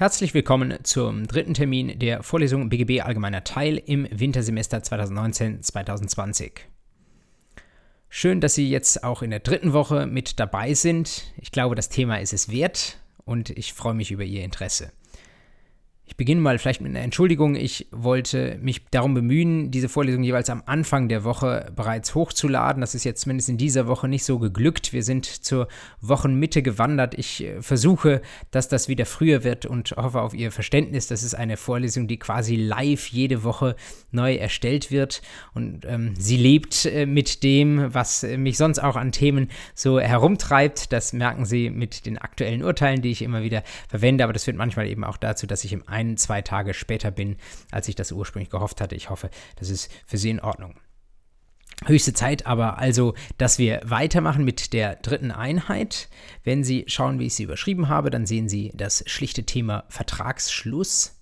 Herzlich 0.00 0.32
willkommen 0.32 0.78
zum 0.82 1.26
dritten 1.26 1.52
Termin 1.52 1.98
der 1.98 2.22
Vorlesung 2.22 2.70
BGB 2.70 3.02
Allgemeiner 3.02 3.44
Teil 3.44 3.76
im 3.76 4.08
Wintersemester 4.10 4.78
2019-2020. 4.78 6.52
Schön, 8.08 8.40
dass 8.40 8.54
Sie 8.54 8.70
jetzt 8.70 9.04
auch 9.04 9.20
in 9.20 9.28
der 9.28 9.40
dritten 9.40 9.74
Woche 9.74 10.06
mit 10.06 10.40
dabei 10.40 10.72
sind. 10.72 11.34
Ich 11.36 11.52
glaube, 11.52 11.74
das 11.74 11.90
Thema 11.90 12.18
ist 12.18 12.32
es 12.32 12.50
wert 12.50 12.96
und 13.26 13.50
ich 13.50 13.74
freue 13.74 13.92
mich 13.92 14.10
über 14.10 14.24
Ihr 14.24 14.42
Interesse. 14.42 14.90
Ich 16.10 16.16
beginne 16.16 16.40
mal 16.40 16.58
vielleicht 16.58 16.80
mit 16.80 16.90
einer 16.90 17.04
Entschuldigung. 17.04 17.54
Ich 17.54 17.86
wollte 17.92 18.58
mich 18.60 18.84
darum 18.90 19.14
bemühen, 19.14 19.70
diese 19.70 19.88
Vorlesung 19.88 20.24
jeweils 20.24 20.50
am 20.50 20.64
Anfang 20.66 21.08
der 21.08 21.22
Woche 21.22 21.70
bereits 21.76 22.16
hochzuladen. 22.16 22.80
Das 22.80 22.96
ist 22.96 23.04
jetzt 23.04 23.22
zumindest 23.22 23.48
in 23.48 23.58
dieser 23.58 23.86
Woche 23.86 24.08
nicht 24.08 24.24
so 24.24 24.40
geglückt. 24.40 24.92
Wir 24.92 25.04
sind 25.04 25.24
zur 25.24 25.68
Wochenmitte 26.00 26.62
gewandert. 26.62 27.14
Ich 27.16 27.44
äh, 27.44 27.62
versuche, 27.62 28.22
dass 28.50 28.68
das 28.68 28.88
wieder 28.88 29.06
früher 29.06 29.44
wird 29.44 29.66
und 29.66 29.92
hoffe 29.92 30.20
auf 30.20 30.34
Ihr 30.34 30.50
Verständnis. 30.50 31.06
Das 31.06 31.22
ist 31.22 31.34
eine 31.34 31.56
Vorlesung, 31.56 32.08
die 32.08 32.18
quasi 32.18 32.56
live 32.56 33.06
jede 33.06 33.44
Woche 33.44 33.76
neu 34.10 34.34
erstellt 34.34 34.90
wird 34.90 35.22
und 35.54 35.84
ähm, 35.86 36.14
sie 36.18 36.36
lebt 36.36 36.86
äh, 36.86 37.06
mit 37.06 37.44
dem, 37.44 37.94
was 37.94 38.24
mich 38.24 38.56
sonst 38.56 38.80
auch 38.80 38.96
an 38.96 39.12
Themen 39.12 39.48
so 39.76 40.00
herumtreibt. 40.00 40.92
Das 40.92 41.12
merken 41.12 41.44
Sie 41.44 41.70
mit 41.70 42.06
den 42.06 42.18
aktuellen 42.18 42.64
Urteilen, 42.64 43.00
die 43.00 43.12
ich 43.12 43.22
immer 43.22 43.42
wieder 43.42 43.62
verwende. 43.88 44.24
Aber 44.24 44.32
das 44.32 44.44
führt 44.44 44.56
manchmal 44.56 44.88
eben 44.88 45.04
auch 45.04 45.16
dazu, 45.16 45.46
dass 45.46 45.62
ich 45.62 45.72
im 45.72 45.86
ein, 46.00 46.16
zwei 46.16 46.42
Tage 46.42 46.74
später 46.74 47.10
bin, 47.10 47.36
als 47.70 47.88
ich 47.88 47.94
das 47.94 48.12
ursprünglich 48.12 48.50
gehofft 48.50 48.80
hatte. 48.80 48.94
Ich 48.94 49.10
hoffe, 49.10 49.30
das 49.56 49.70
ist 49.70 49.90
für 50.06 50.18
Sie 50.18 50.30
in 50.30 50.40
Ordnung. 50.40 50.74
Höchste 51.86 52.12
Zeit 52.12 52.44
aber 52.44 52.78
also, 52.78 53.14
dass 53.38 53.58
wir 53.58 53.80
weitermachen 53.84 54.44
mit 54.44 54.74
der 54.74 54.96
dritten 54.96 55.30
Einheit. 55.30 56.08
Wenn 56.44 56.62
Sie 56.62 56.84
schauen, 56.88 57.18
wie 57.18 57.26
ich 57.26 57.34
sie 57.34 57.44
überschrieben 57.44 57.88
habe, 57.88 58.10
dann 58.10 58.26
sehen 58.26 58.48
Sie 58.48 58.70
das 58.74 59.02
schlichte 59.06 59.44
Thema 59.44 59.84
Vertragsschluss. 59.88 61.16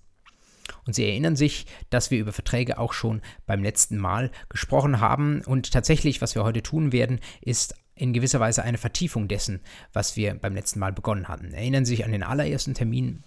Und 0.84 0.94
Sie 0.94 1.04
erinnern 1.04 1.36
sich, 1.36 1.66
dass 1.90 2.10
wir 2.10 2.18
über 2.18 2.32
Verträge 2.32 2.78
auch 2.78 2.92
schon 2.92 3.22
beim 3.46 3.62
letzten 3.62 3.98
Mal 3.98 4.32
gesprochen 4.48 5.00
haben. 5.00 5.42
Und 5.42 5.70
tatsächlich, 5.72 6.20
was 6.20 6.34
wir 6.34 6.42
heute 6.42 6.62
tun 6.62 6.92
werden, 6.92 7.20
ist 7.40 7.74
in 7.94 8.12
gewisser 8.12 8.40
Weise 8.40 8.62
eine 8.64 8.78
Vertiefung 8.78 9.28
dessen, 9.28 9.60
was 9.92 10.16
wir 10.16 10.34
beim 10.34 10.54
letzten 10.54 10.80
Mal 10.80 10.92
begonnen 10.92 11.28
hatten. 11.28 11.52
Erinnern 11.52 11.84
Sie 11.84 11.96
sich 11.96 12.04
an 12.04 12.12
den 12.12 12.22
allerersten 12.24 12.74
Termin, 12.74 13.22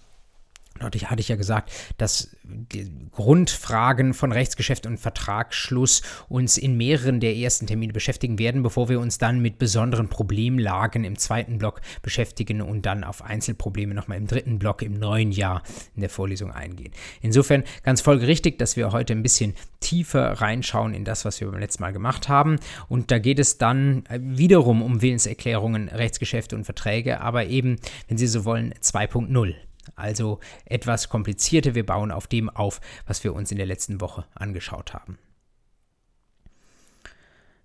Dort 0.78 0.94
hatte 1.10 1.20
ich 1.20 1.28
ja 1.28 1.36
gesagt, 1.36 1.70
dass 1.98 2.36
die 2.44 2.90
Grundfragen 3.12 4.14
von 4.14 4.32
Rechtsgeschäft 4.32 4.86
und 4.86 4.98
Vertragsschluss 4.98 6.02
uns 6.28 6.56
in 6.56 6.76
mehreren 6.76 7.20
der 7.20 7.36
ersten 7.36 7.66
Termine 7.66 7.92
beschäftigen 7.92 8.38
werden, 8.38 8.62
bevor 8.62 8.88
wir 8.88 9.00
uns 9.00 9.18
dann 9.18 9.40
mit 9.40 9.58
besonderen 9.58 10.08
Problemlagen 10.08 11.04
im 11.04 11.18
zweiten 11.18 11.58
Block 11.58 11.80
beschäftigen 12.02 12.60
und 12.60 12.86
dann 12.86 13.04
auf 13.04 13.22
Einzelprobleme 13.22 13.94
nochmal 13.94 14.18
im 14.18 14.26
dritten 14.26 14.58
Block 14.58 14.82
im 14.82 14.94
neuen 14.94 15.30
Jahr 15.30 15.62
in 15.94 16.00
der 16.00 16.10
Vorlesung 16.10 16.50
eingehen. 16.50 16.92
Insofern 17.20 17.64
ganz 17.82 18.00
folgerichtig, 18.00 18.58
dass 18.58 18.76
wir 18.76 18.92
heute 18.92 19.12
ein 19.12 19.22
bisschen 19.22 19.54
tiefer 19.80 20.40
reinschauen 20.40 20.94
in 20.94 21.04
das, 21.04 21.24
was 21.24 21.40
wir 21.40 21.50
beim 21.50 21.60
letzten 21.60 21.82
Mal 21.82 21.92
gemacht 21.92 22.28
haben. 22.28 22.58
Und 22.88 23.10
da 23.10 23.18
geht 23.18 23.38
es 23.38 23.58
dann 23.58 24.04
wiederum 24.10 24.82
um 24.82 25.02
Willenserklärungen, 25.02 25.88
Rechtsgeschäfte 25.88 26.56
und 26.56 26.64
Verträge, 26.64 27.20
aber 27.20 27.46
eben, 27.46 27.76
wenn 28.08 28.18
Sie 28.18 28.26
so 28.26 28.44
wollen, 28.44 28.74
2.0. 28.74 29.54
Also 29.94 30.40
etwas 30.64 31.08
komplizierter. 31.08 31.74
Wir 31.74 31.86
bauen 31.86 32.10
auf 32.10 32.26
dem 32.26 32.50
auf, 32.50 32.80
was 33.06 33.24
wir 33.24 33.34
uns 33.34 33.50
in 33.50 33.58
der 33.58 33.66
letzten 33.66 34.00
Woche 34.00 34.24
angeschaut 34.34 34.94
haben. 34.94 35.18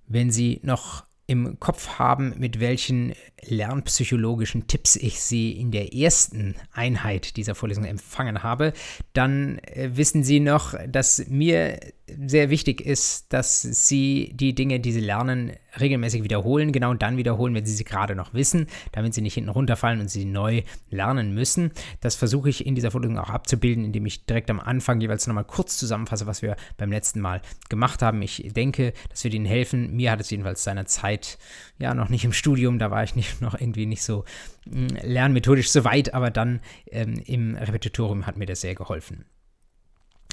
Wenn 0.07 0.31
Sie 0.31 0.59
noch 0.63 1.05
im 1.27 1.59
Kopf 1.59 1.99
haben, 1.99 2.33
mit 2.37 2.61
welchen 2.61 3.13
lernpsychologischen 3.41 4.67
Tipps 4.67 4.95
ich 4.95 5.21
Sie 5.21 5.51
in 5.51 5.71
der 5.71 5.93
ersten 5.93 6.55
Einheit 6.71 7.35
dieser 7.35 7.53
Vorlesung 7.53 7.83
empfangen 7.83 8.43
habe, 8.43 8.71
dann 9.11 9.59
äh, 9.59 9.89
wissen 9.93 10.23
Sie 10.23 10.39
noch, 10.39 10.73
dass 10.87 11.27
mir 11.27 11.79
sehr 12.07 12.49
wichtig 12.49 12.81
ist, 12.81 13.33
dass 13.33 13.61
Sie 13.61 14.31
die 14.33 14.55
Dinge, 14.55 14.79
die 14.79 14.91
Sie 14.91 15.01
lernen, 15.01 15.51
regelmäßig 15.79 16.23
wiederholen, 16.23 16.71
genau 16.71 16.93
dann 16.93 17.17
wiederholen, 17.17 17.53
wenn 17.53 17.65
Sie 17.65 17.73
sie 17.73 17.83
gerade 17.83 18.15
noch 18.15 18.33
wissen, 18.33 18.67
damit 18.91 19.13
Sie 19.13 19.21
nicht 19.21 19.33
hinten 19.33 19.49
runterfallen 19.49 19.99
und 19.99 20.09
Sie 20.09 20.25
neu 20.25 20.63
lernen 20.89 21.33
müssen. 21.33 21.71
Das 22.01 22.15
versuche 22.15 22.49
ich 22.49 22.65
in 22.65 22.75
dieser 22.75 22.91
Vorlesung 22.91 23.17
auch 23.17 23.29
abzubilden, 23.29 23.83
indem 23.83 24.05
ich 24.05 24.25
direkt 24.25 24.49
am 24.49 24.59
Anfang 24.59 25.01
jeweils 25.01 25.27
nochmal 25.27 25.43
kurz 25.43 25.77
zusammenfasse, 25.77 26.27
was 26.27 26.41
wir 26.41 26.55
beim 26.77 26.91
letzten 26.91 27.19
Mal 27.19 27.41
gemacht 27.69 28.01
haben. 28.01 28.21
Ich 28.21 28.51
denke, 28.53 28.93
das 29.09 29.23
wird 29.23 29.33
Ihnen 29.33 29.45
helfen. 29.45 29.95
Mir 29.95 30.11
hat 30.11 30.21
es 30.21 30.29
jedenfalls 30.29 30.63
seiner 30.63 30.85
Zeit, 30.85 31.37
ja, 31.77 31.93
noch 31.93 32.09
nicht 32.09 32.25
im 32.25 32.33
Studium, 32.33 32.79
da 32.79 32.89
war 32.89 33.03
ich 33.03 33.15
nicht, 33.15 33.41
noch 33.41 33.59
irgendwie 33.59 33.85
nicht 33.85 34.03
so 34.03 34.23
mh, 34.65 34.87
hm, 34.87 34.97
lernmethodisch 35.03 35.69
so 35.69 35.83
weit, 35.83 36.13
aber 36.13 36.31
dann 36.31 36.61
ähm, 36.91 37.21
im 37.25 37.55
Repetitorium 37.55 38.25
hat 38.25 38.37
mir 38.37 38.45
das 38.45 38.61
sehr 38.61 38.75
geholfen. 38.75 39.25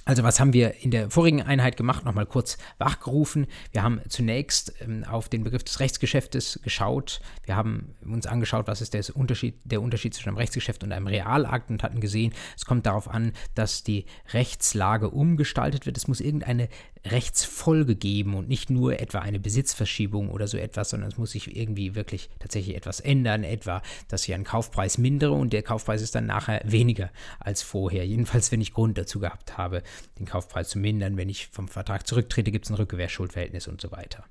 Also 0.05 0.23
was 0.23 0.39
haben 0.39 0.53
wir 0.53 0.83
in 0.83 0.91
der 0.91 1.11
vorigen 1.11 1.43
Einheit 1.43 1.77
gemacht? 1.77 2.05
Nochmal 2.05 2.27
kurz 2.27 2.59
wachgerufen. 2.79 3.47
Wir 3.73 3.83
haben 3.83 4.01
zunächst 4.09 4.75
ähm, 4.81 5.05
auf 5.05 5.29
den 5.29 5.45
Begriff 5.45 5.65
des 5.65 5.81
Rechtsgeschäftes 5.81 6.61
geschaut. 6.63 7.21
Wir 7.45 7.57
haben 7.57 7.95
uns 8.05 8.27
angeschaut, 8.27 8.67
was 8.67 8.83
ist 8.83 8.93
der 8.93 9.05
Unterschied, 9.15 9.55
der 9.65 9.81
Unterschied 9.81 10.15
zwischen 10.15 10.29
einem 10.29 10.39
Rechtsgeschäft 10.39 10.85
und 10.85 10.93
einem 10.93 11.07
Realakt 11.07 11.71
und 11.71 11.83
hatten 11.83 12.01
gesehen, 12.01 12.35
es 12.57 12.67
kommt 12.67 12.87
darauf 12.87 13.09
an, 13.09 13.33
dass 13.55 13.83
die 13.83 14.05
Rechtslage 14.33 15.09
umgestaltet 15.09 15.87
wird. 15.87 15.97
Es 15.97 16.07
muss 16.07 16.21
irgendeine 16.21 16.69
Rechtsfolge 17.07 17.97
geben 17.97 18.35
und 18.35 18.49
nicht 18.49 18.71
nur 18.71 19.01
etwa 19.01 19.19
eine 19.19 19.39
Besitzverschiebung 19.39 20.31
oder 20.31 20.49
so 20.49 20.57
etwas, 20.57 20.91
sondern 20.91 21.11
es 21.11 21.19
muss 21.19 21.33
sich 21.33 21.57
irgendwie 21.57 21.95
wirklich 21.95 22.31
tatsächlich 22.39 22.77
etwas 22.77 23.01
ändern, 23.01 23.45
etwa, 23.45 23.83
dass 24.09 24.27
ich 24.27 24.35
einen 24.35 24.45
Kaufpreis 24.45 24.99
mindere 24.99 25.33
und 25.33 25.53
der 25.53 25.63
Kaufpreis 25.63 26.03
ist 26.03 26.15
dann 26.15 26.27
nachher 26.27 26.63
weniger 26.65 27.11
als 27.41 27.63
vorher. 27.63 28.07
Jedenfalls, 28.07 28.53
wenn 28.53 28.61
ich 28.61 28.73
Grund 28.73 28.97
dazu 28.97 29.21
gehabt 29.21 29.59
habe, 29.59 29.83
den 30.19 30.27
Kaufpreis 30.27 30.69
zu 30.71 30.79
mindern. 30.79 31.17
Wenn 31.17 31.29
ich 31.29 31.49
vom 31.49 31.69
Vertrag 31.69 32.07
zurücktrete, 32.07 32.51
gibt 32.51 32.65
es 32.65 32.71
ein 32.71 32.77
Rückgewährschuldverhältnis 32.77 33.69
und 33.69 33.81
so 33.81 33.91
weiter. 33.91 34.25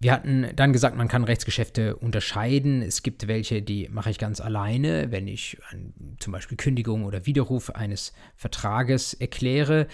Wir 0.00 0.12
hatten 0.12 0.46
dann 0.54 0.72
gesagt, 0.72 0.96
man 0.96 1.08
kann 1.08 1.24
Rechtsgeschäfte 1.24 1.96
unterscheiden. 1.96 2.82
Es 2.82 3.02
gibt 3.02 3.26
welche, 3.26 3.62
die 3.62 3.88
mache 3.90 4.10
ich 4.10 4.18
ganz 4.18 4.40
alleine, 4.40 5.10
wenn 5.10 5.26
ich 5.26 5.58
ein, 5.70 5.92
zum 6.20 6.32
Beispiel 6.32 6.56
Kündigung 6.56 7.04
oder 7.04 7.26
Widerruf 7.26 7.70
eines 7.70 8.12
Vertrages 8.36 9.12
erkläre. 9.14 9.88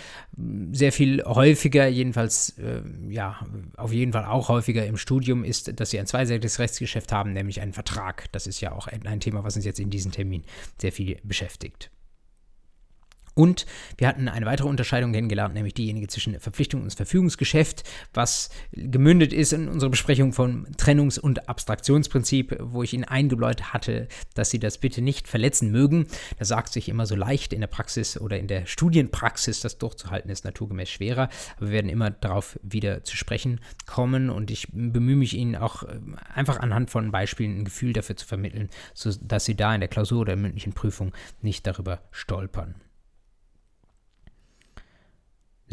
Sehr 0.72 0.92
viel 0.92 1.24
häufiger, 1.24 1.86
jedenfalls, 1.86 2.50
äh, 2.58 2.82
ja, 3.08 3.46
auf 3.78 3.94
jeden 3.94 4.12
Fall 4.12 4.26
auch 4.26 4.50
häufiger 4.50 4.84
im 4.84 4.98
Studium 4.98 5.42
ist, 5.42 5.80
dass 5.80 5.88
Sie 5.88 5.98
ein 5.98 6.06
zweiseitiges 6.06 6.58
Rechtsgeschäft 6.58 7.10
haben, 7.10 7.32
nämlich 7.32 7.62
einen 7.62 7.72
Vertrag. 7.72 8.30
Das 8.32 8.46
ist 8.46 8.60
ja 8.60 8.72
auch 8.72 8.88
ein 8.88 9.20
Thema, 9.20 9.42
was 9.42 9.56
uns 9.56 9.64
jetzt 9.64 9.80
in 9.80 9.88
diesem 9.88 10.12
Termin 10.12 10.44
sehr 10.78 10.92
viel 10.92 11.16
beschäftigt. 11.22 11.90
Und 13.34 13.66
wir 13.98 14.06
hatten 14.06 14.28
eine 14.28 14.46
weitere 14.46 14.68
Unterscheidung 14.68 15.12
kennengelernt, 15.12 15.54
nämlich 15.54 15.74
diejenige 15.74 16.06
zwischen 16.06 16.38
Verpflichtung 16.38 16.82
und 16.82 16.94
Verfügungsgeschäft, 16.94 17.82
was 18.12 18.50
gemündet 18.72 19.32
ist 19.32 19.52
in 19.52 19.68
unserer 19.68 19.90
Besprechung 19.90 20.32
vom 20.32 20.66
Trennungs- 20.76 21.18
und 21.18 21.48
Abstraktionsprinzip, 21.48 22.56
wo 22.60 22.82
ich 22.82 22.94
Ihnen 22.94 23.04
eingebläut 23.04 23.72
hatte, 23.72 24.08
dass 24.34 24.50
Sie 24.50 24.60
das 24.60 24.78
bitte 24.78 25.02
nicht 25.02 25.26
verletzen 25.26 25.70
mögen. 25.70 26.06
Das 26.38 26.48
sagt 26.48 26.72
sich 26.72 26.88
immer 26.88 27.06
so 27.06 27.16
leicht 27.16 27.52
in 27.52 27.60
der 27.60 27.66
Praxis 27.66 28.20
oder 28.20 28.38
in 28.38 28.46
der 28.46 28.66
Studienpraxis, 28.66 29.60
das 29.60 29.78
durchzuhalten 29.78 30.30
ist 30.30 30.44
naturgemäß 30.44 30.88
schwerer. 30.88 31.28
Aber 31.56 31.66
wir 31.66 31.72
werden 31.72 31.90
immer 31.90 32.10
darauf 32.10 32.58
wieder 32.62 33.04
zu 33.04 33.16
sprechen 33.16 33.60
kommen 33.86 34.30
und 34.30 34.50
ich 34.50 34.68
bemühe 34.72 35.16
mich 35.16 35.34
Ihnen 35.34 35.56
auch 35.56 35.82
äh, 35.82 35.98
einfach 36.32 36.60
anhand 36.60 36.90
von 36.90 37.10
Beispielen 37.10 37.58
ein 37.58 37.64
Gefühl 37.64 37.92
dafür 37.92 38.16
zu 38.16 38.26
vermitteln, 38.26 38.70
sodass 38.94 39.44
Sie 39.44 39.56
da 39.56 39.74
in 39.74 39.80
der 39.80 39.88
Klausur 39.88 40.20
oder 40.20 40.36
mündlichen 40.36 40.72
Prüfung 40.72 41.12
nicht 41.42 41.66
darüber 41.66 42.02
stolpern. 42.12 42.76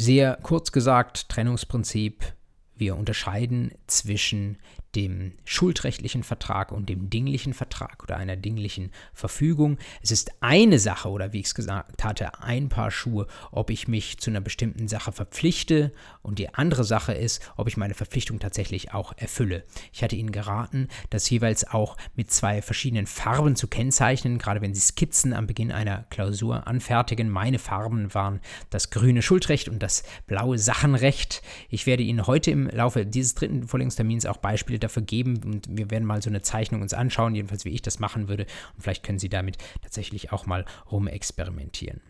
Sehr 0.02 0.40
kurz 0.42 0.72
gesagt, 0.72 1.30
Trennungsprinzip. 1.30 2.34
Wir 2.74 2.96
unterscheiden 2.96 3.72
zwischen 3.86 4.58
dem 4.96 5.34
schuldrechtlichen 5.46 6.24
Vertrag 6.24 6.72
und 6.72 6.90
dem 6.90 7.10
dinglichen 7.10 7.54
Vertrag 7.54 8.04
oder 8.04 8.18
einer 8.18 8.36
dinglichen 8.36 8.92
Verfügung. 9.14 9.78
Es 10.02 10.12
ist 10.12 10.32
eine 10.42 10.80
Sache 10.80 11.10
oder 11.10 11.34
wie 11.34 11.40
ich 11.40 11.48
es 11.48 11.56
gesagt 11.56 12.04
hatte, 12.04 12.42
ein 12.42 12.70
Paar 12.70 12.92
Schuhe, 12.92 13.28
ob 13.52 13.70
ich 13.70 13.88
mich 13.88 14.20
zu 14.20 14.30
einer 14.30 14.42
bestimmten 14.42 14.88
Sache 14.88 15.12
verpflichte 15.12 15.92
und 16.22 16.40
die 16.40 16.54
andere 16.54 16.84
Sache 16.84 17.14
ist, 17.14 17.42
ob 17.56 17.68
ich 17.68 17.78
meine 17.78 17.94
Verpflichtung 17.94 18.40
tatsächlich 18.40 18.94
auch 18.94 19.14
erfülle. 19.18 19.64
Ich 19.94 20.04
hatte 20.04 20.16
Ihnen 20.16 20.32
geraten, 20.32 20.90
das 21.10 21.30
jeweils 21.30 21.68
auch 21.68 21.98
mit 22.16 22.32
zwei 22.32 22.62
verschiedenen 22.62 23.08
Farben 23.08 23.56
zu 23.56 23.68
kennzeichnen, 23.68 24.40
gerade 24.40 24.62
wenn 24.62 24.74
Sie 24.74 24.82
Skizzen 24.82 25.34
am 25.34 25.48
Beginn 25.48 25.72
einer 25.72 26.06
Klausur 26.10 26.68
anfertigen. 26.68 27.30
Meine 27.30 27.60
Farben 27.60 28.14
waren 28.14 28.42
das 28.70 28.90
grüne 28.90 29.22
Schuldrecht 29.22 29.70
und 29.70 29.80
das 29.80 30.04
blaue 30.28 30.58
Sachenrecht. 30.58 31.42
Ich 31.70 31.86
werde 31.86 32.04
Ihnen 32.04 32.28
heute 32.28 32.52
im 32.52 32.68
Laufe 32.68 33.06
dieses 33.06 33.36
dritten 33.36 33.68
Vorlesungstermins 33.68 34.26
auch 34.26 34.38
Beispiele 34.38 34.81
dafür 34.84 35.04
geben 35.04 35.42
und 35.44 35.68
wir 35.70 35.90
werden 35.92 36.06
mal 36.06 36.22
so 36.22 36.30
eine 36.30 36.42
Zeichnung 36.42 36.82
uns 36.82 36.94
anschauen, 36.94 37.36
jedenfalls 37.36 37.66
wie 37.66 37.70
ich 37.70 37.82
das 37.82 38.00
machen 38.00 38.28
würde 38.28 38.46
und 38.76 38.82
vielleicht 38.82 39.04
können 39.04 39.20
Sie 39.20 39.30
damit 39.30 39.58
tatsächlich 39.82 40.32
auch 40.32 40.46
mal 40.46 40.66
rumexperimentieren. 40.92 42.02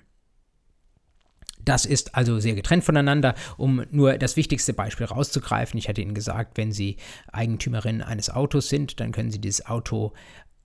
Das 1.64 1.86
ist 1.86 2.16
also 2.16 2.40
sehr 2.40 2.56
getrennt 2.56 2.84
voneinander, 2.84 3.36
um 3.58 3.86
nur 3.92 4.18
das 4.18 4.36
wichtigste 4.36 4.74
Beispiel 4.74 5.06
rauszugreifen. 5.06 5.78
Ich 5.78 5.90
hatte 5.90 6.02
Ihnen 6.02 6.16
gesagt, 6.16 6.58
wenn 6.58 6.72
Sie 6.72 6.98
Eigentümerin 7.32 8.02
eines 8.02 8.30
Autos 8.30 8.70
sind, 8.70 9.00
dann 9.00 9.12
können 9.12 9.32
Sie 9.32 9.40
dieses 9.40 9.66
Auto 9.66 10.14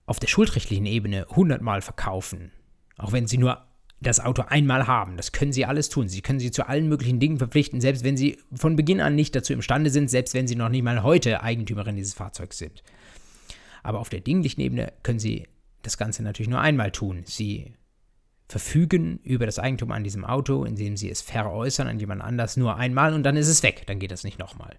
auf 0.05 0.19
der 0.19 0.27
schuldrechtlichen 0.27 0.85
Ebene 0.85 1.27
hundertmal 1.29 1.81
verkaufen, 1.81 2.51
auch 2.97 3.11
wenn 3.11 3.27
Sie 3.27 3.37
nur 3.37 3.66
das 3.99 4.19
Auto 4.19 4.43
einmal 4.43 4.87
haben. 4.87 5.17
Das 5.17 5.31
können 5.31 5.51
Sie 5.51 5.65
alles 5.65 5.89
tun. 5.89 6.07
Sie 6.07 6.21
können 6.21 6.39
Sie 6.39 6.51
zu 6.51 6.67
allen 6.67 6.87
möglichen 6.87 7.19
Dingen 7.19 7.37
verpflichten, 7.37 7.81
selbst 7.81 8.03
wenn 8.03 8.17
Sie 8.17 8.37
von 8.53 8.75
Beginn 8.75 9.01
an 9.01 9.15
nicht 9.15 9.35
dazu 9.35 9.53
imstande 9.53 9.89
sind, 9.89 10.09
selbst 10.09 10.33
wenn 10.33 10.47
Sie 10.47 10.55
noch 10.55 10.69
nicht 10.69 10.83
mal 10.83 11.03
heute 11.03 11.41
Eigentümerin 11.41 11.95
dieses 11.95 12.13
Fahrzeugs 12.13 12.57
sind. 12.57 12.83
Aber 13.83 13.99
auf 13.99 14.09
der 14.09 14.19
dinglichen 14.19 14.61
Ebene 14.61 14.93
können 15.01 15.19
Sie 15.19 15.47
das 15.81 15.97
Ganze 15.97 16.21
natürlich 16.21 16.49
nur 16.49 16.61
einmal 16.61 16.91
tun. 16.91 17.23
Sie 17.25 17.73
verfügen 18.47 19.19
über 19.23 19.45
das 19.45 19.59
Eigentum 19.59 19.91
an 19.91 20.03
diesem 20.03 20.25
Auto, 20.25 20.63
indem 20.63 20.95
Sie 20.95 21.09
es 21.09 21.21
veräußern 21.21 21.87
an 21.87 21.99
jemand 21.99 22.21
anders 22.21 22.55
nur 22.55 22.75
einmal 22.77 23.13
und 23.13 23.23
dann 23.23 23.35
ist 23.35 23.47
es 23.47 23.63
weg. 23.63 23.83
Dann 23.87 23.99
geht 23.99 24.11
das 24.11 24.23
nicht 24.23 24.39
nochmal. 24.39 24.77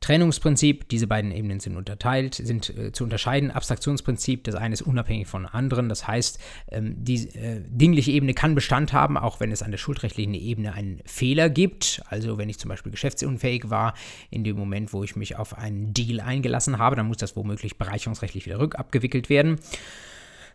Trennungsprinzip, 0.00 0.88
diese 0.88 1.06
beiden 1.06 1.32
Ebenen 1.32 1.58
sind 1.60 1.76
unterteilt, 1.76 2.34
sind 2.34 2.76
äh, 2.76 2.92
zu 2.92 3.04
unterscheiden. 3.04 3.50
Abstraktionsprinzip, 3.50 4.44
das 4.44 4.54
eine 4.54 4.74
ist 4.74 4.82
unabhängig 4.82 5.26
von 5.26 5.44
anderen, 5.44 5.88
das 5.88 6.06
heißt, 6.06 6.38
ähm, 6.70 6.94
die 6.98 7.28
äh, 7.34 7.62
dingliche 7.66 8.12
Ebene 8.12 8.32
kann 8.32 8.54
Bestand 8.54 8.92
haben, 8.92 9.16
auch 9.16 9.40
wenn 9.40 9.50
es 9.50 9.62
an 9.62 9.72
der 9.72 9.78
schuldrechtlichen 9.78 10.34
Ebene 10.34 10.72
einen 10.72 11.00
Fehler 11.04 11.50
gibt. 11.50 12.00
Also 12.08 12.38
wenn 12.38 12.48
ich 12.48 12.58
zum 12.58 12.68
Beispiel 12.68 12.92
geschäftsunfähig 12.92 13.70
war, 13.70 13.94
in 14.30 14.44
dem 14.44 14.56
Moment, 14.56 14.92
wo 14.92 15.02
ich 15.02 15.16
mich 15.16 15.36
auf 15.36 15.58
einen 15.58 15.92
Deal 15.92 16.20
eingelassen 16.20 16.78
habe, 16.78 16.94
dann 16.94 17.06
muss 17.06 17.16
das 17.16 17.34
womöglich 17.34 17.76
bereicherungsrechtlich 17.76 18.46
wieder 18.46 18.60
rückabgewickelt 18.60 19.28
werden. 19.28 19.58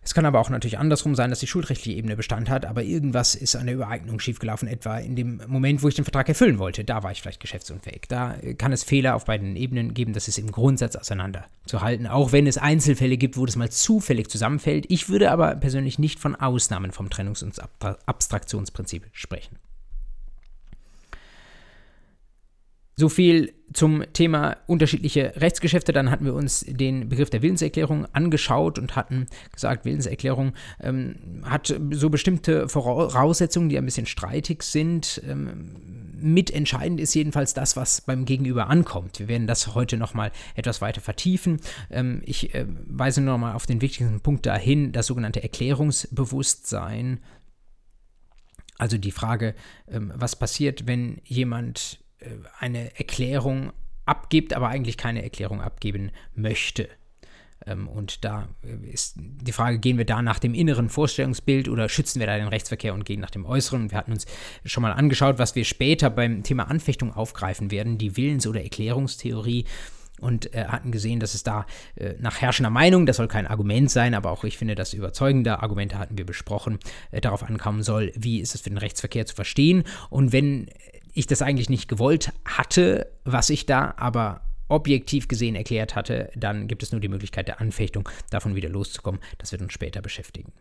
Es 0.05 0.13
kann 0.13 0.25
aber 0.25 0.39
auch 0.39 0.49
natürlich 0.49 0.77
andersrum 0.77 1.15
sein, 1.15 1.29
dass 1.29 1.39
die 1.39 1.47
schuldrechtliche 1.47 1.97
Ebene 1.97 2.15
Bestand 2.15 2.49
hat, 2.49 2.65
aber 2.65 2.83
irgendwas 2.83 3.35
ist 3.35 3.55
an 3.55 3.67
der 3.67 3.75
Übereignung 3.75 4.19
schiefgelaufen, 4.19 4.67
etwa 4.67 4.97
in 4.97 5.15
dem 5.15 5.41
Moment, 5.47 5.81
wo 5.81 5.87
ich 5.87 5.95
den 5.95 6.03
Vertrag 6.03 6.27
erfüllen 6.27 6.59
wollte. 6.59 6.83
Da 6.83 7.03
war 7.03 7.11
ich 7.11 7.21
vielleicht 7.21 7.39
geschäftsunfähig. 7.39 8.03
Da 8.09 8.35
kann 8.57 8.73
es 8.73 8.83
Fehler 8.83 9.15
auf 9.15 9.25
beiden 9.25 9.55
Ebenen 9.55 9.93
geben, 9.93 10.13
das 10.13 10.27
ist 10.27 10.37
im 10.37 10.51
Grundsatz 10.51 10.95
auseinanderzuhalten, 10.95 12.07
auch 12.07 12.31
wenn 12.33 12.47
es 12.47 12.57
Einzelfälle 12.57 13.17
gibt, 13.17 13.37
wo 13.37 13.45
das 13.45 13.55
mal 13.55 13.71
zufällig 13.71 14.29
zusammenfällt. 14.29 14.85
Ich 14.89 15.07
würde 15.07 15.31
aber 15.31 15.55
persönlich 15.55 15.99
nicht 15.99 16.19
von 16.19 16.35
Ausnahmen 16.35 16.91
vom 16.91 17.07
Trennungs- 17.09 17.43
und 17.43 17.57
Abstraktionsprinzip 18.05 19.05
sprechen. 19.13 19.57
So 23.03 23.09
viel 23.09 23.51
zum 23.73 24.01
Thema 24.13 24.55
unterschiedliche 24.65 25.33
Rechtsgeschäfte. 25.35 25.91
Dann 25.91 26.09
hatten 26.09 26.23
wir 26.23 26.33
uns 26.33 26.61
den 26.65 27.09
Begriff 27.09 27.29
der 27.29 27.41
Willenserklärung 27.41 28.05
angeschaut 28.13 28.79
und 28.79 28.95
hatten 28.95 29.25
gesagt, 29.51 29.83
Willenserklärung 29.83 30.53
ähm, 30.79 31.43
hat 31.43 31.75
so 31.91 32.09
bestimmte 32.09 32.69
Voraussetzungen, 32.69 33.67
die 33.67 33.77
ein 33.77 33.83
bisschen 33.83 34.05
streitig 34.05 34.63
sind. 34.63 35.21
Ähm, 35.27 36.13
mitentscheidend 36.15 37.01
ist 37.01 37.13
jedenfalls 37.13 37.53
das, 37.53 37.75
was 37.75 37.99
beim 37.99 38.23
Gegenüber 38.23 38.69
ankommt. 38.69 39.19
Wir 39.19 39.27
werden 39.27 39.47
das 39.47 39.75
heute 39.75 39.97
nochmal 39.97 40.31
etwas 40.55 40.79
weiter 40.79 41.01
vertiefen. 41.01 41.59
Ähm, 41.91 42.21
ich 42.23 42.55
äh, 42.55 42.65
weise 42.87 43.19
nochmal 43.19 43.53
auf 43.53 43.65
den 43.65 43.81
wichtigsten 43.81 44.21
Punkt 44.21 44.45
dahin, 44.45 44.93
das 44.93 45.07
sogenannte 45.07 45.43
Erklärungsbewusstsein. 45.43 47.19
Also 48.77 48.97
die 48.97 49.11
Frage, 49.11 49.55
ähm, 49.91 50.13
was 50.15 50.37
passiert, 50.37 50.87
wenn 50.87 51.19
jemand 51.25 51.99
eine 52.59 52.97
Erklärung 52.97 53.73
abgibt, 54.05 54.53
aber 54.53 54.69
eigentlich 54.69 54.97
keine 54.97 55.23
Erklärung 55.23 55.61
abgeben 55.61 56.11
möchte. 56.35 56.89
Ähm, 57.65 57.87
und 57.87 58.23
da 58.23 58.49
äh, 58.63 58.91
ist 58.91 59.15
die 59.17 59.51
Frage, 59.51 59.79
gehen 59.79 59.97
wir 59.97 60.05
da 60.05 60.21
nach 60.21 60.39
dem 60.39 60.53
inneren 60.53 60.89
Vorstellungsbild 60.89 61.69
oder 61.69 61.89
schützen 61.89 62.19
wir 62.19 62.27
da 62.27 62.37
den 62.37 62.47
Rechtsverkehr 62.47 62.93
und 62.93 63.05
gehen 63.05 63.19
nach 63.19 63.31
dem 63.31 63.45
äußeren? 63.45 63.91
Wir 63.91 63.97
hatten 63.97 64.11
uns 64.11 64.25
schon 64.65 64.83
mal 64.83 64.91
angeschaut, 64.91 65.39
was 65.39 65.55
wir 65.55 65.65
später 65.65 66.09
beim 66.09 66.43
Thema 66.43 66.69
Anfechtung 66.69 67.13
aufgreifen 67.13 67.71
werden, 67.71 67.97
die 67.97 68.17
Willens- 68.17 68.47
oder 68.47 68.61
Erklärungstheorie 68.61 69.65
und 70.19 70.53
äh, 70.53 70.65
hatten 70.65 70.91
gesehen, 70.91 71.19
dass 71.19 71.33
es 71.33 71.43
da 71.43 71.65
äh, 71.95 72.13
nach 72.19 72.39
herrschender 72.41 72.69
Meinung, 72.69 73.05
das 73.05 73.17
soll 73.17 73.27
kein 73.27 73.47
Argument 73.47 73.89
sein, 73.89 74.13
aber 74.13 74.31
auch 74.31 74.43
ich 74.43 74.57
finde, 74.57 74.75
dass 74.75 74.93
überzeugende 74.93 75.61
Argumente 75.61 75.97
hatten 75.97 76.17
wir 76.17 76.25
besprochen, 76.25 76.79
äh, 77.11 77.21
darauf 77.21 77.43
ankommen 77.43 77.83
soll, 77.83 78.11
wie 78.15 78.39
ist 78.39 78.55
es 78.55 78.61
für 78.61 78.69
den 78.69 78.77
Rechtsverkehr 78.77 79.25
zu 79.25 79.35
verstehen 79.35 79.83
und 80.09 80.31
wenn 80.31 80.67
ich 81.13 81.27
das 81.27 81.41
eigentlich 81.41 81.69
nicht 81.69 81.87
gewollt 81.87 82.31
hatte, 82.45 83.07
was 83.23 83.49
ich 83.49 83.65
da 83.65 83.93
aber 83.97 84.41
objektiv 84.67 85.27
gesehen 85.27 85.55
erklärt 85.55 85.95
hatte, 85.95 86.31
dann 86.35 86.67
gibt 86.67 86.83
es 86.83 86.91
nur 86.91 87.01
die 87.01 87.09
Möglichkeit 87.09 87.47
der 87.47 87.61
Anfechtung, 87.61 88.09
davon 88.29 88.55
wieder 88.55 88.69
loszukommen. 88.69 89.21
Das 89.37 89.51
wird 89.51 89.61
uns 89.61 89.73
später 89.73 90.01
beschäftigen. 90.01 90.51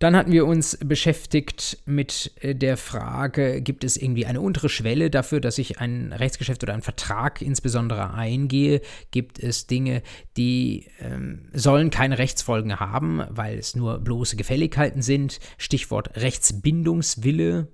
Dann 0.00 0.16
hatten 0.16 0.32
wir 0.32 0.46
uns 0.46 0.78
beschäftigt 0.82 1.76
mit 1.84 2.32
äh, 2.40 2.54
der 2.54 2.78
Frage, 2.78 3.60
gibt 3.60 3.84
es 3.84 3.98
irgendwie 3.98 4.24
eine 4.24 4.40
untere 4.40 4.70
Schwelle 4.70 5.10
dafür, 5.10 5.40
dass 5.40 5.58
ich 5.58 5.78
ein 5.78 6.14
Rechtsgeschäft 6.14 6.62
oder 6.62 6.72
einen 6.72 6.80
Vertrag 6.80 7.42
insbesondere 7.42 8.14
eingehe? 8.14 8.80
Gibt 9.10 9.38
es 9.38 9.66
Dinge, 9.66 10.02
die 10.38 10.86
ähm, 11.00 11.50
sollen 11.52 11.90
keine 11.90 12.16
Rechtsfolgen 12.16 12.80
haben, 12.80 13.22
weil 13.28 13.58
es 13.58 13.76
nur 13.76 13.98
bloße 13.98 14.36
Gefälligkeiten 14.36 15.02
sind? 15.02 15.38
Stichwort 15.58 16.16
Rechtsbindungswille. 16.16 17.68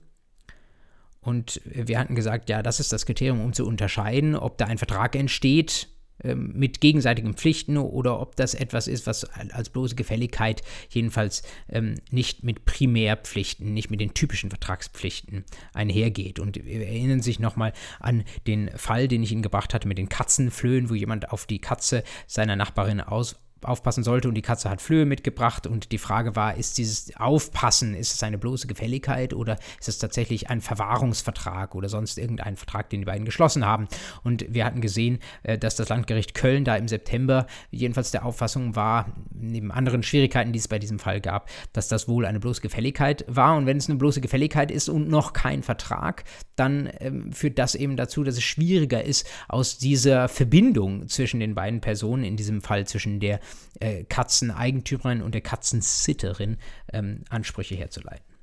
Und 1.20 1.60
wir 1.64 2.00
hatten 2.00 2.16
gesagt, 2.16 2.48
ja, 2.48 2.60
das 2.60 2.80
ist 2.80 2.92
das 2.92 3.06
Kriterium, 3.06 3.40
um 3.40 3.52
zu 3.52 3.64
unterscheiden, 3.64 4.34
ob 4.34 4.58
da 4.58 4.66
ein 4.66 4.78
Vertrag 4.78 5.14
entsteht 5.14 5.88
mit 6.34 6.80
gegenseitigen 6.80 7.34
Pflichten 7.34 7.76
oder 7.76 8.20
ob 8.20 8.36
das 8.36 8.54
etwas 8.54 8.88
ist, 8.88 9.06
was 9.06 9.24
als 9.24 9.68
bloße 9.68 9.94
Gefälligkeit 9.94 10.62
jedenfalls 10.88 11.42
ähm, 11.68 11.96
nicht 12.10 12.42
mit 12.42 12.64
Primärpflichten, 12.64 13.72
nicht 13.74 13.90
mit 13.90 14.00
den 14.00 14.14
typischen 14.14 14.50
Vertragspflichten 14.50 15.44
einhergeht. 15.74 16.38
Und 16.38 16.56
wir 16.64 16.86
erinnern 16.86 17.20
sich 17.20 17.38
nochmal 17.38 17.72
an 18.00 18.24
den 18.46 18.70
Fall, 18.76 19.08
den 19.08 19.22
ich 19.22 19.32
Ihnen 19.32 19.42
gebracht 19.42 19.74
hatte 19.74 19.88
mit 19.88 19.98
den 19.98 20.08
Katzenflöhen, 20.08 20.90
wo 20.90 20.94
jemand 20.94 21.30
auf 21.32 21.46
die 21.46 21.60
Katze 21.60 22.02
seiner 22.26 22.56
Nachbarin 22.56 23.00
aus 23.00 23.36
aufpassen 23.68 24.04
sollte 24.04 24.28
und 24.28 24.34
die 24.34 24.42
Katze 24.42 24.70
hat 24.70 24.80
Flöhe 24.80 25.06
mitgebracht 25.06 25.66
und 25.66 25.92
die 25.92 25.98
Frage 25.98 26.36
war, 26.36 26.56
ist 26.56 26.78
dieses 26.78 27.14
Aufpassen, 27.16 27.94
ist 27.94 28.14
es 28.14 28.22
eine 28.22 28.38
bloße 28.38 28.66
Gefälligkeit 28.66 29.34
oder 29.34 29.58
ist 29.80 29.88
es 29.88 29.98
tatsächlich 29.98 30.50
ein 30.50 30.60
Verwahrungsvertrag 30.60 31.74
oder 31.74 31.88
sonst 31.88 32.18
irgendein 32.18 32.56
Vertrag, 32.56 32.90
den 32.90 33.00
die 33.00 33.06
beiden 33.06 33.24
geschlossen 33.24 33.64
haben? 33.64 33.88
Und 34.22 34.46
wir 34.52 34.64
hatten 34.64 34.80
gesehen, 34.80 35.18
äh, 35.42 35.58
dass 35.58 35.76
das 35.76 35.88
Landgericht 35.88 36.34
Köln 36.34 36.64
da 36.64 36.76
im 36.76 36.88
September 36.88 37.46
jedenfalls 37.70 38.10
der 38.10 38.24
Auffassung 38.24 38.76
war, 38.76 39.12
neben 39.32 39.70
anderen 39.70 40.02
Schwierigkeiten, 40.02 40.52
die 40.52 40.58
es 40.58 40.68
bei 40.68 40.78
diesem 40.78 40.98
Fall 40.98 41.20
gab, 41.20 41.48
dass 41.72 41.88
das 41.88 42.08
wohl 42.08 42.26
eine 42.26 42.40
bloße 42.40 42.60
Gefälligkeit 42.60 43.24
war. 43.28 43.56
Und 43.56 43.66
wenn 43.66 43.76
es 43.76 43.88
eine 43.88 43.98
bloße 43.98 44.20
Gefälligkeit 44.20 44.70
ist 44.70 44.88
und 44.88 45.08
noch 45.08 45.32
kein 45.32 45.62
Vertrag, 45.62 46.24
dann 46.56 46.90
ähm, 47.00 47.32
führt 47.32 47.58
das 47.58 47.74
eben 47.74 47.96
dazu, 47.96 48.24
dass 48.24 48.36
es 48.36 48.44
schwieriger 48.44 49.04
ist, 49.04 49.26
aus 49.48 49.78
dieser 49.78 50.28
Verbindung 50.28 51.08
zwischen 51.08 51.40
den 51.40 51.54
beiden 51.54 51.80
Personen, 51.80 52.24
in 52.24 52.36
diesem 52.36 52.62
Fall 52.62 52.86
zwischen 52.86 53.20
der 53.20 53.40
äh, 53.80 54.04
Katzeneigentümerin 54.04 55.22
und 55.22 55.34
der 55.34 55.42
Katzensitterin 55.42 56.58
ähm, 56.92 57.24
Ansprüche 57.28 57.74
herzuleiten. 57.74 58.36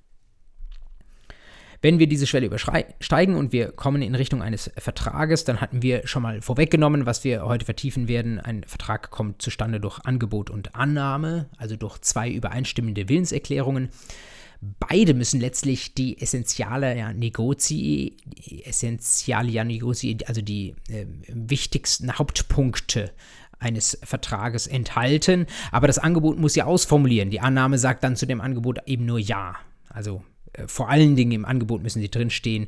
Wenn 1.84 2.00
wir 2.00 2.08
diese 2.08 2.28
Schwelle 2.28 2.46
übersteigen 2.46 3.36
und 3.36 3.52
wir 3.52 3.74
kommen 3.74 4.02
in 4.02 4.16
Richtung 4.16 4.42
eines 4.42 4.72
Vertrages, 4.78 5.44
dann 5.44 5.60
hatten 5.60 5.82
wir 5.82 6.08
schon 6.08 6.24
mal 6.24 6.42
vorweggenommen, 6.42 7.06
was 7.06 7.26
wir 7.26 7.44
heute 7.44 7.66
vertiefen 7.66 8.08
werden. 8.08 8.40
Ein 8.40 8.64
Vertrag 8.64 9.12
kommt 9.12 9.42
zustande 9.42 9.82
durch 9.82 10.00
Angebot 10.00 10.50
und 10.50 10.76
Annahme, 10.76 11.50
also 11.58 11.76
durch 11.76 12.00
zwei 12.00 12.32
übereinstimmende 12.32 13.10
Willenserklärungen. 13.10 13.90
Beide 14.62 15.14
müssen 15.14 15.42
letztlich 15.42 15.94
die 15.94 16.22
essentiale 16.22 16.98
ja, 16.98 17.12
Negozii, 17.12 18.16
essentialia 18.64 19.66
Negozii, 19.66 20.20
also 20.26 20.42
die 20.42 20.76
äh, 20.88 21.06
wichtigsten 21.28 22.14
Hauptpunkte 22.14 23.12
eines 23.64 23.98
Vertrages 24.04 24.68
enthalten, 24.68 25.48
aber 25.72 25.88
das 25.88 25.98
Angebot 25.98 26.38
muss 26.38 26.56
ja 26.56 26.66
ausformulieren. 26.66 27.30
Die 27.30 27.40
Annahme 27.40 27.78
sagt 27.78 28.04
dann 28.04 28.16
zu 28.16 28.26
dem 28.26 28.42
Angebot 28.42 28.80
eben 28.86 29.06
nur 29.06 29.20
Ja. 29.20 29.56
Also 29.90 30.24
äh, 30.54 30.68
vor 30.68 30.90
allen 30.90 31.16
Dingen 31.16 31.32
im 31.32 31.46
Angebot 31.46 31.84
müssen 31.84 32.02
sie 32.02 32.10
drinstehen. 32.10 32.68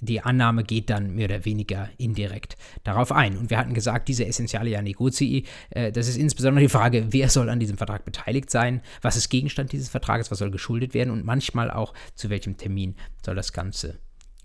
Die 0.00 0.20
Annahme 0.20 0.64
geht 0.64 0.90
dann 0.90 1.14
mehr 1.14 1.26
oder 1.26 1.44
weniger 1.44 1.88
indirekt 1.98 2.56
darauf 2.84 3.12
ein. 3.12 3.36
Und 3.36 3.50
wir 3.50 3.58
hatten 3.58 3.74
gesagt, 3.74 4.08
diese 4.08 4.26
Essentialia 4.26 4.82
Negozii, 4.82 5.44
äh, 5.70 5.92
das 5.92 6.08
ist 6.08 6.16
insbesondere 6.16 6.62
die 6.62 6.70
Frage, 6.70 7.06
wer 7.10 7.28
soll 7.28 7.48
an 7.48 7.60
diesem 7.60 7.78
Vertrag 7.78 8.04
beteiligt 8.04 8.50
sein, 8.50 8.82
was 9.02 9.16
ist 9.16 9.28
Gegenstand 9.28 9.72
dieses 9.72 9.88
Vertrages, 9.88 10.30
was 10.30 10.38
soll 10.38 10.50
geschuldet 10.50 10.94
werden 10.94 11.10
und 11.10 11.24
manchmal 11.24 11.70
auch 11.70 11.94
zu 12.14 12.30
welchem 12.30 12.56
Termin 12.56 12.96
soll 13.24 13.34
das 13.34 13.52
Ganze 13.52 13.98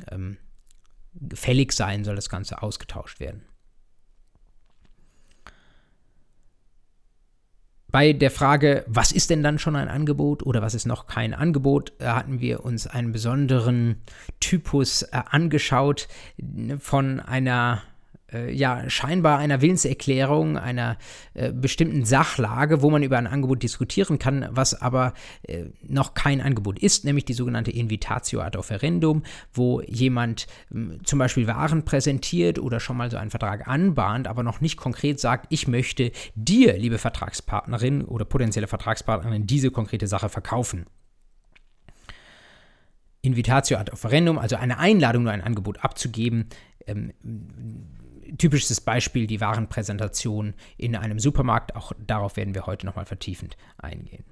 ähm, 0.09 0.37
fällig 1.33 1.73
sein, 1.73 2.03
soll 2.03 2.15
das 2.15 2.29
Ganze 2.29 2.61
ausgetauscht 2.61 3.19
werden. 3.19 3.43
Bei 7.91 8.13
der 8.13 8.31
Frage, 8.31 8.85
was 8.87 9.11
ist 9.11 9.29
denn 9.29 9.43
dann 9.43 9.59
schon 9.59 9.75
ein 9.75 9.89
Angebot 9.89 10.43
oder 10.43 10.61
was 10.61 10.73
ist 10.73 10.85
noch 10.85 11.07
kein 11.07 11.33
Angebot, 11.33 11.91
äh, 11.99 12.05
hatten 12.05 12.39
wir 12.39 12.63
uns 12.63 12.87
einen 12.87 13.11
besonderen 13.11 14.01
Typus 14.39 15.03
äh, 15.03 15.21
angeschaut 15.29 16.07
von 16.79 17.19
einer 17.19 17.83
äh, 18.33 18.51
ja, 18.51 18.89
scheinbar 18.89 19.39
einer 19.39 19.61
Willenserklärung, 19.61 20.57
einer 20.57 20.97
äh, 21.33 21.51
bestimmten 21.51 22.05
Sachlage, 22.05 22.81
wo 22.81 22.89
man 22.89 23.03
über 23.03 23.17
ein 23.17 23.27
Angebot 23.27 23.63
diskutieren 23.63 24.19
kann, 24.19 24.47
was 24.51 24.79
aber 24.81 25.13
äh, 25.43 25.65
noch 25.87 26.13
kein 26.13 26.41
Angebot 26.41 26.79
ist, 26.79 27.05
nämlich 27.05 27.25
die 27.25 27.33
sogenannte 27.33 27.71
Invitatio 27.71 28.41
ad 28.41 28.57
offerendum, 28.57 29.23
wo 29.53 29.81
jemand 29.81 30.47
ähm, 30.73 30.99
zum 31.03 31.19
Beispiel 31.19 31.47
Waren 31.47 31.83
präsentiert 31.85 32.59
oder 32.59 32.79
schon 32.79 32.97
mal 32.97 33.11
so 33.11 33.17
einen 33.17 33.31
Vertrag 33.31 33.67
anbahnt, 33.67 34.27
aber 34.27 34.43
noch 34.43 34.61
nicht 34.61 34.77
konkret 34.77 35.19
sagt, 35.19 35.47
ich 35.49 35.67
möchte 35.67 36.11
dir, 36.35 36.77
liebe 36.77 36.97
Vertragspartnerin 36.97 38.03
oder 38.03 38.25
potenzielle 38.25 38.67
Vertragspartnerin, 38.67 39.47
diese 39.47 39.71
konkrete 39.71 40.07
Sache 40.07 40.29
verkaufen. 40.29 40.85
Invitatio 43.21 43.77
ad 43.77 43.91
offerendum, 43.91 44.39
also 44.39 44.55
eine 44.55 44.79
Einladung, 44.79 45.23
nur 45.23 45.31
ein 45.31 45.43
Angebot 45.43 45.83
abzugeben, 45.83 46.47
ähm, 46.87 47.13
typisches 48.37 48.81
Beispiel 48.81 49.27
die 49.27 49.41
Warenpräsentation 49.41 50.53
in 50.77 50.95
einem 50.95 51.19
Supermarkt. 51.19 51.75
Auch 51.75 51.91
darauf 52.05 52.37
werden 52.37 52.55
wir 52.55 52.65
heute 52.65 52.85
nochmal 52.85 53.05
vertiefend 53.05 53.57
eingehen. 53.77 54.25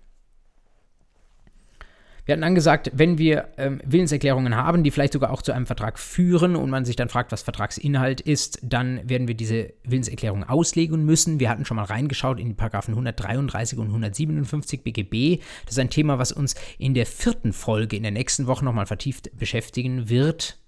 Wir 2.29 2.33
hatten 2.33 2.43
angesagt, 2.43 2.91
wenn 2.93 3.17
wir 3.17 3.47
ähm, 3.57 3.81
Willenserklärungen 3.83 4.55
haben, 4.55 4.83
die 4.83 4.91
vielleicht 4.91 5.13
sogar 5.13 5.31
auch 5.31 5.41
zu 5.41 5.51
einem 5.51 5.65
Vertrag 5.65 5.97
führen 5.97 6.55
und 6.55 6.69
man 6.69 6.85
sich 6.85 6.95
dann 6.95 7.09
fragt, 7.09 7.31
was 7.31 7.41
Vertragsinhalt 7.41 8.21
ist, 8.21 8.59
dann 8.61 9.01
werden 9.09 9.27
wir 9.27 9.33
diese 9.33 9.73
Willenserklärung 9.83 10.43
auslegen 10.43 11.03
müssen. 11.05 11.39
Wir 11.39 11.49
hatten 11.49 11.65
schon 11.65 11.77
mal 11.77 11.85
reingeschaut 11.85 12.39
in 12.39 12.49
die 12.49 12.53
Paragraphen 12.53 12.91
133 12.91 13.79
und 13.79 13.87
157 13.87 14.83
BGB. 14.83 15.41
Das 15.65 15.71
ist 15.73 15.79
ein 15.79 15.89
Thema, 15.89 16.19
was 16.19 16.31
uns 16.31 16.53
in 16.77 16.93
der 16.93 17.07
vierten 17.07 17.51
Folge 17.51 17.97
in 17.97 18.03
der 18.03 18.11
nächsten 18.11 18.45
Woche 18.45 18.63
nochmal 18.63 18.85
vertieft 18.85 19.35
beschäftigen 19.35 20.07
wird 20.07 20.59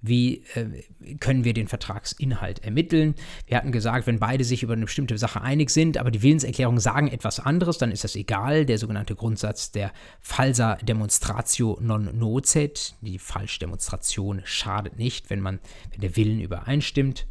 wie 0.00 0.44
äh, 0.54 1.16
können 1.18 1.44
wir 1.44 1.54
den 1.54 1.68
Vertragsinhalt 1.68 2.64
ermitteln. 2.64 3.14
Wir 3.46 3.56
hatten 3.56 3.72
gesagt, 3.72 4.06
wenn 4.06 4.18
beide 4.18 4.44
sich 4.44 4.62
über 4.62 4.74
eine 4.74 4.84
bestimmte 4.84 5.18
Sache 5.18 5.40
einig 5.40 5.70
sind, 5.70 5.98
aber 5.98 6.10
die 6.10 6.22
Willenserklärungen 6.22 6.80
sagen 6.80 7.08
etwas 7.08 7.40
anderes, 7.40 7.78
dann 7.78 7.90
ist 7.90 8.04
das 8.04 8.16
egal. 8.16 8.66
Der 8.66 8.78
sogenannte 8.78 9.14
Grundsatz 9.14 9.72
der 9.72 9.92
falsa 10.20 10.76
demonstratio 10.76 11.78
non 11.80 12.16
nocet, 12.16 12.94
die 13.00 13.18
Falschdemonstration 13.18 14.42
schadet 14.44 14.98
nicht, 14.98 15.30
wenn 15.30 15.40
man, 15.40 15.60
wenn 15.90 16.00
der 16.00 16.16
Willen 16.16 16.40
übereinstimmt. 16.40 17.26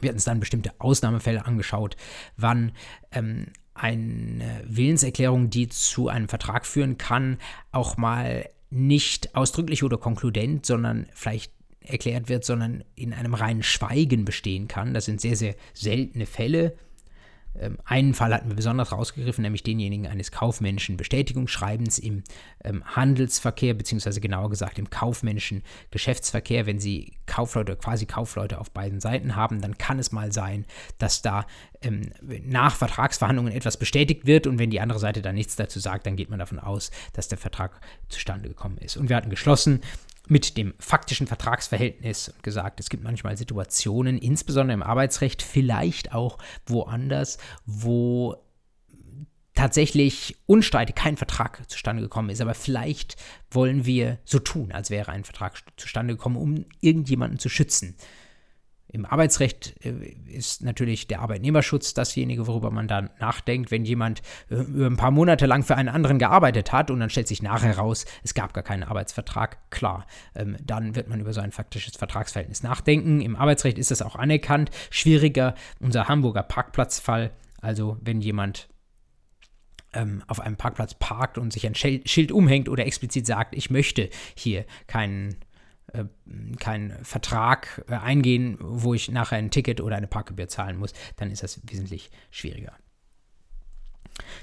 Wir 0.00 0.08
hatten 0.08 0.16
uns 0.16 0.24
dann 0.24 0.40
bestimmte 0.40 0.72
Ausnahmefälle 0.78 1.44
angeschaut, 1.44 1.96
wann 2.36 2.72
ähm, 3.12 3.46
eine 3.74 4.62
Willenserklärung, 4.66 5.50
die 5.50 5.68
zu 5.68 6.08
einem 6.08 6.28
Vertrag 6.28 6.66
führen 6.66 6.98
kann, 6.98 7.38
auch 7.72 7.96
mal 7.96 8.48
nicht 8.70 9.34
ausdrücklich 9.34 9.82
oder 9.82 9.98
konkludent, 9.98 10.64
sondern 10.64 11.06
vielleicht 11.12 11.52
erklärt 11.80 12.28
wird, 12.28 12.44
sondern 12.44 12.84
in 12.94 13.12
einem 13.12 13.34
reinen 13.34 13.62
Schweigen 13.62 14.24
bestehen 14.24 14.68
kann. 14.68 14.94
Das 14.94 15.06
sind 15.06 15.20
sehr, 15.20 15.36
sehr 15.36 15.54
seltene 15.74 16.26
Fälle. 16.26 16.76
Ähm, 17.58 17.78
einen 17.84 18.14
Fall 18.14 18.32
hatten 18.32 18.48
wir 18.48 18.56
besonders 18.56 18.92
rausgegriffen, 18.92 19.42
nämlich 19.42 19.62
denjenigen 19.62 20.06
eines 20.06 20.30
kaufmännischen 20.30 20.96
Bestätigungsschreibens 20.96 21.98
im 21.98 22.22
ähm, 22.64 22.84
Handelsverkehr, 22.84 23.74
beziehungsweise 23.74 24.20
genauer 24.20 24.50
gesagt 24.50 24.78
im 24.78 24.90
kaufmännischen 24.90 25.62
Geschäftsverkehr. 25.90 26.66
Wenn 26.66 26.78
Sie 26.78 27.14
Kaufleute, 27.26 27.76
quasi 27.76 28.06
Kaufleute 28.06 28.60
auf 28.60 28.70
beiden 28.70 29.00
Seiten 29.00 29.36
haben, 29.36 29.60
dann 29.60 29.78
kann 29.78 29.98
es 29.98 30.12
mal 30.12 30.32
sein, 30.32 30.64
dass 30.98 31.22
da 31.22 31.46
ähm, 31.82 32.12
nach 32.44 32.74
Vertragsverhandlungen 32.74 33.52
etwas 33.52 33.76
bestätigt 33.76 34.26
wird 34.26 34.46
und 34.46 34.58
wenn 34.58 34.70
die 34.70 34.80
andere 34.80 34.98
Seite 34.98 35.22
dann 35.22 35.34
nichts 35.34 35.56
dazu 35.56 35.80
sagt, 35.80 36.06
dann 36.06 36.16
geht 36.16 36.30
man 36.30 36.38
davon 36.38 36.58
aus, 36.58 36.90
dass 37.12 37.28
der 37.28 37.38
Vertrag 37.38 37.80
zustande 38.08 38.48
gekommen 38.48 38.78
ist. 38.78 38.96
Und 38.96 39.08
wir 39.08 39.16
hatten 39.16 39.30
geschlossen, 39.30 39.80
mit 40.30 40.56
dem 40.56 40.74
faktischen 40.78 41.26
Vertragsverhältnis 41.26 42.28
und 42.28 42.42
gesagt, 42.44 42.78
es 42.78 42.88
gibt 42.88 43.02
manchmal 43.02 43.36
Situationen, 43.36 44.16
insbesondere 44.16 44.74
im 44.74 44.82
Arbeitsrecht, 44.82 45.42
vielleicht 45.42 46.14
auch 46.14 46.38
woanders, 46.66 47.38
wo 47.66 48.36
tatsächlich 49.54 50.36
unstreitig 50.46 50.94
kein 50.94 51.16
Vertrag 51.16 51.68
zustande 51.68 52.00
gekommen 52.00 52.30
ist, 52.30 52.40
aber 52.40 52.54
vielleicht 52.54 53.16
wollen 53.50 53.84
wir 53.84 54.18
so 54.24 54.38
tun, 54.38 54.70
als 54.70 54.88
wäre 54.90 55.10
ein 55.10 55.24
Vertrag 55.24 55.60
zustande 55.76 56.14
gekommen, 56.14 56.36
um 56.36 56.64
irgendjemanden 56.80 57.40
zu 57.40 57.48
schützen. 57.48 57.96
Im 58.92 59.06
Arbeitsrecht 59.06 59.74
äh, 59.84 60.16
ist 60.26 60.62
natürlich 60.62 61.06
der 61.06 61.20
Arbeitnehmerschutz 61.20 61.94
dasjenige, 61.94 62.46
worüber 62.46 62.70
man 62.70 62.88
dann 62.88 63.10
nachdenkt, 63.20 63.70
wenn 63.70 63.84
jemand 63.84 64.20
äh, 64.50 64.56
über 64.56 64.86
ein 64.86 64.96
paar 64.96 65.12
Monate 65.12 65.46
lang 65.46 65.62
für 65.62 65.76
einen 65.76 65.88
anderen 65.88 66.18
gearbeitet 66.18 66.72
hat 66.72 66.90
und 66.90 66.98
dann 66.98 67.10
stellt 67.10 67.28
sich 67.28 67.42
nachher 67.42 67.78
raus, 67.78 68.04
es 68.24 68.34
gab 68.34 68.52
gar 68.52 68.64
keinen 68.64 68.82
Arbeitsvertrag, 68.82 69.70
klar, 69.70 70.06
ähm, 70.34 70.56
dann 70.64 70.96
wird 70.96 71.08
man 71.08 71.20
über 71.20 71.32
so 71.32 71.40
ein 71.40 71.52
faktisches 71.52 71.96
Vertragsverhältnis 71.96 72.62
nachdenken. 72.62 73.20
Im 73.20 73.36
Arbeitsrecht 73.36 73.78
ist 73.78 73.92
das 73.92 74.02
auch 74.02 74.16
anerkannt. 74.16 74.70
Schwieriger 74.90 75.54
unser 75.78 76.08
Hamburger 76.08 76.42
Parkplatzfall, 76.42 77.30
also 77.60 77.96
wenn 78.00 78.20
jemand 78.20 78.68
ähm, 79.92 80.22
auf 80.26 80.40
einem 80.40 80.56
Parkplatz 80.56 80.94
parkt 80.94 81.38
und 81.38 81.52
sich 81.52 81.66
ein 81.66 81.74
Schild 81.74 82.32
umhängt 82.32 82.68
oder 82.68 82.86
explizit 82.86 83.26
sagt, 83.26 83.54
ich 83.54 83.70
möchte 83.70 84.08
hier 84.34 84.64
keinen 84.86 85.36
keinen 86.58 87.04
Vertrag 87.04 87.84
äh, 87.88 87.94
eingehen, 87.94 88.56
wo 88.60 88.94
ich 88.94 89.10
nachher 89.10 89.38
ein 89.38 89.50
Ticket 89.50 89.80
oder 89.80 89.96
eine 89.96 90.06
Parkgebühr 90.06 90.48
zahlen 90.48 90.76
muss, 90.76 90.92
dann 91.16 91.30
ist 91.30 91.42
das 91.42 91.60
wesentlich 91.64 92.10
schwieriger. 92.30 92.74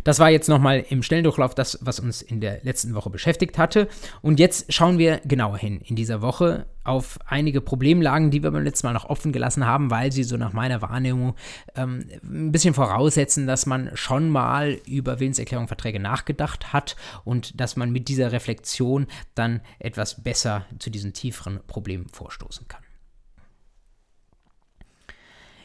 Das 0.03 0.19
war 0.19 0.29
jetzt 0.29 0.49
nochmal 0.49 0.85
im 0.89 1.03
Stellendurchlauf 1.03 1.55
das, 1.55 1.79
was 1.81 1.99
uns 1.99 2.21
in 2.21 2.41
der 2.41 2.59
letzten 2.63 2.93
Woche 2.95 3.09
beschäftigt 3.09 3.57
hatte. 3.57 3.87
Und 4.21 4.39
jetzt 4.39 4.71
schauen 4.73 4.97
wir 4.97 5.21
genauer 5.25 5.57
hin 5.57 5.81
in 5.81 5.95
dieser 5.95 6.21
Woche 6.21 6.65
auf 6.83 7.19
einige 7.25 7.59
Problemlagen, 7.59 8.31
die 8.31 8.43
wir 8.43 8.51
beim 8.51 8.63
letzten 8.63 8.87
Mal 8.87 8.93
noch 8.93 9.09
offen 9.09 9.33
gelassen 9.33 9.65
haben, 9.65 9.91
weil 9.91 10.11
sie 10.11 10.23
so 10.23 10.37
nach 10.37 10.53
meiner 10.53 10.81
Wahrnehmung 10.81 11.35
ähm, 11.75 12.05
ein 12.23 12.51
bisschen 12.51 12.73
voraussetzen, 12.73 13.45
dass 13.45 13.65
man 13.65 13.91
schon 13.95 14.29
mal 14.29 14.77
über 14.87 15.19
Willenserklärung, 15.19 15.67
Verträge 15.67 15.99
nachgedacht 15.99 16.71
hat 16.71 16.95
und 17.25 17.59
dass 17.59 17.75
man 17.75 17.91
mit 17.91 18.07
dieser 18.07 18.31
Reflexion 18.31 19.07
dann 19.35 19.59
etwas 19.79 20.23
besser 20.23 20.65
zu 20.79 20.89
diesen 20.89 21.13
tieferen 21.13 21.59
Problemen 21.67 22.07
vorstoßen 22.07 22.67
kann. 22.69 22.86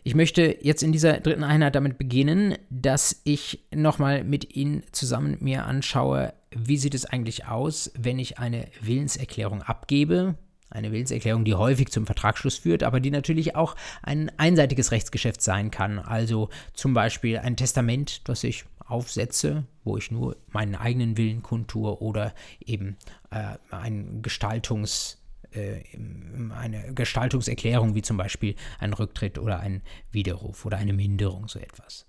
Ich 0.05 0.17
möchte 0.17 0.59
jetzt 0.61 0.83
in 0.83 0.91
dieser 0.91 1.21
dritten 1.21 1.45
Einheit 1.45 1.77
damit 1.77 1.97
beginnen, 1.97 2.57
dass 2.71 3.21
ich 3.23 3.61
nochmal 3.73 4.25
mit 4.25 4.57
Ihnen 4.57 4.83
zusammen 4.91 5.37
mir 5.41 5.65
anschaue, 5.65 6.33
wie 6.51 6.77
sieht 6.77 6.95
es 6.95 7.05
eigentlich 7.05 7.47
aus, 7.47 7.93
wenn 7.97 8.19
ich 8.19 8.39
eine 8.39 8.67
Willenserklärung 8.81 9.63
abgebe. 9.63 10.35
Eine 10.71 10.91
Willenserklärung, 10.91 11.45
die 11.45 11.55
häufig 11.55 11.91
zum 11.91 12.07
Vertragsschluss 12.07 12.59
führt, 12.59 12.83
aber 12.83 12.99
die 12.99 13.11
natürlich 13.11 13.55
auch 13.55 13.77
ein 14.03 14.33
einseitiges 14.39 14.91
Rechtsgeschäft 14.91 15.41
sein 15.41 15.71
kann. 15.71 15.99
Also 15.99 16.49
zum 16.73 16.95
Beispiel 16.95 17.39
ein 17.39 17.57
Testament, 17.57 18.27
das 18.29 18.43
ich 18.43 18.65
aufsetze, 18.85 19.65
wo 19.85 19.97
ich 19.99 20.11
nur 20.11 20.37
meinen 20.49 20.75
eigenen 20.75 21.17
Willen 21.17 21.43
kundtue 21.43 22.01
oder 22.01 22.35
eben 22.65 22.97
äh, 23.31 23.57
ein 23.71 24.23
Gestaltungs- 24.23 25.19
äh, 25.55 25.83
eine 26.55 26.95
Gestaltungserklärung, 26.95 27.95
wie 27.95 28.03
zum 28.03 28.17
Beispiel 28.17 28.55
ein 28.79 28.93
Rücktritt 28.93 29.39
oder 29.39 29.61
ein 29.61 29.83
Widerruf 30.11 30.65
oder 30.65 30.79
eine 30.79 30.93
Minderung, 30.93 31.49
so 31.49 31.59
etwas. 31.59 32.07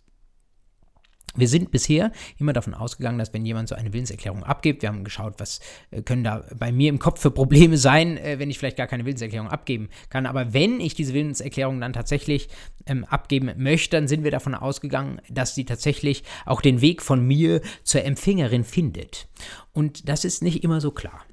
Wir 1.35 1.47
sind 1.47 1.71
bisher 1.71 2.11
immer 2.37 2.53
davon 2.53 2.75
ausgegangen, 2.75 3.17
dass 3.17 3.33
wenn 3.33 3.43
jemand 3.43 3.67
so 3.67 3.73
eine 3.73 3.91
Willenserklärung 3.91 4.43
abgibt, 4.43 4.83
wir 4.83 4.89
haben 4.89 5.03
geschaut, 5.03 5.35
was 5.39 5.61
äh, 5.89 6.03
können 6.03 6.23
da 6.23 6.43
bei 6.55 6.71
mir 6.71 6.89
im 6.89 6.99
Kopf 6.99 7.21
für 7.21 7.31
Probleme 7.31 7.77
sein, 7.77 8.17
äh, 8.17 8.37
wenn 8.37 8.51
ich 8.51 8.59
vielleicht 8.59 8.77
gar 8.77 8.85
keine 8.85 9.05
Willenserklärung 9.05 9.47
abgeben 9.47 9.89
kann. 10.09 10.27
Aber 10.27 10.53
wenn 10.53 10.79
ich 10.79 10.93
diese 10.93 11.13
Willenserklärung 11.15 11.81
dann 11.81 11.93
tatsächlich 11.93 12.49
ähm, 12.85 13.03
abgeben 13.05 13.51
möchte, 13.57 13.97
dann 13.97 14.07
sind 14.07 14.23
wir 14.23 14.31
davon 14.31 14.53
ausgegangen, 14.53 15.21
dass 15.27 15.55
sie 15.55 15.65
tatsächlich 15.65 16.23
auch 16.45 16.61
den 16.61 16.81
Weg 16.81 17.01
von 17.01 17.25
mir 17.25 17.61
zur 17.83 18.03
Empfängerin 18.03 18.63
findet. 18.63 19.27
Und 19.71 20.07
das 20.07 20.25
ist 20.25 20.43
nicht 20.43 20.63
immer 20.63 20.81
so 20.81 20.91
klar. 20.91 21.25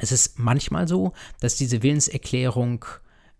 Es 0.00 0.12
ist 0.12 0.38
manchmal 0.38 0.88
so, 0.88 1.12
dass 1.40 1.56
diese 1.56 1.82
Willenserklärung 1.82 2.84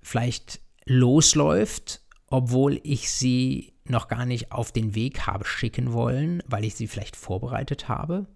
vielleicht 0.02 0.60
losläuft, 0.84 2.02
obwohl 2.28 2.80
ich 2.82 3.10
sie 3.10 3.74
noch 3.84 4.08
gar 4.08 4.26
nicht 4.26 4.52
auf 4.52 4.72
den 4.72 4.94
Weg 4.94 5.26
habe 5.26 5.44
schicken 5.44 5.92
wollen, 5.92 6.42
weil 6.46 6.64
ich 6.64 6.74
sie 6.74 6.88
vielleicht 6.88 7.16
vorbereitet 7.16 7.88
habe, 7.88 8.26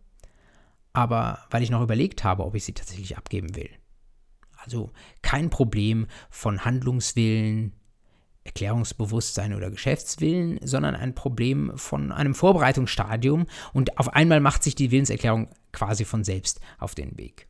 aber 0.92 1.40
weil 1.50 1.62
ich 1.62 1.70
noch 1.70 1.82
überlegt 1.82 2.24
habe, 2.24 2.44
ob 2.44 2.54
ich 2.54 2.64
sie 2.64 2.72
tatsächlich 2.72 3.16
abgeben 3.16 3.54
will. 3.56 3.70
Also 4.56 4.92
kein 5.22 5.50
Problem 5.50 6.06
von 6.30 6.64
Handlungswillen, 6.64 7.72
Erklärungsbewusstsein 8.44 9.54
oder 9.54 9.70
Geschäftswillen, 9.70 10.58
sondern 10.62 10.94
ein 10.94 11.14
Problem 11.14 11.72
von 11.76 12.12
einem 12.12 12.34
Vorbereitungsstadium 12.34 13.46
und 13.72 13.98
auf 13.98 14.08
einmal 14.14 14.40
macht 14.40 14.62
sich 14.62 14.74
die 14.74 14.90
Willenserklärung 14.90 15.48
quasi 15.72 16.04
von 16.04 16.24
selbst 16.24 16.60
auf 16.78 16.94
den 16.94 17.16
Weg. 17.18 17.48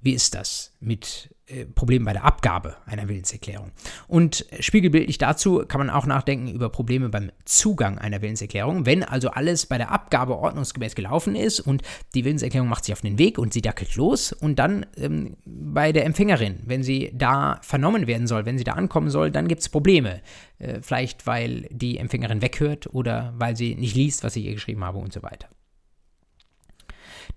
Wie 0.00 0.12
ist 0.12 0.34
das 0.34 0.72
mit 0.80 1.34
äh, 1.46 1.64
Problemen 1.64 2.04
bei 2.04 2.12
der 2.12 2.24
Abgabe 2.24 2.76
einer 2.86 3.08
Willenserklärung? 3.08 3.72
Und 4.06 4.46
spiegelbildlich 4.60 5.18
dazu 5.18 5.64
kann 5.66 5.80
man 5.80 5.90
auch 5.90 6.06
nachdenken 6.06 6.48
über 6.48 6.68
Probleme 6.68 7.08
beim 7.08 7.32
Zugang 7.44 7.98
einer 7.98 8.22
Willenserklärung. 8.22 8.86
Wenn 8.86 9.02
also 9.02 9.30
alles 9.30 9.66
bei 9.66 9.76
der 9.76 9.90
Abgabe 9.90 10.36
ordnungsgemäß 10.36 10.94
gelaufen 10.94 11.34
ist 11.34 11.58
und 11.60 11.82
die 12.14 12.24
Willenserklärung 12.24 12.68
macht 12.68 12.84
sich 12.84 12.92
auf 12.92 13.00
den 13.00 13.18
Weg 13.18 13.38
und 13.38 13.52
sie 13.52 13.62
dackelt 13.62 13.96
los 13.96 14.32
und 14.32 14.58
dann 14.60 14.86
ähm, 14.96 15.36
bei 15.44 15.90
der 15.90 16.04
Empfängerin, 16.04 16.60
wenn 16.64 16.84
sie 16.84 17.10
da 17.12 17.58
vernommen 17.62 18.06
werden 18.06 18.28
soll, 18.28 18.46
wenn 18.46 18.58
sie 18.58 18.64
da 18.64 18.72
ankommen 18.74 19.10
soll, 19.10 19.32
dann 19.32 19.48
gibt 19.48 19.62
es 19.62 19.68
Probleme. 19.68 20.20
Äh, 20.58 20.80
vielleicht 20.80 21.26
weil 21.26 21.66
die 21.70 21.98
Empfängerin 21.98 22.40
weghört 22.40 22.86
oder 22.94 23.34
weil 23.36 23.56
sie 23.56 23.74
nicht 23.74 23.96
liest, 23.96 24.22
was 24.22 24.36
ich 24.36 24.44
ihr 24.44 24.54
geschrieben 24.54 24.84
habe 24.84 24.98
und 24.98 25.12
so 25.12 25.22
weiter. 25.22 25.48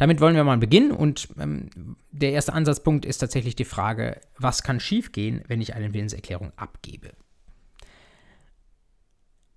Damit 0.02 0.20
wollen 0.20 0.36
wir 0.36 0.44
mal 0.44 0.58
beginnen 0.58 0.90
und 0.90 1.28
ähm, 1.40 1.96
der 2.10 2.32
erste 2.32 2.54
Ansatzpunkt 2.54 3.06
ist 3.06 3.20
tatsächlich 3.20 3.56
die 3.56 3.66
Frage, 3.66 4.20
was 4.36 4.64
kann 4.64 4.80
schiefgehen, 4.80 5.44
wenn 5.48 5.62
ich 5.62 5.76
eine 5.76 5.94
Willenserklärung 5.94 6.52
abgebe? 6.56 7.12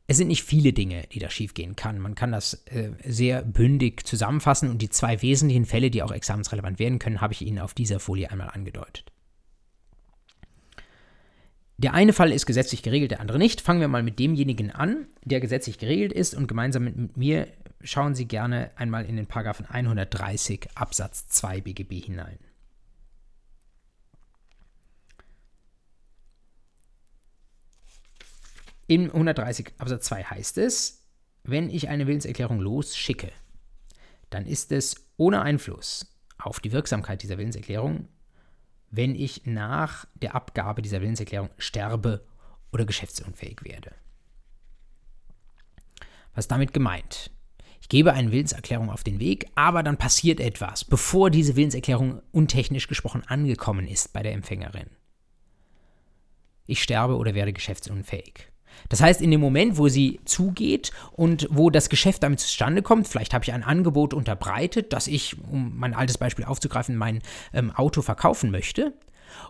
Es 0.06 0.18
sind 0.18 0.28
nicht 0.28 0.42
viele 0.42 0.74
Dinge, 0.74 1.04
die 1.10 1.18
da 1.18 1.30
schiefgehen 1.30 1.76
kann. 1.76 1.98
Man 1.98 2.14
kann 2.14 2.30
das 2.30 2.62
äh, 2.66 2.90
sehr 3.06 3.40
bündig 3.40 4.06
zusammenfassen 4.06 4.68
und 4.68 4.82
die 4.82 4.90
zwei 4.90 5.22
wesentlichen 5.22 5.64
Fälle, 5.64 5.90
die 5.90 6.02
auch 6.02 6.12
examensrelevant 6.12 6.78
werden 6.78 6.98
können, 6.98 7.22
habe 7.22 7.32
ich 7.32 7.40
Ihnen 7.40 7.58
auf 7.58 7.72
dieser 7.72 7.98
Folie 7.98 8.30
einmal 8.30 8.50
angedeutet. 8.50 9.13
Der 11.76 11.92
eine 11.92 12.12
Fall 12.12 12.32
ist 12.32 12.46
gesetzlich 12.46 12.82
geregelt, 12.82 13.10
der 13.10 13.20
andere 13.20 13.38
nicht. 13.38 13.60
Fangen 13.60 13.80
wir 13.80 13.88
mal 13.88 14.02
mit 14.02 14.18
demjenigen 14.18 14.70
an, 14.70 15.08
der 15.24 15.40
gesetzlich 15.40 15.78
geregelt 15.78 16.12
ist 16.12 16.34
und 16.34 16.46
gemeinsam 16.46 16.84
mit, 16.84 17.16
mir 17.16 17.48
schauen 17.82 18.14
Sie 18.14 18.26
gerne 18.26 18.70
einmal 18.76 19.04
in 19.04 19.16
den 19.16 19.26
Paragraphen 19.26 19.66
130 19.66 20.68
Absatz 20.74 21.26
2 21.28 21.60
BGB 21.60 22.04
hinein. 22.04 22.38
In 28.86 29.06
130 29.06 29.72
Absatz 29.78 30.06
2 30.06 30.24
heißt 30.24 30.58
es, 30.58 31.02
wenn 31.42 31.70
ich 31.70 31.88
eine 31.88 32.06
Willenserklärung 32.06 32.60
losschicke, 32.60 33.32
dann 34.30 34.46
ist 34.46 34.72
es 34.72 34.94
ohne 35.16 35.42
Einfluss 35.42 36.06
auf 36.38 36.60
die 36.60 36.72
Wirksamkeit 36.72 37.22
dieser 37.22 37.38
Willenserklärung, 37.38 38.08
wenn 38.96 39.14
ich 39.14 39.42
nach 39.44 40.06
der 40.14 40.34
Abgabe 40.34 40.82
dieser 40.82 41.00
Willenserklärung 41.00 41.50
sterbe 41.58 42.24
oder 42.72 42.84
geschäftsunfähig 42.84 43.64
werde. 43.64 43.92
Was 46.34 46.48
damit 46.48 46.72
gemeint? 46.72 47.30
Ich 47.80 47.88
gebe 47.88 48.12
eine 48.12 48.32
Willenserklärung 48.32 48.90
auf 48.90 49.04
den 49.04 49.20
Weg, 49.20 49.50
aber 49.54 49.82
dann 49.82 49.98
passiert 49.98 50.40
etwas, 50.40 50.84
bevor 50.84 51.30
diese 51.30 51.54
Willenserklärung 51.54 52.22
untechnisch 52.32 52.88
gesprochen 52.88 53.22
angekommen 53.26 53.86
ist 53.86 54.12
bei 54.12 54.22
der 54.22 54.32
Empfängerin. 54.32 54.90
Ich 56.66 56.82
sterbe 56.82 57.16
oder 57.16 57.34
werde 57.34 57.52
geschäftsunfähig. 57.52 58.48
Das 58.88 59.00
heißt, 59.00 59.20
in 59.20 59.30
dem 59.30 59.40
Moment, 59.40 59.78
wo 59.78 59.88
sie 59.88 60.20
zugeht 60.24 60.92
und 61.12 61.48
wo 61.50 61.70
das 61.70 61.88
Geschäft 61.88 62.22
damit 62.22 62.40
zustande 62.40 62.82
kommt, 62.82 63.08
vielleicht 63.08 63.34
habe 63.34 63.44
ich 63.44 63.52
ein 63.52 63.64
Angebot 63.64 64.14
unterbreitet, 64.14 64.92
dass 64.92 65.06
ich, 65.06 65.36
um 65.50 65.76
mein 65.76 65.94
altes 65.94 66.18
Beispiel 66.18 66.44
aufzugreifen, 66.44 66.96
mein 66.96 67.22
ähm, 67.52 67.70
Auto 67.70 68.02
verkaufen 68.02 68.50
möchte. 68.50 68.92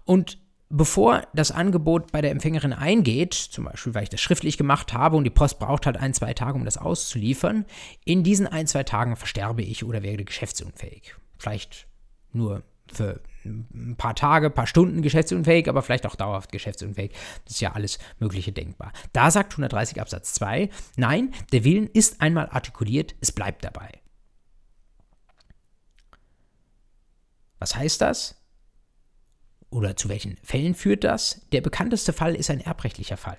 Und 0.04 0.38
bevor 0.68 1.26
das 1.34 1.50
Angebot 1.50 2.10
bei 2.10 2.20
der 2.20 2.30
Empfängerin 2.30 2.72
eingeht, 2.72 3.34
zum 3.34 3.64
Beispiel 3.64 3.94
weil 3.94 4.04
ich 4.04 4.08
das 4.08 4.20
schriftlich 4.20 4.58
gemacht 4.58 4.92
habe 4.92 5.16
und 5.16 5.24
die 5.24 5.30
Post 5.30 5.58
braucht 5.58 5.86
halt 5.86 5.96
ein, 5.96 6.14
zwei 6.14 6.34
Tage, 6.34 6.54
um 6.54 6.64
das 6.64 6.78
auszuliefern, 6.78 7.64
in 8.04 8.22
diesen 8.22 8.46
ein, 8.46 8.66
zwei 8.66 8.82
Tagen 8.82 9.16
versterbe 9.16 9.62
ich 9.62 9.84
oder 9.84 10.02
werde 10.02 10.24
geschäftsunfähig. 10.24 11.14
Vielleicht 11.38 11.86
nur 12.32 12.62
für 12.92 13.20
ein 13.44 13.96
paar 13.96 14.14
Tage, 14.14 14.46
ein 14.46 14.54
paar 14.54 14.66
Stunden 14.66 15.02
geschäftsunfähig, 15.02 15.68
aber 15.68 15.82
vielleicht 15.82 16.06
auch 16.06 16.16
dauerhaft 16.16 16.52
geschäftsunfähig. 16.52 17.12
Das 17.44 17.54
ist 17.54 17.60
ja 17.60 17.72
alles 17.72 17.98
Mögliche 18.18 18.52
denkbar. 18.52 18.92
Da 19.12 19.30
sagt 19.30 19.52
130 19.52 20.00
Absatz 20.00 20.34
2, 20.34 20.70
nein, 20.96 21.32
der 21.52 21.64
Willen 21.64 21.88
ist 21.88 22.20
einmal 22.20 22.48
artikuliert, 22.48 23.14
es 23.20 23.32
bleibt 23.32 23.64
dabei. 23.64 23.90
Was 27.58 27.76
heißt 27.76 28.00
das? 28.00 28.36
Oder 29.70 29.96
zu 29.96 30.08
welchen 30.08 30.36
Fällen 30.42 30.74
führt 30.74 31.02
das? 31.02 31.46
Der 31.52 31.60
bekannteste 31.60 32.12
Fall 32.12 32.34
ist 32.34 32.50
ein 32.50 32.60
erbrechtlicher 32.60 33.16
Fall. 33.16 33.38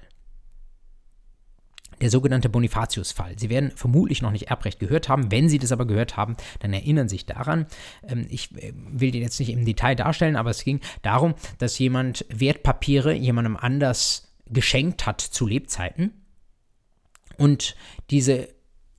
Der 2.01 2.09
sogenannte 2.09 2.49
Bonifatius-Fall. 2.49 3.39
Sie 3.39 3.49
werden 3.49 3.71
vermutlich 3.71 4.21
noch 4.21 4.31
nicht 4.31 4.49
Erbrecht 4.49 4.79
gehört 4.79 5.07
haben. 5.07 5.31
Wenn 5.31 5.49
Sie 5.49 5.59
das 5.59 5.71
aber 5.71 5.85
gehört 5.85 6.17
haben, 6.17 6.35
dann 6.59 6.73
erinnern 6.73 7.07
Sie 7.07 7.15
sich 7.15 7.25
daran. 7.25 7.67
Ähm, 8.07 8.27
ich 8.29 8.51
äh, 8.57 8.73
will 8.75 9.11
den 9.11 9.21
jetzt 9.21 9.39
nicht 9.39 9.49
im 9.49 9.65
Detail 9.65 9.95
darstellen, 9.95 10.35
aber 10.35 10.49
es 10.49 10.63
ging 10.63 10.81
darum, 11.01 11.35
dass 11.57 11.79
jemand 11.79 12.25
Wertpapiere 12.29 13.13
jemandem 13.13 13.55
anders 13.57 14.33
geschenkt 14.47 15.05
hat 15.05 15.21
zu 15.21 15.47
Lebzeiten. 15.47 16.13
Und 17.37 17.75
diese 18.09 18.49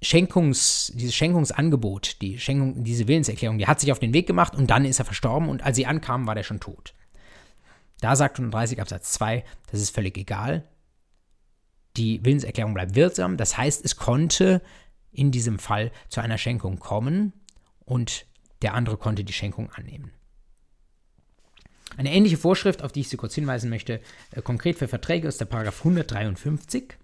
Schenkungs, 0.03 0.93
dieses 0.95 1.15
Schenkungsangebot, 1.15 2.21
die 2.21 2.39
Schenkung, 2.39 2.85
diese 2.85 3.09
Willenserklärung, 3.09 3.59
die 3.59 3.67
hat 3.67 3.81
sich 3.81 3.93
auf 3.93 3.99
den 3.99 4.13
Weg 4.13 4.27
gemacht 4.27 4.55
und 4.55 4.71
dann 4.71 4.85
ist 4.85 4.99
er 4.99 5.05
verstorben 5.05 5.49
und 5.49 5.63
als 5.63 5.77
sie 5.77 5.87
ankam, 5.87 6.27
war 6.27 6.35
der 6.35 6.43
schon 6.43 6.61
tot. 6.61 6.95
Da 8.01 8.15
sagt 8.15 8.39
130 8.39 8.81
Absatz 8.81 9.13
2, 9.13 9.43
das 9.71 9.81
ist 9.81 9.95
völlig 9.95 10.19
egal. 10.19 10.69
Die 11.97 12.25
Willenserklärung 12.25 12.75
bleibt 12.75 12.95
wirksam. 12.95 13.37
Das 13.37 13.57
heißt, 13.57 13.85
es 13.85 13.97
konnte 13.97 14.63
in 15.13 15.31
diesem 15.31 15.59
Fall 15.59 15.91
zu 16.09 16.21
einer 16.21 16.39
Schenkung 16.39 16.79
kommen 16.79 17.33
und 17.85 18.27
der 18.63 18.75
andere 18.75 18.97
konnte 18.97 19.25
die 19.25 19.33
Schenkung 19.33 19.71
annehmen. 19.71 20.13
Eine 21.97 22.13
ähnliche 22.13 22.37
Vorschrift, 22.37 22.83
auf 22.83 22.93
die 22.93 23.01
ich 23.01 23.09
Sie 23.09 23.17
kurz 23.17 23.35
hinweisen 23.35 23.71
möchte, 23.71 24.01
äh, 24.33 24.43
konkret 24.43 24.77
für 24.77 24.89
Verträge 24.89 25.29
ist 25.29 25.41
der 25.41 25.47
Paragraph 25.47 25.79
153. 25.79 26.95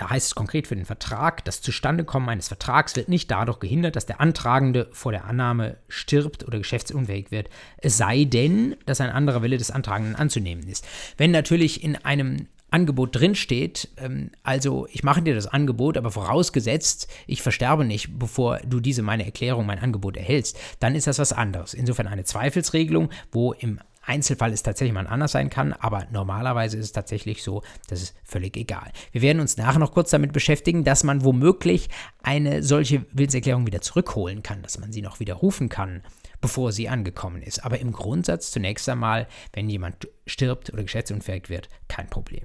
Da 0.00 0.08
heißt 0.08 0.28
es 0.28 0.34
konkret 0.34 0.66
für 0.66 0.76
den 0.76 0.86
Vertrag, 0.86 1.44
das 1.44 1.60
Zustandekommen 1.60 2.30
eines 2.30 2.48
Vertrags 2.48 2.96
wird 2.96 3.10
nicht 3.10 3.30
dadurch 3.30 3.58
gehindert, 3.58 3.96
dass 3.96 4.06
der 4.06 4.18
Antragende 4.18 4.88
vor 4.92 5.12
der 5.12 5.26
Annahme 5.26 5.76
stirbt 5.88 6.42
oder 6.46 6.56
geschäftsunfähig 6.56 7.30
wird, 7.30 7.50
es 7.76 7.98
sei 7.98 8.24
denn, 8.24 8.76
dass 8.86 9.02
ein 9.02 9.10
anderer 9.10 9.42
Wille 9.42 9.58
des 9.58 9.70
Antragenden 9.70 10.16
anzunehmen 10.16 10.66
ist. 10.66 10.86
Wenn 11.18 11.32
natürlich 11.32 11.84
in 11.84 11.96
einem 11.96 12.46
Angebot 12.70 13.14
drinsteht, 13.14 13.88
ähm, 13.98 14.30
also 14.42 14.86
ich 14.90 15.02
mache 15.02 15.20
dir 15.20 15.34
das 15.34 15.46
Angebot, 15.46 15.98
aber 15.98 16.10
vorausgesetzt, 16.10 17.06
ich 17.26 17.42
versterbe 17.42 17.84
nicht, 17.84 18.18
bevor 18.18 18.60
du 18.60 18.80
diese 18.80 19.02
meine 19.02 19.26
Erklärung, 19.26 19.66
mein 19.66 19.80
Angebot 19.80 20.16
erhältst, 20.16 20.58
dann 20.78 20.94
ist 20.94 21.08
das 21.08 21.18
was 21.18 21.34
anderes. 21.34 21.74
Insofern 21.74 22.06
eine 22.06 22.24
Zweifelsregelung, 22.24 23.10
wo 23.32 23.52
im 23.52 23.80
Einzelfall 24.02 24.52
es 24.52 24.62
tatsächlich 24.62 24.94
mal 24.94 25.06
anders 25.06 25.32
sein 25.32 25.50
kann, 25.50 25.72
aber 25.74 26.06
normalerweise 26.10 26.78
ist 26.78 26.86
es 26.86 26.92
tatsächlich 26.92 27.42
so, 27.42 27.62
das 27.88 28.02
ist 28.02 28.16
völlig 28.24 28.56
egal. 28.56 28.90
Wir 29.12 29.22
werden 29.22 29.40
uns 29.40 29.56
nachher 29.56 29.78
noch 29.78 29.92
kurz 29.92 30.10
damit 30.10 30.32
beschäftigen, 30.32 30.84
dass 30.84 31.04
man 31.04 31.22
womöglich 31.22 31.88
eine 32.22 32.62
solche 32.62 33.04
Willenserklärung 33.12 33.66
wieder 33.66 33.82
zurückholen 33.82 34.42
kann, 34.42 34.62
dass 34.62 34.78
man 34.78 34.90
sie 34.90 35.02
noch 35.02 35.20
widerrufen 35.20 35.68
kann, 35.68 36.02
bevor 36.40 36.72
sie 36.72 36.88
angekommen 36.88 37.42
ist. 37.42 37.64
Aber 37.64 37.78
im 37.78 37.92
Grundsatz 37.92 38.50
zunächst 38.50 38.88
einmal, 38.88 39.28
wenn 39.52 39.68
jemand 39.68 40.08
stirbt 40.26 40.72
oder 40.72 40.82
geschäftsunfähig 40.82 41.50
wird, 41.50 41.68
kein 41.88 42.08
Problem. 42.08 42.44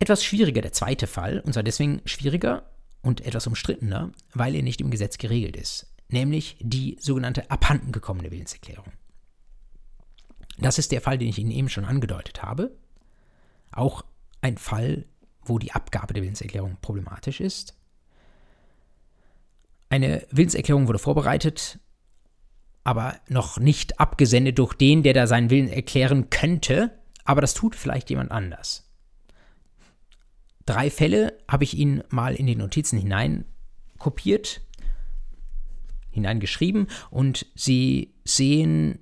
Etwas 0.00 0.24
schwieriger 0.24 0.60
der 0.60 0.72
zweite 0.72 1.06
Fall, 1.06 1.40
und 1.40 1.52
zwar 1.52 1.62
deswegen 1.62 2.02
schwieriger 2.04 2.68
und 3.00 3.24
etwas 3.24 3.46
umstrittener, 3.46 4.10
weil 4.32 4.56
er 4.56 4.62
nicht 4.62 4.80
im 4.80 4.90
Gesetz 4.90 5.18
geregelt 5.18 5.56
ist, 5.56 5.94
nämlich 6.08 6.56
die 6.60 6.96
sogenannte 7.00 7.48
abhanden 7.50 7.92
gekommene 7.92 8.32
Willenserklärung. 8.32 8.92
Das 10.58 10.78
ist 10.78 10.92
der 10.92 11.00
Fall, 11.00 11.18
den 11.18 11.28
ich 11.28 11.38
Ihnen 11.38 11.50
eben 11.50 11.68
schon 11.68 11.84
angedeutet 11.84 12.42
habe. 12.42 12.76
Auch 13.72 14.04
ein 14.40 14.58
Fall, 14.58 15.06
wo 15.42 15.58
die 15.58 15.72
Abgabe 15.72 16.14
der 16.14 16.22
Willenserklärung 16.22 16.76
problematisch 16.80 17.40
ist. 17.40 17.74
Eine 19.90 20.26
Willenserklärung 20.30 20.88
wurde 20.88 20.98
vorbereitet, 20.98 21.78
aber 22.84 23.16
noch 23.28 23.58
nicht 23.58 24.00
abgesendet 24.00 24.58
durch 24.58 24.74
den, 24.74 25.02
der 25.02 25.14
da 25.14 25.26
seinen 25.26 25.50
Willen 25.50 25.68
erklären 25.68 26.30
könnte, 26.30 26.98
aber 27.24 27.40
das 27.40 27.54
tut 27.54 27.74
vielleicht 27.74 28.10
jemand 28.10 28.30
anders. 28.30 28.90
Drei 30.66 30.90
Fälle 30.90 31.38
habe 31.48 31.64
ich 31.64 31.76
Ihnen 31.76 32.02
mal 32.10 32.34
in 32.34 32.46
die 32.46 32.56
Notizen 32.56 32.98
hinein 32.98 33.44
kopiert, 33.98 34.62
hineingeschrieben 36.10 36.88
und 37.10 37.46
Sie 37.54 38.14
sehen 38.24 38.98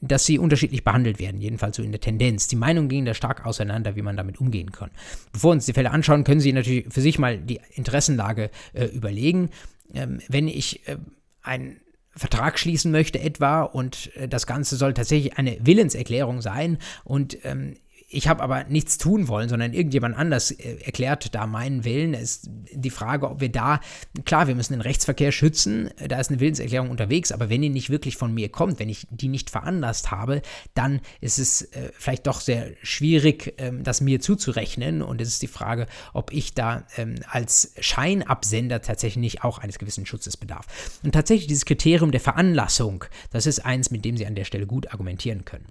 dass 0.00 0.26
sie 0.26 0.38
unterschiedlich 0.38 0.84
behandelt 0.84 1.18
werden, 1.18 1.40
jedenfalls 1.40 1.76
so 1.76 1.82
in 1.82 1.92
der 1.92 2.00
Tendenz. 2.00 2.48
Die 2.48 2.56
Meinungen 2.56 2.88
gehen 2.88 3.04
da 3.04 3.14
stark 3.14 3.44
auseinander, 3.46 3.96
wie 3.96 4.02
man 4.02 4.16
damit 4.16 4.40
umgehen 4.40 4.72
kann. 4.72 4.90
Bevor 5.32 5.50
wir 5.50 5.54
uns 5.54 5.66
die 5.66 5.72
Fälle 5.72 5.90
anschauen, 5.90 6.24
können 6.24 6.40
Sie 6.40 6.52
natürlich 6.52 6.86
für 6.88 7.00
sich 7.00 7.18
mal 7.18 7.38
die 7.38 7.60
Interessenlage 7.74 8.50
äh, 8.72 8.84
überlegen. 8.86 9.50
Ähm, 9.92 10.20
wenn 10.28 10.48
ich 10.48 10.86
äh, 10.88 10.98
einen 11.42 11.80
Vertrag 12.14 12.58
schließen 12.58 12.90
möchte 12.90 13.20
etwa 13.20 13.62
und 13.62 14.14
äh, 14.16 14.28
das 14.28 14.46
Ganze 14.46 14.76
soll 14.76 14.94
tatsächlich 14.94 15.38
eine 15.38 15.58
Willenserklärung 15.60 16.42
sein 16.42 16.78
und 17.04 17.38
ähm, 17.44 17.74
ich 18.10 18.26
habe 18.26 18.42
aber 18.42 18.64
nichts 18.64 18.96
tun 18.96 19.28
wollen, 19.28 19.50
sondern 19.50 19.74
irgendjemand 19.74 20.16
anders 20.16 20.50
äh, 20.50 20.78
erklärt 20.82 21.34
da 21.34 21.46
meinen 21.46 21.84
Willen. 21.84 22.14
Es 22.14 22.38
ist 22.38 22.50
die 22.72 22.90
Frage, 22.90 23.28
ob 23.28 23.40
wir 23.40 23.50
da, 23.50 23.80
klar, 24.24 24.48
wir 24.48 24.54
müssen 24.54 24.72
den 24.72 24.80
Rechtsverkehr 24.80 25.30
schützen, 25.30 25.90
da 26.08 26.18
ist 26.18 26.30
eine 26.30 26.40
Willenserklärung 26.40 26.90
unterwegs, 26.90 27.32
aber 27.32 27.50
wenn 27.50 27.60
die 27.60 27.68
nicht 27.68 27.90
wirklich 27.90 28.16
von 28.16 28.32
mir 28.32 28.48
kommt, 28.48 28.78
wenn 28.78 28.88
ich 28.88 29.06
die 29.10 29.28
nicht 29.28 29.50
veranlasst 29.50 30.10
habe, 30.10 30.40
dann 30.72 31.00
ist 31.20 31.38
es 31.38 31.62
äh, 31.62 31.90
vielleicht 31.98 32.26
doch 32.26 32.40
sehr 32.40 32.70
schwierig, 32.82 33.54
ähm, 33.58 33.84
das 33.84 34.00
mir 34.00 34.20
zuzurechnen. 34.20 35.02
Und 35.02 35.20
es 35.20 35.28
ist 35.28 35.42
die 35.42 35.48
Frage, 35.48 35.86
ob 36.14 36.32
ich 36.32 36.54
da 36.54 36.86
ähm, 36.96 37.16
als 37.28 37.74
Scheinabsender 37.78 38.80
tatsächlich 38.80 39.44
auch 39.44 39.58
eines 39.58 39.78
gewissen 39.78 40.06
Schutzes 40.06 40.38
bedarf. 40.38 40.66
Und 41.02 41.12
tatsächlich 41.12 41.46
dieses 41.46 41.66
Kriterium 41.66 42.10
der 42.10 42.20
Veranlassung, 42.20 43.04
das 43.30 43.46
ist 43.46 43.60
eins, 43.60 43.90
mit 43.90 44.04
dem 44.04 44.16
Sie 44.16 44.26
an 44.26 44.34
der 44.34 44.44
Stelle 44.44 44.66
gut 44.66 44.90
argumentieren 44.92 45.44
können. 45.44 45.66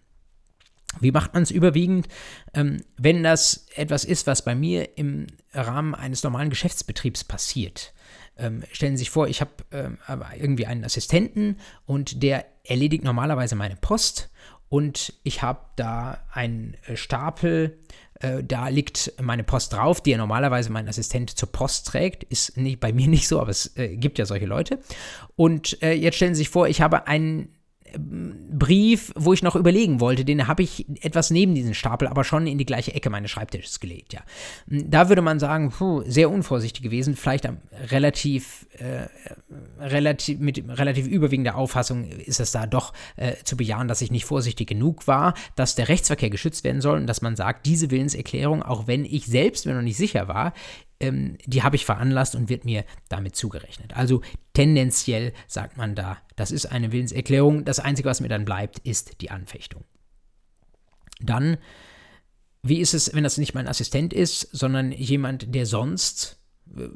Wie 1.00 1.12
macht 1.12 1.34
man 1.34 1.44
es 1.44 1.52
überwiegend? 1.52 2.08
Ähm, 2.54 2.82
wenn 2.98 3.24
das 3.24 3.68
etwas 3.76 4.04
ist, 4.04 4.28
was 4.28 4.44
bei 4.44 4.56
mir 4.56 4.98
im 4.98 5.28
Rahmen 5.54 5.96
eines 5.96 6.24
normalen 6.24 6.50
Geschäftsbetriebs 6.50 7.24
passiert. 7.24 7.94
Ähm, 8.38 8.64
stellen 8.72 8.98
Sie 8.98 9.02
sich 9.02 9.10
vor, 9.10 9.28
ich 9.28 9.42
habe 9.42 9.52
ähm, 9.72 9.98
irgendwie 10.40 10.66
einen 10.66 10.84
Assistenten 10.84 11.58
und 11.86 12.22
der 12.24 12.46
erledigt 12.64 13.04
normalerweise 13.04 13.56
meine 13.56 13.76
Post 13.76 14.30
und 14.70 15.14
ich 15.24 15.42
habe 15.42 15.62
da 15.76 16.20
einen 16.32 16.76
äh, 16.86 16.98
Stapel, 16.98 17.80
äh, 18.20 18.44
da 18.44 18.68
liegt 18.68 19.14
meine 19.22 19.44
Post 19.44 19.74
drauf, 19.74 20.02
die 20.02 20.12
ja 20.12 20.18
normalerweise 20.18 20.72
mein 20.72 20.88
Assistent 20.88 21.38
zur 21.38 21.52
Post 21.52 21.88
trägt. 21.88 22.24
Ist 22.26 22.58
nicht, 22.58 22.80
bei 22.80 22.92
mir 22.92 23.08
nicht 23.08 23.28
so, 23.28 23.40
aber 23.40 23.52
es 23.52 23.78
äh, 23.78 23.96
gibt 23.96 24.20
ja 24.20 24.26
solche 24.26 24.46
Leute. 24.46 24.80
Und 25.36 25.82
äh, 25.82 25.94
jetzt 25.94 26.16
stellen 26.16 26.36
Sie 26.36 26.40
sich 26.40 26.50
vor, 26.50 26.68
ich 26.68 26.82
habe 26.82 27.08
einen 27.08 27.57
Brief, 27.98 29.12
wo 29.16 29.34
ich 29.34 29.44
noch 29.44 29.56
überlegen 29.56 30.00
wollte, 30.00 30.26
den 30.26 30.48
habe 30.48 30.64
ich 30.64 30.86
etwas 31.02 31.32
neben 31.32 31.56
diesen 31.56 31.74
Stapel, 31.74 32.08
aber 32.08 32.24
schon 32.24 32.48
in 32.48 32.58
die 32.58 32.66
gleiche 32.66 32.94
Ecke 32.94 33.10
meines 33.10 33.32
Schreibtisches 33.32 33.80
gelegt, 33.80 34.14
ja. 34.14 34.22
Da 34.68 35.10
würde 35.10 35.22
man 35.22 35.40
sagen, 35.40 35.72
puh, 35.72 36.04
sehr 36.06 36.30
unvorsichtig 36.30 36.84
gewesen, 36.84 37.16
vielleicht 37.16 37.48
relativ, 37.90 38.68
äh, 38.78 39.08
relativ, 39.80 40.40
mit 40.40 40.64
relativ 40.68 41.08
überwiegender 41.08 41.56
Auffassung 41.56 42.06
ist 42.06 42.40
es 42.40 42.52
da 42.52 42.66
doch 42.66 42.94
äh, 43.16 43.34
zu 43.44 43.58
bejahen, 43.58 43.88
dass 43.88 44.02
ich 44.02 44.12
nicht 44.12 44.26
vorsichtig 44.26 44.68
genug 44.68 45.08
war, 45.08 45.34
dass 45.56 45.76
der 45.76 45.88
Rechtsverkehr 45.88 46.30
geschützt 46.30 46.64
werden 46.64 46.82
soll 46.82 46.98
und 46.98 47.08
dass 47.08 47.22
man 47.22 47.36
sagt, 47.36 47.66
diese 47.66 47.92
Willenserklärung, 47.92 48.64
auch 48.64 48.88
wenn 48.88 49.06
ich 49.06 49.26
selbst 49.26 49.66
mir 49.66 49.74
noch 49.74 49.82
nicht 49.82 49.98
sicher 49.98 50.28
war, 50.28 50.54
ähm, 51.00 51.38
die 51.46 51.64
habe 51.64 51.76
ich 51.76 51.86
veranlasst 51.86 52.36
und 52.36 52.50
wird 52.50 52.66
mir 52.66 52.84
damit 53.10 53.36
zugerechnet. 53.36 53.96
Also 53.96 54.22
tendenziell 54.54 55.34
sagt 55.48 55.78
man 55.78 55.96
da, 55.96 56.18
das 56.36 56.52
ist 56.52 56.66
eine 56.68 56.92
Willenserklärung. 56.92 57.66
Das 57.66 57.80
Einzige, 57.80 58.10
was 58.10 58.22
mir 58.22 58.30
dann 58.30 58.46
bleibt, 58.46 58.80
ist 58.80 59.22
die 59.22 59.32
Anfechtung. 59.32 59.84
Dann, 61.20 61.58
wie 62.64 62.80
ist 62.80 62.94
es, 62.94 63.14
wenn 63.14 63.24
das 63.24 63.38
nicht 63.38 63.54
mein 63.54 63.68
Assistent 63.68 64.14
ist, 64.14 64.42
sondern 64.52 64.92
jemand, 64.92 65.54
der 65.54 65.66
sonst 65.66 66.40
äh, 66.76 66.90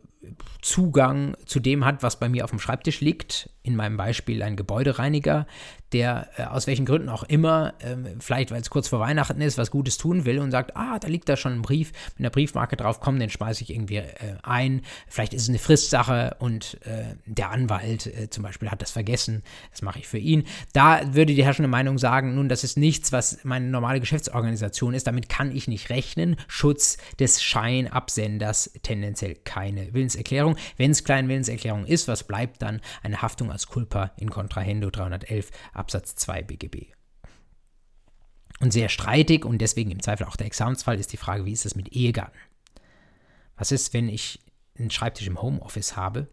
Zugang 0.61 1.35
zu 1.45 1.59
dem 1.59 1.85
hat, 1.85 2.03
was 2.03 2.19
bei 2.19 2.29
mir 2.29 2.43
auf 2.43 2.51
dem 2.51 2.59
Schreibtisch 2.59 3.01
liegt. 3.01 3.49
In 3.63 3.75
meinem 3.75 3.97
Beispiel 3.97 4.41
ein 4.41 4.55
Gebäudereiniger, 4.55 5.45
der 5.91 6.29
äh, 6.37 6.43
aus 6.43 6.67
welchen 6.67 6.85
Gründen 6.85 7.09
auch 7.09 7.23
immer, 7.23 7.73
ähm, 7.81 8.07
vielleicht 8.19 8.51
weil 8.51 8.61
es 8.61 8.69
kurz 8.69 8.87
vor 8.87 8.99
Weihnachten 8.99 9.41
ist, 9.41 9.57
was 9.57 9.71
Gutes 9.71 9.97
tun 9.97 10.25
will 10.25 10.39
und 10.39 10.51
sagt, 10.51 10.75
ah, 10.75 10.97
da 10.99 11.07
liegt 11.07 11.29
da 11.29 11.35
schon 11.35 11.53
ein 11.53 11.61
Brief 11.61 11.91
mit 12.15 12.19
einer 12.19 12.29
Briefmarke 12.29 12.75
drauf, 12.75 12.99
komm, 12.99 13.19
den 13.19 13.29
schmeiße 13.29 13.63
ich 13.63 13.71
irgendwie 13.71 13.97
äh, 13.97 14.37
ein. 14.43 14.81
Vielleicht 15.07 15.33
ist 15.33 15.43
es 15.43 15.49
eine 15.49 15.59
Fristsache 15.59 16.37
und 16.39 16.79
äh, 16.85 17.15
der 17.25 17.51
Anwalt 17.51 18.07
äh, 18.07 18.29
zum 18.29 18.43
Beispiel 18.43 18.71
hat 18.71 18.81
das 18.81 18.91
vergessen, 18.91 19.43
das 19.71 19.81
mache 19.81 19.99
ich 19.99 20.07
für 20.07 20.17
ihn. 20.17 20.45
Da 20.73 21.01
würde 21.13 21.33
die 21.35 21.43
herrschende 21.43 21.69
Meinung 21.69 21.97
sagen, 21.97 22.35
nun, 22.35 22.49
das 22.49 22.63
ist 22.63 22.77
nichts, 22.77 23.11
was 23.11 23.43
meine 23.43 23.67
normale 23.67 23.99
Geschäftsorganisation 23.99 24.93
ist, 24.93 25.07
damit 25.07 25.29
kann 25.29 25.55
ich 25.55 25.67
nicht 25.67 25.89
rechnen. 25.89 26.35
Schutz 26.47 26.97
des 27.19 27.43
Scheinabsenders 27.43 28.71
tendenziell 28.81 29.35
keine 29.35 29.93
Willenserklärung. 29.93 30.10
Willenserklärung. 30.11 30.57
Wenn 30.77 30.91
es 30.91 31.03
Kleinwillenserklärung 31.03 31.85
ist, 31.85 32.07
was 32.07 32.23
bleibt 32.23 32.61
dann? 32.61 32.81
Eine 33.03 33.21
Haftung 33.21 33.51
als 33.51 33.67
Culpa 33.67 34.11
in 34.17 34.29
Contrahendo 34.29 34.89
311 34.89 35.51
Absatz 35.73 36.15
2 36.15 36.43
BGB. 36.43 36.93
Und 38.59 38.71
sehr 38.71 38.89
streitig 38.89 39.45
und 39.45 39.59
deswegen 39.59 39.91
im 39.91 40.01
Zweifel 40.01 40.27
auch 40.27 40.35
der 40.35 40.47
Examensfall 40.47 40.99
ist 40.99 41.13
die 41.13 41.17
Frage, 41.17 41.45
wie 41.45 41.53
ist 41.53 41.65
es 41.65 41.75
mit 41.75 41.93
Ehegatten? 41.93 42.37
Was 43.55 43.71
ist, 43.71 43.93
wenn 43.93 44.07
ich 44.07 44.39
einen 44.77 44.91
Schreibtisch 44.91 45.27
im 45.27 45.41
Homeoffice 45.41 45.95
habe 45.95 46.27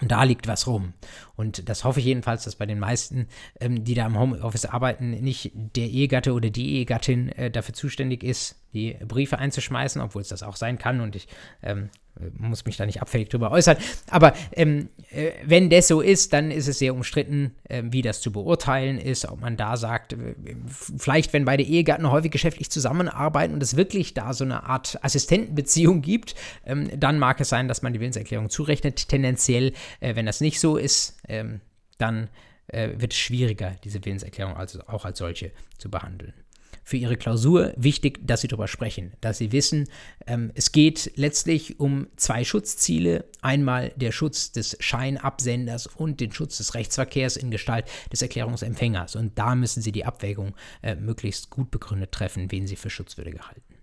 und 0.00 0.10
da 0.10 0.24
liegt 0.24 0.48
was 0.48 0.66
rum. 0.66 0.94
Und 1.36 1.68
das 1.68 1.84
hoffe 1.84 2.00
ich 2.00 2.06
jedenfalls, 2.06 2.44
dass 2.44 2.56
bei 2.56 2.66
den 2.66 2.78
meisten, 2.78 3.28
ähm, 3.60 3.84
die 3.84 3.94
da 3.94 4.06
im 4.06 4.18
Homeoffice 4.18 4.64
arbeiten, 4.64 5.10
nicht 5.10 5.52
der 5.54 5.88
Ehegatte 5.88 6.32
oder 6.32 6.48
die 6.48 6.76
Ehegattin 6.76 7.28
äh, 7.30 7.50
dafür 7.50 7.74
zuständig 7.74 8.24
ist, 8.24 8.61
die 8.72 8.96
Briefe 9.06 9.38
einzuschmeißen, 9.38 10.00
obwohl 10.00 10.22
es 10.22 10.28
das 10.28 10.42
auch 10.42 10.56
sein 10.56 10.78
kann 10.78 11.00
und 11.00 11.16
ich 11.16 11.28
ähm, 11.62 11.90
muss 12.38 12.64
mich 12.64 12.76
da 12.76 12.86
nicht 12.86 13.00
abfällig 13.00 13.30
drüber 13.30 13.50
äußern. 13.50 13.76
Aber 14.10 14.34
ähm, 14.52 14.90
äh, 15.10 15.32
wenn 15.44 15.70
das 15.70 15.88
so 15.88 16.00
ist, 16.00 16.32
dann 16.32 16.50
ist 16.50 16.68
es 16.68 16.78
sehr 16.78 16.94
umstritten, 16.94 17.54
äh, 17.68 17.82
wie 17.86 18.02
das 18.02 18.20
zu 18.20 18.32
beurteilen 18.32 18.98
ist, 18.98 19.26
ob 19.28 19.40
man 19.40 19.56
da 19.56 19.76
sagt, 19.76 20.12
äh, 20.12 20.34
vielleicht 20.68 21.32
wenn 21.32 21.44
beide 21.44 21.62
Ehegatten 21.62 22.10
häufig 22.10 22.30
geschäftlich 22.30 22.70
zusammenarbeiten 22.70 23.54
und 23.54 23.62
es 23.62 23.76
wirklich 23.76 24.14
da 24.14 24.34
so 24.34 24.44
eine 24.44 24.64
Art 24.64 25.02
Assistentenbeziehung 25.02 26.02
gibt, 26.02 26.34
ähm, 26.66 26.88
dann 26.98 27.18
mag 27.18 27.40
es 27.40 27.48
sein, 27.48 27.68
dass 27.68 27.82
man 27.82 27.92
die 27.92 28.00
Willenserklärung 28.00 28.50
zurechnet. 28.50 29.08
Tendenziell, 29.08 29.72
äh, 30.00 30.14
wenn 30.14 30.26
das 30.26 30.40
nicht 30.40 30.60
so 30.60 30.76
ist, 30.76 31.18
ähm, 31.28 31.60
dann 31.98 32.28
äh, 32.68 32.90
wird 32.96 33.12
es 33.12 33.18
schwieriger, 33.18 33.76
diese 33.84 34.04
Willenserklärung 34.04 34.56
also 34.56 34.80
auch 34.86 35.04
als 35.04 35.18
solche 35.18 35.52
zu 35.78 35.90
behandeln 35.90 36.34
für 36.84 36.96
Ihre 36.96 37.16
Klausur 37.16 37.72
wichtig, 37.76 38.20
dass 38.26 38.40
Sie 38.40 38.48
darüber 38.48 38.68
sprechen, 38.68 39.12
dass 39.20 39.38
Sie 39.38 39.52
wissen, 39.52 39.88
ähm, 40.26 40.50
es 40.54 40.72
geht 40.72 41.12
letztlich 41.16 41.80
um 41.80 42.08
zwei 42.16 42.44
Schutzziele. 42.44 43.24
Einmal 43.40 43.92
der 43.96 44.12
Schutz 44.12 44.52
des 44.52 44.76
Scheinabsenders 44.80 45.86
und 45.86 46.20
den 46.20 46.32
Schutz 46.32 46.58
des 46.58 46.74
Rechtsverkehrs 46.74 47.36
in 47.36 47.50
Gestalt 47.50 47.86
des 48.12 48.22
Erklärungsempfängers. 48.22 49.16
Und 49.16 49.38
da 49.38 49.54
müssen 49.54 49.82
Sie 49.82 49.92
die 49.92 50.04
Abwägung 50.04 50.54
äh, 50.82 50.94
möglichst 50.94 51.50
gut 51.50 51.70
begründet 51.70 52.12
treffen, 52.12 52.50
wen 52.50 52.66
Sie 52.66 52.76
für 52.76 52.90
schutzwürdig 52.90 53.40
halten. 53.40 53.74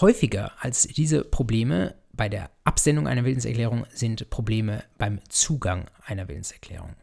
Häufiger 0.00 0.52
als 0.60 0.82
diese 0.82 1.24
Probleme 1.24 1.94
bei 2.12 2.28
der 2.28 2.50
Absendung 2.64 3.06
einer 3.06 3.24
Willenserklärung 3.24 3.86
sind 3.90 4.28
Probleme 4.30 4.84
beim 4.98 5.20
Zugang 5.28 5.86
einer 6.04 6.28
Willenserklärung. 6.28 6.94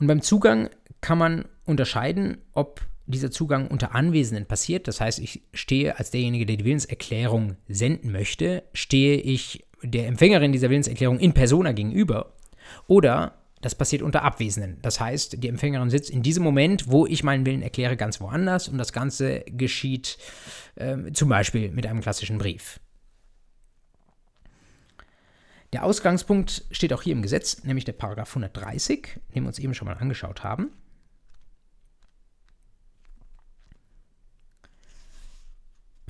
Und 0.00 0.06
beim 0.06 0.22
Zugang 0.22 0.70
kann 1.00 1.18
man 1.18 1.44
unterscheiden, 1.64 2.38
ob 2.52 2.80
dieser 3.06 3.30
Zugang 3.30 3.68
unter 3.68 3.94
Anwesenden 3.94 4.46
passiert. 4.46 4.88
Das 4.88 5.00
heißt, 5.00 5.18
ich 5.18 5.42
stehe 5.52 5.98
als 5.98 6.10
derjenige, 6.10 6.46
der 6.46 6.56
die 6.56 6.64
Willenserklärung 6.64 7.56
senden 7.68 8.12
möchte, 8.12 8.62
stehe 8.72 9.16
ich 9.16 9.64
der 9.82 10.06
Empfängerin 10.06 10.52
dieser 10.52 10.70
Willenserklärung 10.70 11.18
in 11.18 11.32
persona 11.32 11.72
gegenüber. 11.72 12.32
Oder 12.86 13.34
das 13.60 13.74
passiert 13.74 14.02
unter 14.02 14.22
Abwesenden. 14.22 14.78
Das 14.82 15.00
heißt, 15.00 15.42
die 15.42 15.48
Empfängerin 15.48 15.90
sitzt 15.90 16.10
in 16.10 16.22
diesem 16.22 16.42
Moment, 16.42 16.90
wo 16.90 17.06
ich 17.06 17.22
meinen 17.22 17.44
Willen 17.44 17.62
erkläre, 17.62 17.96
ganz 17.96 18.20
woanders 18.20 18.68
und 18.68 18.78
das 18.78 18.92
Ganze 18.92 19.40
geschieht 19.46 20.16
äh, 20.76 21.12
zum 21.12 21.28
Beispiel 21.28 21.70
mit 21.70 21.86
einem 21.86 22.00
klassischen 22.00 22.38
Brief. 22.38 22.80
Der 25.72 25.84
Ausgangspunkt 25.84 26.64
steht 26.70 26.92
auch 26.92 27.02
hier 27.02 27.12
im 27.12 27.22
Gesetz, 27.22 27.62
nämlich 27.62 27.84
der 27.84 27.92
Paragraph 27.92 28.30
130, 28.30 29.20
den 29.34 29.44
wir 29.44 29.48
uns 29.48 29.58
eben 29.58 29.74
schon 29.74 29.86
mal 29.86 29.96
angeschaut 29.96 30.42
haben. 30.42 30.72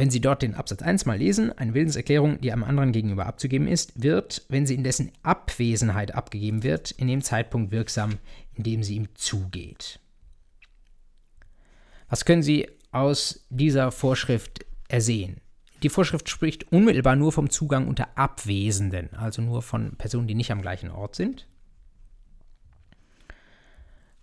Wenn 0.01 0.09
Sie 0.09 0.23
dort 0.23 0.41
den 0.41 0.55
Absatz 0.55 0.81
1 0.81 1.05
mal 1.05 1.19
lesen, 1.19 1.53
eine 1.53 1.75
Willenserklärung, 1.75 2.41
die 2.41 2.53
einem 2.53 2.65
anderen 2.65 2.93
gegenüber 2.93 3.27
abzugeben 3.27 3.69
ist, 3.69 4.03
wird, 4.03 4.47
wenn 4.49 4.65
sie 4.65 4.75
in 4.75 4.83
dessen 4.83 5.13
Abwesenheit 5.23 6.15
abgegeben 6.15 6.63
wird, 6.63 6.91
in 6.93 7.07
dem 7.07 7.21
Zeitpunkt 7.21 7.71
wirksam, 7.71 8.17
in 8.55 8.63
dem 8.63 8.83
sie 8.83 8.95
ihm 8.95 9.15
zugeht. 9.15 10.01
Was 12.09 12.25
können 12.25 12.43
Sie 12.43 12.67
aus 12.93 13.45
dieser 13.51 13.93
Vorschrift 13.93 14.65
ersehen? 14.89 15.43
Die 15.83 15.89
Vorschrift 15.89 16.29
spricht 16.29 16.71
unmittelbar 16.73 17.17
nur 17.17 17.33
vom 17.33 17.51
Zugang 17.51 17.89
unter 17.89 18.17
Abwesenden, 18.17 19.15
also 19.15 19.41
nur 19.41 19.63
von 19.63 19.97
Personen, 19.97 20.27
die 20.27 20.35
nicht 20.35 20.53
am 20.53 20.63
gleichen 20.63 20.91
Ort 20.91 21.17
sind. 21.17 21.47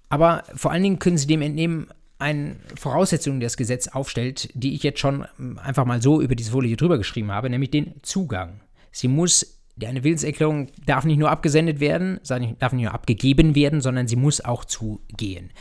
Aber 0.09 0.43
vor 0.55 0.71
allen 0.71 0.83
Dingen 0.83 0.99
können 0.99 1.17
Sie 1.17 1.27
dem 1.27 1.41
entnehmen, 1.41 1.87
eine 2.19 2.55
Voraussetzung, 2.75 3.39
die 3.39 3.45
das 3.45 3.57
Gesetz 3.57 3.87
aufstellt, 3.89 4.49
die 4.53 4.73
ich 4.73 4.83
jetzt 4.83 4.99
schon 4.99 5.25
ähm, 5.39 5.59
einfach 5.59 5.85
mal 5.85 6.01
so 6.01 6.21
über 6.21 6.35
diese 6.35 6.51
Folie 6.51 6.75
drüber 6.75 6.97
geschrieben 6.97 7.31
habe, 7.31 7.49
nämlich 7.49 7.71
den 7.71 7.95
Zugang. 8.01 8.61
Sie 8.91 9.07
muss, 9.07 9.59
eine 9.83 10.03
Willenserklärung 10.03 10.69
darf 10.85 11.05
nicht 11.05 11.19
nur 11.19 11.29
abgesendet 11.29 11.79
werden, 11.79 12.19
darf 12.25 12.73
nicht 12.73 12.83
nur 12.83 12.93
abgegeben 12.93 13.53
werden, 13.53 13.81
sondern 13.81 14.07
sie 14.07 14.15
muss 14.15 14.41
auch 14.43 14.65
zugehen. 14.65 15.51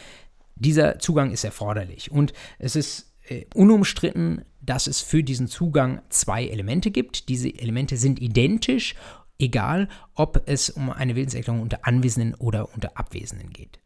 Dieser 0.54 0.98
Zugang 0.98 1.30
ist 1.30 1.44
erforderlich 1.44 2.10
und 2.10 2.32
es 2.58 2.76
ist 2.76 3.12
äh, 3.28 3.44
unumstritten, 3.54 4.46
dass 4.66 4.86
es 4.86 5.00
für 5.00 5.22
diesen 5.22 5.46
Zugang 5.48 6.02
zwei 6.10 6.46
Elemente 6.46 6.90
gibt. 6.90 7.28
Diese 7.28 7.48
Elemente 7.48 7.96
sind 7.96 8.20
identisch, 8.20 8.94
egal 9.38 9.88
ob 10.14 10.42
es 10.46 10.70
um 10.70 10.90
eine 10.90 11.16
Willenserklärung 11.16 11.62
unter 11.62 11.86
Anwesenden 11.86 12.34
oder 12.34 12.72
unter 12.74 12.98
Abwesenden 12.98 13.50
geht. 13.50 13.78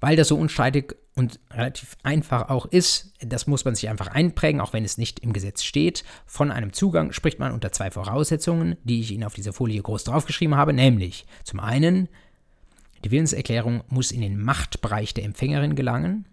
Weil 0.00 0.16
das 0.16 0.28
so 0.28 0.36
unstreitig 0.36 0.94
und 1.14 1.40
relativ 1.50 1.96
einfach 2.02 2.50
auch 2.50 2.66
ist, 2.66 3.14
das 3.20 3.46
muss 3.46 3.64
man 3.64 3.74
sich 3.74 3.88
einfach 3.88 4.08
einprägen, 4.08 4.60
auch 4.60 4.74
wenn 4.74 4.84
es 4.84 4.98
nicht 4.98 5.20
im 5.20 5.32
Gesetz 5.32 5.64
steht. 5.64 6.04
Von 6.26 6.50
einem 6.50 6.74
Zugang 6.74 7.12
spricht 7.12 7.38
man 7.38 7.52
unter 7.52 7.72
zwei 7.72 7.90
Voraussetzungen, 7.90 8.76
die 8.84 9.00
ich 9.00 9.10
Ihnen 9.10 9.24
auf 9.24 9.34
dieser 9.34 9.54
Folie 9.54 9.80
groß 9.80 10.04
draufgeschrieben 10.04 10.56
habe, 10.56 10.74
nämlich 10.74 11.26
zum 11.44 11.60
einen, 11.60 12.08
die 13.04 13.10
Willenserklärung 13.10 13.82
muss 13.88 14.12
in 14.12 14.20
den 14.20 14.40
Machtbereich 14.40 15.14
der 15.14 15.24
Empfängerin 15.24 15.74
gelangen. 15.74 16.26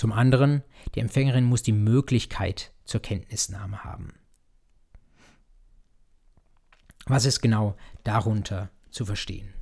Zum 0.00 0.12
anderen, 0.12 0.64
die 0.94 1.00
Empfängerin 1.00 1.44
muss 1.44 1.62
die 1.62 1.72
Möglichkeit 1.72 2.72
zur 2.86 3.02
Kenntnisnahme 3.02 3.84
haben. 3.84 4.14
Was 7.04 7.26
ist 7.26 7.42
genau 7.42 7.76
darunter 8.02 8.70
zu 8.90 9.04
verstehen? 9.04 9.52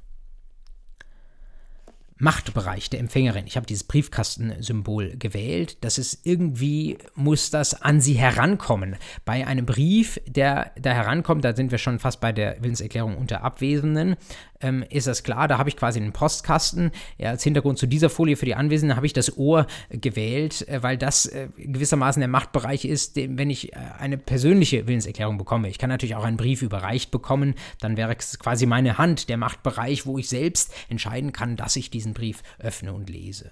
Machtbereich 2.18 2.90
der 2.90 3.00
Empfängerin. 3.00 3.46
Ich 3.46 3.57
habe 3.57 3.66
dieses 3.66 3.85
Briefkastensymbol 3.85 5.16
gewählt. 5.16 5.78
Das 5.83 5.98
ist 5.98 6.26
irgendwie, 6.26 6.98
muss 7.14 7.50
das 7.50 7.81
an 7.81 8.00
sie 8.00 8.14
herankommen. 8.14 8.96
Bei 9.24 9.46
einem 9.46 9.66
Brief, 9.66 10.20
der 10.26 10.72
da 10.81 10.92
herankommt, 10.92 11.44
da 11.44 11.54
sind 11.54 11.70
wir 11.70 11.78
schon 11.78 11.98
fast 11.98 12.20
bei 12.20 12.33
der 12.33 12.62
Willenserklärung 12.62 13.16
unter 13.16 13.44
Abwesenden, 13.44 14.16
ähm, 14.61 14.85
ist 14.90 15.07
das 15.07 15.22
klar. 15.22 15.48
Da 15.48 15.59
habe 15.59 15.68
ich 15.68 15.76
quasi 15.76 16.00
einen 16.00 16.12
Postkasten. 16.12 16.90
Ja, 17.16 17.31
als 17.31 17.44
Hintergrund 17.44 17.78
zu 17.78 17.87
dieser 17.87 18.11
Folie 18.11 18.37
für 18.37 18.46
die 18.46 18.54
Anwesenden 18.54 18.96
habe 18.96 19.07
ich 19.07 19.12
das 19.12 19.37
Ohr 19.37 19.66
gewählt, 19.90 20.66
äh, 20.68 20.83
weil 20.83 20.98
das 20.98 21.26
äh, 21.26 21.48
gewissermaßen 21.57 22.20
der 22.20 22.28
Machtbereich 22.28 22.85
ist, 22.85 23.16
den, 23.16 23.38
wenn 23.38 23.50
ich 23.50 23.72
äh, 23.72 23.76
eine 23.98 24.18
persönliche 24.18 24.87
Willenserklärung 24.87 25.38
bekomme. 25.38 25.68
Ich 25.68 25.78
kann 25.78 25.90
natürlich 25.90 26.16
auch 26.16 26.24
einen 26.24 26.37
Brief 26.37 26.62
überreicht 26.62 27.11
bekommen. 27.11 27.54
Dann 27.81 27.96
wäre 27.96 28.14
es 28.16 28.38
quasi 28.38 28.66
meine 28.66 28.98
Hand, 28.98 29.28
der 29.28 29.37
Machtbereich, 29.37 30.07
wo 30.07 30.18
ich 30.18 30.28
selbst 30.28 30.72
entscheiden 30.88 31.33
kann, 31.33 31.57
dass 31.57 31.76
ich 31.76 31.90
diesen 31.90 32.08
Brief 32.14 32.42
öffne 32.59 32.92
und 32.92 33.09
lese. 33.11 33.51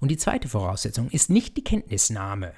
Und 0.00 0.10
die 0.10 0.16
zweite 0.16 0.48
Voraussetzung 0.48 1.10
ist 1.10 1.30
nicht 1.30 1.56
die 1.56 1.64
Kenntnisnahme. 1.64 2.52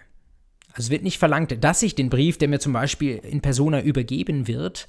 Also 0.69 0.87
es 0.87 0.91
wird 0.91 1.03
nicht 1.03 1.19
verlangt, 1.19 1.63
dass 1.63 1.83
ich 1.83 1.95
den 1.95 2.11
Brief, 2.11 2.39
der 2.39 2.49
mir 2.49 2.59
zum 2.59 2.73
Beispiel 2.73 3.17
in 3.19 3.41
Persona 3.41 3.81
übergeben 3.81 4.49
wird, 4.49 4.89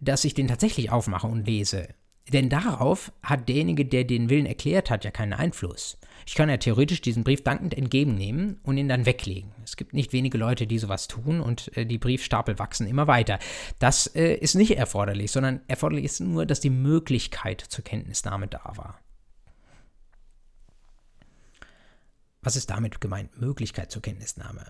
dass 0.00 0.24
ich 0.24 0.34
den 0.34 0.48
tatsächlich 0.48 0.90
aufmache 0.90 1.26
und 1.26 1.46
lese. 1.46 1.88
Denn 2.32 2.48
darauf 2.48 3.12
hat 3.22 3.48
derjenige, 3.48 3.84
der 3.84 4.04
den 4.04 4.30
Willen 4.30 4.46
erklärt 4.46 4.90
hat, 4.90 5.04
ja 5.04 5.10
keinen 5.10 5.32
Einfluss. 5.32 5.98
Ich 6.30 6.36
kann 6.36 6.48
ja 6.48 6.58
theoretisch 6.58 7.00
diesen 7.00 7.24
Brief 7.24 7.42
dankend 7.42 7.76
entgegennehmen 7.76 8.60
und 8.62 8.76
ihn 8.76 8.88
dann 8.88 9.04
weglegen. 9.04 9.50
Es 9.64 9.74
gibt 9.74 9.94
nicht 9.94 10.12
wenige 10.12 10.38
Leute, 10.38 10.68
die 10.68 10.78
sowas 10.78 11.08
tun 11.08 11.40
und 11.40 11.76
äh, 11.76 11.84
die 11.84 11.98
Briefstapel 11.98 12.56
wachsen 12.56 12.86
immer 12.86 13.08
weiter. 13.08 13.40
Das 13.80 14.06
äh, 14.14 14.34
ist 14.34 14.54
nicht 14.54 14.76
erforderlich, 14.76 15.32
sondern 15.32 15.60
erforderlich 15.66 16.04
ist 16.04 16.20
nur, 16.20 16.46
dass 16.46 16.60
die 16.60 16.70
Möglichkeit 16.70 17.60
zur 17.60 17.82
Kenntnisnahme 17.82 18.46
da 18.46 18.62
war. 18.76 19.00
Was 22.42 22.54
ist 22.54 22.70
damit 22.70 23.00
gemeint? 23.00 23.36
Möglichkeit 23.40 23.90
zur 23.90 24.00
Kenntnisnahme. 24.00 24.66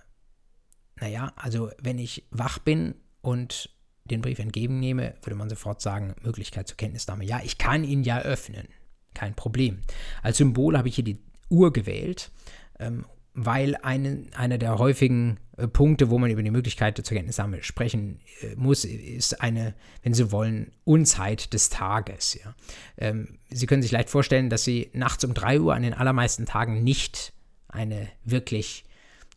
Naja, 0.99 1.31
also 1.35 1.69
wenn 1.79 1.99
ich 1.99 2.25
wach 2.31 2.57
bin 2.57 2.95
und 3.21 3.69
den 4.05 4.23
Brief 4.23 4.39
entgegennehme, 4.39 5.13
würde 5.21 5.35
man 5.35 5.47
sofort 5.47 5.79
sagen, 5.79 6.15
Möglichkeit 6.23 6.67
zur 6.67 6.77
Kenntnisnahme. 6.77 7.23
Ja, 7.23 7.39
ich 7.43 7.59
kann 7.59 7.83
ihn 7.83 8.01
ja 8.01 8.19
öffnen. 8.21 8.67
Kein 9.13 9.35
Problem. 9.35 9.81
Als 10.23 10.37
Symbol 10.37 10.75
habe 10.75 10.87
ich 10.87 10.95
hier 10.95 11.03
die 11.03 11.19
Uhr 11.51 11.71
gewählt, 11.73 12.31
ähm, 12.79 13.05
weil 13.33 13.75
eine, 13.77 14.23
einer 14.35 14.57
der 14.57 14.77
häufigen 14.77 15.39
äh, 15.57 15.67
Punkte, 15.67 16.09
wo 16.09 16.17
man 16.17 16.31
über 16.31 16.43
die 16.43 16.51
Möglichkeit 16.51 16.97
zur 16.97 17.15
Kenntnisnahme 17.15 17.63
sprechen 17.63 18.19
äh, 18.41 18.55
muss, 18.55 18.83
ist 18.83 19.41
eine, 19.41 19.73
wenn 20.03 20.13
Sie 20.13 20.31
wollen, 20.31 20.71
Unzeit 20.83 21.53
des 21.53 21.69
Tages. 21.69 22.37
Ja. 22.43 22.55
Ähm, 22.97 23.39
Sie 23.49 23.67
können 23.67 23.81
sich 23.81 23.91
leicht 23.91 24.09
vorstellen, 24.09 24.49
dass 24.49 24.63
Sie 24.63 24.89
nachts 24.93 25.23
um 25.23 25.33
3 25.33 25.61
Uhr 25.61 25.73
an 25.73 25.83
den 25.83 25.93
allermeisten 25.93 26.45
Tagen 26.45 26.83
nicht 26.83 27.33
eine 27.67 28.09
wirklich 28.23 28.83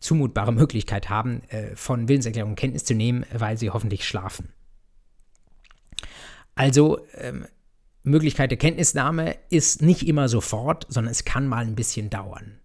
zumutbare 0.00 0.52
Möglichkeit 0.52 1.08
haben, 1.08 1.42
äh, 1.48 1.76
von 1.76 2.08
Willenserklärungen 2.08 2.56
Kenntnis 2.56 2.84
zu 2.84 2.94
nehmen, 2.94 3.24
weil 3.32 3.58
Sie 3.58 3.70
hoffentlich 3.70 4.06
schlafen. 4.06 4.48
Also 6.54 7.04
ähm, 7.14 7.46
Möglichkeit 8.04 8.50
der 8.50 8.58
Kenntnisnahme 8.58 9.36
ist 9.48 9.82
nicht 9.82 10.06
immer 10.06 10.28
sofort, 10.28 10.86
sondern 10.88 11.10
es 11.10 11.24
kann 11.24 11.48
mal 11.48 11.64
ein 11.64 11.74
bisschen 11.74 12.10
dauern. 12.10 12.60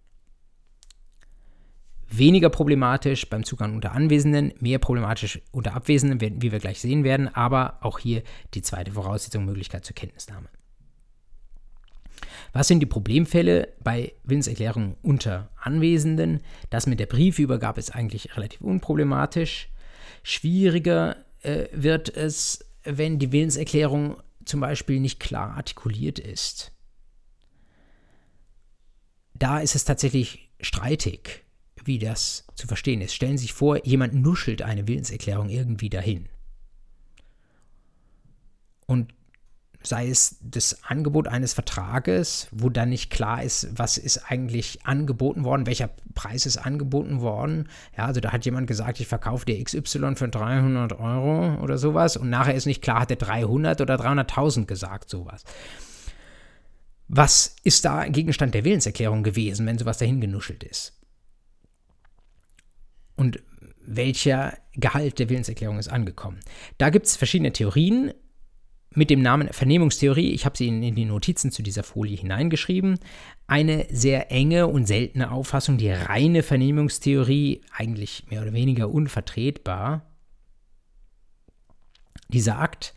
Weniger 2.12 2.50
problematisch 2.50 3.28
beim 3.28 3.44
Zugang 3.44 3.74
unter 3.74 3.92
Anwesenden, 3.92 4.52
mehr 4.58 4.78
problematisch 4.78 5.40
unter 5.52 5.74
Abwesenden, 5.74 6.20
wie 6.42 6.52
wir 6.52 6.58
gleich 6.58 6.80
sehen 6.80 7.04
werden, 7.04 7.32
aber 7.34 7.78
auch 7.82 7.98
hier 7.98 8.22
die 8.52 8.62
zweite 8.62 8.92
Voraussetzung, 8.92 9.44
Möglichkeit 9.44 9.84
zur 9.84 9.94
Kenntnisnahme. 9.94 10.48
Was 12.52 12.68
sind 12.68 12.80
die 12.80 12.86
Problemfälle 12.86 13.68
bei 13.82 14.12
Willenserklärungen 14.24 14.96
unter 15.02 15.50
Anwesenden? 15.56 16.40
Das 16.68 16.86
mit 16.86 16.98
der 16.98 17.06
Briefübergabe 17.06 17.78
ist 17.78 17.94
eigentlich 17.94 18.36
relativ 18.36 18.60
unproblematisch. 18.60 19.68
Schwieriger 20.24 21.16
äh, 21.42 21.66
wird 21.72 22.14
es, 22.14 22.66
wenn 22.82 23.18
die 23.18 23.30
Willenserklärung 23.30 24.16
zum 24.50 24.60
Beispiel 24.60 25.00
nicht 25.00 25.20
klar 25.20 25.56
artikuliert 25.56 26.18
ist. 26.18 26.72
Da 29.34 29.60
ist 29.60 29.74
es 29.74 29.84
tatsächlich 29.84 30.50
streitig, 30.60 31.44
wie 31.84 31.98
das 31.98 32.46
zu 32.56 32.66
verstehen 32.66 33.00
ist. 33.00 33.14
Stellen 33.14 33.38
Sie 33.38 33.42
sich 33.42 33.54
vor, 33.54 33.86
jemand 33.86 34.12
nuschelt 34.14 34.60
eine 34.60 34.86
Willenserklärung 34.86 35.48
irgendwie 35.48 35.88
dahin. 35.88 36.28
Und 38.86 39.14
sei 39.82 40.08
es 40.08 40.36
das 40.42 40.84
Angebot 40.84 41.26
eines 41.26 41.54
Vertrages, 41.54 42.48
wo 42.50 42.68
dann 42.68 42.90
nicht 42.90 43.10
klar 43.10 43.42
ist, 43.42 43.68
was 43.72 43.96
ist 43.96 44.30
eigentlich 44.30 44.84
angeboten 44.84 45.44
worden, 45.44 45.66
welcher 45.66 45.90
Preis 46.14 46.44
ist 46.44 46.58
angeboten 46.58 47.20
worden. 47.20 47.68
Ja, 47.96 48.06
also 48.06 48.20
da 48.20 48.32
hat 48.32 48.44
jemand 48.44 48.66
gesagt, 48.66 49.00
ich 49.00 49.06
verkaufe 49.06 49.46
dir 49.46 49.62
XY 49.62 50.16
für 50.16 50.28
300 50.28 50.92
Euro 50.98 51.62
oder 51.62 51.78
sowas 51.78 52.16
und 52.16 52.28
nachher 52.28 52.54
ist 52.54 52.66
nicht 52.66 52.82
klar, 52.82 53.00
hat 53.00 53.10
er 53.10 53.16
300 53.16 53.80
oder 53.80 53.94
300.000 53.94 54.66
gesagt, 54.66 55.08
sowas. 55.08 55.44
Was 57.08 57.56
ist 57.64 57.84
da 57.84 58.06
Gegenstand 58.06 58.54
der 58.54 58.64
Willenserklärung 58.64 59.22
gewesen, 59.22 59.66
wenn 59.66 59.78
sowas 59.78 59.98
dahin 59.98 60.20
genuschelt 60.20 60.62
ist? 60.62 61.00
Und 63.16 63.42
welcher 63.84 64.56
Gehalt 64.74 65.18
der 65.18 65.28
Willenserklärung 65.28 65.78
ist 65.78 65.88
angekommen? 65.88 66.40
Da 66.78 66.90
gibt 66.90 67.06
es 67.06 67.16
verschiedene 67.16 67.52
Theorien 67.52 68.12
mit 68.94 69.10
dem 69.10 69.22
Namen 69.22 69.48
Vernehmungstheorie, 69.52 70.32
ich 70.32 70.44
habe 70.44 70.56
sie 70.56 70.68
in, 70.68 70.82
in, 70.82 70.96
die 70.96 71.04
Notizen 71.04 71.52
zu 71.52 71.62
dieser 71.62 71.84
Folie 71.84 72.16
hineingeschrieben, 72.16 72.98
eine 73.46 73.86
sehr 73.90 74.32
enge 74.32 74.66
und 74.66 74.86
seltene 74.86 75.30
Auffassung, 75.30 75.78
die 75.78 75.90
reine 75.90 76.42
Vernehmungstheorie, 76.42 77.62
eigentlich 77.72 78.26
mehr 78.30 78.42
oder 78.42 78.52
weniger 78.52 78.90
unvertretbar, 78.90 80.06
die 82.28 82.40
sagt, 82.40 82.94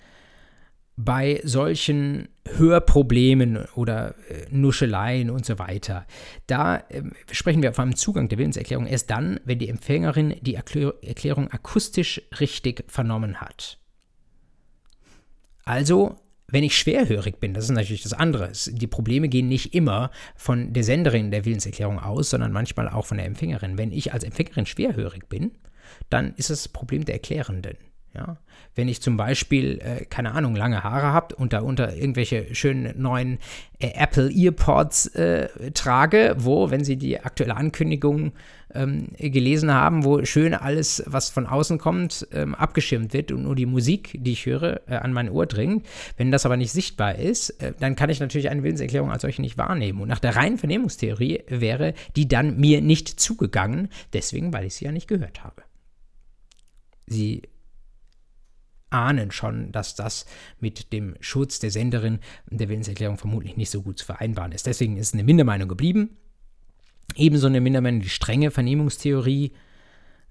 bei 0.95 1.41
solchen 1.43 2.29
Hörproblemen 2.47 3.65
oder 3.75 4.15
äh, 4.29 4.45
Nuscheleien 4.51 5.29
und 5.31 5.45
so 5.45 5.57
weiter, 5.57 6.05
da 6.45 6.77
äh, 6.89 7.03
sprechen 7.31 7.63
wir 7.63 7.73
vom 7.73 7.95
Zugang 7.95 8.29
der 8.29 8.37
Willenserklärung 8.37 8.85
erst 8.85 9.09
dann, 9.09 9.39
wenn 9.45 9.57
die 9.57 9.69
Empfängerin 9.69 10.35
die 10.41 10.55
Erklär 10.55 10.93
Erklärung 11.01 11.49
akustisch 11.49 12.21
richtig 12.39 12.83
vernommen 12.87 13.41
hat. 13.41 13.79
Also, 15.65 16.15
wenn 16.47 16.63
ich 16.63 16.77
schwerhörig 16.77 17.39
bin, 17.39 17.53
das 17.53 17.65
ist 17.65 17.71
natürlich 17.71 18.03
das 18.03 18.13
andere. 18.13 18.51
Die 18.67 18.87
Probleme 18.87 19.27
gehen 19.29 19.47
nicht 19.47 19.73
immer 19.73 20.11
von 20.35 20.73
der 20.73 20.83
Senderin 20.83 21.31
der 21.31 21.45
Willenserklärung 21.45 21.99
aus, 21.99 22.29
sondern 22.29 22.51
manchmal 22.51 22.89
auch 22.89 23.05
von 23.05 23.17
der 23.17 23.25
Empfängerin. 23.25 23.77
Wenn 23.77 23.91
ich 23.91 24.13
als 24.13 24.23
Empfängerin 24.23 24.65
schwerhörig 24.65 25.27
bin, 25.29 25.51
dann 26.09 26.33
ist 26.35 26.49
das 26.49 26.67
Problem 26.67 27.05
der 27.05 27.15
Erklärenden. 27.15 27.77
Ja? 28.13 28.37
Wenn 28.75 28.87
ich 28.87 29.01
zum 29.01 29.17
Beispiel, 29.17 29.79
äh, 29.79 30.05
keine 30.05 30.33
Ahnung, 30.33 30.55
lange 30.55 30.83
Haare 30.83 31.07
habe 31.07 31.35
und 31.35 31.53
da 31.53 31.61
unter 31.61 31.95
irgendwelche 31.95 32.53
schönen 32.53 33.01
neuen 33.01 33.39
äh, 33.79 33.91
Apple 33.95 34.29
Earpods 34.31 35.07
äh, 35.07 35.71
trage, 35.71 36.35
wo, 36.37 36.69
wenn 36.69 36.83
Sie 36.83 36.97
die 36.97 37.19
aktuelle 37.19 37.55
Ankündigung 37.55 38.33
ähm, 38.73 39.07
gelesen 39.17 39.71
haben, 39.73 40.03
wo 40.03 40.23
schön 40.25 40.53
alles, 40.53 41.03
was 41.05 41.29
von 41.29 41.45
außen 41.45 41.77
kommt, 41.77 42.27
ähm, 42.31 42.55
abgeschirmt 42.55 43.13
wird 43.13 43.31
und 43.31 43.43
nur 43.43 43.55
die 43.55 43.65
Musik, 43.65 44.17
die 44.19 44.33
ich 44.33 44.45
höre, 44.45 44.81
äh, 44.87 44.95
an 44.95 45.13
mein 45.13 45.29
Ohr 45.29 45.45
dringt. 45.45 45.85
Wenn 46.17 46.31
das 46.31 46.45
aber 46.45 46.57
nicht 46.57 46.71
sichtbar 46.71 47.15
ist, 47.15 47.49
äh, 47.61 47.73
dann 47.79 47.95
kann 47.95 48.09
ich 48.09 48.19
natürlich 48.19 48.49
eine 48.49 48.63
Willenserklärung 48.63 49.11
als 49.11 49.21
solche 49.21 49.41
nicht 49.41 49.57
wahrnehmen. 49.57 50.01
Und 50.01 50.07
nach 50.07 50.19
der 50.19 50.35
reinen 50.35 50.57
Vernehmungstheorie 50.57 51.43
wäre 51.47 51.93
die 52.15 52.27
dann 52.27 52.57
mir 52.57 52.81
nicht 52.81 53.07
zugegangen, 53.19 53.89
deswegen, 54.13 54.53
weil 54.53 54.65
ich 54.65 54.75
sie 54.75 54.85
ja 54.85 54.91
nicht 54.91 55.07
gehört 55.07 55.43
habe. 55.43 55.63
Sie 57.05 57.43
ahnen 58.93 59.31
schon, 59.31 59.71
dass 59.71 59.95
das 59.95 60.25
mit 60.59 60.93
dem 60.93 61.15
Schutz 61.19 61.59
der 61.59 61.71
Senderin 61.71 62.19
der 62.49 62.69
Willenserklärung 62.69 63.17
vermutlich 63.17 63.57
nicht 63.57 63.71
so 63.71 63.81
gut 63.81 63.97
zu 63.97 64.05
vereinbaren 64.05 64.51
ist. 64.51 64.67
Deswegen 64.67 64.97
ist 64.97 65.13
eine 65.13 65.23
Mindermeinung 65.23 65.67
geblieben. 65.67 66.17
Ebenso 67.15 67.47
eine 67.47 67.61
Mindermeinung 67.61 68.01
die 68.01 68.09
strenge 68.09 68.51
Vernehmungstheorie, 68.51 69.51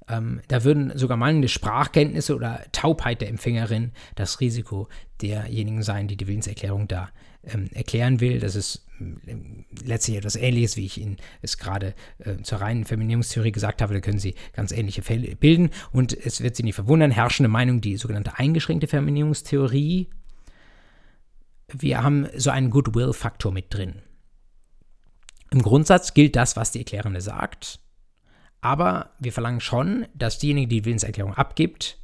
Ähm, 0.08 0.40
da 0.48 0.64
würden 0.64 0.98
sogar 0.98 1.16
mangelnde 1.16 1.46
Sprachkenntnisse 1.48 2.34
oder 2.34 2.60
Taubheit 2.72 3.20
der 3.20 3.28
Empfängerin 3.28 3.92
das 4.16 4.40
Risiko 4.40 4.88
derjenigen 5.20 5.84
sein, 5.84 6.08
die 6.08 6.16
die 6.16 6.26
Willenserklärung 6.26 6.88
da 6.88 7.10
ähm, 7.44 7.68
erklären 7.72 8.18
will. 8.18 8.40
Das 8.40 8.56
ist 8.56 8.84
ähm, 8.98 9.64
letztlich 9.84 10.16
etwas 10.16 10.34
Ähnliches, 10.34 10.76
wie 10.76 10.86
ich 10.86 10.98
Ihnen 10.98 11.18
es 11.40 11.56
gerade 11.56 11.94
äh, 12.18 12.42
zur 12.42 12.60
reinen 12.60 12.84
Feminismustheorie 12.84 13.52
gesagt 13.52 13.80
habe. 13.80 13.94
Da 13.94 14.00
können 14.00 14.18
Sie 14.18 14.34
ganz 14.52 14.72
ähnliche 14.72 15.02
Fälle 15.02 15.36
bilden. 15.36 15.70
Und 15.92 16.12
es 16.12 16.40
wird 16.40 16.56
Sie 16.56 16.64
nicht 16.64 16.74
verwundern, 16.74 17.12
herrschende 17.12 17.48
Meinung, 17.48 17.80
die 17.80 17.96
sogenannte 17.96 18.38
eingeschränkte 18.38 18.88
Feminismustheorie. 18.88 20.08
Wir 21.72 22.02
haben 22.02 22.26
so 22.36 22.50
einen 22.50 22.70
Goodwill-Faktor 22.70 23.52
mit 23.52 23.72
drin. 23.72 24.02
Im 25.52 25.60
Grundsatz 25.60 26.14
gilt 26.14 26.34
das, 26.34 26.56
was 26.56 26.70
die 26.70 26.78
Erklärende 26.78 27.20
sagt. 27.20 27.78
Aber 28.62 29.10
wir 29.18 29.32
verlangen 29.34 29.60
schon, 29.60 30.06
dass 30.14 30.38
diejenige, 30.38 30.68
die 30.68 30.76
die 30.80 30.84
Willenserklärung 30.86 31.34
abgibt, 31.34 31.98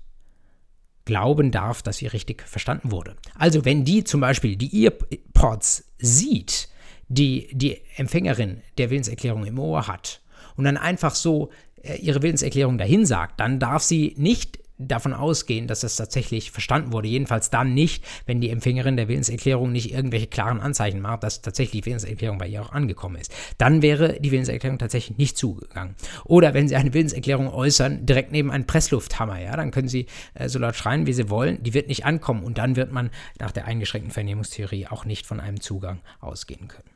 glauben 1.07 1.51
darf, 1.51 1.81
dass 1.81 1.97
sie 1.97 2.09
richtig 2.09 2.43
verstanden 2.43 2.91
wurde. 2.93 3.17
Also 3.35 3.65
wenn 3.65 3.87
die 3.87 4.05
zum 4.05 4.21
Beispiel 4.21 4.57
die 4.57 4.85
Earpods 4.85 5.85
sieht, 5.97 6.69
die 7.09 7.49
die 7.53 7.81
Empfängerin 7.97 8.61
der 8.77 8.91
Willenserklärung 8.91 9.47
im 9.47 9.59
Ohr 9.59 9.87
hat 9.87 10.21
und 10.57 10.65
dann 10.65 10.77
einfach 10.77 11.15
so 11.15 11.51
äh, 11.83 11.97
ihre 11.97 12.21
Willenserklärung 12.21 12.77
dahin 12.77 13.07
sagt, 13.07 13.41
dann 13.41 13.59
darf 13.59 13.83
sie 13.83 14.15
nicht 14.19 14.59
davon 14.79 15.13
ausgehen, 15.13 15.67
dass 15.67 15.81
das 15.81 15.97
tatsächlich 15.97 16.51
verstanden 16.51 16.93
wurde. 16.93 17.09
Jedenfalls 17.09 17.51
dann 17.51 17.75
nicht, 17.75 18.05
wenn 18.27 18.41
die 18.41 18.51
Empfängerin 18.51 18.97
der 18.97 19.09
Willenserklärung 19.09 19.73
nicht 19.73 19.93
irgendwelche 19.93 20.29
klaren 20.29 20.61
Anzeichen 20.61 21.01
macht, 21.01 21.25
dass 21.25 21.43
tatsächlich 21.43 21.83
die 21.83 21.87
Willenserklärung 21.87 22.39
bei 22.39 22.47
ihr 22.47 22.63
auch 22.63 22.73
angekommen 22.73 23.17
ist. 23.17 23.35
Dann 23.59 23.83
wäre 23.83 24.21
die 24.21 24.31
Willenserklärung 24.31 24.79
tatsächlich 24.79 25.19
nicht 25.19 25.37
zugegangen. 25.37 25.97
Oder 26.25 26.55
wenn 26.55 26.69
Sie 26.69 26.77
eine 26.77 26.95
Willenserklärung 26.95 27.49
äußern, 27.49 28.07
direkt 28.07 28.33
neben 28.33 28.51
einem 28.51 28.67
Presslufthammer, 28.67 29.41
ja, 29.41 29.57
dann 29.57 29.71
können 29.71 29.89
Sie 29.89 30.07
äh, 30.35 30.49
so 30.49 30.59
laut 30.59 30.77
schreien, 30.77 31.07
wie 31.07 31.13
Sie 31.13 31.29
wollen, 31.29 31.63
die 31.63 31.75
wird 31.75 31.89
nicht 31.89 32.05
ankommen 32.05 32.45
und 32.45 32.59
dann 32.59 32.77
wird 32.77 32.93
man 32.93 33.11
nach 33.39 33.51
der 33.51 33.67
eingeschränkten 33.67 34.13
Vernehmungstheorie 34.13 34.87
auch 34.87 35.05
nicht 35.05 35.27
von 35.27 35.41
einem 35.41 35.61
Zugang 35.61 36.01
ausgehen 36.21 36.69
können. 36.69 36.89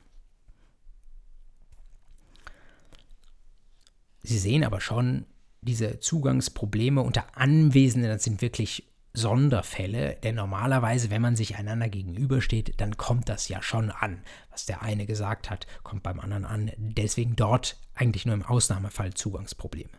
Sie 4.23 4.39
sehen 4.39 4.65
aber 4.65 4.81
schon, 4.81 5.27
diese 5.63 6.01
Zugangsprobleme 6.01 7.01
unter 7.01 7.37
Anwesenden, 7.37 8.11
das 8.11 8.25
sind 8.25 8.43
wirklich 8.43 8.93
Sonderfälle, 9.15 10.17
denn 10.23 10.35
normalerweise, 10.35 11.11
wenn 11.11 11.23
man 11.23 11.37
sich 11.37 11.57
einander 11.57 11.89
gegenübersteht, 11.89 12.81
dann 12.81 12.97
kommt 12.97 13.29
das 13.29 13.49
ja 13.49 13.63
schon 13.63 13.91
an. 13.91 14.23
Was 14.51 14.65
der 14.67 14.83
eine 14.83 15.07
gesagt 15.07 15.51
hat, 15.51 15.67
kommt 15.83 16.03
beim 16.03 16.19
anderen 16.19 16.45
an. 16.45 16.73
Deswegen 16.79 17.37
dort 17.37 17.77
eigentlich 17.95 18.25
nur 18.25 18.35
im 18.35 18.43
Ausnahmefall 18.43 19.13
Zugangsprobleme. 19.13 19.91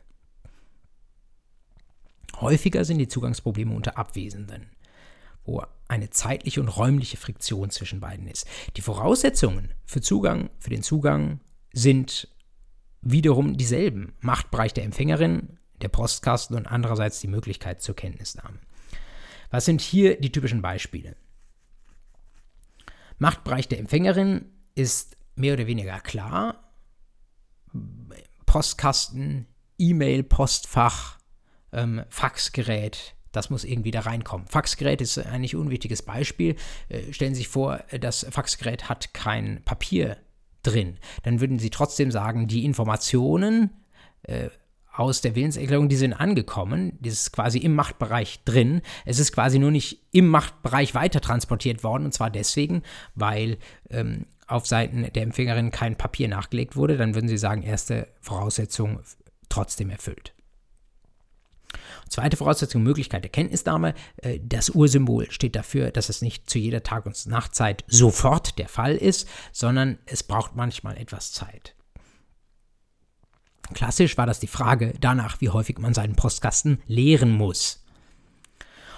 Häufiger 2.41 2.83
sind 2.85 2.97
die 2.97 3.07
Zugangsprobleme 3.07 3.73
unter 3.73 3.97
Abwesenden, 3.97 4.71
wo 5.45 5.63
eine 5.87 6.09
zeitliche 6.09 6.59
und 6.59 6.69
räumliche 6.69 7.17
Friktion 7.17 7.69
zwischen 7.69 7.99
beiden 7.99 8.25
ist. 8.25 8.47
Die 8.75 8.81
Voraussetzungen 8.81 9.71
für 9.85 10.01
Zugang, 10.01 10.49
für 10.57 10.71
den 10.71 10.81
Zugang 10.81 11.39
sind 11.71 12.27
wiederum 13.03 13.57
dieselben. 13.57 14.13
Machtbereich 14.21 14.73
der 14.73 14.85
Empfängerin, 14.85 15.59
der 15.81 15.89
Postkasten 15.89 16.55
und 16.55 16.67
andererseits 16.67 17.19
die 17.19 17.27
Möglichkeit 17.27 17.81
zur 17.81 17.95
Kenntnisnahme. 17.95 18.59
Was 19.51 19.65
sind 19.65 19.81
hier 19.81 20.19
die 20.19 20.31
typischen 20.31 20.61
Beispiele? 20.61 21.15
Machtbereich 23.19 23.67
der 23.67 23.79
Empfängerin 23.79 24.45
ist 24.75 25.17
mehr 25.35 25.53
oder 25.53 25.67
weniger 25.67 25.99
klar. 25.99 26.71
Postkasten, 28.45 29.47
E-Mail, 29.77 30.23
Postfach, 30.23 31.19
ähm, 31.71 32.03
Faxgerät, 32.09 33.15
das 33.31 33.49
muss 33.49 33.63
irgendwie 33.63 33.91
da 33.91 34.01
reinkommen. 34.01 34.47
Faxgerät 34.47 35.01
ist 35.01 35.17
ein 35.17 35.41
nicht 35.41 35.55
unwichtiges 35.55 36.03
Beispiel. 36.03 36.55
Äh, 36.89 37.11
stellen 37.11 37.33
Sie 37.33 37.39
sich 37.39 37.47
vor, 37.47 37.83
das 37.99 38.25
Faxgerät 38.29 38.89
hat 38.89 39.13
kein 39.13 39.63
Papier 39.65 40.17
drin. 40.63 40.97
Dann 41.23 41.39
würden 41.39 41.59
sie 41.59 41.69
trotzdem 41.69 42.11
sagen, 42.11 42.47
die 42.47 42.65
Informationen 42.65 43.69
äh, 44.23 44.49
aus 44.93 45.21
der 45.21 45.35
Willenserklärung, 45.35 45.89
die 45.89 45.95
sind 45.95 46.13
angekommen, 46.13 46.97
das 47.01 47.13
ist 47.13 47.31
quasi 47.31 47.57
im 47.57 47.73
Machtbereich 47.73 48.43
drin. 48.45 48.81
Es 49.05 49.19
ist 49.19 49.31
quasi 49.31 49.57
nur 49.57 49.71
nicht 49.71 50.01
im 50.11 50.27
Machtbereich 50.27 50.93
weiter 50.93 51.19
transportiert 51.19 51.83
worden, 51.83 52.05
und 52.05 52.13
zwar 52.13 52.29
deswegen, 52.29 52.83
weil 53.15 53.57
ähm, 53.89 54.27
auf 54.47 54.67
Seiten 54.67 55.07
der 55.11 55.23
Empfängerin 55.23 55.71
kein 55.71 55.97
Papier 55.97 56.27
nachgelegt 56.27 56.75
wurde. 56.75 56.97
Dann 56.97 57.15
würden 57.15 57.27
sie 57.27 57.37
sagen, 57.37 57.63
erste 57.63 58.07
Voraussetzung 58.21 58.99
trotzdem 59.49 59.89
erfüllt. 59.89 60.33
Zweite 62.13 62.37
Voraussetzung, 62.37 62.83
Möglichkeit 62.83 63.23
der 63.23 63.31
Kenntnisnahme. 63.31 63.95
Äh, 64.17 64.39
das 64.43 64.69
Ursymbol 64.69 65.31
steht 65.31 65.55
dafür, 65.55 65.89
dass 65.89 66.09
es 66.09 66.21
nicht 66.21 66.47
zu 66.47 66.59
jeder 66.59 66.83
Tag- 66.83 67.07
und 67.07 67.25
Nachtzeit 67.25 67.83
sofort 67.87 68.59
der 68.59 68.67
Fall 68.67 68.95
ist, 68.95 69.27
sondern 69.51 69.97
es 70.05 70.21
braucht 70.21 70.55
manchmal 70.55 70.95
etwas 70.95 71.31
Zeit. 71.31 71.73
Klassisch 73.73 74.15
war 74.15 74.27
das 74.27 74.39
die 74.39 74.45
Frage 74.45 74.93
danach, 75.01 75.41
wie 75.41 75.49
häufig 75.49 75.79
man 75.79 75.95
seinen 75.95 76.15
Postkasten 76.15 76.83
leeren 76.85 77.31
muss. 77.31 77.83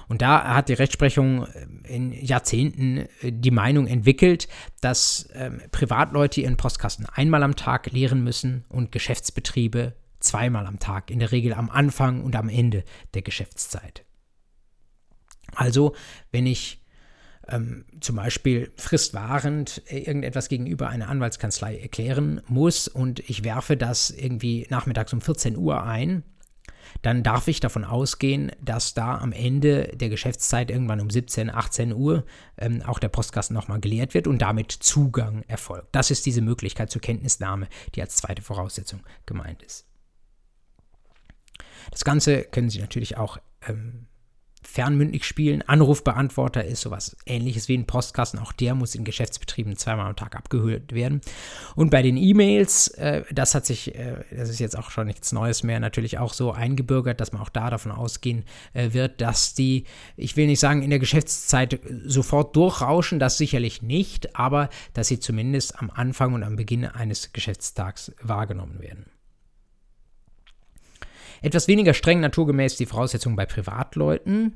Und 0.09 0.21
da 0.21 0.53
hat 0.53 0.67
die 0.67 0.73
Rechtsprechung 0.73 1.47
äh, 1.47 1.67
in 1.87 2.11
Jahrzehnten 2.11 3.07
äh, 3.21 3.31
die 3.31 3.51
Meinung 3.51 3.87
entwickelt, 3.87 4.49
dass 4.81 5.29
ähm, 5.35 5.61
Privatleute 5.71 6.41
ihren 6.41 6.57
Postkasten 6.57 7.05
einmal 7.05 7.43
am 7.43 7.55
Tag 7.55 7.89
leeren 7.93 8.25
müssen 8.25 8.65
und 8.67 8.91
Geschäftsbetriebe 8.91 9.93
zweimal 10.25 10.65
am 10.65 10.79
Tag, 10.79 11.11
in 11.11 11.19
der 11.19 11.31
Regel 11.31 11.53
am 11.53 11.69
Anfang 11.69 12.23
und 12.23 12.35
am 12.35 12.49
Ende 12.49 12.83
der 13.13 13.21
Geschäftszeit. 13.21 14.03
Also, 15.53 15.95
wenn 16.31 16.45
ich 16.45 16.81
ähm, 17.47 17.85
zum 17.99 18.15
Beispiel 18.15 18.71
fristwahrend 18.75 19.83
irgendetwas 19.89 20.49
gegenüber 20.49 20.89
einer 20.89 21.09
Anwaltskanzlei 21.09 21.77
erklären 21.77 22.41
muss 22.47 22.87
und 22.87 23.19
ich 23.29 23.43
werfe 23.43 23.77
das 23.77 24.09
irgendwie 24.09 24.67
nachmittags 24.69 25.13
um 25.13 25.21
14 25.21 25.55
Uhr 25.57 25.83
ein, 25.83 26.23
dann 27.01 27.23
darf 27.23 27.47
ich 27.47 27.59
davon 27.59 27.83
ausgehen, 27.83 28.51
dass 28.61 28.93
da 28.93 29.17
am 29.17 29.31
Ende 29.31 29.89
der 29.95 30.09
Geschäftszeit 30.09 30.71
irgendwann 30.71 31.01
um 31.01 31.09
17, 31.09 31.49
18 31.49 31.93
Uhr 31.93 32.25
ähm, 32.57 32.81
auch 32.83 32.99
der 32.99 33.09
Postkasten 33.09 33.53
nochmal 33.53 33.79
geleert 33.79 34.13
wird 34.13 34.27
und 34.27 34.41
damit 34.41 34.71
Zugang 34.71 35.43
erfolgt. 35.47 35.89
Das 35.91 36.11
ist 36.11 36.25
diese 36.25 36.41
Möglichkeit 36.41 36.89
zur 36.89 37.01
Kenntnisnahme, 37.01 37.67
die 37.95 38.01
als 38.01 38.15
zweite 38.15 38.41
Voraussetzung 38.41 39.01
gemeint 39.25 39.61
ist. 39.61 39.85
Das 41.91 42.03
Ganze 42.03 42.43
können 42.43 42.69
Sie 42.69 42.79
natürlich 42.79 43.17
auch 43.17 43.37
ähm, 43.67 44.07
fernmündlich 44.65 45.25
spielen. 45.25 45.61
Anrufbeantworter 45.61 46.65
ist 46.65 46.81
sowas 46.81 47.15
ähnliches 47.25 47.69
wie 47.69 47.77
ein 47.77 47.85
Postkasten. 47.85 48.39
Auch 48.39 48.51
der 48.51 48.75
muss 48.75 48.95
in 48.95 49.03
Geschäftsbetrieben 49.03 49.77
zweimal 49.77 50.07
am 50.07 50.15
Tag 50.15 50.35
abgehört 50.35 50.93
werden. 50.93 51.21
Und 51.75 51.91
bei 51.91 52.01
den 52.01 52.17
E-Mails, 52.17 52.89
äh, 52.89 53.23
das 53.31 53.55
hat 53.55 53.65
sich, 53.65 53.95
äh, 53.95 54.23
das 54.31 54.49
ist 54.49 54.59
jetzt 54.59 54.77
auch 54.77 54.91
schon 54.91 55.07
nichts 55.07 55.31
Neues 55.31 55.63
mehr, 55.63 55.79
natürlich 55.79 56.17
auch 56.17 56.33
so 56.33 56.51
eingebürgert, 56.51 57.21
dass 57.21 57.31
man 57.31 57.41
auch 57.41 57.49
da 57.49 57.69
davon 57.69 57.91
ausgehen 57.91 58.43
äh, 58.73 58.93
wird, 58.93 59.21
dass 59.21 59.53
die, 59.53 59.85
ich 60.17 60.35
will 60.35 60.47
nicht 60.47 60.59
sagen, 60.59 60.81
in 60.81 60.89
der 60.89 60.99
Geschäftszeit 60.99 61.79
sofort 62.03 62.55
durchrauschen, 62.55 63.19
das 63.19 63.37
sicherlich 63.37 63.81
nicht, 63.81 64.35
aber 64.35 64.69
dass 64.93 65.07
sie 65.07 65.19
zumindest 65.19 65.79
am 65.79 65.89
Anfang 65.89 66.33
und 66.33 66.43
am 66.43 66.55
Beginn 66.55 66.85
eines 66.85 67.33
Geschäftstags 67.33 68.11
wahrgenommen 68.21 68.81
werden. 68.81 69.05
Etwas 71.41 71.67
weniger 71.67 71.93
streng 71.93 72.19
naturgemäß 72.19 72.77
die 72.77 72.85
Voraussetzungen 72.85 73.35
bei 73.35 73.45
Privatleuten. 73.45 74.55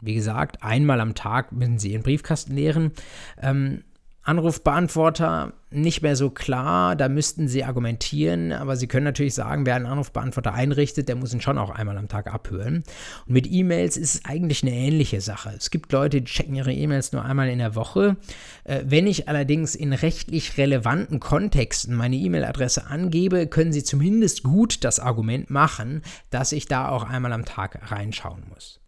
Wie 0.00 0.14
gesagt, 0.14 0.62
einmal 0.62 1.00
am 1.00 1.14
Tag 1.14 1.52
müssen 1.52 1.78
sie 1.78 1.92
ihren 1.92 2.02
Briefkasten 2.02 2.54
leeren. 2.54 2.92
Ähm, 3.40 3.84
Anrufbeantworter 4.24 5.52
nicht 5.70 6.02
mehr 6.02 6.16
so 6.16 6.30
klar, 6.30 6.96
da 6.96 7.08
müssten 7.08 7.48
Sie 7.48 7.64
argumentieren, 7.64 8.52
aber 8.52 8.76
Sie 8.76 8.86
können 8.86 9.04
natürlich 9.04 9.34
sagen, 9.34 9.66
wer 9.66 9.74
einen 9.74 9.86
Anrufbeantworter 9.86 10.52
einrichtet, 10.54 11.08
der 11.08 11.16
muss 11.16 11.32
ihn 11.32 11.40
schon 11.40 11.58
auch 11.58 11.70
einmal 11.70 11.96
am 11.98 12.08
Tag 12.08 12.32
abhören. 12.32 12.84
Und 13.26 13.32
mit 13.32 13.50
E-Mails 13.50 13.96
ist 13.96 14.14
es 14.14 14.24
eigentlich 14.24 14.62
eine 14.62 14.72
ähnliche 14.72 15.20
Sache. 15.20 15.52
Es 15.56 15.70
gibt 15.70 15.92
Leute, 15.92 16.20
die 16.20 16.30
checken 16.30 16.54
ihre 16.54 16.72
E-Mails 16.72 17.12
nur 17.12 17.24
einmal 17.24 17.48
in 17.48 17.58
der 17.58 17.74
Woche. 17.74 18.16
Äh, 18.64 18.82
wenn 18.84 19.06
ich 19.06 19.28
allerdings 19.28 19.74
in 19.74 19.92
rechtlich 19.92 20.56
relevanten 20.58 21.18
Kontexten 21.18 21.94
meine 21.94 22.16
E-Mail-Adresse 22.16 22.86
angebe, 22.86 23.46
können 23.46 23.72
Sie 23.72 23.82
zumindest 23.82 24.42
gut 24.42 24.84
das 24.84 25.00
Argument 25.00 25.50
machen, 25.50 26.02
dass 26.30 26.52
ich 26.52 26.66
da 26.66 26.88
auch 26.88 27.04
einmal 27.04 27.32
am 27.32 27.44
Tag 27.44 27.90
reinschauen 27.90 28.44
muss. 28.48 28.81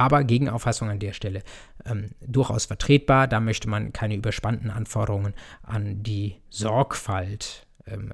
Aber 0.00 0.22
Gegenauffassung 0.22 0.88
an 0.88 1.00
der 1.00 1.12
Stelle 1.12 1.42
ähm, 1.84 2.10
durchaus 2.20 2.66
vertretbar. 2.66 3.26
Da 3.26 3.40
möchte 3.40 3.68
man 3.68 3.92
keine 3.92 4.14
überspannten 4.14 4.70
Anforderungen 4.70 5.34
an 5.64 6.04
die 6.04 6.36
Sorgfalt, 6.50 7.66
ähm, 7.84 8.12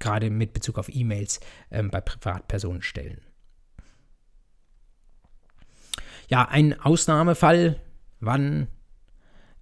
gerade 0.00 0.30
mit 0.30 0.52
Bezug 0.52 0.78
auf 0.78 0.88
E-Mails, 0.92 1.38
ähm, 1.70 1.92
bei 1.92 2.00
Privatpersonen 2.00 2.82
stellen. 2.82 3.20
Ja, 6.28 6.48
ein 6.48 6.80
Ausnahmefall, 6.80 7.80
wann 8.18 8.66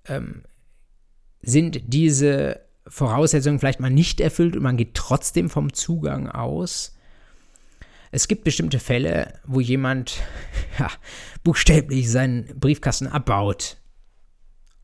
ähm, 0.07 0.45
sind 1.43 1.93
diese 1.93 2.63
Voraussetzungen 2.87 3.59
vielleicht 3.59 3.81
mal 3.81 3.91
nicht 3.91 4.19
erfüllt 4.19 4.57
und 4.57 4.63
man 4.63 4.79
geht 4.79 4.95
trotzdem 4.95 5.51
vom 5.51 5.75
Zugang 5.75 6.27
aus 6.27 6.97
Es 8.15 8.29
gibt 8.29 8.45
bestimmte 8.45 8.79
Fälle, 8.79 9.41
wo 9.45 9.59
jemand 9.59 10.23
ja, 10.79 10.89
buchstäblich 11.43 12.09
seinen 12.09 12.47
Briefkasten 12.61 13.09
abbaut 13.09 13.77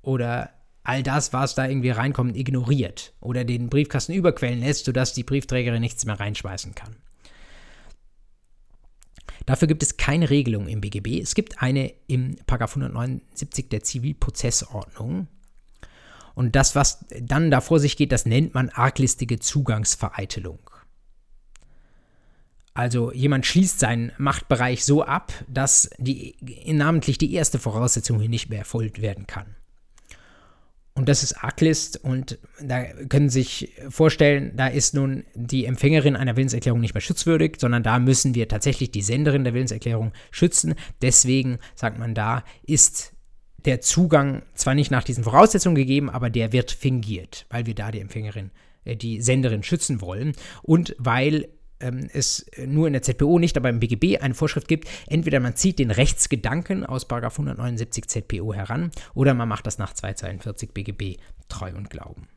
oder 0.03 0.51
all 0.83 1.05
das, 1.05 1.33
was 1.33 1.55
da 1.55 1.69
irgendwie 1.69 1.91
reinkommt, 1.91 2.37
ignoriert 2.37 3.15
oder 3.21 3.45
den 3.45 3.69
Briefkasten 3.69 4.15
überquellen 4.15 4.59
lässt, 4.59 4.85
sodass 4.85 5.13
die 5.13 5.23
Briefträgerin 5.23 5.81
nichts 5.81 6.05
mehr 6.07 6.19
reinschmeißen 6.19 6.75
kann. 6.75 6.97
Dafür 9.47 9.69
gibt 9.69 9.85
es 9.85 9.97
keine 9.97 10.29
Regelung 10.29 10.67
im 10.67 10.81
BGB. 10.81 11.21
Es 11.21 11.37
gibt 11.37 11.63
eine 11.63 11.95
im 12.09 12.37
179 12.49 13.69
der 13.69 13.85
Zivilprozessordnung. 13.85 15.29
Und 16.35 16.57
das, 16.57 16.75
was 16.75 17.05
dann 17.21 17.53
da 17.53 17.61
vor 17.61 17.79
sich 17.79 17.97
geht, 17.97 18.11
das 18.11 18.27
nennt 18.27 18.55
man 18.55 18.71
arglistige 18.71 19.39
Zugangsvereitelung. 19.39 20.70
Also 22.81 23.13
jemand 23.13 23.45
schließt 23.45 23.79
seinen 23.79 24.11
Machtbereich 24.17 24.87
so 24.87 25.03
ab, 25.03 25.35
dass 25.49 25.91
die, 25.99 26.35
namentlich 26.67 27.19
die 27.19 27.35
erste 27.35 27.59
Voraussetzung 27.59 28.19
hier 28.19 28.31
nicht 28.31 28.49
mehr 28.49 28.61
erfüllt 28.61 29.03
werden 29.03 29.27
kann. 29.27 29.55
Und 30.95 31.11
das 31.11 31.23
ist 31.23 31.45
Arglist 31.45 32.03
und 32.03 32.39
da 32.59 32.85
können 32.85 33.29
Sie 33.29 33.41
sich 33.43 33.75
vorstellen, 33.91 34.53
da 34.57 34.67
ist 34.67 34.95
nun 34.95 35.25
die 35.35 35.67
Empfängerin 35.67 36.17
einer 36.17 36.37
Willenserklärung 36.37 36.81
nicht 36.81 36.95
mehr 36.95 37.03
schutzwürdig, 37.03 37.57
sondern 37.59 37.83
da 37.83 37.99
müssen 37.99 38.35
wir 38.35 38.49
tatsächlich 38.49 38.91
die 38.91 39.03
Senderin 39.03 39.45
der 39.45 39.53
Willenserklärung 39.53 40.13
schützen. 40.31 40.75
Deswegen 41.03 41.59
sagt 41.75 41.99
man 41.99 42.15
da, 42.15 42.45
ist 42.63 43.13
der 43.67 43.83
Zugang 43.83 44.41
zwar 44.55 44.75
nicht 44.75 44.91
nach 44.91 45.05
diesen 45.05 45.25
Voraussetzungen 45.25 45.75
gegeben, 45.75 46.09
aber 46.09 46.31
der 46.31 46.55
wird 46.55 46.71
fingiert, 46.71 47.45
weil 47.51 47.67
wir 47.67 47.75
da 47.75 47.91
die 47.91 48.01
Empfängerin, 48.01 48.53
äh, 48.87 48.97
die 48.97 49.21
Senderin 49.21 49.63
schützen 49.63 50.01
wollen 50.01 50.33
und 50.63 50.97
weil 50.99 51.47
ähm, 51.81 52.09
es 52.13 52.47
nur 52.65 52.87
in 52.87 52.93
der 52.93 53.03
ZPO 53.03 53.39
nicht, 53.39 53.57
aber 53.57 53.69
im 53.69 53.81
BGB 53.81 54.21
eine 54.21 54.35
Vorschrift 54.35 54.69
gibt, 54.69 54.89
entweder 55.09 55.41
man 55.41 55.57
zieht 55.57 55.79
den 55.79 55.91
Rechtsgedanken 55.91 56.85
aus 56.85 57.09
179 57.11 58.07
ZPO 58.07 58.55
heran 58.55 58.91
oder 59.15 59.35
man 59.35 59.49
macht 59.49 59.67
das 59.67 59.79
nach 59.79 59.93
242 59.93 60.73
BGB 60.73 61.21
treu 61.49 61.73
und 61.75 61.91
glauben. 61.91 62.29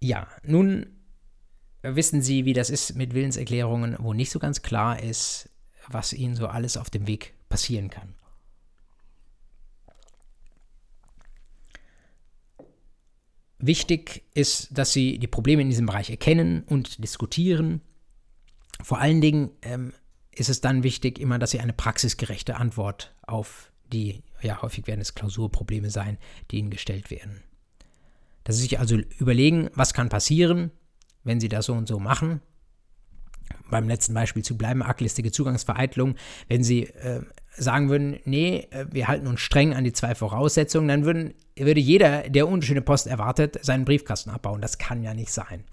Ja, 0.00 0.26
nun 0.42 0.86
wissen 1.82 2.22
Sie, 2.22 2.44
wie 2.44 2.54
das 2.54 2.70
ist 2.70 2.96
mit 2.96 3.14
Willenserklärungen, 3.14 3.96
wo 4.00 4.14
nicht 4.14 4.30
so 4.30 4.40
ganz 4.40 4.62
klar 4.62 5.00
ist, 5.00 5.48
was 5.88 6.12
Ihnen 6.12 6.34
so 6.34 6.48
alles 6.48 6.76
auf 6.76 6.90
dem 6.90 7.06
Weg 7.06 7.34
passieren 7.48 7.88
kann. 7.88 8.14
Wichtig 13.64 14.24
ist, 14.34 14.76
dass 14.76 14.92
Sie 14.92 15.18
die 15.18 15.28
Probleme 15.28 15.62
in 15.62 15.70
diesem 15.70 15.86
Bereich 15.86 16.10
erkennen 16.10 16.64
und 16.64 17.02
diskutieren. 17.02 17.80
Vor 18.82 18.98
allen 18.98 19.20
Dingen 19.20 19.52
ähm, 19.62 19.92
ist 20.32 20.48
es 20.48 20.60
dann 20.60 20.82
wichtig, 20.82 21.20
immer, 21.20 21.38
dass 21.38 21.52
Sie 21.52 21.60
eine 21.60 21.72
praxisgerechte 21.72 22.56
Antwort 22.56 23.14
auf 23.22 23.70
die, 23.92 24.24
ja, 24.40 24.62
häufig 24.62 24.88
werden 24.88 25.00
es 25.00 25.14
Klausurprobleme 25.14 25.90
sein, 25.90 26.18
die 26.50 26.58
Ihnen 26.58 26.70
gestellt 26.70 27.12
werden. 27.12 27.44
Dass 28.42 28.56
Sie 28.56 28.62
sich 28.62 28.80
also 28.80 28.96
überlegen, 29.18 29.70
was 29.74 29.94
kann 29.94 30.08
passieren, 30.08 30.72
wenn 31.22 31.38
Sie 31.38 31.48
das 31.48 31.66
so 31.66 31.72
und 31.74 31.86
so 31.86 32.00
machen. 32.00 32.40
Beim 33.70 33.88
letzten 33.88 34.14
Beispiel 34.14 34.42
zu 34.42 34.56
bleiben, 34.56 34.82
arglistige 34.82 35.32
Zugangsvereitelung. 35.32 36.16
Wenn 36.48 36.62
Sie 36.62 36.84
äh, 36.84 37.22
sagen 37.56 37.90
würden, 37.90 38.18
nee, 38.24 38.68
äh, 38.70 38.86
wir 38.90 39.08
halten 39.08 39.26
uns 39.26 39.40
streng 39.40 39.74
an 39.74 39.84
die 39.84 39.92
zwei 39.92 40.14
Voraussetzungen, 40.14 40.88
dann 40.88 41.04
würden, 41.04 41.34
würde 41.56 41.80
jeder, 41.80 42.28
der 42.28 42.48
unschöne 42.48 42.82
Post 42.82 43.06
erwartet, 43.06 43.58
seinen 43.62 43.84
Briefkasten 43.84 44.30
abbauen. 44.30 44.60
Das 44.60 44.78
kann 44.78 45.02
ja 45.02 45.14
nicht 45.14 45.32
sein. 45.32 45.64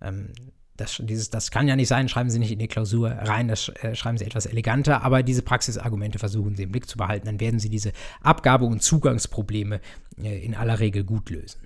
Ähm, 0.00 0.32
das, 0.80 1.00
dieses, 1.04 1.30
das 1.30 1.50
kann 1.50 1.68
ja 1.68 1.76
nicht 1.76 1.88
sein, 1.88 2.08
schreiben 2.08 2.30
Sie 2.30 2.38
nicht 2.38 2.52
in 2.52 2.58
die 2.58 2.68
Klausur 2.68 3.10
rein, 3.10 3.48
das 3.48 3.68
äh, 3.68 3.94
schreiben 3.94 4.16
Sie 4.16 4.24
etwas 4.24 4.46
eleganter, 4.46 5.02
aber 5.02 5.22
diese 5.22 5.42
Praxisargumente 5.42 6.18
versuchen 6.18 6.56
Sie 6.56 6.62
im 6.62 6.72
Blick 6.72 6.88
zu 6.88 6.96
behalten, 6.96 7.26
dann 7.26 7.38
werden 7.38 7.60
Sie 7.60 7.68
diese 7.68 7.92
Abgabe- 8.22 8.64
und 8.64 8.82
Zugangsprobleme 8.82 9.80
äh, 10.22 10.38
in 10.38 10.54
aller 10.54 10.80
Regel 10.80 11.04
gut 11.04 11.28
lösen. 11.28 11.60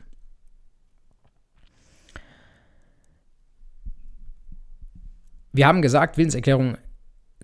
Wir 5.55 5.69
haben 5.69 5.83
gesagt, 5.83 6.17
Willenserklärungen 6.17 6.79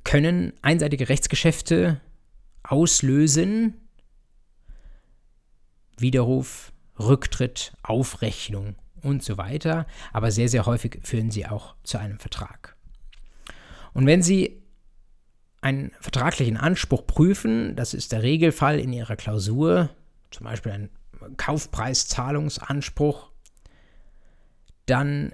können 0.02 0.52
einseitige 0.62 1.08
Rechtsgeschäfte 1.08 2.00
auslösen. 2.64 3.74
Widerruf, 5.96 6.72
Rücktritt, 6.98 7.72
Aufrechnung 7.84 8.74
und 9.00 9.22
so 9.22 9.38
weiter. 9.38 9.86
Aber 10.12 10.32
sehr, 10.32 10.48
sehr 10.48 10.66
häufig 10.66 10.98
führen 11.04 11.30
sie 11.30 11.46
auch 11.46 11.76
zu 11.84 11.98
einem 11.98 12.18
Vertrag. 12.18 12.74
Und 13.92 14.06
wenn 14.06 14.22
Sie 14.22 14.60
einen 15.60 15.92
vertraglichen 16.00 16.56
Anspruch 16.56 17.06
prüfen, 17.06 17.76
das 17.76 17.94
ist 17.94 18.10
der 18.10 18.24
Regelfall 18.24 18.80
in 18.80 18.92
Ihrer 18.92 19.14
Klausur, 19.14 19.88
zum 20.32 20.44
Beispiel 20.44 20.72
ein 20.72 20.90
Kaufpreiszahlungsanspruch, 21.36 23.30
dann 24.86 25.32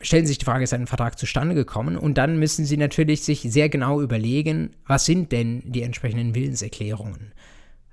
stellen 0.00 0.24
Sie 0.24 0.30
sich 0.30 0.38
die 0.38 0.44
Frage, 0.44 0.64
ist 0.64 0.72
ein 0.72 0.86
Vertrag 0.86 1.18
zustande 1.18 1.54
gekommen? 1.54 1.96
Und 1.96 2.18
dann 2.18 2.38
müssen 2.38 2.64
Sie 2.64 2.76
natürlich 2.76 3.22
sich 3.22 3.40
sehr 3.40 3.68
genau 3.68 4.00
überlegen, 4.00 4.76
was 4.86 5.04
sind 5.04 5.32
denn 5.32 5.62
die 5.64 5.82
entsprechenden 5.82 6.34
Willenserklärungen? 6.34 7.32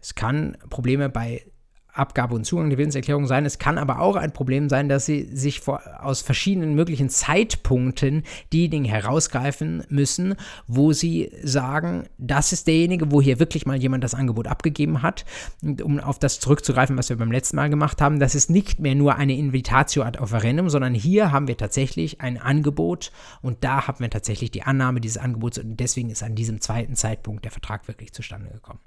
Es 0.02 0.16
kann 0.16 0.58
Probleme 0.70 1.10
bei 1.10 1.44
Abgabe 1.98 2.36
und 2.36 2.46
Zugang 2.46 2.70
der 2.70 2.78
Willenserklärung 2.78 3.28
sein. 3.28 3.46
Es 3.46 3.60
kann 3.60 3.78
aber 3.78 4.00
auch 4.00 4.16
ein 4.16 4.34
Problem 4.34 4.70
sein, 4.70 4.90
dass 4.90 5.06
sie 5.06 5.24
sich 5.34 5.60
vor, 5.60 5.82
aus 6.00 6.22
verschiedenen 6.22 6.76
möglichen 6.76 7.10
Zeitpunkten 7.10 8.24
diejenigen 8.54 8.86
herausgreifen 8.86 9.84
müssen, 9.90 10.36
wo 10.68 10.94
sie 10.94 11.32
sagen, 11.44 12.06
das 12.18 12.54
ist 12.54 12.68
derjenige, 12.68 13.12
wo 13.12 13.22
hier 13.22 13.40
wirklich 13.40 13.66
mal 13.66 13.78
jemand 13.78 14.04
das 14.04 14.14
Angebot 14.14 14.48
abgegeben 14.48 15.02
hat. 15.02 15.26
Um 15.84 16.00
auf 16.00 16.20
das 16.20 16.40
zurückzugreifen, 16.40 16.98
was 16.98 17.10
wir 17.10 17.18
beim 17.18 17.32
letzten 17.32 17.56
Mal 17.56 17.70
gemacht 17.70 18.02
haben, 18.02 18.20
das 18.20 18.36
ist 18.36 18.50
nicht 18.50 18.80
mehr 18.80 18.96
nur 18.96 19.16
eine 19.16 19.36
Invitatio 19.36 20.04
ad 20.04 20.20
offerendum, 20.20 20.70
sondern 20.70 20.94
hier 20.94 21.32
haben 21.32 21.48
wir 21.48 21.58
tatsächlich 21.58 22.22
ein 22.22 22.38
Angebot 22.38 23.12
und 23.42 23.64
da 23.64 23.88
haben 23.88 24.00
wir 24.00 24.10
tatsächlich 24.10 24.52
die 24.52 24.64
Annahme 24.64 25.02
dieses 25.02 25.18
Angebots 25.18 25.58
und 25.58 25.78
deswegen 25.78 26.10
ist 26.10 26.24
an 26.24 26.36
diesem 26.36 26.62
zweiten 26.62 26.96
Zeitpunkt 26.96 27.46
der 27.46 27.52
Vertrag 27.52 27.88
wirklich 27.88 28.14
zustande 28.14 28.50
gekommen. 28.50 28.80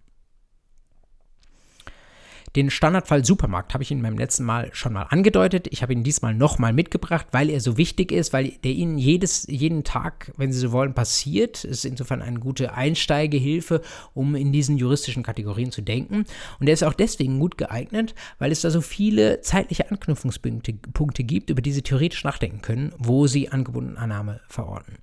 Den 2.57 2.69
Standardfall 2.71 3.25
Supermarkt 3.25 3.75
habe 3.75 3.85
ich 3.85 3.93
Ihnen 3.93 4.03
beim 4.03 4.19
letzten 4.19 4.45
Mal 4.45 4.71
schon 4.73 4.93
mal 4.93 5.05
angedeutet. 5.05 5.69
Ich 5.71 5.83
habe 5.83 5.93
ihn 5.93 6.03
diesmal 6.03 6.35
nochmal 6.35 6.73
mitgebracht, 6.73 7.29
weil 7.31 7.49
er 7.49 7.61
so 7.61 7.77
wichtig 7.77 8.11
ist, 8.11 8.33
weil 8.33 8.53
der 8.65 8.73
Ihnen 8.73 8.99
jedes, 8.99 9.47
jeden 9.49 9.85
Tag, 9.85 10.33
wenn 10.37 10.53
Sie 10.53 10.59
so 10.59 10.73
wollen, 10.73 10.93
passiert. 10.93 11.65
Es 11.65 11.71
ist 11.71 11.85
insofern 11.85 12.23
eine 12.23 12.41
gute 12.41 12.75
Einsteigehilfe, 12.75 13.83
um 14.15 14.35
in 14.35 14.51
diesen 14.51 14.79
juristischen 14.79 15.23
Kategorien 15.23 15.71
zu 15.71 15.81
denken. 15.81 16.25
Und 16.59 16.67
er 16.67 16.75
ist 16.75 16.83
auch 16.83 16.95
deswegen 16.95 17.39
gut 17.39 17.57
geeignet, 17.57 18.17
weil 18.41 18.51
es 18.51 18.63
da 18.63 18.71
so 18.71 18.81
viele 18.81 19.41
zeitliche 19.43 19.89
Anknüpfungspunkte 19.91 20.73
Punkte 20.73 21.23
gibt, 21.23 21.51
über 21.51 21.63
die 21.63 21.73
Sie 21.73 21.83
theoretisch 21.83 22.25
nachdenken 22.25 22.63
können, 22.63 22.93
wo 22.99 23.29
Sie 23.29 23.49
Angebundenannahme 23.49 24.41
verorten. 24.49 24.99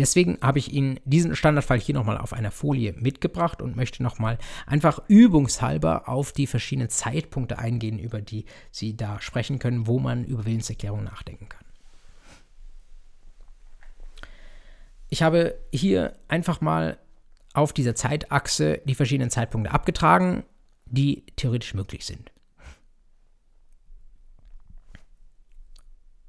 Deswegen 0.00 0.38
habe 0.40 0.58
ich 0.58 0.72
Ihnen 0.72 0.98
diesen 1.04 1.36
Standardfall 1.36 1.78
hier 1.78 1.94
nochmal 1.94 2.16
auf 2.16 2.32
einer 2.32 2.50
Folie 2.50 2.94
mitgebracht 2.94 3.60
und 3.60 3.76
möchte 3.76 4.02
nochmal 4.02 4.38
einfach 4.64 5.02
übungshalber 5.08 6.08
auf 6.08 6.32
die 6.32 6.46
verschiedenen 6.46 6.88
Zeitpunkte 6.88 7.58
eingehen, 7.58 7.98
über 7.98 8.22
die 8.22 8.46
Sie 8.70 8.96
da 8.96 9.20
sprechen 9.20 9.58
können, 9.58 9.86
wo 9.86 9.98
man 9.98 10.24
über 10.24 10.46
Willenserklärungen 10.46 11.04
nachdenken 11.04 11.50
kann. 11.50 11.66
Ich 15.10 15.22
habe 15.22 15.58
hier 15.70 16.16
einfach 16.28 16.62
mal 16.62 16.96
auf 17.52 17.74
dieser 17.74 17.94
Zeitachse 17.94 18.80
die 18.86 18.94
verschiedenen 18.94 19.28
Zeitpunkte 19.28 19.70
abgetragen, 19.70 20.44
die 20.86 21.26
theoretisch 21.36 21.74
möglich 21.74 22.06
sind. 22.06 22.32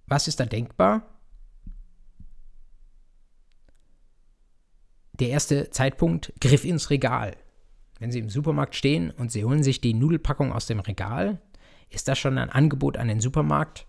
Was 0.07 0.27
ist 0.27 0.41
da 0.41 0.45
denkbar? 0.45 1.10
Der 5.21 5.29
erste 5.29 5.69
Zeitpunkt, 5.69 6.33
Griff 6.41 6.65
ins 6.65 6.89
Regal. 6.89 7.35
Wenn 7.99 8.11
Sie 8.11 8.19
im 8.19 8.29
Supermarkt 8.29 8.75
stehen 8.75 9.11
und 9.11 9.31
Sie 9.31 9.45
holen 9.45 9.63
sich 9.63 9.79
die 9.79 9.93
Nudelpackung 9.93 10.51
aus 10.51 10.65
dem 10.65 10.79
Regal, 10.79 11.39
ist 11.89 12.07
das 12.07 12.17
schon 12.17 12.37
ein 12.37 12.49
Angebot 12.49 12.97
an 12.97 13.07
den 13.07 13.19
Supermarkt, 13.19 13.85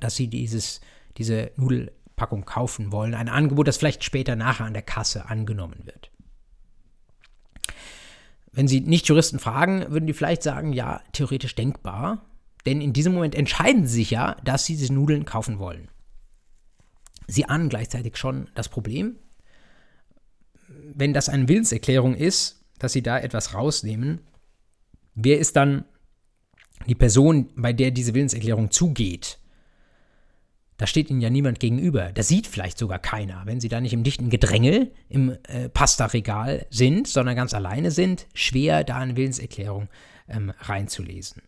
dass 0.00 0.16
Sie 0.16 0.28
dieses, 0.28 0.80
diese 1.16 1.52
Nudelpackung 1.56 2.44
kaufen 2.44 2.90
wollen. 2.90 3.14
Ein 3.14 3.28
Angebot, 3.28 3.68
das 3.68 3.76
vielleicht 3.76 4.02
später 4.02 4.34
nachher 4.34 4.66
an 4.66 4.74
der 4.74 4.82
Kasse 4.82 5.28
angenommen 5.28 5.82
wird. 5.84 6.10
Wenn 8.50 8.66
Sie 8.66 8.80
Nicht-Juristen 8.80 9.38
fragen, 9.38 9.90
würden 9.90 10.06
die 10.06 10.12
vielleicht 10.12 10.42
sagen, 10.42 10.72
ja, 10.72 11.00
theoretisch 11.12 11.54
denkbar. 11.54 12.24
Denn 12.66 12.80
in 12.80 12.92
diesem 12.92 13.12
Moment 13.12 13.34
entscheiden 13.34 13.86
Sie 13.86 13.96
sich 13.96 14.10
ja, 14.10 14.36
dass 14.42 14.64
Sie 14.64 14.76
diese 14.76 14.92
Nudeln 14.92 15.24
kaufen 15.24 15.58
wollen. 15.58 15.88
Sie 17.26 17.44
ahnen 17.46 17.68
gleichzeitig 17.68 18.16
schon 18.16 18.48
das 18.54 18.68
Problem, 18.68 19.16
wenn 20.94 21.12
das 21.12 21.28
eine 21.28 21.48
Willenserklärung 21.48 22.14
ist, 22.14 22.64
dass 22.78 22.92
sie 22.92 23.02
da 23.02 23.18
etwas 23.18 23.54
rausnehmen, 23.54 24.20
Wer 25.14 25.38
ist 25.38 25.56
dann 25.56 25.84
die 26.86 26.94
Person, 26.94 27.48
bei 27.56 27.72
der 27.72 27.90
diese 27.90 28.14
Willenserklärung 28.14 28.70
zugeht? 28.70 29.38
Da 30.76 30.88
steht 30.88 31.08
ihnen 31.08 31.20
ja 31.20 31.30
niemand 31.30 31.60
gegenüber. 31.60 32.10
Da 32.12 32.24
sieht 32.24 32.48
vielleicht 32.48 32.78
sogar 32.78 32.98
keiner. 32.98 33.42
Wenn 33.46 33.60
sie 33.60 33.68
da 33.68 33.80
nicht 33.80 33.92
im 33.92 34.02
dichten 34.02 34.28
Gedränge 34.28 34.90
im 35.08 35.36
äh, 35.44 35.68
Pasta-Regal 35.68 36.66
sind, 36.70 37.06
sondern 37.06 37.36
ganz 37.36 37.54
alleine 37.54 37.92
sind, 37.92 38.26
schwer 38.34 38.82
da 38.82 38.96
eine 38.96 39.16
Willenserklärung 39.16 39.88
ähm, 40.28 40.52
reinzulesen. 40.58 41.42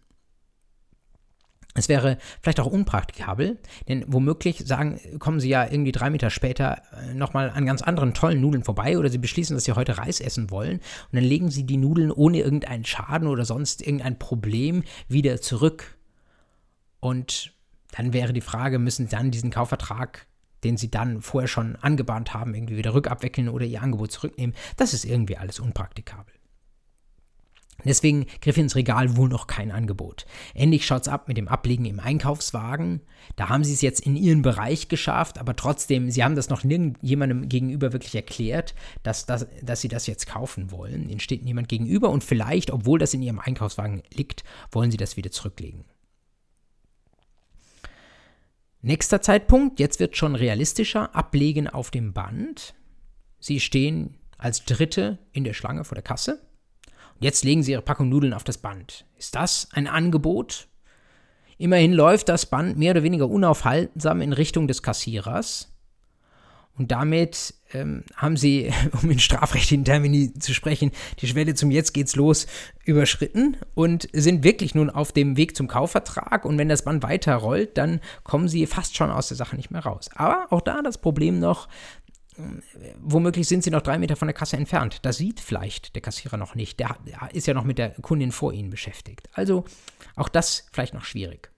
Es 1.77 1.89
wäre 1.89 2.19
vielleicht 2.41 2.61
auch 2.61 2.67
unpraktikabel, 2.67 3.59
denn 3.89 4.05
womöglich 4.09 4.67
sagen, 4.67 4.99
kommen 5.19 5.41
Sie 5.41 5.49
ja 5.49 5.65
irgendwie 5.65 5.93
drei 5.93 6.11
Meter 6.11 6.31
später 6.31 6.83
äh, 6.93 7.15
nochmal 7.15 7.51
an 7.51 7.67
ganz 7.67 7.83
anderen 7.83 8.15
tollen 8.15 8.41
Nudeln 8.41 8.65
vorbei 8.65 8.99
oder 8.99 9.11
Sie 9.11 9.19
beschließen, 9.19 9.55
dass 9.55 9.65
Sie 9.65 9.73
heute 9.73 9.99
Reis 9.99 10.21
essen 10.21 10.51
wollen 10.51 10.79
und 10.79 11.13
dann 11.13 11.25
legen 11.25 11.51
Sie 11.51 11.65
die 11.65 11.77
Nudeln 11.77 12.11
ohne 12.11 12.39
irgendeinen 12.39 12.85
Schaden 12.85 13.29
oder 13.29 13.45
sonst 13.45 13.83
irgendein 13.83 14.19
Problem 14.19 14.85
wieder 15.09 15.41
zurück. 15.41 15.97
Und 17.01 17.53
dann 17.93 18.13
wäre 18.13 18.33
die 18.33 18.41
Frage, 18.41 18.79
müssen 18.79 19.07
Sie 19.07 19.15
dann 19.15 19.31
diesen 19.31 19.51
Kaufvertrag, 19.51 20.27
den 20.65 20.77
Sie 20.77 20.91
dann 20.91 21.21
vorher 21.21 21.49
schon 21.49 21.77
angebahnt 21.77 22.35
haben, 22.35 22.55
irgendwie 22.55 22.77
wieder 22.77 22.95
rückabwickeln 22.95 23.49
oder 23.49 23.67
Ihr 23.67 23.83
Angebot 23.83 24.13
zurücknehmen? 24.13 24.57
Das 24.77 24.95
ist 24.95 25.05
irgendwie 25.05 25.37
alles 25.37 25.61
unpraktikabel. 25.61 26.36
Deswegen 27.87 28.27
griff 28.41 28.57
ins 28.57 28.77
Regal 28.77 29.17
wohl 29.17 29.29
noch 29.29 29.47
kein 29.47 29.71
Angebot. 29.71 30.27
Endlich 30.55 30.87
schaut's 30.87 31.09
ab 31.09 31.29
mit 31.29 31.37
dem 31.37 31.49
Ablegen 31.49 31.85
im 31.85 32.01
Einkaufswagen. 32.01 33.01
Da 33.37 33.49
haben 33.49 33.65
sie 33.65 33.73
es 33.73 33.81
jetzt 33.81 34.01
in 34.01 34.17
ihren 34.17 34.43
Bereich 34.43 34.89
geschafft, 34.89 35.39
aber 35.39 35.57
trotzdem, 35.57 36.11
sie 36.11 36.25
haben 36.25 36.37
das 36.37 36.49
noch 36.49 36.65
nirgendjemandem 36.65 37.49
gegenüber 37.49 37.93
wirklich 37.93 38.15
erklärt, 38.15 38.75
dass, 39.03 39.27
dass, 39.27 39.47
dass 39.63 39.81
sie 39.81 39.89
das 39.89 40.07
jetzt 40.07 40.27
kaufen 40.27 40.71
wollen. 40.71 41.09
Ihnen 41.09 41.21
steht 41.21 41.45
niemand 41.45 41.69
gegenüber 41.69 42.11
und 42.11 42.25
vielleicht, 42.25 42.71
obwohl 42.71 42.99
das 42.99 43.15
in 43.15 43.23
ihrem 43.23 43.39
Einkaufswagen 43.39 44.03
liegt, 44.13 44.45
wollen 44.71 44.91
sie 44.91 44.97
das 44.97 45.17
wieder 45.17 45.31
zurücklegen. 45.31 45.85
Nächster 48.83 49.21
Zeitpunkt, 49.21 49.81
jetzt 49.81 49.99
wird 49.99 50.17
schon 50.17 50.37
realistischer, 50.37 51.15
ablegen 51.15 51.67
auf 51.67 51.91
dem 51.91 52.13
Band. 52.13 52.75
Sie 53.41 53.59
stehen 53.59 54.15
als 54.39 54.65
Dritte 54.65 55.19
in 55.33 55.45
der 55.45 55.55
Schlange 55.55 55.85
vor 55.85 55.97
der 55.97 56.05
Kasse. 56.05 56.41
Jetzt 57.19 57.45
legen 57.45 57.63
sie 57.63 57.73
ihre 57.73 57.83
Packung 57.83 58.09
Nudeln 58.09 58.35
auf 58.35 58.45
das 58.45 58.59
Band. 58.59 59.07
Ist 59.17 59.35
das 59.35 59.69
ein 59.73 59.87
Angebot? 59.87 60.69
Immerhin 61.59 61.93
läuft 61.93 62.29
das 62.29 62.47
Band 62.47 62.77
mehr 62.77 62.91
oder 62.91 63.03
weniger 63.03 63.29
unaufhaltsam 63.29 64.21
in 64.21 64.33
Richtung 64.33 64.69
des 64.69 64.83
Kassierers. 64.83 65.73
Und 66.79 66.93
damit 66.93 67.55
ähm, 67.73 68.05
haben 68.15 68.37
sie, 68.37 68.71
um 69.03 69.11
in 69.11 69.19
strafrechtlichen 69.19 69.85
Termini 69.85 70.35
zu 70.35 70.53
sprechen, 70.53 70.91
die 71.21 71.27
Schwelle 71.27 71.55
zum 71.55 71.71
Jetzt 71.71 71.95
geht's 71.95 72.17
los 72.17 72.47
überschritten 72.85 73.57
und 73.75 74.09
sind 74.13 74.45
wirklich 74.45 74.75
nun 74.75 74.91
auf 74.91 75.13
dem 75.13 75.39
Weg 75.39 75.57
zum 75.57 75.69
Kaufvertrag. 75.69 76.45
Und 76.45 76.59
wenn 76.59 76.69
das 76.69 76.85
Band 76.85 77.03
weiterrollt, 77.03 77.79
dann 77.79 78.01
kommen 78.25 78.49
sie 78.49 78.67
fast 78.67 78.95
schon 78.97 79.11
aus 79.11 79.29
der 79.29 79.39
Sache 79.39 79.57
nicht 79.57 79.71
mehr 79.71 79.85
raus. 79.85 80.11
Aber 80.15 80.49
auch 80.51 80.61
da 80.61 80.83
das 80.83 80.99
Problem 80.99 81.39
noch, 81.39 81.69
womöglich 83.01 83.49
sind 83.49 83.65
sie 83.65 83.71
noch 83.71 83.83
drei 83.83 83.99
Meter 83.99 84.17
von 84.17 84.29
der 84.29 84.35
Kasse 84.35 84.57
entfernt. 84.57 84.99
Das 85.03 85.17
sieht 85.17 85.41
vielleicht 85.41 85.95
der 85.95 86.03
Kassierer 86.03 86.37
noch 86.37 86.55
nicht. 86.55 86.81
Der 86.81 86.97
ist 87.33 87.47
ja 87.47 87.55
noch 87.55 87.65
mit 87.65 87.79
der 87.79 87.91
Kundin 87.91 88.33
vor 88.33 88.53
ihnen 88.53 88.71
beschäftigt. 88.71 89.29
Also 89.33 89.65
auch 90.15 90.29
das 90.29 90.67
vielleicht 90.73 90.95
noch 90.95 91.05
schwierig. 91.05 91.51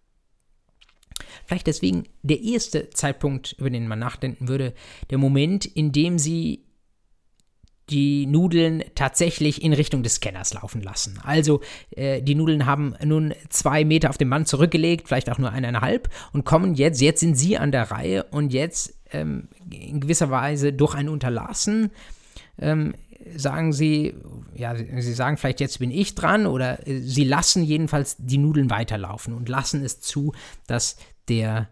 Vielleicht 1.47 1.67
deswegen 1.67 2.05
der 2.23 2.41
erste 2.41 2.91
Zeitpunkt, 2.91 3.55
über 3.59 3.71
den 3.71 3.89
man 3.89 3.99
nachdenken 3.99 4.49
würde, 4.49 4.75
der 5.11 5.19
Moment, 5.19 5.67
in 5.67 5.93
dem 5.93 6.19
sie 6.19 6.68
die 7.91 8.27
Nudeln 8.27 8.85
tatsächlich 8.95 9.63
in 9.63 9.73
Richtung 9.73 10.03
des 10.03 10.17
Scanners 10.17 10.55
laufen 10.55 10.83
lassen. 10.83 11.21
Also 11.23 11.61
äh, 11.97 12.23
die 12.23 12.35
Nudeln 12.35 12.67
haben 12.67 12.95
nun 13.05 13.35
zwei 13.49 13.85
Meter 13.85 14.11
auf 14.11 14.19
dem 14.19 14.31
Band 14.31 14.49
zurückgelegt, 14.49 15.09
vielleicht 15.09 15.31
auch 15.31 15.39
nur 15.39 15.53
eineinhalb 15.53 16.09
und 16.33 16.45
kommen 16.45 16.75
jetzt, 16.75 17.01
jetzt 17.01 17.21
sind 17.21 17.37
sie 17.37 17.59
an 17.59 17.73
der 17.73 17.91
Reihe 17.91 18.25
und 18.31 18.53
jetzt 18.53 18.95
ähm, 19.13 19.49
in 19.71 20.01
gewisser 20.01 20.31
Weise 20.31 20.73
durch 20.73 20.95
ein 20.95 21.09
Unterlassen 21.09 21.91
ähm, 22.59 22.95
sagen 23.37 23.73
sie, 23.73 24.15
ja, 24.55 24.75
sie 24.77 25.13
sagen 25.13 25.37
vielleicht, 25.37 25.61
jetzt 25.61 25.79
bin 25.79 25.91
ich 25.91 26.15
dran 26.15 26.47
oder 26.47 26.87
äh, 26.87 27.01
sie 27.01 27.25
lassen 27.25 27.63
jedenfalls 27.65 28.17
die 28.19 28.39
Nudeln 28.39 28.71
weiterlaufen 28.71 29.35
und 29.35 29.49
lassen 29.49 29.85
es 29.85 30.01
zu, 30.01 30.33
dass 30.67 30.97
der 31.29 31.69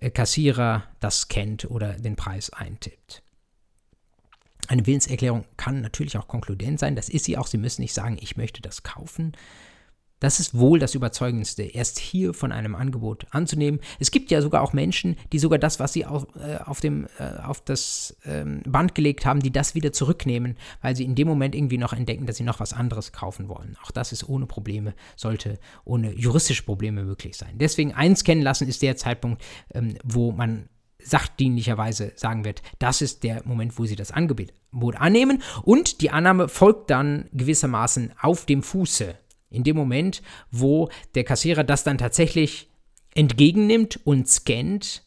äh, 0.00 0.10
Kassierer 0.10 0.84
das 1.00 1.28
kennt 1.28 1.70
oder 1.70 1.94
den 1.94 2.16
Preis 2.16 2.50
eintippt. 2.50 3.23
Eine 4.68 4.86
Willenserklärung 4.86 5.44
kann 5.56 5.80
natürlich 5.80 6.16
auch 6.16 6.28
konkludent 6.28 6.78
sein, 6.78 6.96
das 6.96 7.08
ist 7.08 7.24
sie 7.24 7.36
auch. 7.36 7.46
Sie 7.46 7.58
müssen 7.58 7.82
nicht 7.82 7.94
sagen, 7.94 8.18
ich 8.20 8.36
möchte 8.36 8.62
das 8.62 8.82
kaufen. 8.82 9.32
Das 10.20 10.40
ist 10.40 10.56
wohl 10.56 10.78
das 10.78 10.94
Überzeugendste, 10.94 11.64
erst 11.64 11.98
hier 11.98 12.32
von 12.32 12.50
einem 12.50 12.74
Angebot 12.74 13.26
anzunehmen. 13.32 13.80
Es 13.98 14.10
gibt 14.10 14.30
ja 14.30 14.40
sogar 14.40 14.62
auch 14.62 14.72
Menschen, 14.72 15.16
die 15.32 15.38
sogar 15.38 15.58
das, 15.58 15.80
was 15.80 15.92
sie 15.92 16.06
auf, 16.06 16.26
äh, 16.36 16.56
auf, 16.64 16.80
dem, 16.80 17.06
äh, 17.18 17.42
auf 17.42 17.60
das 17.62 18.16
ähm, 18.24 18.62
Band 18.64 18.94
gelegt 18.94 19.26
haben, 19.26 19.40
die 19.40 19.52
das 19.52 19.74
wieder 19.74 19.92
zurücknehmen, 19.92 20.56
weil 20.80 20.96
sie 20.96 21.04
in 21.04 21.14
dem 21.14 21.28
Moment 21.28 21.54
irgendwie 21.54 21.76
noch 21.76 21.92
entdecken, 21.92 22.24
dass 22.24 22.36
sie 22.36 22.44
noch 22.44 22.58
was 22.58 22.72
anderes 22.72 23.12
kaufen 23.12 23.48
wollen. 23.48 23.76
Auch 23.84 23.90
das 23.90 24.12
ist 24.12 24.26
ohne 24.26 24.46
Probleme, 24.46 24.94
sollte 25.14 25.58
ohne 25.84 26.14
juristische 26.14 26.62
Probleme 26.62 27.04
möglich 27.04 27.36
sein. 27.36 27.58
Deswegen 27.58 27.92
eins 27.92 28.24
kennen 28.24 28.40
lassen 28.40 28.66
ist 28.66 28.80
der 28.80 28.96
Zeitpunkt, 28.96 29.42
ähm, 29.74 29.98
wo 30.04 30.32
man 30.32 30.70
sachdienlicherweise 31.04 32.12
sagen 32.16 32.44
wird, 32.44 32.62
das 32.78 33.02
ist 33.02 33.22
der 33.22 33.42
Moment, 33.44 33.78
wo 33.78 33.84
sie 33.84 33.96
das 33.96 34.10
Angebot 34.10 34.96
annehmen 34.96 35.42
und 35.62 36.00
die 36.00 36.10
Annahme 36.10 36.48
folgt 36.48 36.90
dann 36.90 37.28
gewissermaßen 37.32 38.12
auf 38.20 38.46
dem 38.46 38.62
Fuße. 38.62 39.14
In 39.50 39.62
dem 39.62 39.76
Moment, 39.76 40.22
wo 40.50 40.88
der 41.14 41.24
Kassierer 41.24 41.62
das 41.62 41.84
dann 41.84 41.98
tatsächlich 41.98 42.70
entgegennimmt 43.14 44.00
und 44.04 44.28
scannt, 44.28 45.04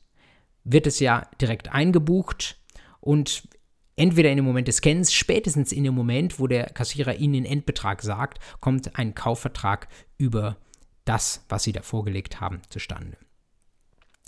wird 0.64 0.88
es 0.88 1.00
ja 1.00 1.28
direkt 1.42 1.74
eingebucht 1.74 2.60
und 3.02 3.44
entweder 3.96 4.30
in 4.30 4.38
dem 4.38 4.46
Moment 4.46 4.68
des 4.68 4.78
Scans, 4.78 5.14
spätestens 5.14 5.72
in 5.72 5.84
dem 5.84 5.94
Moment, 5.94 6.40
wo 6.40 6.48
der 6.48 6.68
Kassierer 6.68 7.16
Ihnen 7.16 7.34
den 7.34 7.46
Endbetrag 7.46 8.02
sagt, 8.02 8.40
kommt 8.60 8.98
ein 8.98 9.16
Kaufvertrag 9.16 9.88
über 10.18 10.58
das, 11.04 11.46
was 11.50 11.64
Sie 11.64 11.72
da 11.72 11.82
vorgelegt 11.82 12.40
haben, 12.40 12.62
zustande. 12.70 13.18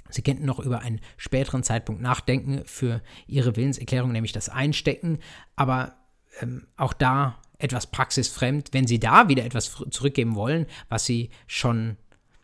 Sie 0.09 0.21
könnten 0.21 0.45
noch 0.45 0.59
über 0.59 0.79
einen 0.79 0.99
späteren 1.17 1.63
Zeitpunkt 1.63 2.01
nachdenken 2.01 2.63
für 2.65 3.01
Ihre 3.27 3.55
Willenserklärung, 3.55 4.11
nämlich 4.11 4.31
das 4.31 4.49
Einstecken. 4.49 5.19
Aber 5.55 5.95
ähm, 6.41 6.67
auch 6.77 6.93
da 6.93 7.39
etwas 7.57 7.87
praxisfremd, 7.87 8.69
wenn 8.71 8.87
Sie 8.87 8.99
da 8.99 9.27
wieder 9.27 9.45
etwas 9.45 9.83
zurückgeben 9.89 10.35
wollen, 10.35 10.65
was 10.87 11.05
Sie 11.05 11.29
schon 11.47 11.97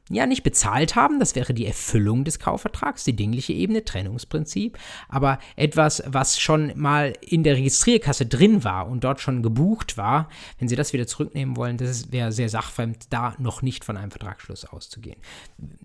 ja 0.10 0.28
nicht 0.28 0.44
bezahlt 0.44 0.96
haben, 0.96 1.20
das 1.20 1.36
wäre 1.36 1.54
die 1.54 1.66
Erfüllung 1.66 2.26
des 2.26 2.40
Kaufvertrags, 2.40 3.04
die 3.04 3.16
dingliche 3.16 3.54
Ebene, 3.54 3.84
Trennungsprinzip, 3.84 4.78
aber 5.10 5.40
etwas, 5.56 6.04
was 6.06 6.40
schon 6.40 6.74
mal 6.76 7.14
in 7.22 7.44
der 7.44 7.56
Registrierkasse 7.56 8.28
drin 8.28 8.64
war 8.64 8.88
und 8.88 9.04
dort 9.04 9.20
schon 9.20 9.42
gebucht 9.42 9.98
war, 9.98 10.30
wenn 10.60 10.68
Sie 10.68 10.76
das 10.76 10.94
wieder 10.94 11.08
zurücknehmen 11.08 11.58
wollen, 11.58 11.78
das 11.78 12.12
wäre 12.12 12.32
sehr 12.32 12.50
sachfremd, 12.50 13.08
da 13.10 13.36
noch 13.40 13.62
nicht 13.62 13.84
von 13.84 13.98
einem 13.98 14.12
Vertragsschluss 14.12 14.66
auszugehen. 14.66 15.20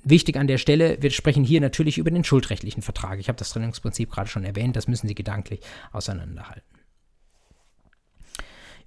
Wichtig 0.05 0.37
an 0.37 0.47
der 0.47 0.59
Stelle, 0.59 0.99
wir 1.01 1.11
sprechen 1.11 1.45
hier 1.45 1.61
natürlich 1.61 1.97
über 1.97 2.11
den 2.11 2.25
schuldrechtlichen 2.25 2.83
Vertrag. 2.83 3.19
Ich 3.21 3.29
habe 3.29 3.39
das 3.39 3.51
Trennungsprinzip 3.51 4.11
gerade 4.11 4.29
schon 4.29 4.45
erwähnt, 4.45 4.77
das 4.77 4.87
müssen 4.87 5.09
Sie 5.09 5.15
gedanklich 5.15 5.61
auseinanderhalten. 5.93 6.63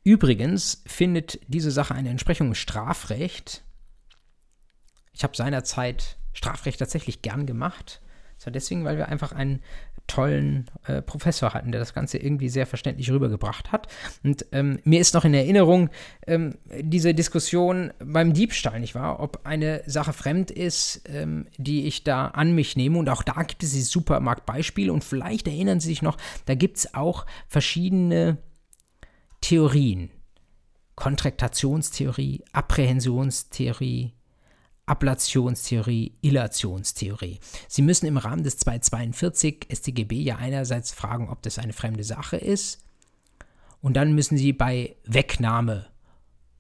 Übrigens 0.03 0.83
findet 0.85 1.39
diese 1.47 1.71
Sache 1.71 1.95
eine 1.95 2.09
Entsprechung 2.09 2.47
im 2.47 2.55
Strafrecht 2.55 3.63
ich 5.13 5.23
habe 5.23 5.35
seinerzeit 5.35 6.17
Strafrecht 6.33 6.79
tatsächlich 6.79 7.21
gern 7.21 7.45
gemacht. 7.45 8.01
Das 8.37 8.47
war 8.47 8.51
deswegen, 8.51 8.83
weil 8.83 8.97
wir 8.97 9.07
einfach 9.07 9.31
einen 9.31 9.61
tollen 10.07 10.69
äh, 10.85 11.01
Professor 11.01 11.53
hatten, 11.53 11.71
der 11.71 11.79
das 11.79 11.93
Ganze 11.93 12.17
irgendwie 12.17 12.49
sehr 12.49 12.67
verständlich 12.67 13.09
rübergebracht 13.09 13.71
hat. 13.71 13.87
Und 14.23 14.45
ähm, 14.51 14.79
mir 14.83 14.99
ist 14.99 15.13
noch 15.13 15.23
in 15.23 15.33
Erinnerung 15.33 15.89
ähm, 16.27 16.57
diese 16.81 17.13
Diskussion 17.13 17.93
beim 18.03 18.33
Diebstahl, 18.33 18.79
nicht 18.79 18.95
wahr? 18.95 19.19
Ob 19.21 19.45
eine 19.45 19.81
Sache 19.85 20.11
fremd 20.11 20.51
ist, 20.51 21.03
ähm, 21.05 21.47
die 21.57 21.85
ich 21.87 22.03
da 22.03 22.27
an 22.27 22.53
mich 22.53 22.75
nehme. 22.75 22.97
Und 22.97 23.09
auch 23.09 23.23
da 23.23 23.43
gibt 23.43 23.63
es 23.63 23.71
diese 23.71 23.89
Supermarktbeispiele. 23.89 24.91
Und 24.91 25.03
vielleicht 25.03 25.47
erinnern 25.47 25.79
Sie 25.79 25.87
sich 25.87 26.01
noch, 26.01 26.17
da 26.45 26.55
gibt 26.55 26.77
es 26.77 26.93
auch 26.93 27.25
verschiedene 27.47 28.37
Theorien. 29.39 30.09
Kontraktionstheorie, 30.95 32.43
Apprehensionstheorie, 32.51 34.13
Ablationstheorie, 34.85 36.13
Illationstheorie. 36.21 37.39
Sie 37.67 37.81
müssen 37.81 38.05
im 38.05 38.17
Rahmen 38.17 38.43
des 38.43 38.57
242 38.57 39.67
StGB 39.71 40.21
ja 40.21 40.35
einerseits 40.37 40.91
fragen, 40.91 41.29
ob 41.29 41.41
das 41.41 41.59
eine 41.59 41.73
fremde 41.73 42.03
Sache 42.03 42.37
ist, 42.37 42.83
und 43.83 43.97
dann 43.97 44.13
müssen 44.15 44.37
Sie 44.37 44.53
bei 44.53 44.95
Wegnahme, 45.03 45.87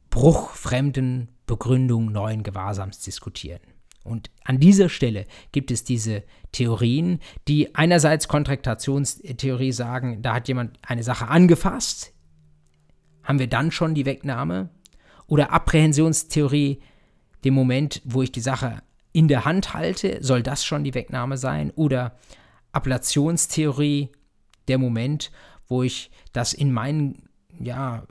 Bruch 0.09 0.51
fremden 0.51 1.29
Begründung 1.45 2.11
neuen 2.11 2.43
Gewahrsams 2.43 2.99
diskutieren. 2.99 3.61
Und 4.03 4.29
an 4.43 4.59
dieser 4.59 4.89
Stelle 4.89 5.25
gibt 5.53 5.71
es 5.71 5.85
diese 5.85 6.23
Theorien, 6.51 7.19
die 7.47 7.75
einerseits 7.75 8.27
Kontraktionstheorie 8.27 9.71
sagen, 9.71 10.21
da 10.21 10.35
hat 10.35 10.49
jemand 10.49 10.77
eine 10.81 11.01
Sache 11.01 11.29
angefasst, 11.29 12.13
haben 13.23 13.39
wir 13.39 13.47
dann 13.47 13.71
schon 13.71 13.95
die 13.95 14.05
Wegnahme 14.05 14.69
Oder 15.25 15.53
Apprehensionstheorie, 15.53 16.81
dem 17.43 17.53
Moment, 17.53 18.01
wo 18.05 18.21
ich 18.21 18.31
die 18.31 18.41
Sache 18.41 18.81
in 19.11 19.27
der 19.27 19.45
Hand 19.45 19.73
halte, 19.73 20.17
soll 20.21 20.43
das 20.43 20.65
schon 20.65 20.83
die 20.83 20.93
Wegnahme 20.93 21.37
sein? 21.37 21.71
Oder 21.75 22.17
Appellationstheorie, 22.71 24.09
der 24.67 24.77
Moment, 24.77 25.31
wo 25.67 25.83
ich 25.83 26.11
das 26.31 26.53
in 26.53 26.71
meinen 26.71 27.29
ja, 27.59 28.03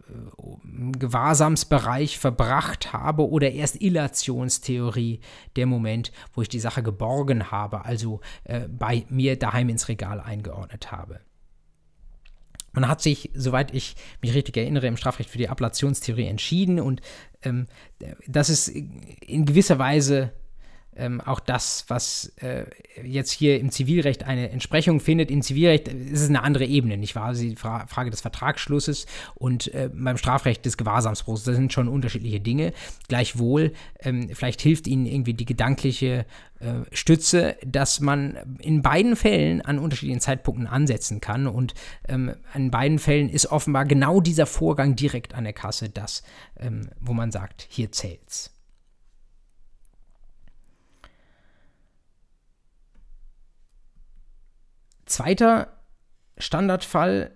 Gewahrsamsbereich 0.99 2.19
verbracht 2.19 2.93
habe 2.93 3.29
oder 3.29 3.51
erst 3.51 3.81
Illationstheorie, 3.81 5.21
der 5.57 5.67
Moment, 5.67 6.13
wo 6.33 6.43
ich 6.43 6.49
die 6.49 6.61
Sache 6.61 6.83
geborgen 6.83 7.51
habe, 7.51 7.85
also 7.85 8.21
äh, 8.45 8.69
bei 8.69 9.05
mir 9.09 9.39
daheim 9.39 9.69
ins 9.69 9.89
Regal 9.89 10.21
eingeordnet 10.21 10.93
habe. 10.93 11.21
Man 12.73 12.89
hat 12.89 13.03
sich, 13.03 13.31
soweit 13.35 13.75
ich 13.75 13.97
mich 14.21 14.35
richtig 14.35 14.57
erinnere, 14.57 14.87
im 14.87 14.97
Strafrecht 14.97 15.31
für 15.31 15.39
die 15.39 15.49
Appellationstheorie 15.49 16.27
entschieden 16.27 16.81
und 16.81 17.01
ähm, 17.43 17.67
das 18.27 18.49
ist 18.49 18.69
in 18.69 19.45
gewisser 19.45 19.79
Weise 19.79 20.33
ähm, 20.97 21.21
auch 21.21 21.41
das, 21.41 21.85
was 21.89 22.33
äh, 22.37 22.65
jetzt 23.03 23.31
hier 23.31 23.59
im 23.59 23.71
Zivilrecht 23.71 24.25
eine 24.25 24.51
Entsprechung 24.51 25.01
findet. 25.01 25.31
Im 25.31 25.43
Zivilrecht 25.43 25.89
ist 25.89 26.21
es 26.21 26.29
eine 26.29 26.43
andere 26.43 26.65
Ebene, 26.65 26.97
nicht 26.97 27.15
wahr? 27.15 27.33
Die 27.33 27.57
Fra 27.57 27.87
Frage 27.87 28.11
des 28.11 28.21
Vertragsschlusses 28.21 29.07
und 29.35 29.73
äh, 29.75 29.91
beim 29.93 30.17
Strafrecht 30.17 30.65
des 30.67 30.77
Gewahrsamsbruchs, 30.77 31.45
das 31.45 31.57
sind 31.57 31.73
schon 31.73 31.89
unterschiedliche 31.89 32.41
Dinge. 32.41 32.73
Gleichwohl, 33.09 33.73
ähm, 34.01 34.31
vielleicht 34.33 34.61
hilft 34.61 34.87
Ihnen 34.87 35.07
irgendwie 35.07 35.35
die 35.35 35.47
gedankliche 35.47 36.27
äh, 36.61 36.85
Stütze, 36.93 37.57
dass 37.67 38.01
man 38.01 38.37
in 38.61 38.83
beiden 38.83 39.17
Fällen 39.17 39.63
an 39.63 39.79
unterschiedlichen 39.79 40.21
Zeitpunkten 40.21 40.67
ansetzen 40.67 41.21
kann 41.21 41.47
und 41.47 41.75
ähm, 42.09 42.35
in 42.55 42.71
beiden 42.71 42.99
Fällen 42.99 43.31
ist 43.31 43.47
offenbar 43.47 43.87
genau 43.87 44.21
dieser 44.21 44.47
Vorgang 44.47 44.95
direkt 44.95 45.35
an 45.35 45.45
der 45.45 45.55
Kasse 45.55 45.89
das, 45.89 46.23
ähm, 46.59 46.91
wo 47.01 47.15
man 47.15 47.31
sagt, 47.31 47.67
hier 47.71 47.91
zählt's. 47.91 48.53
Zweiter 55.13 55.69
Standardfall. 56.39 57.33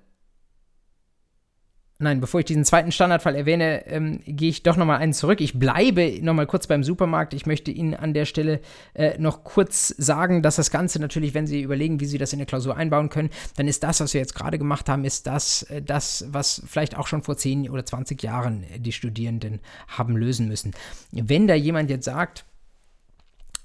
Nein, 1.98 2.22
bevor 2.22 2.40
ich 2.40 2.46
diesen 2.46 2.64
zweiten 2.64 2.90
Standardfall 2.90 3.34
erwähne, 3.34 3.86
ähm, 3.86 4.22
gehe 4.24 4.48
ich 4.48 4.62
doch 4.62 4.78
nochmal 4.78 5.00
einen 5.00 5.12
zurück. 5.12 5.42
Ich 5.42 5.58
bleibe 5.58 6.18
nochmal 6.22 6.46
kurz 6.46 6.66
beim 6.68 6.82
Supermarkt. 6.82 7.34
Ich 7.34 7.44
möchte 7.44 7.70
Ihnen 7.70 7.92
an 7.92 8.14
der 8.14 8.24
Stelle 8.24 8.62
äh, 8.94 9.18
noch 9.18 9.44
kurz 9.44 9.88
sagen, 9.88 10.40
dass 10.40 10.56
das 10.56 10.70
Ganze 10.70 11.00
natürlich, 11.00 11.34
wenn 11.34 11.46
Sie 11.46 11.60
überlegen, 11.60 12.00
wie 12.00 12.06
Sie 12.06 12.16
das 12.16 12.32
in 12.32 12.38
der 12.38 12.46
Klausur 12.46 12.78
einbauen 12.78 13.10
können, 13.10 13.28
dann 13.56 13.68
ist 13.68 13.82
das, 13.82 14.00
was 14.00 14.14
wir 14.14 14.22
jetzt 14.22 14.34
gerade 14.34 14.56
gemacht 14.56 14.88
haben, 14.88 15.04
ist 15.04 15.26
das, 15.26 15.64
äh, 15.64 15.82
das, 15.82 16.24
was 16.30 16.62
vielleicht 16.66 16.96
auch 16.96 17.06
schon 17.06 17.24
vor 17.24 17.36
10 17.36 17.68
oder 17.68 17.84
20 17.84 18.22
Jahren 18.22 18.64
die 18.78 18.92
Studierenden 18.92 19.60
haben 19.86 20.16
lösen 20.16 20.48
müssen. 20.48 20.72
Wenn 21.12 21.46
da 21.46 21.54
jemand 21.54 21.90
jetzt 21.90 22.06
sagt, 22.06 22.46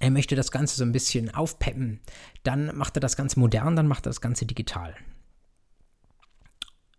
er 0.01 0.11
möchte 0.11 0.35
das 0.35 0.51
Ganze 0.51 0.75
so 0.75 0.83
ein 0.83 0.91
bisschen 0.91 1.33
aufpeppen, 1.33 1.99
dann 2.43 2.75
macht 2.75 2.97
er 2.97 3.01
das 3.01 3.15
Ganze 3.15 3.39
modern, 3.39 3.75
dann 3.75 3.87
macht 3.87 4.05
er 4.05 4.09
das 4.09 4.21
Ganze 4.21 4.45
digital. 4.45 4.95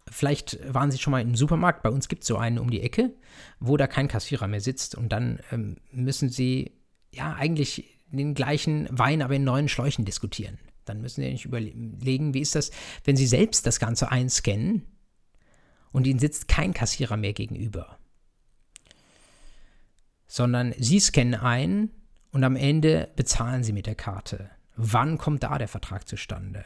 Vielleicht 0.08 0.58
waren 0.72 0.90
Sie 0.90 0.98
schon 0.98 1.10
mal 1.10 1.22
im 1.22 1.34
Supermarkt, 1.34 1.82
bei 1.82 1.90
uns 1.90 2.08
gibt 2.08 2.22
es 2.22 2.28
so 2.28 2.36
einen 2.36 2.58
um 2.58 2.70
die 2.70 2.80
Ecke, 2.80 3.12
wo 3.60 3.76
da 3.76 3.86
kein 3.86 4.08
Kassierer 4.08 4.46
mehr 4.46 4.60
sitzt 4.60 4.94
und 4.94 5.10
dann 5.10 5.40
ähm, 5.50 5.76
müssen 5.90 6.28
Sie 6.28 6.72
ja 7.10 7.34
eigentlich 7.34 7.98
den 8.10 8.34
gleichen 8.34 8.86
Wein, 8.90 9.22
aber 9.22 9.34
in 9.34 9.44
neuen 9.44 9.68
Schläuchen 9.68 10.04
diskutieren. 10.04 10.58
Dann 10.84 11.00
müssen 11.00 11.22
Sie 11.22 11.30
nicht 11.30 11.44
überlegen, 11.44 12.34
wie 12.34 12.40
ist 12.40 12.54
das, 12.54 12.70
wenn 13.04 13.16
Sie 13.16 13.26
selbst 13.26 13.66
das 13.66 13.80
Ganze 13.80 14.10
einscannen 14.10 14.86
und 15.92 16.06
Ihnen 16.06 16.18
sitzt 16.18 16.46
kein 16.46 16.74
Kassierer 16.74 17.16
mehr 17.16 17.32
gegenüber, 17.32 17.98
sondern 20.26 20.74
Sie 20.78 21.00
scannen 21.00 21.34
ein 21.34 21.90
und 22.32 22.44
am 22.44 22.56
Ende 22.56 23.08
bezahlen 23.14 23.62
sie 23.62 23.72
mit 23.72 23.86
der 23.86 23.94
Karte. 23.94 24.50
Wann 24.76 25.18
kommt 25.18 25.42
da 25.42 25.58
der 25.58 25.68
Vertrag 25.68 26.08
zustande? 26.08 26.64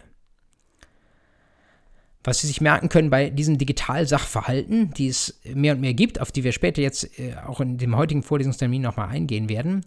Was 2.26 2.40
Sie 2.40 2.48
sich 2.48 2.60
merken 2.60 2.88
können 2.88 3.08
bei 3.08 3.30
diesem 3.30 3.56
Digitalsachverhalten, 3.56 4.90
die 4.94 5.06
es 5.06 5.40
mehr 5.54 5.74
und 5.74 5.80
mehr 5.80 5.94
gibt, 5.94 6.20
auf 6.20 6.32
die 6.32 6.42
wir 6.42 6.50
später 6.50 6.82
jetzt 6.82 7.20
äh, 7.20 7.36
auch 7.46 7.60
in 7.60 7.78
dem 7.78 7.96
heutigen 7.96 8.24
Vorlesungstermin 8.24 8.82
nochmal 8.82 9.10
eingehen 9.10 9.48
werden, 9.48 9.86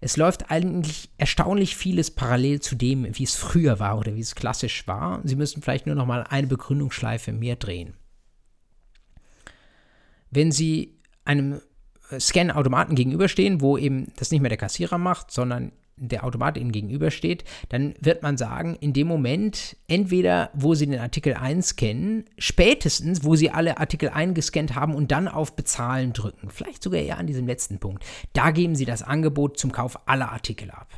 es 0.00 0.16
läuft 0.16 0.52
eigentlich 0.52 1.10
erstaunlich 1.18 1.76
vieles 1.76 2.12
parallel 2.12 2.60
zu 2.60 2.76
dem, 2.76 3.06
wie 3.18 3.24
es 3.24 3.34
früher 3.34 3.80
war 3.80 3.98
oder 3.98 4.14
wie 4.14 4.20
es 4.20 4.36
klassisch 4.36 4.86
war. 4.86 5.20
Sie 5.24 5.34
müssen 5.34 5.62
vielleicht 5.62 5.86
nur 5.86 5.96
nochmal 5.96 6.24
eine 6.28 6.46
Begründungsschleife 6.46 7.32
mehr 7.32 7.56
drehen. 7.56 7.94
Wenn 10.30 10.52
Sie 10.52 10.94
einem 11.24 11.60
Scan-Automaten 12.18 12.94
gegenüberstehen, 12.94 13.60
wo 13.60 13.78
eben 13.78 14.08
das 14.16 14.30
nicht 14.30 14.40
mehr 14.40 14.48
der 14.48 14.58
Kassierer 14.58 14.98
macht, 14.98 15.30
sondern 15.30 15.72
der 16.00 16.24
Automat 16.24 16.56
ihnen 16.56 16.72
gegenübersteht, 16.72 17.44
dann 17.68 17.94
wird 18.00 18.22
man 18.22 18.36
sagen, 18.36 18.76
in 18.80 18.92
dem 18.92 19.06
Moment, 19.06 19.76
entweder 19.86 20.50
wo 20.54 20.74
sie 20.74 20.86
den 20.86 20.98
Artikel 20.98 21.34
einscannen, 21.34 22.24
spätestens, 22.38 23.22
wo 23.22 23.36
sie 23.36 23.50
alle 23.50 23.78
Artikel 23.78 24.08
eingescannt 24.08 24.74
haben 24.74 24.94
und 24.94 25.12
dann 25.12 25.28
auf 25.28 25.54
Bezahlen 25.54 26.12
drücken, 26.12 26.48
vielleicht 26.50 26.82
sogar 26.82 27.00
eher 27.00 27.18
an 27.18 27.26
diesem 27.26 27.46
letzten 27.46 27.78
Punkt, 27.78 28.04
da 28.32 28.50
geben 28.50 28.74
sie 28.74 28.86
das 28.86 29.02
Angebot 29.02 29.58
zum 29.58 29.72
Kauf 29.72 30.08
aller 30.08 30.32
Artikel 30.32 30.70
ab. 30.70 30.88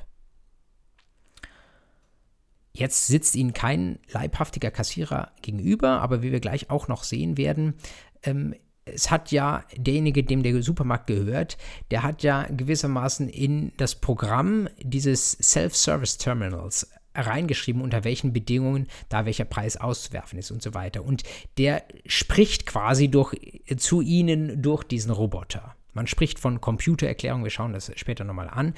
Jetzt 2.75 3.07
sitzt 3.07 3.35
ihnen 3.35 3.53
kein 3.53 3.99
leibhaftiger 4.11 4.71
Kassierer 4.71 5.33
gegenüber, 5.43 6.01
aber 6.01 6.23
wie 6.23 6.33
wir 6.33 6.41
gleich 6.41 6.71
auch 6.71 6.89
noch 6.89 7.05
sehen 7.05 7.37
werden, 7.37 7.75
ähm, 8.23 8.55
es 8.85 9.11
hat 9.11 9.31
ja 9.31 9.65
derjenige, 9.77 10.25
dem 10.25 10.43
der 10.43 10.63
Supermarkt 10.63 11.07
gehört, 11.07 11.57
der 11.91 12.03
hat 12.03 12.23
ja 12.23 12.47
gewissermaßen 12.51 13.29
in 13.29 13.73
das 13.77 13.95
Programm 13.95 14.69
dieses 14.81 15.33
Self-Service 15.41 16.19
Terminals 16.19 16.91
reingeschrieben, 17.15 17.83
unter 17.83 18.05
welchen 18.05 18.33
Bedingungen 18.33 18.89
da 19.09 19.27
welcher 19.27 19.45
Preis 19.45 19.77
auszuwerfen 19.77 20.39
ist 20.39 20.51
und 20.51 20.63
so 20.63 20.75
weiter. 20.75 21.05
Und 21.05 21.23
der 21.59 21.85
spricht 22.07 22.67
quasi 22.67 23.09
durch, 23.09 23.35
zu 23.77 24.01
ihnen 24.01 24.63
durch 24.63 24.85
diesen 24.85 25.11
Roboter. 25.11 25.77
Man 25.93 26.07
spricht 26.07 26.39
von 26.39 26.61
Computererklärung, 26.61 27.45
wir 27.45 27.51
schauen 27.51 27.75
das 27.75 27.93
später 27.97 28.25
nochmal 28.25 28.49
an. 28.49 28.75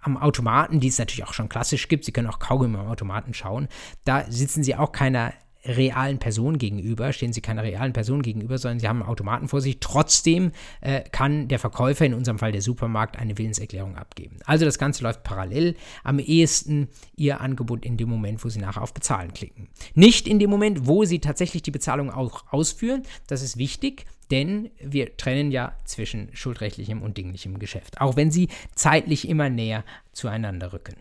Am 0.00 0.16
Automaten, 0.16 0.80
die 0.80 0.88
es 0.88 0.98
natürlich 0.98 1.24
auch 1.24 1.32
schon 1.32 1.48
klassisch 1.48 1.88
gibt, 1.88 2.04
Sie 2.04 2.12
können 2.12 2.28
auch 2.28 2.40
kaum 2.40 2.76
am 2.76 2.88
Automaten 2.88 3.34
schauen, 3.34 3.68
da 4.04 4.24
sitzen 4.28 4.62
Sie 4.62 4.74
auch 4.76 4.92
keiner 4.92 5.32
realen 5.64 6.18
Person 6.18 6.58
gegenüber, 6.58 7.12
stehen 7.12 7.32
sie 7.32 7.40
keiner 7.40 7.62
realen 7.62 7.92
Person 7.92 8.22
gegenüber, 8.22 8.58
sondern 8.58 8.80
sie 8.80 8.88
haben 8.88 9.00
einen 9.00 9.08
Automaten 9.08 9.48
vor 9.48 9.60
sich. 9.60 9.78
Trotzdem 9.80 10.52
äh, 10.80 11.02
kann 11.02 11.48
der 11.48 11.58
Verkäufer, 11.58 12.04
in 12.04 12.14
unserem 12.14 12.38
Fall 12.38 12.52
der 12.52 12.62
Supermarkt, 12.62 13.18
eine 13.18 13.38
Willenserklärung 13.38 13.96
abgeben. 13.96 14.38
Also 14.44 14.64
das 14.64 14.78
Ganze 14.78 15.04
läuft 15.04 15.22
parallel. 15.22 15.76
Am 16.04 16.18
ehesten 16.18 16.88
ihr 17.16 17.40
Angebot 17.40 17.84
in 17.84 17.96
dem 17.96 18.08
Moment, 18.08 18.44
wo 18.44 18.48
sie 18.48 18.60
nachher 18.60 18.82
auf 18.82 18.94
Bezahlen 18.94 19.32
klicken. 19.32 19.68
Nicht 19.94 20.26
in 20.26 20.38
dem 20.38 20.50
Moment, 20.50 20.86
wo 20.86 21.04
sie 21.04 21.20
tatsächlich 21.20 21.62
die 21.62 21.70
Bezahlung 21.70 22.10
auch 22.10 22.44
ausführen. 22.50 23.02
Das 23.26 23.42
ist 23.42 23.56
wichtig, 23.56 24.06
denn 24.30 24.70
wir 24.80 25.16
trennen 25.16 25.52
ja 25.52 25.76
zwischen 25.84 26.28
schuldrechtlichem 26.32 27.02
und 27.02 27.18
dinglichem 27.18 27.58
Geschäft. 27.58 28.00
Auch 28.00 28.16
wenn 28.16 28.30
sie 28.30 28.48
zeitlich 28.74 29.28
immer 29.28 29.50
näher 29.50 29.84
zueinander 30.12 30.72
rücken. 30.72 30.96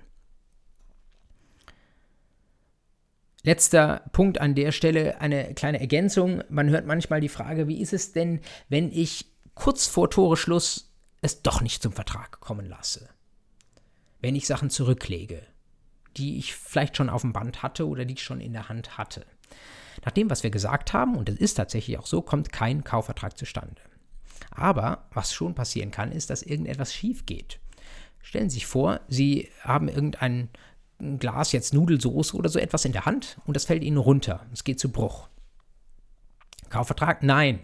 Letzter 3.43 4.03
Punkt 4.11 4.39
an 4.39 4.53
der 4.53 4.71
Stelle, 4.71 5.19
eine 5.19 5.53
kleine 5.53 5.79
Ergänzung. 5.79 6.43
Man 6.49 6.69
hört 6.69 6.85
manchmal 6.85 7.21
die 7.21 7.29
Frage, 7.29 7.67
wie 7.67 7.81
ist 7.81 7.93
es 7.93 8.11
denn, 8.11 8.41
wenn 8.69 8.91
ich 8.91 9.25
kurz 9.55 9.87
vor 9.87 10.09
Toreschluss 10.09 10.93
es 11.21 11.41
doch 11.41 11.61
nicht 11.61 11.81
zum 11.81 11.91
Vertrag 11.91 12.39
kommen 12.39 12.67
lasse? 12.67 13.09
Wenn 14.19 14.35
ich 14.35 14.45
Sachen 14.45 14.69
zurücklege, 14.69 15.41
die 16.17 16.37
ich 16.37 16.53
vielleicht 16.53 16.97
schon 16.97 17.09
auf 17.09 17.21
dem 17.21 17.33
Band 17.33 17.63
hatte 17.63 17.87
oder 17.87 18.05
die 18.05 18.13
ich 18.13 18.23
schon 18.23 18.41
in 18.41 18.53
der 18.53 18.69
Hand 18.69 18.97
hatte. 18.97 19.25
Nach 20.05 20.11
dem, 20.11 20.29
was 20.29 20.43
wir 20.43 20.51
gesagt 20.51 20.93
haben, 20.93 21.15
und 21.15 21.29
es 21.29 21.37
ist 21.37 21.55
tatsächlich 21.55 21.97
auch 21.97 22.05
so, 22.05 22.21
kommt 22.21 22.51
kein 22.51 22.83
Kaufvertrag 22.83 23.37
zustande. 23.37 23.81
Aber 24.51 25.07
was 25.13 25.33
schon 25.33 25.55
passieren 25.55 25.91
kann, 25.91 26.11
ist, 26.11 26.29
dass 26.29 26.43
irgendetwas 26.43 26.93
schief 26.93 27.25
geht. 27.25 27.59
Stellen 28.21 28.49
Sie 28.49 28.55
sich 28.55 28.67
vor, 28.67 28.99
Sie 29.07 29.49
haben 29.61 29.87
irgendeinen 29.87 30.49
ein 31.01 31.19
Glas 31.19 31.51
jetzt 31.51 31.73
Nudelsoße 31.73 32.35
oder 32.35 32.49
so 32.49 32.59
etwas 32.59 32.85
in 32.85 32.91
der 32.91 33.05
Hand 33.05 33.37
und 33.45 33.55
das 33.55 33.65
fällt 33.65 33.83
ihnen 33.83 33.97
runter. 33.97 34.45
Es 34.53 34.63
geht 34.63 34.79
zu 34.79 34.91
Bruch. 34.91 35.27
Kaufvertrag? 36.69 37.23
Nein. 37.23 37.59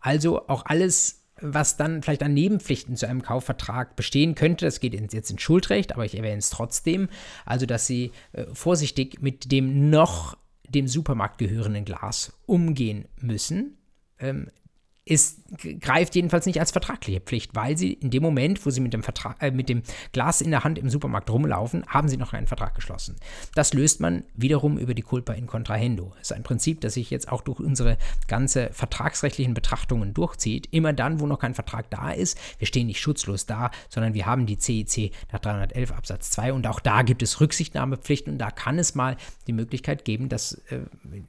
Also 0.00 0.48
auch 0.48 0.64
alles, 0.66 1.24
was 1.40 1.76
dann 1.76 2.02
vielleicht 2.02 2.22
an 2.22 2.34
Nebenpflichten 2.34 2.96
zu 2.96 3.08
einem 3.08 3.22
Kaufvertrag 3.22 3.96
bestehen 3.96 4.34
könnte, 4.34 4.64
das 4.64 4.80
geht 4.80 4.94
jetzt 4.94 5.30
ins 5.30 5.42
Schuldrecht, 5.42 5.92
aber 5.92 6.04
ich 6.04 6.16
erwähne 6.16 6.38
es 6.38 6.50
trotzdem. 6.50 7.08
Also, 7.44 7.66
dass 7.66 7.86
Sie 7.86 8.12
äh, 8.32 8.46
vorsichtig 8.52 9.20
mit 9.20 9.50
dem 9.52 9.90
noch 9.90 10.36
dem 10.68 10.86
Supermarkt 10.86 11.38
gehörenden 11.38 11.84
Glas 11.84 12.32
umgehen 12.46 13.06
müssen. 13.20 13.78
Ähm, 14.18 14.50
es 15.08 15.40
greift 15.80 16.14
jedenfalls 16.14 16.46
nicht 16.46 16.60
als 16.60 16.70
vertragliche 16.70 17.20
Pflicht, 17.20 17.54
weil 17.54 17.78
sie 17.78 17.94
in 17.94 18.10
dem 18.10 18.22
Moment, 18.22 18.64
wo 18.66 18.70
sie 18.70 18.80
mit 18.80 18.92
dem, 18.92 19.02
Vertrag, 19.02 19.36
äh, 19.40 19.50
mit 19.50 19.68
dem 19.68 19.82
Glas 20.12 20.40
in 20.40 20.50
der 20.50 20.64
Hand 20.64 20.78
im 20.78 20.90
Supermarkt 20.90 21.30
rumlaufen, 21.30 21.86
haben 21.86 22.08
sie 22.08 22.18
noch 22.18 22.32
einen 22.34 22.46
Vertrag 22.46 22.74
geschlossen. 22.74 23.16
Das 23.54 23.72
löst 23.72 24.00
man 24.00 24.24
wiederum 24.34 24.78
über 24.78 24.94
die 24.94 25.02
Culpa 25.02 25.32
in 25.32 25.46
Contrahendo. 25.46 26.12
Das 26.18 26.30
ist 26.30 26.32
ein 26.32 26.42
Prinzip, 26.42 26.80
das 26.82 26.94
sich 26.94 27.10
jetzt 27.10 27.30
auch 27.30 27.40
durch 27.40 27.60
unsere 27.60 27.96
ganze 28.26 28.70
vertragsrechtlichen 28.72 29.54
Betrachtungen 29.54 30.12
durchzieht. 30.12 30.68
Immer 30.70 30.92
dann, 30.92 31.20
wo 31.20 31.26
noch 31.26 31.38
kein 31.38 31.54
Vertrag 31.54 31.88
da 31.90 32.10
ist, 32.10 32.38
wir 32.58 32.66
stehen 32.66 32.86
nicht 32.86 33.00
schutzlos 33.00 33.46
da, 33.46 33.70
sondern 33.88 34.14
wir 34.14 34.26
haben 34.26 34.44
die 34.46 34.58
CEC 34.58 35.12
nach 35.32 35.40
311 35.40 35.92
Absatz 35.92 36.30
2 36.30 36.52
und 36.52 36.66
auch 36.66 36.80
da 36.80 37.02
gibt 37.02 37.22
es 37.22 37.40
Rücksichtnahmepflichten 37.40 38.34
und 38.34 38.38
da 38.38 38.50
kann 38.50 38.78
es 38.78 38.94
mal 38.94 39.16
die 39.46 39.52
Möglichkeit 39.52 40.04
geben, 40.04 40.28
dass, 40.28 40.54
äh, 40.68 40.80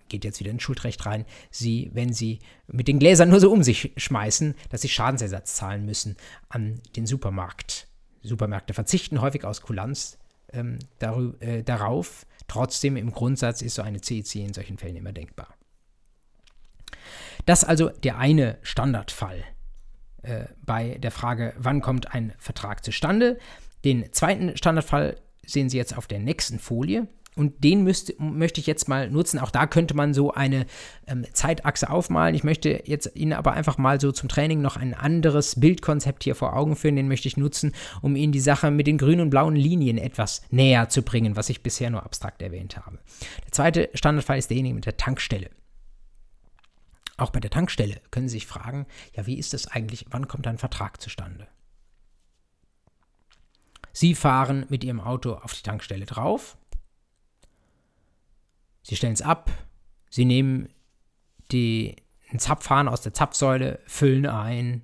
geht 0.10 0.26
jetzt 0.26 0.40
wieder 0.42 0.52
ins 0.52 0.64
Schuldrecht 0.64 1.06
rein, 1.06 1.26
sie, 1.50 1.90
wenn 1.94 2.12
sie 2.12 2.40
mit 2.68 2.88
den 2.88 3.00
Gläsern 3.00 3.30
nur 3.30 3.40
so 3.40 3.52
um 3.52 3.64
sich 3.70 3.94
schmeißen, 3.98 4.56
dass 4.70 4.82
sie 4.82 4.90
Schadensersatz 4.90 5.56
zahlen 5.56 5.86
müssen 5.86 6.18
an 6.50 6.82
den 6.96 7.06
Supermarkt. 7.06 7.88
Supermärkte 8.24 8.74
verzichten 8.74 9.22
häufig 9.22 9.46
aus 9.46 9.62
Kulanz 9.62 10.18
ähm, 10.52 10.80
äh, 11.00 11.64
darauf. 11.64 12.26
Trotzdem 12.48 12.98
im 12.98 13.12
Grundsatz 13.12 13.62
ist 13.62 13.76
so 13.76 13.84
eine 13.84 14.02
CEC 14.02 14.36
in 14.36 14.54
solchen 14.54 14.78
Fällen 14.78 14.96
immer 14.96 15.14
denkbar. 15.14 15.54
Das 17.46 17.64
also 17.64 17.90
der 17.90 18.18
eine 18.18 18.58
Standardfall 18.64 19.44
äh, 20.24 20.46
bei 20.66 20.98
der 20.98 21.12
Frage, 21.12 21.54
wann 21.58 21.82
kommt 21.82 22.14
ein 22.14 22.34
Vertrag 22.40 22.84
zustande. 22.84 23.38
Den 23.86 24.12
zweiten 24.12 24.58
Standardfall 24.58 25.16
sehen 25.46 25.70
Sie 25.70 25.78
jetzt 25.78 25.96
auf 25.96 26.08
der 26.08 26.20
nächsten 26.20 26.58
Folie. 26.60 27.08
Und 27.36 27.64
den 27.64 27.84
müsst, 27.84 28.20
möchte 28.20 28.60
ich 28.60 28.68
jetzt 28.68 28.90
mal 28.90 29.10
nutzen. 29.10 29.40
Auch 29.40 29.52
da 29.52 29.66
könnte 29.66 29.94
man 29.94 30.14
so 30.14 30.34
eine 30.34 30.66
ähm, 31.08 31.26
Zeitachse 31.32 31.90
aufmalen. 31.90 32.36
Ich 32.36 32.44
möchte 32.44 32.84
jetzt 32.86 33.16
Ihnen 33.16 33.34
aber 33.34 33.54
einfach 33.54 33.78
mal 33.78 34.02
so 34.02 34.12
zum 34.12 34.28
Training 34.28 34.62
noch 34.62 34.76
ein 34.78 34.94
anderes 34.94 35.60
Bildkonzept 35.60 36.24
hier 36.24 36.36
vor 36.36 36.56
Augen 36.56 36.76
führen. 36.76 36.96
Den 36.96 37.08
möchte 37.08 37.28
ich 37.28 37.38
nutzen, 37.38 37.74
um 38.02 38.16
Ihnen 38.16 38.34
die 38.34 38.40
Sache 38.40 38.72
mit 38.72 38.88
den 38.88 38.98
grünen 38.98 39.22
und 39.22 39.30
blauen 39.30 39.56
Linien 39.56 39.98
etwas 39.98 40.42
näher 40.50 40.90
zu 40.90 41.02
bringen, 41.02 41.36
was 41.36 41.50
ich 41.50 41.64
bisher 41.64 41.90
nur 41.90 42.04
abstrakt 42.04 42.42
erwähnt 42.42 42.76
habe. 42.78 43.00
Der 43.46 43.52
zweite 43.52 43.90
Standardfall 43.94 44.40
ist 44.40 44.50
derjenige 44.50 44.76
mit 44.76 44.86
der 44.86 44.98
Tankstelle. 44.98 45.50
Auch 47.16 47.30
bei 47.30 47.40
der 47.40 47.52
Tankstelle 47.52 48.02
können 48.12 48.28
Sie 48.28 48.34
sich 48.34 48.48
fragen, 48.48 48.86
ja, 49.16 49.28
wie 49.28 49.38
ist 49.38 49.54
das 49.54 49.68
eigentlich, 49.68 50.06
wann 50.10 50.28
kommt 50.28 50.48
ein 50.48 50.58
Vertrag 50.58 51.02
zustande? 51.02 51.48
Sie 53.92 54.16
fahren 54.16 54.66
mit 54.70 54.84
Ihrem 54.84 55.00
Auto 55.00 55.34
auf 55.34 55.54
die 55.54 55.64
Tankstelle 55.64 56.06
drauf 56.06 56.58
Sie 58.84 58.96
stellen 58.96 59.14
es 59.14 59.22
ab, 59.22 59.52
sie 60.10 60.26
nehmen 60.26 60.70
die, 61.52 61.96
einen 62.30 62.40
Zapfhahn 62.40 62.88
aus 62.88 63.02
der 63.02 63.14
Zapfsäule, 63.14 63.80
füllen 63.86 64.26
ein. 64.26 64.84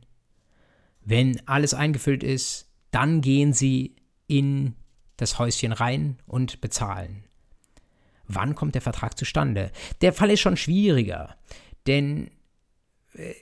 Wenn 1.02 1.48
alles 1.48 1.74
eingefüllt 1.74 2.24
ist, 2.24 2.68
dann 2.92 3.22
gehen 3.22 3.54
sie 3.54 3.96
in 4.28 4.76
das 5.18 5.40
Häuschen 5.40 5.72
rein 5.72 6.18
und 6.26 6.62
bezahlen. 6.62 7.24
Wann 8.28 8.56
kommt 8.56 8.76
der 8.76 8.82
Vertrag 8.82 9.18
zustande? 9.18 9.72
Der 10.02 10.14
Fall 10.14 10.32
ist 10.32 10.40
schon 10.40 10.58
schwieriger, 10.58 11.36
denn 11.86 12.32
äh, 13.14 13.34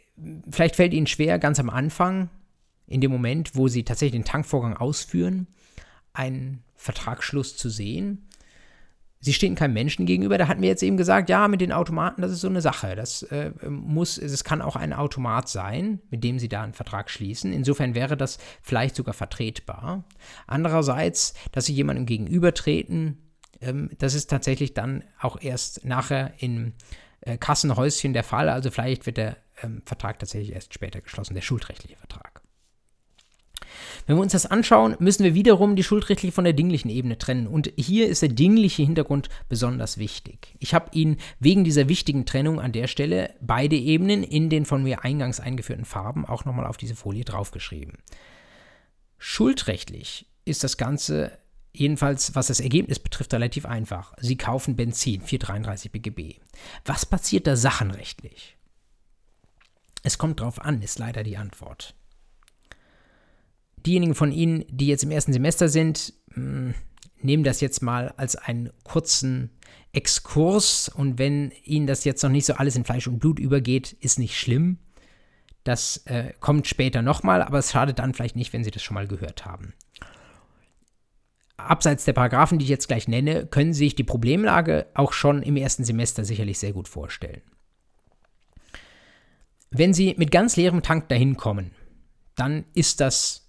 vielleicht 0.49 0.76
fällt 0.76 0.93
Ihnen 0.93 1.08
schwer, 1.08 1.39
ganz 1.39 1.60
am 1.60 1.70
Anfang, 1.70 2.30
in 2.88 3.01
dem 3.01 3.12
Moment, 3.12 3.56
wo 3.56 3.68
Sie 3.68 3.84
tatsächlich 3.84 4.22
den 4.22 4.28
Tankvorgang 4.28 4.76
ausführen, 4.76 5.47
einen 6.12 6.64
Vertragsschluss 6.76 7.56
zu 7.56 7.70
sehen. 7.70 8.28
Sie 9.24 9.32
stehen 9.32 9.55
keinem 9.55 9.74
Menschen 9.74 10.05
gegenüber. 10.05 10.38
Da 10.38 10.49
hatten 10.49 10.61
wir 10.61 10.67
jetzt 10.67 10.84
eben 10.84 10.97
gesagt, 10.97 11.30
ja, 11.30 11.47
mit 11.47 11.61
den 11.61 11.71
Automaten, 11.71 12.21
das 12.21 12.32
ist 12.32 12.41
so 12.41 12.49
eine 12.49 12.59
Sache. 12.59 12.93
Das 12.95 13.24
äh, 13.24 13.51
muss, 13.69 14.17
es 14.17 14.43
kann 14.43 14.61
auch 14.61 14.76
ein 14.76 14.91
Automat 14.91 15.47
sein, 15.47 16.01
mit 16.09 16.26
dem 16.26 16.39
Sie 16.39 16.49
da 16.49 16.61
einen 16.61 16.74
Vertrag 16.74 17.09
schließen. 17.09 17.53
Insofern 17.53 17.95
wäre 17.95 18.17
das 18.17 18.38
vielleicht 18.61 18.97
sogar 18.97 19.13
vertretbar. 19.13 20.03
Andererseits, 20.45 21.36
dass 21.53 21.65
Sie 21.65 21.74
jemandem 21.74 22.05
gegenübertreten, 22.05 23.17
ähm, 23.61 23.91
das 23.97 24.13
ist 24.13 24.30
tatsächlich 24.30 24.74
dann 24.74 25.05
auch 25.21 25.41
erst 25.41 25.86
nachher 25.86 26.34
im 26.39 26.74
äh, 27.21 27.38
Kassenhäuschen 27.38 28.11
der 28.11 28.26
Fall. 28.26 28.49
Also 28.49 28.71
vielleicht 28.71 29.05
wird 29.05 29.15
der 29.15 29.38
ähm, 29.61 29.84
Vertrag 29.86 30.19
tatsächlich 30.19 30.53
erst 30.53 30.74
später 30.74 30.99
geschlossen, 30.99 31.34
der 31.34 31.41
schuldrechtliche 31.41 31.95
Vertrag. 31.95 32.32
Wenn 34.06 34.18
wir 34.18 34.22
uns 34.22 34.34
das 34.34 34.45
anschauen, 34.45 34.95
müssen 34.99 35.24
wir 35.24 35.34
wiederum 35.34 35.76
die 35.76 35.84
schuldrechtliche 35.84 36.34
von 36.34 36.43
der 36.43 36.54
dinglichen 36.54 36.89
Ebene 36.89 37.18
trennen. 37.18 37.47
Und 37.47 37.72
hier 37.78 38.08
ist 38.10 38.22
der 38.22 38.30
dingliche 38.30 38.84
Hintergrund 38.84 39.30
besonders 39.49 39.97
wichtig. 39.97 40.56
Ich 40.60 40.74
habe 40.74 40.89
Ihnen 40.91 41.18
wegen 41.39 41.64
dieser 41.64 41.88
wichtigen 41.88 42.26
Trennung 42.26 42.60
an 42.60 42.72
der 42.72 42.88
Stelle 42.88 43.34
beide 43.41 43.76
Ebenen 43.76 44.24
in 44.24 44.49
den 44.49 44.66
von 44.66 44.84
mir 44.84 45.04
eingangs 45.04 45.39
eingeführten 45.39 45.86
Farben 45.86 46.26
auch 46.26 46.45
nochmal 46.45 46.68
auf 46.68 46.78
diese 46.78 46.95
Folie 46.95 47.24
draufgeschrieben. 47.24 47.97
Schuldrechtlich 49.18 50.26
ist 50.43 50.64
das 50.64 50.76
Ganze 50.76 51.38
jedenfalls, 51.72 52.36
was 52.36 52.47
das 52.47 52.60
Ergebnis 52.60 52.99
betrifft, 52.99 53.34
relativ 53.34 53.66
einfach. 53.66 54.14
Sie 54.20 54.38
kaufen 54.38 54.76
Benzin, 54.76 55.22
433 55.22 55.91
BGB. 55.91 56.39
Was 56.86 57.06
passiert 57.06 57.47
da 57.47 57.56
sachenrechtlich? 57.56 58.58
Es 60.04 60.18
kommt 60.18 60.41
drauf 60.41 60.62
an, 60.62 60.82
ist 60.82 60.99
leider 60.99 61.24
die 61.24 61.38
Antwort 61.38 61.95
diejenigen 63.86 64.15
von 64.15 64.31
Ihnen, 64.31 64.65
die 64.69 64.88
jetzt 64.88 65.03
im 65.03 65.11
ersten 65.11 65.34
Semester 65.34 65.69
sind, 65.69 66.13
hm, 66.34 66.73
nehmen 67.21 67.43
das 67.43 67.61
jetzt 67.61 67.81
mal 67.81 68.13
als 68.17 68.36
einen 68.36 68.69
kurzen 68.84 69.51
Exkurs 69.93 70.89
und 70.89 71.19
wenn 71.19 71.51
Ihnen 71.63 71.88
das 71.88 72.03
jetzt 72.03 72.23
noch 72.23 72.29
nicht 72.29 72.45
so 72.45 72.53
alles 72.53 72.75
in 72.75 72.84
Fleisch 72.84 73.07
und 73.07 73.19
Blut 73.19 73.39
übergeht, 73.39 73.93
ist 73.93 74.19
nicht 74.19 74.38
schlimm. 74.38 74.79
Das 75.63 75.97
äh, 76.05 76.34
kommt 76.39 76.67
später 76.67 77.01
nochmal, 77.01 77.41
aber 77.41 77.59
es 77.59 77.71
schadet 77.71 77.99
dann 77.99 78.13
vielleicht 78.13 78.36
nicht, 78.36 78.51
wenn 78.53 78.63
Sie 78.63 78.71
das 78.71 78.84
schon 78.84 78.95
mal 78.95 79.07
gehört 79.07 79.45
haben. 79.45 79.73
Abseits 81.55 82.03
der 82.03 82.13
Paragraphen, 82.13 82.57
die 82.57 82.65
ich 82.65 82.69
jetzt 82.69 82.88
gleich 82.88 83.07
nenne, 83.07 83.45
können 83.45 83.73
Sie 83.73 83.86
sich 83.86 83.95
die 83.95 84.03
Problemlage 84.03 84.88
auch 84.95 85.13
schon 85.13 85.43
im 85.43 85.55
ersten 85.55 85.86
Semester 85.86 86.25
sicherlich 86.25 86.59
sehr 86.59 86.73
gut 86.73 86.88
vorstellen. 86.88 87.41
Wenn 89.69 89.93
Sie 89.93 90.15
mit 90.17 90.31
ganz 90.31 90.55
leerem 90.55 90.81
Tank 90.81 91.07
dahin 91.09 91.38
kommen, 91.38 91.71
dann 92.36 92.65
ist 92.73 92.99
das 92.99 93.42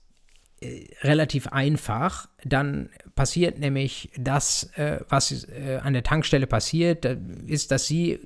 relativ 1.03 1.49
einfach. 1.49 2.29
Dann 2.45 2.91
passiert 3.15 3.59
nämlich 3.59 4.11
das, 4.17 4.71
äh, 4.77 5.01
was 5.09 5.45
äh, 5.49 5.81
an 5.83 5.93
der 5.93 6.03
Tankstelle 6.03 6.47
passiert, 6.47 7.05
ist, 7.47 7.71
dass 7.71 7.87
sie 7.87 8.21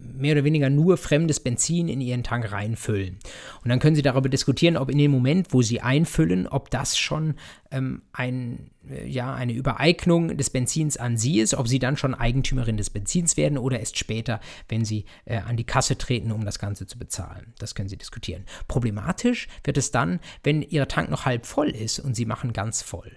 mehr 0.00 0.34
oder 0.34 0.44
weniger 0.44 0.70
nur 0.70 0.96
fremdes 0.96 1.40
Benzin 1.40 1.88
in 1.88 2.00
ihren 2.00 2.22
Tank 2.22 2.50
reinfüllen. 2.50 3.18
Und 3.62 3.68
dann 3.68 3.78
können 3.78 3.96
Sie 3.96 4.02
darüber 4.02 4.28
diskutieren, 4.28 4.76
ob 4.76 4.90
in 4.90 4.98
dem 4.98 5.10
Moment, 5.10 5.52
wo 5.52 5.62
Sie 5.62 5.80
einfüllen, 5.80 6.46
ob 6.46 6.70
das 6.70 6.98
schon 6.98 7.34
ähm, 7.70 8.02
ein, 8.12 8.70
äh, 8.88 9.06
ja, 9.06 9.34
eine 9.34 9.52
Übereignung 9.52 10.36
des 10.36 10.50
Benzins 10.50 10.96
an 10.96 11.16
Sie 11.16 11.40
ist, 11.40 11.54
ob 11.54 11.68
Sie 11.68 11.78
dann 11.78 11.96
schon 11.96 12.14
Eigentümerin 12.14 12.76
des 12.76 12.90
Benzins 12.90 13.36
werden 13.36 13.58
oder 13.58 13.80
erst 13.80 13.98
später, 13.98 14.40
wenn 14.68 14.84
Sie 14.84 15.04
äh, 15.24 15.38
an 15.38 15.56
die 15.56 15.64
Kasse 15.64 15.98
treten, 15.98 16.32
um 16.32 16.44
das 16.44 16.58
Ganze 16.58 16.86
zu 16.86 16.98
bezahlen. 16.98 17.54
Das 17.58 17.74
können 17.74 17.88
Sie 17.88 17.96
diskutieren. 17.98 18.44
Problematisch 18.66 19.48
wird 19.64 19.78
es 19.78 19.90
dann, 19.90 20.20
wenn 20.42 20.62
Ihr 20.62 20.88
Tank 20.88 21.10
noch 21.10 21.24
halb 21.24 21.46
voll 21.46 21.70
ist 21.70 21.98
und 21.98 22.14
Sie 22.14 22.26
machen 22.26 22.52
ganz 22.52 22.82
voll. 22.82 23.12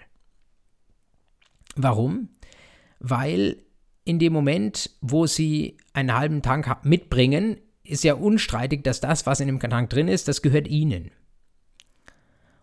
Warum? 1.75 2.29
Weil 2.99 3.57
in 4.03 4.19
dem 4.19 4.33
Moment, 4.33 4.89
wo 5.01 5.27
sie 5.27 5.77
einen 5.93 6.15
halben 6.15 6.41
Tank 6.41 6.83
mitbringen, 6.83 7.57
ist 7.83 8.03
ja 8.03 8.13
unstreitig, 8.13 8.83
dass 8.83 8.99
das, 8.99 9.25
was 9.25 9.39
in 9.39 9.47
dem 9.47 9.59
Tank 9.59 9.89
drin 9.89 10.07
ist, 10.07 10.27
das 10.27 10.41
gehört 10.41 10.67
ihnen. 10.67 11.11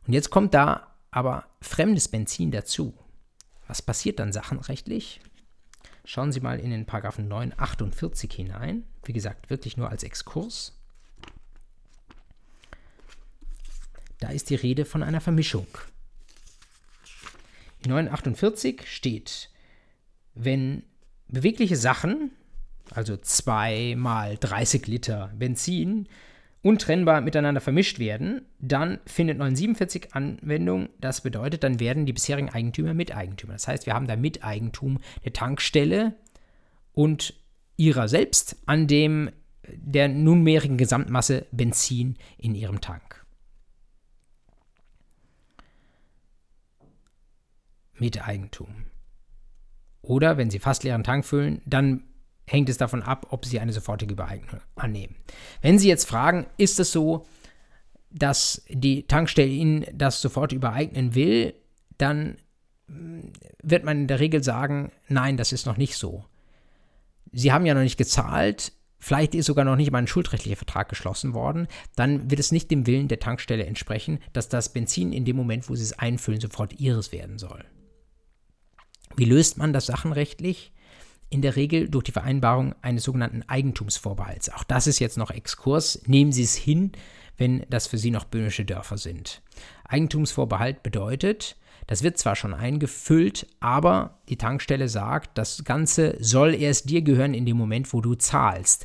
Und 0.07 0.15
jetzt 0.15 0.31
kommt 0.31 0.55
da 0.55 0.95
aber 1.11 1.47
fremdes 1.61 2.09
Benzin 2.09 2.51
dazu. 2.51 2.95
Was 3.67 3.83
passiert 3.83 4.19
dann 4.19 4.33
sachenrechtlich? 4.33 5.21
Schauen 6.05 6.33
Sie 6.33 6.41
mal 6.41 6.59
in 6.59 6.71
den 6.71 6.87
Paragraphen 6.87 7.29
948 7.29 8.33
hinein. 8.33 8.85
Wie 9.05 9.13
gesagt, 9.13 9.51
wirklich 9.51 9.77
nur 9.77 9.91
als 9.91 10.03
Exkurs. 10.03 10.75
Da 14.21 14.31
ist 14.31 14.51
die 14.51 14.55
Rede 14.55 14.85
von 14.85 15.03
einer 15.03 15.21
Vermischung. 15.21 15.67
In 17.85 17.91
948 17.91 18.87
steht, 18.87 19.51
wenn 20.35 20.83
bewegliche 21.29 21.77
Sachen, 21.77 22.33
also 22.91 23.17
2 23.17 23.95
mal 23.97 24.37
30 24.39 24.87
Liter 24.87 25.33
Benzin, 25.37 26.09
untrennbar 26.63 27.21
miteinander 27.21 27.61
vermischt 27.61 27.99
werden, 27.99 28.43
dann 28.59 28.99
findet 29.07 29.39
947 29.39 30.15
Anwendung. 30.15 30.89
Das 31.01 31.21
bedeutet, 31.21 31.63
dann 31.63 31.81
werden 31.81 32.07
die 32.07 32.13
bisherigen 32.13 32.51
Eigentümer 32.51 32.95
Miteigentümer. 32.95 33.53
Das 33.53 33.69
heißt, 33.69 33.87
wir 33.87 33.95
haben 33.95 34.07
da 34.07 34.17
Miteigentum 34.17 34.99
der 35.25 35.33
Tankstelle 35.33 36.15
und 36.93 37.35
ihrer 37.77 38.09
selbst 38.09 38.57
an 38.67 38.87
dem 38.87 39.31
der 39.71 40.09
nunmehrigen 40.09 40.79
Gesamtmasse 40.79 41.47
Benzin 41.53 42.17
in 42.39 42.55
ihrem 42.55 42.81
Tank. 42.81 43.25
Miteigentum. 47.95 48.69
Oder 50.09 50.39
wenn 50.39 50.49
Sie 50.49 50.59
fast 50.59 50.85
leeren 50.85 51.05
Tank 51.05 51.27
füllen, 51.27 51.61
dann 51.67 52.03
hängt 52.47 52.71
es 52.71 52.79
davon 52.79 53.03
ab, 53.03 53.27
ob 53.29 53.45
Sie 53.45 53.61
eine 53.61 53.75
sofortige 53.75 54.15
Übereignung 54.15 54.63
annehmen. 54.75 55.17
Wenn 55.61 55.79
Sie 55.79 55.87
jetzt 55.89 56.09
fragen, 56.09 56.47
ist 56.57 56.81
es 56.81 56.93
so, 56.93 57.27
dass 58.11 58.65
die 58.71 59.07
Tankstelle 59.07 59.51
Ihnen 59.51 59.85
das 59.93 60.23
sofort 60.23 60.53
übereignen 60.53 61.15
will, 61.15 61.53
dann 61.99 62.39
mm, 62.87 63.21
wird 63.63 63.85
man 63.85 63.99
in 63.99 64.07
der 64.07 64.19
Regel 64.19 64.43
sagen, 64.43 64.93
nein, 65.09 65.37
das 65.37 65.53
ist 65.53 65.67
noch 65.67 65.77
nicht 65.77 65.97
so. 65.97 66.25
Sie 67.31 67.53
haben 67.53 67.67
ja 67.67 67.75
noch 67.75 67.83
nicht 67.83 67.99
gezahlt, 67.99 68.73
vielleicht 68.99 69.35
ist 69.35 69.45
sogar 69.45 69.67
noch 69.67 69.77
nicht 69.77 69.91
mal 69.91 69.99
ein 69.99 70.07
schuldrechtlicher 70.07 70.57
Vertrag 70.57 70.89
geschlossen 70.89 71.35
worden, 71.35 71.69
dann 71.97 72.31
wird 72.31 72.41
es 72.41 72.51
nicht 72.51 72.71
dem 72.71 72.87
Willen 72.87 73.09
der 73.09 73.21
Tankstelle 73.21 73.67
entsprechen, 73.67 74.21
dass 74.33 74.49
das 74.49 74.73
Benzin 74.73 75.13
in 75.13 75.27
dem 75.27 75.37
Moment, 75.37 75.69
wo 75.69 75.75
Sie 75.75 75.83
es 75.83 75.99
einfüllen, 75.99 76.41
sofort 76.41 76.81
Ihres 76.81 77.13
werden 77.13 77.39
soll. 77.39 77.67
Wie 79.19 79.25
löst 79.25 79.59
man 79.59 79.73
das 79.73 79.87
sachenrechtlich? 79.87 80.71
In 81.29 81.43
der 81.43 81.57
Regel 81.57 81.89
durch 81.89 82.05
die 82.05 82.13
Vereinbarung 82.13 82.75
eines 82.83 83.03
sogenannten 83.03 83.43
Eigentumsvorbehalts. 83.43 84.49
Auch 84.51 84.63
das 84.63 84.87
ist 84.87 85.01
jetzt 85.01 85.19
noch 85.19 85.33
Exkurs. 85.33 86.01
Nehmen 86.07 86.31
Sie 86.31 86.45
es 86.45 86.55
hin, 86.55 86.93
wenn 87.37 87.67
das 87.69 87.89
für 87.89 87.99
Sie 87.99 88.13
noch 88.13 88.25
böhmische 88.25 88.65
Dörfer 88.65 88.97
sind. 88.97 89.43
Eigentumsvorbehalt 89.85 90.85
bedeutet, 90.85 91.57
das 91.89 92.03
wird 92.03 92.19
zwar 92.19 92.37
schon 92.37 92.55
eingefüllt, 92.55 93.47
aber 93.61 94.21
die 94.29 94.37
Tankstelle 94.37 94.89
sagt, 94.89 95.37
das 95.37 95.65
Ganze 95.65 96.17
soll 96.21 96.55
erst 96.55 96.89
dir 96.91 97.03
gehören 97.03 97.35
in 97.35 97.47
dem 97.47 97.57
Moment, 97.57 97.93
wo 97.93 98.01
du 98.01 98.15
zahlst. 98.15 98.85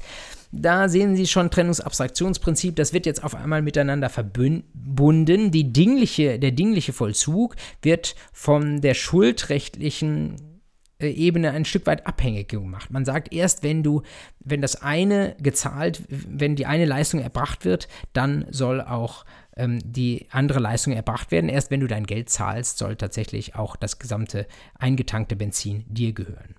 Da 0.51 0.87
sehen 0.87 1.15
Sie 1.15 1.27
schon 1.27 1.51
Trennungsabstraktionsprinzip, 1.51 2.75
das 2.75 2.93
wird 2.93 3.05
jetzt 3.05 3.23
auf 3.23 3.35
einmal 3.35 3.61
miteinander 3.61 4.09
verbunden. 4.09 5.51
Die 5.51 5.73
dingliche, 5.73 6.39
der 6.39 6.51
dingliche 6.51 6.93
Vollzug 6.93 7.55
wird 7.81 8.15
von 8.31 8.79
der 8.79 8.93
schuldrechtlichen 8.93 10.61
äh, 10.99 11.09
Ebene 11.09 11.51
ein 11.51 11.65
Stück 11.65 11.85
weit 11.87 12.07
abhängig 12.07 12.47
gemacht. 12.49 12.89
Man 12.89 13.03
sagt 13.03 13.33
erst, 13.33 13.63
wenn 13.63 13.83
du, 13.83 14.03
wenn 14.39 14.61
das 14.61 14.81
eine 14.81 15.35
gezahlt, 15.41 16.03
wenn 16.07 16.55
die 16.55 16.67
eine 16.67 16.85
Leistung 16.85 17.19
erbracht 17.19 17.65
wird, 17.65 17.89
dann 18.13 18.45
soll 18.49 18.79
auch 18.79 19.25
ähm, 19.55 19.79
die 19.83 20.27
andere 20.31 20.59
Leistung 20.59 20.93
erbracht 20.93 21.31
werden. 21.31 21.49
Erst 21.49 21.71
wenn 21.71 21.79
du 21.79 21.87
dein 21.87 22.05
Geld 22.05 22.29
zahlst, 22.29 22.77
soll 22.77 22.95
tatsächlich 22.95 23.55
auch 23.55 23.75
das 23.75 23.99
gesamte 23.99 24.47
eingetankte 24.77 25.35
Benzin 25.35 25.85
dir 25.87 26.13
gehören. 26.13 26.55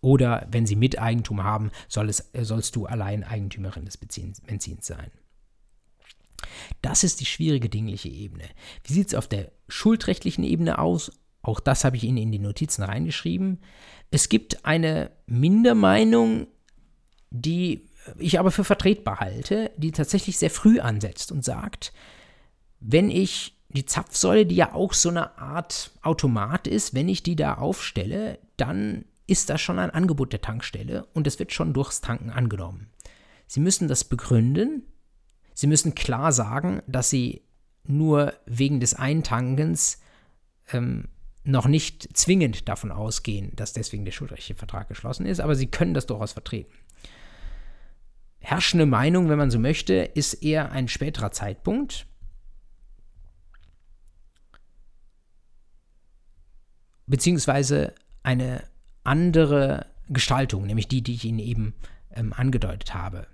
Oder 0.00 0.46
wenn 0.50 0.66
sie 0.66 0.76
Miteigentum 0.76 1.42
haben, 1.42 1.70
soll 1.88 2.08
es, 2.08 2.30
äh, 2.32 2.44
sollst 2.44 2.76
du 2.76 2.86
allein 2.86 3.24
Eigentümerin 3.24 3.84
des 3.84 3.96
Benzins 3.96 4.86
sein. 4.86 5.10
Das 6.82 7.02
ist 7.02 7.20
die 7.20 7.26
schwierige 7.26 7.68
dingliche 7.68 8.08
Ebene. 8.08 8.44
Wie 8.84 8.92
sieht 8.92 9.08
es 9.08 9.14
auf 9.14 9.26
der 9.26 9.52
schuldrechtlichen 9.68 10.44
Ebene 10.44 10.78
aus? 10.78 11.10
Auch 11.42 11.60
das 11.60 11.84
habe 11.84 11.96
ich 11.96 12.04
Ihnen 12.04 12.18
in 12.18 12.32
die 12.32 12.38
Notizen 12.38 12.82
reingeschrieben. 12.82 13.60
Es 14.10 14.28
gibt 14.28 14.64
eine 14.64 15.10
Mindermeinung, 15.26 16.48
die 17.30 17.88
ich 18.18 18.38
aber 18.38 18.50
für 18.50 18.64
vertretbar 18.64 19.20
halte, 19.20 19.70
die 19.76 19.92
tatsächlich 19.92 20.38
sehr 20.38 20.50
früh 20.50 20.80
ansetzt 20.80 21.32
und 21.32 21.44
sagt, 21.44 21.92
wenn 22.80 23.10
ich 23.10 23.56
die 23.68 23.84
Zapfsäule, 23.84 24.46
die 24.46 24.56
ja 24.56 24.74
auch 24.74 24.92
so 24.92 25.08
eine 25.08 25.38
Art 25.38 25.92
Automat 26.02 26.66
ist, 26.66 26.94
wenn 26.94 27.08
ich 27.08 27.22
die 27.22 27.36
da 27.36 27.54
aufstelle, 27.54 28.38
dann 28.56 29.04
ist 29.26 29.50
das 29.50 29.60
schon 29.60 29.78
ein 29.78 29.90
Angebot 29.90 30.32
der 30.32 30.40
Tankstelle 30.40 31.06
und 31.12 31.26
es 31.26 31.38
wird 31.38 31.52
schon 31.52 31.72
durchs 31.72 32.00
Tanken 32.00 32.30
angenommen. 32.30 32.90
Sie 33.46 33.60
müssen 33.60 33.88
das 33.88 34.04
begründen. 34.04 34.82
Sie 35.54 35.66
müssen 35.66 35.94
klar 35.94 36.32
sagen, 36.32 36.82
dass 36.86 37.10
Sie 37.10 37.42
nur 37.84 38.34
wegen 38.46 38.80
des 38.80 38.94
Eintankens 38.94 40.00
ähm, 40.72 41.08
noch 41.44 41.66
nicht 41.66 42.16
zwingend 42.16 42.68
davon 42.68 42.90
ausgehen, 42.90 43.52
dass 43.54 43.72
deswegen 43.72 44.04
der 44.04 44.12
schuldrechtliche 44.12 44.58
Vertrag 44.58 44.88
geschlossen 44.88 45.26
ist, 45.26 45.40
aber 45.40 45.54
Sie 45.54 45.68
können 45.68 45.94
das 45.94 46.06
durchaus 46.06 46.32
vertreten. 46.32 46.72
Herrschende 48.38 48.86
Meinung, 48.86 49.28
wenn 49.28 49.38
man 49.38 49.50
so 49.50 49.58
möchte, 49.58 49.94
ist 49.94 50.34
eher 50.34 50.72
ein 50.72 50.88
späterer 50.88 51.32
Zeitpunkt. 51.32 52.06
Beziehungsweise 57.06 57.94
eine 58.22 58.64
andere 59.04 59.86
Gestaltung, 60.08 60.66
nämlich 60.66 60.88
die, 60.88 61.02
die 61.02 61.14
ich 61.14 61.24
Ihnen 61.24 61.38
eben 61.38 61.74
ähm, 62.14 62.32
angedeutet 62.32 62.94
habe. 62.94 63.26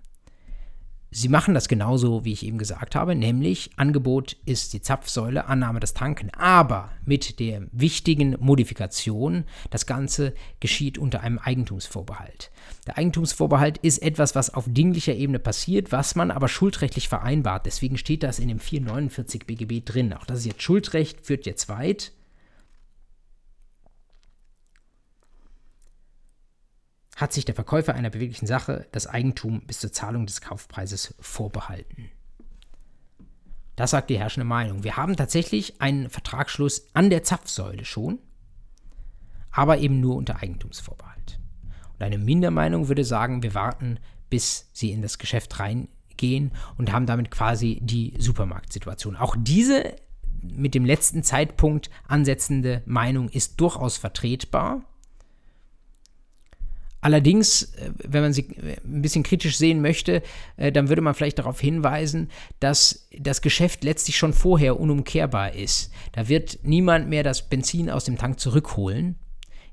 Sie 1.15 1.29
machen 1.29 1.53
das 1.53 1.69
genauso, 1.69 2.25
wie 2.25 2.33
ich 2.33 2.47
eben 2.47 2.57
gesagt 2.57 2.95
habe, 2.95 3.15
nämlich 3.15 3.73
Angebot 3.77 4.35
ist 4.47 4.73
die 4.73 4.81
Zapfsäule, 4.81 5.45
Annahme 5.45 5.79
das 5.79 5.93
Tanken, 5.93 6.31
aber 6.31 6.91
mit 7.05 7.39
der 7.39 7.67
wichtigen 7.71 8.35
Modifikation, 8.41 9.45
das 9.69 9.85
Ganze 9.85 10.33
geschieht 10.61 10.97
unter 10.97 11.21
einem 11.21 11.39
Eigentumsvorbehalt. 11.39 12.51
Der 12.87 12.97
Eigentumsvorbehalt 12.97 13.77
ist 13.77 13.99
etwas, 13.99 14.35
was 14.35 14.55
auf 14.55 14.65
dinglicher 14.67 15.15
Ebene 15.15 15.39
passiert, 15.39 15.93
was 15.93 16.15
man 16.15 16.31
aber 16.31 16.49
schuldrechtlich 16.49 17.11
vereinbart. 17.11 17.67
Deswegen 17.67 17.99
steht 17.99 18.23
das 18.23 18.39
in 18.39 18.49
dem 18.49 18.59
449 18.59 19.45
BGB 19.45 19.85
drin. 19.85 20.15
Auch 20.15 20.25
das 20.25 20.39
ist 20.39 20.47
jetzt 20.47 20.63
Schuldrecht, 20.63 21.27
führt 21.27 21.45
jetzt 21.45 21.69
weit. 21.69 22.13
Hat 27.17 27.33
sich 27.33 27.45
der 27.45 27.55
Verkäufer 27.55 27.95
einer 27.95 28.11
beweglichen 28.11 28.47
Sache 28.47 28.87
das 28.93 29.07
Eigentum 29.07 29.63
bis 29.63 29.81
zur 29.81 29.93
Zahlung 29.93 30.27
des 30.27 30.41
Kaufpreises 30.41 31.15
vorbehalten. 31.21 32.11
Das 33.77 33.91
sagt 33.91 34.11
die 34.11 34.19
herrschende 34.19 34.47
Meinung. 34.47 34.85
Wir 34.85 34.97
haben 34.97 35.17
tatsächlich 35.17 35.81
einen 35.81 36.11
Vertragsschluss 36.11 36.89
an 36.95 37.11
der 37.11 37.23
Zapfsäule 37.23 37.85
schon, 37.85 38.19
aber 39.51 39.79
eben 39.79 40.01
nur 40.01 40.17
unter 40.17 40.43
Eigentumsvorbehalt. 40.43 41.39
Und 41.95 42.03
eine 42.03 42.19
Mindermeinung 42.19 42.89
würde 42.89 43.05
sagen, 43.05 43.43
wir 43.43 43.55
warten, 43.55 43.99
bis 44.31 44.71
sie 44.73 44.93
in 44.93 45.03
das 45.03 45.19
Geschäft 45.19 45.59
reingehen 45.59 46.53
und 46.79 46.93
haben 46.93 47.07
damit 47.07 47.31
quasi 47.31 47.79
die 47.83 48.15
Supermarktsituation. 48.19 49.17
Auch 49.17 49.37
diese 49.39 49.97
mit 50.43 50.75
dem 50.75 50.85
letzten 50.85 51.23
Zeitpunkt 51.23 51.91
ansetzende 52.09 52.83
Meinung 52.85 53.29
ist 53.29 53.61
durchaus 53.61 53.97
vertretbar. 53.97 54.83
Allerdings, 57.03 57.65
äh, 57.75 57.91
wenn 57.99 58.23
man 58.23 58.33
sie 58.33 58.43
äh, 58.43 58.77
ein 58.85 59.03
bisschen 59.03 59.25
kritisch 59.25 59.59
sehen 59.59 59.83
möchte, 59.83 60.23
äh, 60.57 60.71
dann 60.73 60.89
würde 60.89 61.03
man 61.03 61.15
vielleicht 61.15 61.39
darauf 61.39 61.61
hinweisen, 61.61 62.31
dass 62.61 63.09
das 63.19 63.43
Geschäft 63.43 63.85
letztlich 63.85 64.17
schon 64.17 64.33
vorher 64.33 64.79
unumkehrbar 64.81 65.53
ist. 65.53 65.91
Da 66.13 66.29
wird 66.29 66.61
niemand 66.63 67.09
mehr 67.09 67.25
das 67.25 67.49
Benzin 67.49 67.91
aus 67.91 68.05
dem 68.05 68.17
Tank 68.17 68.39
zurückholen, 68.39 69.17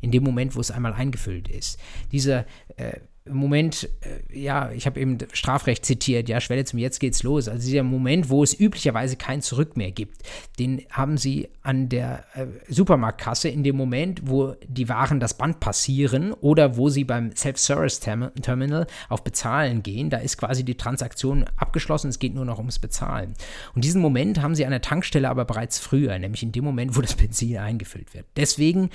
in 0.01 0.11
dem 0.11 0.23
Moment, 0.23 0.55
wo 0.55 0.59
es 0.59 0.71
einmal 0.71 0.93
eingefüllt 0.93 1.47
ist. 1.47 1.79
Dieser 2.11 2.45
äh, 2.77 2.93
Moment, 3.31 3.89
äh, 4.01 4.39
ja, 4.39 4.71
ich 4.71 4.85
habe 4.85 4.99
eben 4.99 5.17
Strafrecht 5.33 5.85
zitiert, 5.85 6.29
ja, 6.29 6.41
Schwelle 6.41 6.65
zum 6.65 6.79
Jetzt 6.79 6.99
geht's 6.99 7.23
los. 7.23 7.47
Also 7.47 7.65
dieser 7.65 7.83
Moment, 7.83 8.29
wo 8.29 8.43
es 8.43 8.59
üblicherweise 8.59 9.15
kein 9.15 9.41
Zurück 9.41 9.77
mehr 9.77 9.91
gibt, 9.91 10.23
den 10.59 10.85
haben 10.89 11.17
sie 11.17 11.49
an 11.61 11.89
der 11.89 12.25
äh, 12.33 12.47
Supermarktkasse 12.67 13.49
in 13.49 13.63
dem 13.63 13.75
Moment, 13.75 14.21
wo 14.25 14.55
die 14.67 14.89
Waren 14.89 15.19
das 15.19 15.35
Band 15.35 15.59
passieren 15.59 16.33
oder 16.33 16.77
wo 16.77 16.89
sie 16.89 17.03
beim 17.03 17.35
Self-Service-Terminal 17.35 18.87
auf 19.07 19.23
Bezahlen 19.23 19.83
gehen. 19.83 20.09
Da 20.09 20.17
ist 20.17 20.37
quasi 20.37 20.63
die 20.63 20.75
Transaktion 20.75 21.45
abgeschlossen, 21.57 22.09
es 22.09 22.19
geht 22.19 22.35
nur 22.35 22.45
noch 22.45 22.57
ums 22.57 22.79
Bezahlen. 22.79 23.33
Und 23.75 23.83
diesen 23.83 24.01
Moment 24.01 24.41
haben 24.41 24.55
sie 24.55 24.65
an 24.65 24.71
der 24.71 24.81
Tankstelle 24.81 25.29
aber 25.29 25.45
bereits 25.45 25.79
früher, 25.79 26.17
nämlich 26.19 26.43
in 26.43 26.51
dem 26.51 26.63
Moment, 26.63 26.95
wo 26.95 27.01
das 27.01 27.15
Benzin 27.15 27.57
eingefüllt 27.57 28.13
wird. 28.13 28.25
Deswegen 28.35 28.89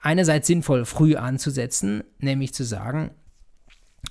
einerseits 0.00 0.46
sinnvoll, 0.46 0.84
früh 0.84 1.16
anzusetzen, 1.16 2.04
nämlich 2.18 2.54
zu 2.54 2.64
sagen, 2.64 3.10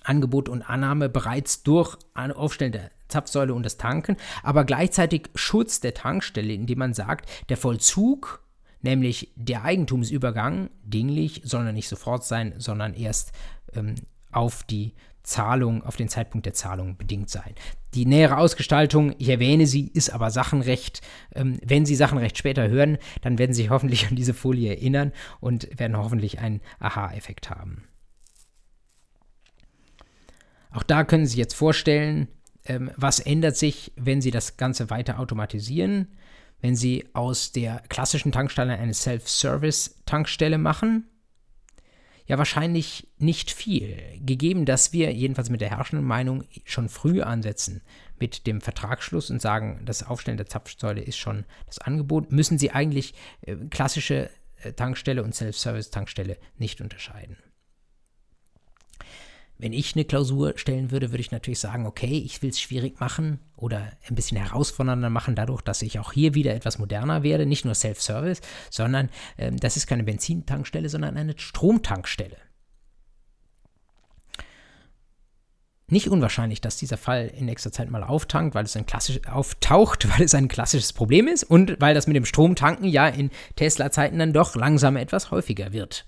Angebot 0.03 0.49
und 0.49 0.63
Annahme 0.69 1.09
bereits 1.09 1.63
durch 1.63 1.97
Aufstellen 2.13 2.71
der 2.71 2.91
Zapfsäule 3.07 3.53
und 3.53 3.63
das 3.63 3.77
Tanken, 3.77 4.17
aber 4.43 4.65
gleichzeitig 4.65 5.29
Schutz 5.35 5.79
der 5.79 5.93
Tankstelle, 5.93 6.53
indem 6.53 6.79
man 6.79 6.93
sagt, 6.93 7.29
der 7.49 7.57
Vollzug, 7.57 8.41
nämlich 8.81 9.31
der 9.35 9.63
Eigentumsübergang, 9.63 10.69
dinglich, 10.83 11.41
soll 11.45 11.71
nicht 11.71 11.87
sofort 11.87 12.25
sein, 12.25 12.53
sondern 12.57 12.93
erst 12.93 13.31
ähm, 13.73 13.95
auf 14.31 14.63
die 14.63 14.93
Zahlung, 15.23 15.83
auf 15.83 15.97
den 15.97 16.07
Zeitpunkt 16.07 16.45
der 16.45 16.53
Zahlung 16.53 16.97
bedingt 16.97 17.29
sein. 17.29 17.53
Die 17.93 18.05
nähere 18.05 18.37
Ausgestaltung, 18.37 19.13
ich 19.17 19.29
erwähne 19.29 19.65
sie, 19.65 19.87
ist 19.93 20.09
aber 20.09 20.31
Sachenrecht. 20.31 21.01
Ähm, 21.35 21.59
wenn 21.65 21.85
Sie 21.85 21.95
Sachenrecht 21.95 22.37
später 22.37 22.69
hören, 22.69 22.97
dann 23.21 23.37
werden 23.37 23.53
Sie 23.53 23.63
sich 23.63 23.69
hoffentlich 23.69 24.07
an 24.07 24.15
diese 24.15 24.33
Folie 24.33 24.69
erinnern 24.69 25.11
und 25.41 25.67
werden 25.77 25.97
hoffentlich 25.97 26.39
einen 26.39 26.61
Aha-Effekt 26.79 27.49
haben. 27.49 27.86
Auch 30.77 30.83
da 30.83 31.03
können 31.03 31.25
Sie 31.25 31.31
sich 31.31 31.39
jetzt 31.39 31.55
vorstellen, 31.55 32.27
ähm, 32.65 32.91
was 32.95 33.19
ändert 33.19 33.57
sich, 33.57 33.91
wenn 33.95 34.21
Sie 34.21 34.29
das 34.29 34.57
Ganze 34.57 34.91
weiter 34.91 35.19
automatisieren, 35.19 36.09
wenn 36.61 36.75
Sie 36.75 37.07
aus 37.13 37.51
der 37.51 37.81
klassischen 37.89 38.31
Tankstelle 38.31 38.77
eine 38.77 38.93
Self-Service-Tankstelle 38.93 40.59
machen. 40.59 41.07
Ja, 42.27 42.37
wahrscheinlich 42.37 43.07
nicht 43.17 43.49
viel. 43.49 43.97
Gegeben, 44.23 44.65
dass 44.65 44.93
wir 44.93 45.11
jedenfalls 45.11 45.49
mit 45.49 45.61
der 45.61 45.71
herrschenden 45.71 46.05
Meinung 46.05 46.43
schon 46.63 46.89
früh 46.89 47.23
ansetzen 47.23 47.81
mit 48.19 48.45
dem 48.45 48.61
Vertragsschluss 48.61 49.31
und 49.31 49.41
sagen, 49.41 49.81
das 49.83 50.03
Aufstellen 50.03 50.37
der 50.37 50.45
Zapfsäule 50.45 51.01
ist 51.01 51.17
schon 51.17 51.45
das 51.65 51.79
Angebot, 51.79 52.31
müssen 52.31 52.59
Sie 52.59 52.69
eigentlich 52.69 53.15
äh, 53.41 53.55
klassische 53.71 54.29
äh, 54.61 54.73
Tankstelle 54.73 55.23
und 55.23 55.33
Self-Service-Tankstelle 55.33 56.37
nicht 56.59 56.81
unterscheiden. 56.81 57.35
Wenn 59.59 59.73
ich 59.73 59.95
eine 59.95 60.05
Klausur 60.05 60.53
stellen 60.55 60.91
würde, 60.91 61.11
würde 61.11 61.21
ich 61.21 61.31
natürlich 61.31 61.59
sagen, 61.59 61.85
okay, 61.85 62.21
ich 62.23 62.41
will 62.41 62.51
es 62.51 62.59
schwierig 62.59 62.99
machen 62.99 63.39
oder 63.55 63.91
ein 64.07 64.15
bisschen 64.15 64.37
herausfordernder 64.37 65.09
machen, 65.09 65.35
dadurch, 65.35 65.61
dass 65.61 65.81
ich 65.81 65.99
auch 65.99 66.11
hier 66.11 66.35
wieder 66.35 66.53
etwas 66.53 66.77
moderner 66.77 67.23
werde, 67.23 67.45
nicht 67.45 67.65
nur 67.65 67.73
Self-Service, 67.73 68.41
sondern 68.69 69.09
äh, 69.37 69.51
das 69.51 69.77
ist 69.77 69.87
keine 69.87 70.03
Benzintankstelle, 70.03 70.89
sondern 70.89 71.17
eine 71.17 71.33
Stromtankstelle. 71.37 72.37
Nicht 75.89 76.09
unwahrscheinlich, 76.09 76.59
dass 76.59 76.75
dieser 76.75 76.97
Fall 76.97 77.31
in 77.33 77.45
nächster 77.45 77.71
Zeit 77.71 77.89
mal 77.89 78.03
auftankt, 78.03 78.55
weil 78.55 78.65
es 78.65 78.75
ein 78.75 78.85
klassisch, 78.85 79.25
auftaucht, 79.25 80.07
weil 80.17 80.25
es 80.25 80.35
ein 80.35 80.49
klassisches 80.49 80.93
Problem 80.93 81.27
ist 81.27 81.43
und 81.43 81.77
weil 81.79 81.95
das 81.95 82.07
mit 82.07 82.15
dem 82.15 82.25
Stromtanken 82.25 82.87
ja 82.89 83.07
in 83.07 83.31
Tesla-Zeiten 83.55 84.19
dann 84.19 84.33
doch 84.33 84.55
langsam 84.55 84.97
etwas 84.97 85.31
häufiger 85.31 85.71
wird. 85.71 86.05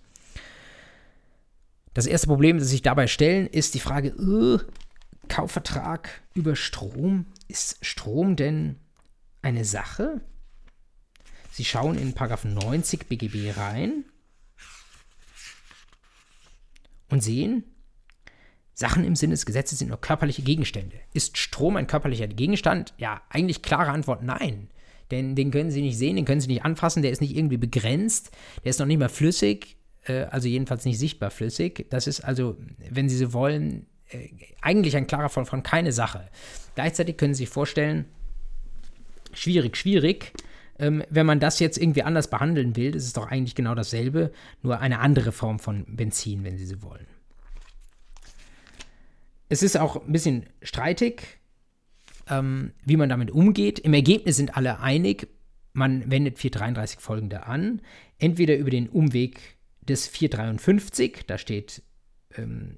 Das 1.99 2.05
erste 2.05 2.27
Problem, 2.27 2.59
das 2.59 2.69
sich 2.69 2.81
dabei 2.81 3.07
stellen, 3.07 3.45
ist 3.45 3.73
die 3.73 3.81
Frage, 3.81 4.15
uh, 4.17 4.57
Kaufvertrag 5.27 6.21
über 6.33 6.55
Strom. 6.55 7.25
Ist 7.49 7.85
Strom 7.85 8.37
denn 8.37 8.77
eine 9.41 9.65
Sache? 9.65 10.21
Sie 11.51 11.65
schauen 11.65 11.97
in 11.97 12.13
90 12.13 13.09
BGB 13.09 13.51
rein 13.57 14.05
und 17.09 17.21
sehen, 17.21 17.65
Sachen 18.73 19.03
im 19.03 19.17
Sinne 19.17 19.33
des 19.33 19.45
Gesetzes 19.45 19.79
sind 19.79 19.89
nur 19.89 19.99
körperliche 19.99 20.41
Gegenstände. 20.41 20.95
Ist 21.13 21.37
Strom 21.37 21.75
ein 21.75 21.87
körperlicher 21.87 22.27
Gegenstand? 22.27 22.93
Ja, 22.97 23.23
eigentlich 23.27 23.61
klare 23.61 23.91
Antwort 23.91 24.23
nein. 24.23 24.69
Denn 25.11 25.35
den 25.35 25.51
können 25.51 25.69
Sie 25.69 25.81
nicht 25.81 25.97
sehen, 25.97 26.15
den 26.15 26.23
können 26.23 26.39
Sie 26.39 26.47
nicht 26.47 26.63
anfassen, 26.63 27.01
der 27.01 27.11
ist 27.11 27.19
nicht 27.19 27.35
irgendwie 27.35 27.57
begrenzt, 27.57 28.31
der 28.63 28.69
ist 28.69 28.79
noch 28.79 28.85
nicht 28.85 28.99
mal 28.99 29.09
flüssig, 29.09 29.78
äh, 30.09 30.27
also 30.31 30.47
jedenfalls 30.47 30.85
nicht 30.85 30.99
sichtbar 30.99 31.29
flüssig. 31.29 31.85
Das 31.89 32.07
ist 32.07 32.21
also, 32.21 32.57
wenn 32.89 33.07
Sie 33.07 33.17
so 33.17 33.31
wollen, 33.31 33.85
äh, 34.09 34.29
eigentlich 34.61 34.97
ein 34.97 35.07
klarer 35.07 35.29
Fall 35.29 35.45
von 35.45 35.63
keine 35.63 35.91
Sache. 35.91 36.29
Gleichzeitig 36.75 37.17
können 37.17 37.33
Sie 37.33 37.43
sich 37.43 37.49
vorstellen, 37.49 38.05
schwierig, 39.31 39.77
schwierig. 39.77 40.33
Ähm, 40.79 41.03
wenn 41.09 41.25
man 41.25 41.39
das 41.39 41.59
jetzt 41.59 41.77
irgendwie 41.77 42.03
anders 42.03 42.29
behandeln 42.29 42.75
will, 42.75 42.95
ist 42.95 43.05
es 43.05 43.13
doch 43.13 43.27
eigentlich 43.27 43.55
genau 43.55 43.75
dasselbe, 43.75 44.31
nur 44.61 44.79
eine 44.79 44.99
andere 44.99 45.31
Form 45.31 45.59
von 45.59 45.85
Benzin, 45.87 46.43
wenn 46.43 46.57
Sie 46.57 46.65
so 46.65 46.81
wollen. 46.81 47.05
Es 49.49 49.63
ist 49.63 49.77
auch 49.77 50.05
ein 50.05 50.11
bisschen 50.11 50.45
streitig, 50.61 51.39
ähm, 52.29 52.71
wie 52.85 52.97
man 52.97 53.09
damit 53.09 53.31
umgeht. 53.31 53.79
Im 53.79 53.93
Ergebnis 53.93 54.37
sind 54.37 54.55
alle 54.55 54.79
einig, 54.79 55.27
man 55.73 56.09
wendet 56.09 56.39
433 56.39 56.99
folgende 56.99 57.45
an. 57.45 57.81
Entweder 58.19 58.55
über 58.55 58.69
den 58.69 58.87
Umweg 58.87 59.58
des 59.81 60.07
453, 60.07 61.25
da 61.27 61.37
steht 61.37 61.81
ähm, 62.35 62.77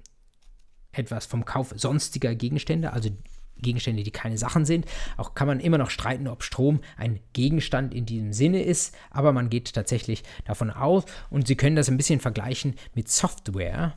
etwas 0.92 1.26
vom 1.26 1.44
Kauf 1.44 1.72
sonstiger 1.76 2.34
Gegenstände, 2.34 2.92
also 2.92 3.10
Gegenstände, 3.56 4.02
die 4.02 4.10
keine 4.10 4.36
Sachen 4.36 4.64
sind. 4.64 4.86
Auch 5.16 5.34
kann 5.34 5.46
man 5.46 5.60
immer 5.60 5.78
noch 5.78 5.90
streiten, 5.90 6.28
ob 6.28 6.42
Strom 6.42 6.80
ein 6.96 7.20
Gegenstand 7.32 7.94
in 7.94 8.06
diesem 8.06 8.32
Sinne 8.32 8.62
ist, 8.62 8.94
aber 9.10 9.32
man 9.32 9.48
geht 9.48 9.72
tatsächlich 9.72 10.24
davon 10.44 10.70
aus 10.70 11.04
und 11.30 11.46
Sie 11.46 11.56
können 11.56 11.76
das 11.76 11.88
ein 11.88 11.96
bisschen 11.96 12.20
vergleichen 12.20 12.74
mit 12.94 13.08
Software. 13.08 13.94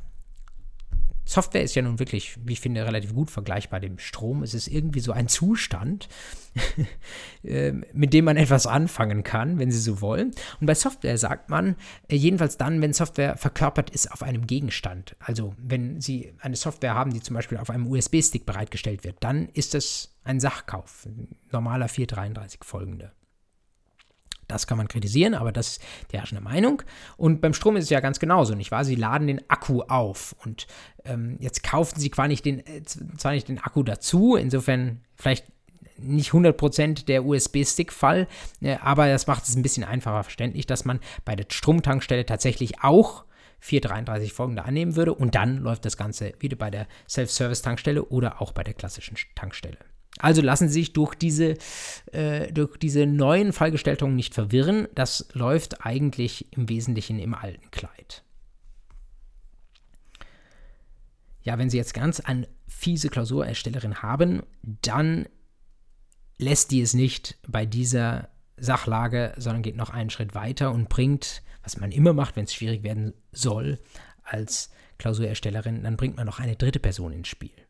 Software 1.26 1.64
ist 1.64 1.76
ja 1.76 1.82
nun 1.82 2.00
wirklich, 2.00 2.38
wie 2.46 2.54
ich 2.54 2.62
finde, 2.62 2.86
relativ 2.86 3.14
gut 3.14 3.32
vergleichbar 3.32 3.80
dem 3.80 3.98
Strom. 3.98 4.44
Es 4.44 4.54
ist 4.54 4.68
irgendwie 4.68 5.00
so 5.00 5.12
ein 5.12 5.28
Zustand, 5.28 6.08
ähm, 7.44 7.84
mit 7.94 8.14
dem 8.14 8.26
man 8.26 8.38
etwas 8.38 8.68
anfangen 8.68 9.24
kann, 9.24 9.58
wenn 9.58 9.72
Sie 9.72 9.80
so 9.80 10.02
wollen. 10.02 10.32
Und 10.60 10.68
bei 10.68 10.76
Software 10.76 11.18
sagt 11.18 11.50
man, 11.50 11.76
äh, 12.08 12.16
jedenfalls 12.16 12.58
dann, 12.58 12.82
wenn 12.82 12.94
Software 12.94 13.38
verkörpert 13.38 13.90
ist 13.90 14.12
auf 14.12 14.22
einem 14.22 14.46
Gegenstand. 14.46 15.16
Also 15.20 15.56
wenn 15.58 16.00
Sie 16.00 16.34
eine 16.40 16.56
Software 16.56 16.94
haben, 16.94 17.12
die 17.12 17.22
zum 17.22 17.34
Beispiel 17.34 17.58
auf 17.58 17.72
einem 17.72 17.88
USB-Stick 17.88 18.46
bereitgestellt 18.46 19.04
wird, 19.04 19.18
dann 19.22 19.50
ist 19.50 19.74
das 19.74 20.16
ein 20.24 20.40
Sachkauf, 20.40 21.08
normaler 21.52 21.88
433 21.88 22.60
folgende. 22.64 23.12
Das 24.48 24.68
kann 24.68 24.78
man 24.78 24.88
kritisieren, 24.88 25.34
aber 25.34 25.52
das 25.52 25.68
ist 25.68 25.82
die 26.12 26.18
herrschende 26.18 26.44
Meinung. 26.44 26.82
Und 27.18 27.42
beim 27.42 27.54
Strom 27.54 27.78
ist 27.78 27.86
es 27.86 27.90
ja 27.90 28.00
ganz 28.00 28.20
genauso, 28.20 28.56
nicht 28.56 28.72
wahr? 28.72 28.86
Sie 28.86 28.96
laden 28.96 29.28
den 29.28 29.50
Akku 29.50 29.82
auf 29.82 30.36
und 30.44 30.68
ähm, 31.04 31.38
jetzt 31.40 31.64
kaufen 31.64 32.00
Sie 32.00 32.12
zwar 32.12 32.28
nicht, 32.28 32.46
den, 32.46 32.66
äh, 32.66 32.84
zwar 32.84 33.34
nicht 33.34 33.48
den 33.48 33.60
Akku 33.60 33.84
dazu, 33.84 34.36
insofern 34.36 35.02
vielleicht 35.16 35.46
nicht 35.98 36.32
100% 36.32 37.06
der 37.06 37.26
USB-Stick-Fall, 37.26 38.28
äh, 38.62 38.76
aber 38.82 39.08
das 39.08 39.28
macht 39.28 39.46
es 39.46 39.56
ein 39.56 39.62
bisschen 39.62 39.84
einfacher 39.84 40.24
verständlich, 40.24 40.66
dass 40.66 40.86
man 40.86 41.00
bei 41.24 41.36
der 41.36 41.46
Stromtankstelle 41.50 42.26
tatsächlich 42.26 42.82
auch 42.82 43.26
433 43.60 44.34
folgende 44.34 44.66
annehmen 44.66 44.96
würde 44.96 45.14
und 45.14 45.36
dann 45.36 45.58
läuft 45.58 45.86
das 45.86 45.98
Ganze 45.98 46.34
wieder 46.40 46.58
bei 46.58 46.70
der 46.70 46.88
Self-Service-Tankstelle 47.10 48.04
oder 48.04 48.42
auch 48.42 48.52
bei 48.52 48.64
der 48.64 48.74
klassischen 48.74 49.18
Tankstelle. 49.34 49.78
Also 50.20 50.42
lassen 50.42 50.70
Sie 50.70 50.80
sich 50.80 50.94
durch 50.94 51.16
diese, 51.16 51.56
äh, 52.12 52.52
durch 52.52 52.78
diese 52.78 53.06
neuen 53.06 53.52
Fallgestaltungen 53.54 54.16
nicht 54.16 54.34
verwirren. 54.34 54.88
Das 54.96 55.28
läuft 55.34 55.86
eigentlich 55.86 56.52
im 56.54 56.70
Wesentlichen 56.70 57.20
im 57.20 57.34
alten 57.34 57.70
Kleid. 57.72 58.24
Ja, 61.42 61.58
wenn 61.58 61.70
Sie 61.70 61.78
jetzt 61.78 61.94
ganz 61.94 62.22
eine 62.22 62.48
fiese 62.68 63.10
Klausurerstellerin 63.10 64.02
haben, 64.02 64.42
dann 64.64 65.28
lässt 66.38 66.72
die 66.72 66.82
es 66.82 66.94
nicht 66.94 67.38
bei 67.48 67.66
dieser 67.66 68.30
Sachlage, 68.58 69.34
sondern 69.38 69.62
geht 69.62 69.76
noch 69.76 69.90
einen 69.90 70.10
Schritt 70.10 70.34
weiter 70.34 70.72
und 70.72 70.90
bringt, 70.90 71.44
was 71.64 71.78
man 71.78 71.92
immer 71.92 72.14
macht, 72.14 72.36
wenn 72.36 72.46
es 72.46 72.54
schwierig 72.54 72.84
werden 72.84 73.14
soll, 73.32 73.80
als 74.24 74.72
Klausurerstellerin, 74.98 75.84
dann 75.84 75.98
bringt 75.98 76.16
man 76.16 76.26
noch 76.26 76.40
eine 76.40 76.56
dritte 76.56 76.80
Person 76.80 77.12
ins 77.12 77.28
Spiel. 77.28 77.65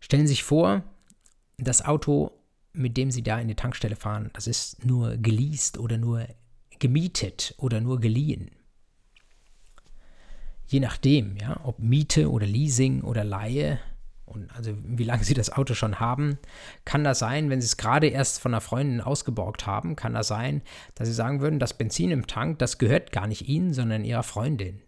Stellen 0.00 0.26
Sie 0.26 0.34
sich 0.34 0.44
vor, 0.44 0.82
das 1.58 1.84
Auto, 1.84 2.32
mit 2.72 2.96
dem 2.96 3.10
Sie 3.10 3.22
da 3.22 3.38
in 3.38 3.48
die 3.48 3.54
Tankstelle 3.54 3.96
fahren, 3.96 4.30
das 4.32 4.46
ist 4.46 4.84
nur 4.84 5.16
geleast 5.16 5.78
oder 5.78 5.98
nur 5.98 6.26
gemietet 6.78 7.54
oder 7.58 7.80
nur 7.80 8.00
geliehen. 8.00 8.50
Je 10.66 10.80
nachdem, 10.80 11.36
ja, 11.36 11.60
ob 11.64 11.78
Miete 11.78 12.30
oder 12.30 12.46
Leasing 12.46 13.02
oder 13.02 13.24
Leihe, 13.24 13.80
und 14.26 14.54
also 14.54 14.74
wie 14.84 15.04
lange 15.04 15.24
Sie 15.24 15.34
das 15.34 15.50
Auto 15.50 15.74
schon 15.74 15.98
haben, 15.98 16.38
kann 16.84 17.04
das 17.04 17.18
sein, 17.18 17.48
wenn 17.48 17.60
Sie 17.60 17.66
es 17.66 17.78
gerade 17.78 18.08
erst 18.08 18.40
von 18.40 18.52
einer 18.52 18.60
Freundin 18.60 19.00
ausgeborgt 19.00 19.66
haben, 19.66 19.96
kann 19.96 20.12
das 20.12 20.28
sein, 20.28 20.62
dass 20.94 21.08
Sie 21.08 21.14
sagen 21.14 21.40
würden, 21.40 21.58
das 21.58 21.74
Benzin 21.74 22.10
im 22.10 22.26
Tank, 22.26 22.58
das 22.58 22.78
gehört 22.78 23.12
gar 23.12 23.26
nicht 23.26 23.48
Ihnen, 23.48 23.72
sondern 23.72 24.04
Ihrer 24.04 24.22
Freundin. 24.22 24.82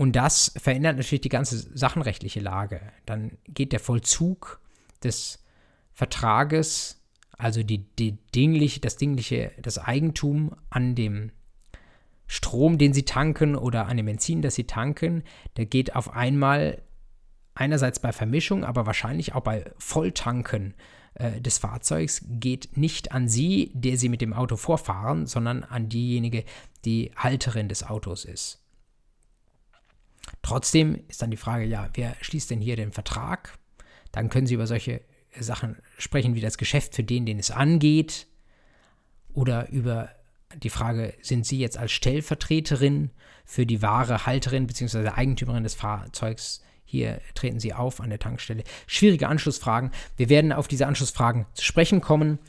Und 0.00 0.16
das 0.16 0.54
verändert 0.56 0.96
natürlich 0.96 1.20
die 1.20 1.28
ganze 1.28 1.58
sachenrechtliche 1.76 2.40
Lage. 2.40 2.80
Dann 3.04 3.32
geht 3.46 3.70
der 3.70 3.80
Vollzug 3.80 4.58
des 5.04 5.44
Vertrages, 5.92 7.04
also 7.36 7.62
die, 7.62 7.84
die 7.96 8.12
dingliche, 8.34 8.80
das 8.80 8.96
dingliche, 8.96 9.52
das 9.60 9.76
Eigentum 9.76 10.56
an 10.70 10.94
dem 10.94 11.32
Strom, 12.26 12.78
den 12.78 12.94
sie 12.94 13.02
tanken 13.02 13.54
oder 13.54 13.88
an 13.88 13.98
dem 13.98 14.06
Benzin, 14.06 14.40
das 14.40 14.54
sie 14.54 14.64
tanken, 14.64 15.22
der 15.58 15.66
geht 15.66 15.94
auf 15.94 16.14
einmal 16.14 16.80
einerseits 17.52 17.98
bei 17.98 18.12
Vermischung, 18.12 18.64
aber 18.64 18.86
wahrscheinlich 18.86 19.34
auch 19.34 19.42
bei 19.42 19.70
Volltanken 19.76 20.72
äh, 21.12 21.42
des 21.42 21.58
Fahrzeugs, 21.58 22.24
geht 22.26 22.74
nicht 22.74 23.12
an 23.12 23.28
sie, 23.28 23.70
der 23.74 23.98
sie 23.98 24.08
mit 24.08 24.22
dem 24.22 24.32
Auto 24.32 24.56
vorfahren, 24.56 25.26
sondern 25.26 25.62
an 25.62 25.90
diejenige, 25.90 26.46
die 26.86 27.12
Halterin 27.16 27.68
des 27.68 27.82
Autos 27.82 28.24
ist. 28.24 28.59
Trotzdem 30.42 31.04
ist 31.08 31.22
dann 31.22 31.30
die 31.30 31.36
Frage, 31.36 31.64
ja, 31.64 31.88
wer 31.94 32.16
schließt 32.20 32.50
denn 32.50 32.60
hier 32.60 32.76
den 32.76 32.92
Vertrag? 32.92 33.58
Dann 34.12 34.28
können 34.28 34.46
Sie 34.46 34.54
über 34.54 34.66
solche 34.66 35.02
Sachen 35.38 35.76
sprechen 35.98 36.34
wie 36.34 36.40
das 36.40 36.58
Geschäft 36.58 36.94
für 36.94 37.04
den, 37.04 37.26
den 37.26 37.38
es 37.38 37.50
angeht. 37.50 38.26
Oder 39.32 39.68
über 39.70 40.10
die 40.56 40.70
Frage, 40.70 41.14
sind 41.22 41.46
Sie 41.46 41.58
jetzt 41.58 41.78
als 41.78 41.92
Stellvertreterin 41.92 43.10
für 43.44 43.66
die 43.66 43.82
wahre 43.82 44.26
Halterin 44.26 44.66
bzw. 44.66 45.08
Eigentümerin 45.08 45.62
des 45.62 45.74
Fahrzeugs 45.74 46.62
hier 46.90 47.20
treten 47.34 47.60
Sie 47.60 47.72
auf 47.72 48.00
an 48.00 48.10
der 48.10 48.18
Tankstelle. 48.18 48.64
Schwierige 48.88 49.28
Anschlussfragen. 49.28 49.92
Wir 50.16 50.28
werden 50.28 50.52
auf 50.52 50.66
diese 50.66 50.88
Anschlussfragen 50.88 51.46
zu 51.54 51.64
sprechen 51.64 52.00
kommen. 52.00 52.40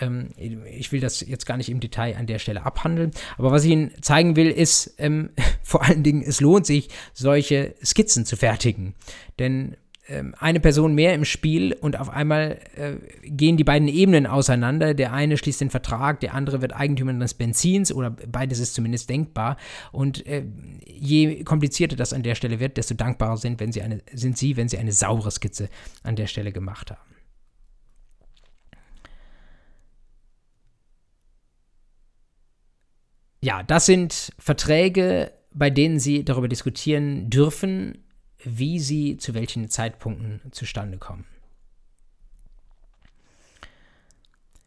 Ähm, 0.00 0.30
ich 0.36 0.92
will 0.92 1.00
das 1.00 1.20
jetzt 1.20 1.46
gar 1.46 1.56
nicht 1.56 1.70
im 1.70 1.80
Detail 1.80 2.16
an 2.16 2.26
der 2.26 2.38
Stelle 2.38 2.64
abhandeln, 2.64 3.10
aber 3.36 3.50
was 3.50 3.64
ich 3.64 3.70
Ihnen 3.70 3.92
zeigen 4.00 4.36
will, 4.36 4.50
ist 4.50 4.94
ähm, 4.98 5.30
vor 5.62 5.84
allen 5.84 6.02
Dingen, 6.02 6.22
es 6.22 6.40
lohnt 6.40 6.66
sich, 6.66 6.88
solche 7.14 7.74
Skizzen 7.82 8.24
zu 8.24 8.36
fertigen. 8.36 8.94
Denn 9.38 9.76
ähm, 10.08 10.34
eine 10.38 10.58
Person 10.58 10.94
mehr 10.94 11.12
im 11.14 11.24
Spiel 11.24 11.74
und 11.74 11.98
auf 11.98 12.08
einmal 12.08 12.58
äh, 12.76 12.94
gehen 13.28 13.58
die 13.58 13.64
beiden 13.64 13.88
Ebenen 13.88 14.26
auseinander. 14.26 14.94
Der 14.94 15.12
eine 15.12 15.36
schließt 15.36 15.60
den 15.60 15.70
Vertrag, 15.70 16.20
der 16.20 16.34
andere 16.34 16.62
wird 16.62 16.74
Eigentümer 16.74 17.12
des 17.12 17.34
Benzins 17.34 17.92
oder 17.92 18.10
beides 18.10 18.58
ist 18.58 18.74
zumindest 18.74 19.10
denkbar. 19.10 19.58
Und 19.92 20.26
äh, 20.26 20.44
je 20.86 21.44
komplizierter 21.44 21.96
das 21.96 22.14
an 22.14 22.22
der 22.22 22.34
Stelle 22.34 22.58
wird, 22.58 22.78
desto 22.78 22.94
dankbarer 22.94 23.36
sind, 23.36 23.60
wenn 23.60 23.72
sie 23.72 23.82
eine, 23.82 24.00
sind 24.12 24.38
Sie, 24.38 24.56
wenn 24.56 24.68
Sie 24.68 24.78
eine 24.78 24.92
saubere 24.92 25.30
Skizze 25.30 25.68
an 26.02 26.16
der 26.16 26.26
Stelle 26.26 26.52
gemacht 26.52 26.90
haben. 26.90 27.17
Ja, 33.40 33.62
das 33.62 33.86
sind 33.86 34.32
Verträge, 34.38 35.32
bei 35.52 35.70
denen 35.70 35.98
Sie 35.98 36.24
darüber 36.24 36.48
diskutieren 36.48 37.30
dürfen, 37.30 38.04
wie 38.44 38.78
sie 38.78 39.16
zu 39.16 39.34
welchen 39.34 39.68
Zeitpunkten 39.68 40.40
zustande 40.52 40.98
kommen. 40.98 41.24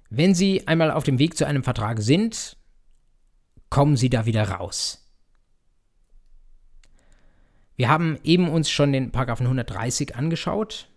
Wenn 0.09 0.35
Sie 0.35 0.67
einmal 0.67 0.91
auf 0.91 1.05
dem 1.05 1.19
Weg 1.19 1.37
zu 1.37 1.47
einem 1.47 1.63
Vertrag 1.63 2.01
sind, 2.01 2.57
kommen 3.69 3.95
Sie 3.95 4.09
da 4.09 4.25
wieder 4.25 4.43
raus. 4.49 4.97
Wir 7.77 7.87
haben 7.87 8.19
eben 8.23 8.49
uns 8.49 8.69
schon 8.69 8.91
den 8.91 9.11
Paragraphen 9.11 9.45
130 9.45 10.15
angeschaut. 10.15 10.89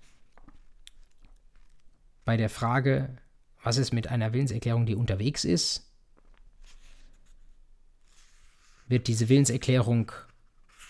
Bei 2.25 2.37
der 2.37 2.51
Frage, 2.51 3.17
was 3.63 3.79
ist 3.79 3.93
mit 3.93 4.09
einer 4.09 4.33
Willenserklärung, 4.33 4.85
die 4.85 4.97
unterwegs 4.97 5.45
ist, 5.45 5.94
wird 8.87 9.07
diese 9.07 9.29
Willenserklärung, 9.29 10.13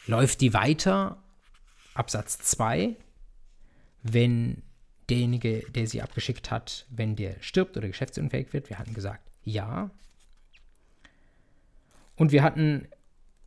läuft 0.07 0.41
die 0.41 0.55
weiter 0.55 1.23
Absatz 1.95 2.39
2, 2.39 2.97
wenn 4.03 4.63
derjenige, 5.09 5.63
der 5.71 5.87
sie 5.87 6.03
abgeschickt 6.03 6.51
hat, 6.51 6.87
wenn 6.91 7.17
der 7.17 7.37
stirbt 7.41 7.77
oder 7.77 7.89
geschäftsunfähig 7.89 8.53
wird. 8.53 8.71
Wir 8.71 8.79
hatten 8.79 8.95
gesagt, 8.95 9.31
ja. 9.43 9.91
Und 12.17 12.33
wir 12.33 12.43
hatten 12.43 12.89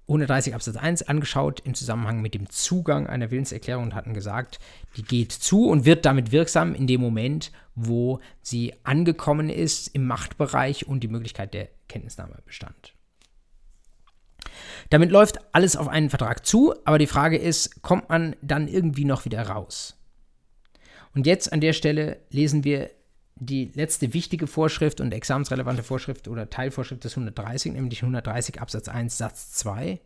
130 0.07 0.55
Absatz 0.55 0.77
1 0.77 1.03
angeschaut 1.03 1.59
im 1.61 1.73
Zusammenhang 1.73 2.21
mit 2.21 2.33
dem 2.33 2.49
Zugang 2.49 3.07
einer 3.07 3.29
Willenserklärung 3.29 3.85
und 3.85 3.95
hatten 3.95 4.13
gesagt, 4.13 4.59
die 4.95 5.03
geht 5.03 5.31
zu 5.33 5.67
und 5.67 5.85
wird 5.85 6.05
damit 6.05 6.31
wirksam 6.31 6.73
in 6.73 6.87
dem 6.87 7.01
Moment, 7.01 7.51
wo 7.75 8.21
sie 8.41 8.73
angekommen 8.83 9.49
ist 9.49 9.89
im 9.89 10.07
Machtbereich 10.07 10.87
und 10.87 11.01
die 11.01 11.09
Möglichkeit 11.09 11.53
der 11.53 11.69
Kenntnisnahme 11.89 12.37
bestand. 12.45 12.93
Damit 14.89 15.11
läuft 15.11 15.39
alles 15.53 15.75
auf 15.75 15.87
einen 15.87 16.09
Vertrag 16.09 16.45
zu, 16.45 16.73
aber 16.85 16.97
die 16.97 17.07
Frage 17.07 17.37
ist, 17.37 17.81
kommt 17.81 18.09
man 18.09 18.35
dann 18.41 18.67
irgendwie 18.67 19.05
noch 19.05 19.25
wieder 19.25 19.41
raus? 19.47 19.95
Und 21.13 21.25
jetzt 21.25 21.51
an 21.51 21.61
der 21.61 21.73
Stelle 21.73 22.19
lesen 22.29 22.63
wir 22.63 22.91
die 23.35 23.71
letzte 23.73 24.13
wichtige 24.13 24.47
Vorschrift 24.47 25.01
und 25.01 25.13
examensrelevante 25.13 25.83
Vorschrift 25.83 26.27
oder 26.27 26.49
Teilvorschrift 26.49 27.03
des 27.03 27.13
130, 27.13 27.73
nämlich 27.73 28.01
130 28.01 28.61
Absatz 28.61 28.87
1 28.87 29.17
Satz 29.17 29.51
2. 29.53 29.99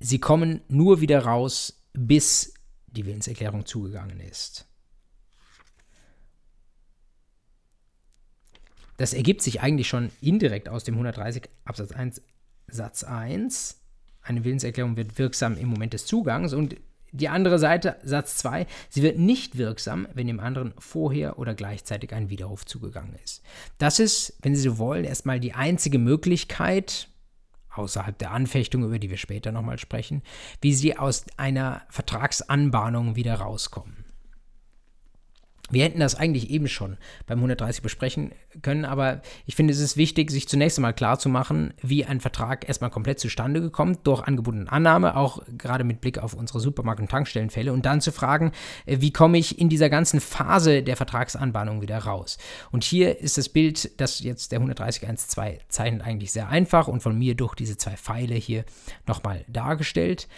Sie 0.00 0.18
kommen 0.18 0.62
nur 0.68 1.00
wieder 1.00 1.24
raus, 1.24 1.84
bis 1.92 2.54
die 2.88 3.06
Willenserklärung 3.06 3.66
zugegangen 3.66 4.20
ist. 4.20 4.66
Das 9.02 9.14
ergibt 9.14 9.42
sich 9.42 9.60
eigentlich 9.60 9.88
schon 9.88 10.12
indirekt 10.20 10.68
aus 10.68 10.84
dem 10.84 10.94
130 10.94 11.48
Absatz 11.64 11.90
1 11.90 12.22
Satz 12.68 13.02
1. 13.02 13.80
Eine 14.22 14.44
Willenserklärung 14.44 14.96
wird 14.96 15.18
wirksam 15.18 15.56
im 15.56 15.70
Moment 15.70 15.92
des 15.92 16.06
Zugangs 16.06 16.52
und 16.52 16.76
die 17.10 17.28
andere 17.28 17.58
Seite, 17.58 17.96
Satz 18.04 18.36
2, 18.36 18.64
sie 18.90 19.02
wird 19.02 19.18
nicht 19.18 19.58
wirksam, 19.58 20.06
wenn 20.14 20.28
dem 20.28 20.38
anderen 20.38 20.72
vorher 20.78 21.40
oder 21.40 21.56
gleichzeitig 21.56 22.12
ein 22.12 22.30
Widerruf 22.30 22.64
zugegangen 22.64 23.16
ist. 23.24 23.42
Das 23.78 23.98
ist, 23.98 24.34
wenn 24.40 24.54
Sie 24.54 24.62
so 24.62 24.78
wollen, 24.78 25.04
erstmal 25.04 25.40
die 25.40 25.52
einzige 25.52 25.98
Möglichkeit, 25.98 27.08
außerhalb 27.74 28.16
der 28.16 28.30
Anfechtung, 28.30 28.84
über 28.84 29.00
die 29.00 29.10
wir 29.10 29.16
später 29.16 29.50
nochmal 29.50 29.80
sprechen, 29.80 30.22
wie 30.60 30.74
Sie 30.74 30.96
aus 30.96 31.24
einer 31.36 31.82
Vertragsanbahnung 31.90 33.16
wieder 33.16 33.34
rauskommen. 33.34 34.01
Wir 35.70 35.84
hätten 35.84 36.00
das 36.00 36.16
eigentlich 36.16 36.50
eben 36.50 36.68
schon 36.68 36.98
beim 37.26 37.38
130 37.38 37.82
besprechen 37.82 38.32
können, 38.62 38.84
aber 38.84 39.22
ich 39.46 39.54
finde, 39.54 39.72
es 39.72 39.78
ist 39.78 39.96
wichtig, 39.96 40.30
sich 40.30 40.48
zunächst 40.48 40.76
einmal 40.76 40.92
klar 40.92 41.18
zu 41.18 41.28
machen, 41.28 41.72
wie 41.80 42.04
ein 42.04 42.20
Vertrag 42.20 42.68
erstmal 42.68 42.90
komplett 42.90 43.20
zustande 43.20 43.60
gekommen, 43.60 43.96
durch 44.02 44.22
Angebot 44.22 44.54
und 44.54 44.68
Annahme, 44.68 45.16
auch 45.16 45.40
gerade 45.56 45.84
mit 45.84 46.00
Blick 46.00 46.18
auf 46.18 46.34
unsere 46.34 46.60
Supermarkt- 46.60 47.00
und 47.00 47.10
Tankstellenfälle 47.10 47.72
und 47.72 47.86
dann 47.86 48.00
zu 48.00 48.12
fragen, 48.12 48.52
äh, 48.86 48.98
wie 49.00 49.12
komme 49.12 49.38
ich 49.38 49.58
in 49.58 49.68
dieser 49.68 49.88
ganzen 49.88 50.20
Phase 50.20 50.82
der 50.82 50.96
Vertragsanbahnung 50.96 51.80
wieder 51.80 51.98
raus. 51.98 52.38
Und 52.72 52.82
hier 52.84 53.20
ist 53.20 53.38
das 53.38 53.48
Bild, 53.48 53.98
das 54.00 54.20
jetzt 54.20 54.52
der 54.52 54.60
130.1.2 54.60 55.60
zeichnet, 55.68 56.02
eigentlich 56.02 56.32
sehr 56.32 56.48
einfach 56.48 56.88
und 56.88 57.02
von 57.02 57.16
mir 57.16 57.34
durch 57.34 57.54
diese 57.54 57.76
zwei 57.76 57.96
Pfeile 57.96 58.34
hier 58.34 58.64
nochmal 59.06 59.44
dargestellt. 59.48 60.28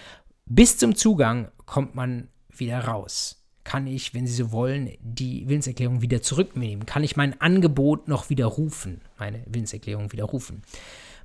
Bis 0.47 0.77
zum 0.77 0.95
Zugang 0.95 1.51
kommt 1.65 1.95
man 1.95 2.29
wieder 2.51 2.85
raus 2.85 3.44
kann 3.65 3.87
ich, 3.87 4.15
wenn 4.15 4.27
Sie 4.27 4.35
so 4.35 4.53
wollen, 4.53 4.91
die 5.01 5.49
Willenserklärung 5.49 6.03
wieder 6.03 6.23
zurücknehmen? 6.23 6.87
Kann 6.87 7.03
ich 7.03 7.17
mein 7.17 7.41
Angebot 7.41 8.09
noch 8.09 8.31
widerrufen, 8.31 9.01
meine 9.19 9.43
Willenserklärung 9.47 10.13
widerrufen? 10.13 10.63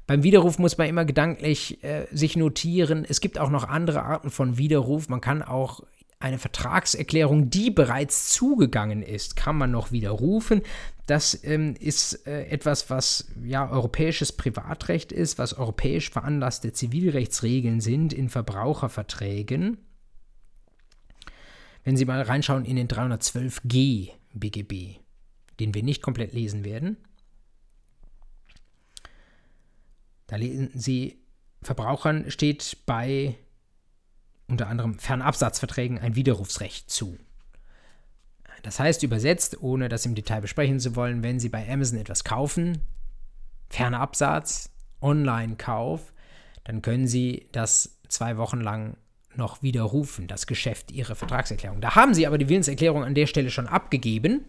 Beim 0.08 0.24
Widerruf 0.24 0.58
muss 0.58 0.78
man 0.78 0.88
immer 0.88 1.06
gedanklich 1.06 1.84
äh, 1.84 2.08
sich 2.12 2.36
notieren, 2.36 3.06
es 3.08 3.22
gibt 3.22 3.38
auch 3.38 3.52
noch 3.52 3.66
andere 3.66 4.02
Arten 4.02 4.32
von 4.32 4.58
Widerruf. 4.58 5.08
Man 5.08 5.22
kann 5.22 5.44
auch 5.44 5.84
eine 6.20 6.38
Vertragserklärung, 6.38 7.50
die 7.50 7.72
bereits 7.72 8.30
zugegangen 8.30 9.04
ist, 9.04 9.36
kann 9.36 9.58
man 9.58 9.72
noch 9.72 9.92
widerrufen. 9.92 10.62
Das 11.06 11.44
ähm, 11.44 11.76
ist 11.80 12.28
äh, 12.28 12.46
etwas, 12.48 12.90
was 12.90 13.30
ja 13.44 13.70
europäisches 13.70 14.32
Privatrecht 14.32 15.12
ist, 15.12 15.38
was 15.38 15.54
europäisch 15.54 16.10
veranlasste 16.10 16.74
Zivilrechtsregeln 16.74 17.80
sind 17.80 18.12
in 18.12 18.30
Verbraucherverträgen. 18.30 19.78
Wenn 21.84 21.97
Sie 21.97 22.05
mal 22.05 22.21
reinschauen 22.21 22.65
in 22.65 22.75
den 22.75 22.88
312g 22.88 24.11
BGB, 24.34 24.99
den 25.59 25.73
wir 25.73 25.84
nicht 25.84 26.01
komplett 26.01 26.34
lesen 26.34 26.63
werden, 26.63 26.97
da 30.27 30.36
lesen 30.36 30.71
Sie, 30.75 31.19
Verbrauchern 31.61 32.30
steht 32.32 32.77
bei 32.86 33.36
unter 34.47 34.67
anderem 34.67 34.97
Fernabsatzverträgen 34.97 35.99
ein 35.99 36.15
Widerrufsrecht 36.15 36.89
zu. 36.89 37.17
Das 38.63 38.80
heißt 38.80 39.03
übersetzt, 39.03 39.61
ohne 39.61 39.89
das 39.89 40.05
im 40.05 40.15
Detail 40.15 40.41
besprechen 40.41 40.80
zu 40.80 40.95
wollen, 40.95 41.23
wenn 41.23 41.39
Sie 41.39 41.49
bei 41.49 41.71
Amazon 41.71 41.99
etwas 41.99 42.23
kaufen, 42.23 42.82
Fernabsatz, 43.69 44.71
Online-Kauf, 45.01 46.13
dann 46.63 46.82
können 46.82 47.07
Sie 47.07 47.47
das 47.51 47.99
zwei 48.09 48.38
Wochen 48.38 48.59
lang 48.59 48.97
noch 49.40 49.64
widerrufen, 49.64 50.28
das 50.28 50.46
Geschäft, 50.46 50.92
ihre 50.92 51.16
Vertragserklärung. 51.16 51.82
Da 51.82 51.96
haben 51.96 52.14
sie 52.14 52.28
aber 52.28 52.38
die 52.38 52.48
Willenserklärung 52.48 53.04
an 53.04 53.16
der 53.16 53.26
Stelle 53.26 53.50
schon 53.50 53.68
abgegeben. 53.68 54.46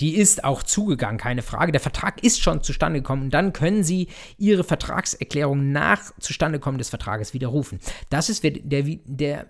Die 0.00 0.16
ist 0.16 0.42
auch 0.42 0.64
zugegangen, 0.64 1.18
keine 1.18 1.42
Frage. 1.42 1.70
Der 1.70 1.80
Vertrag 1.80 2.22
ist 2.22 2.42
schon 2.42 2.62
zustande 2.62 3.00
gekommen. 3.00 3.30
Dann 3.30 3.52
können 3.52 3.84
Sie 3.84 4.08
Ihre 4.38 4.64
Vertragserklärung 4.64 5.70
nach 5.70 6.12
Zustandekommen 6.18 6.78
des 6.78 6.88
Vertrages 6.88 7.32
widerrufen. 7.32 7.78
Das 8.10 8.28
ist 8.28 8.42
der, 8.42 8.52
der, 8.60 9.46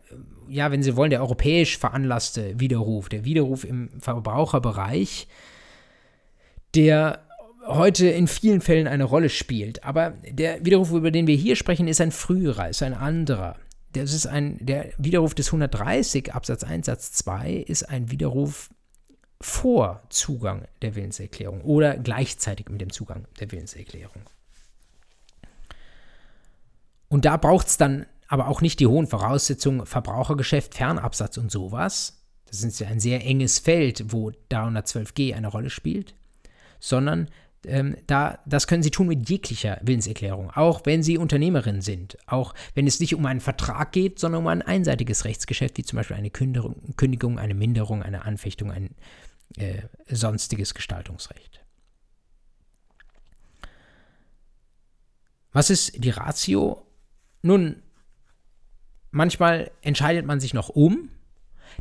ja, 0.48 0.70
wenn 0.70 0.82
Sie 0.82 0.96
wollen, 0.96 1.08
der 1.08 1.22
europäisch 1.22 1.78
veranlasste 1.78 2.60
Widerruf, 2.60 3.08
der 3.08 3.24
Widerruf 3.24 3.64
im 3.64 3.88
Verbraucherbereich, 4.00 5.28
der 6.74 7.20
heute 7.66 8.08
in 8.08 8.28
vielen 8.28 8.60
Fällen 8.60 8.86
eine 8.86 9.04
Rolle 9.04 9.30
spielt. 9.30 9.82
Aber 9.84 10.10
der 10.28 10.62
Widerruf, 10.64 10.92
über 10.92 11.10
den 11.10 11.26
wir 11.26 11.36
hier 11.36 11.56
sprechen, 11.56 11.88
ist 11.88 12.02
ein 12.02 12.12
früherer, 12.12 12.68
ist 12.68 12.82
ein 12.82 12.92
anderer 12.92 13.56
das 13.94 14.12
ist 14.12 14.26
ein, 14.26 14.58
der 14.60 14.92
Widerruf 14.98 15.34
des 15.34 15.48
130 15.48 16.34
Absatz 16.34 16.64
1 16.64 16.86
Satz 16.86 17.12
2 17.12 17.52
ist 17.52 17.88
ein 17.88 18.10
Widerruf 18.10 18.70
vor 19.40 20.02
Zugang 20.08 20.66
der 20.82 20.94
Willenserklärung 20.94 21.60
oder 21.62 21.96
gleichzeitig 21.96 22.68
mit 22.68 22.80
dem 22.80 22.90
Zugang 22.90 23.26
der 23.40 23.50
Willenserklärung. 23.52 24.22
Und 27.08 27.24
da 27.24 27.36
braucht 27.36 27.68
es 27.68 27.76
dann 27.76 28.06
aber 28.26 28.48
auch 28.48 28.60
nicht 28.60 28.80
die 28.80 28.86
hohen 28.86 29.06
Voraussetzungen 29.06 29.86
Verbrauchergeschäft, 29.86 30.74
Fernabsatz 30.74 31.36
und 31.36 31.52
sowas. 31.52 32.24
Das 32.46 32.62
ist 32.62 32.80
ja 32.80 32.88
ein 32.88 33.00
sehr 33.00 33.24
enges 33.24 33.58
Feld, 33.58 34.12
wo 34.12 34.32
312g 34.50 35.34
eine 35.34 35.48
Rolle 35.48 35.70
spielt, 35.70 36.14
sondern 36.80 37.28
ähm, 37.66 37.96
da, 38.06 38.38
das 38.46 38.66
können 38.66 38.82
Sie 38.82 38.90
tun 38.90 39.06
mit 39.06 39.28
jeglicher 39.28 39.78
Willenserklärung, 39.82 40.50
auch 40.50 40.82
wenn 40.84 41.02
Sie 41.02 41.18
Unternehmerin 41.18 41.80
sind, 41.80 42.16
auch 42.26 42.54
wenn 42.74 42.86
es 42.86 43.00
nicht 43.00 43.14
um 43.14 43.24
einen 43.26 43.40
Vertrag 43.40 43.92
geht, 43.92 44.18
sondern 44.18 44.42
um 44.42 44.46
ein 44.48 44.62
einseitiges 44.62 45.24
Rechtsgeschäft, 45.24 45.76
wie 45.78 45.84
zum 45.84 45.96
Beispiel 45.96 46.16
eine 46.16 46.30
Kündigung, 46.30 47.38
eine 47.38 47.54
Minderung, 47.54 48.02
eine 48.02 48.24
Anfechtung, 48.24 48.70
ein 48.70 48.94
äh, 49.56 49.82
sonstiges 50.08 50.74
Gestaltungsrecht. 50.74 51.64
Was 55.52 55.70
ist 55.70 56.02
die 56.02 56.10
Ratio? 56.10 56.84
Nun, 57.42 57.82
manchmal 59.12 59.70
entscheidet 59.82 60.26
man 60.26 60.40
sich 60.40 60.52
noch 60.52 60.68
um. 60.68 61.10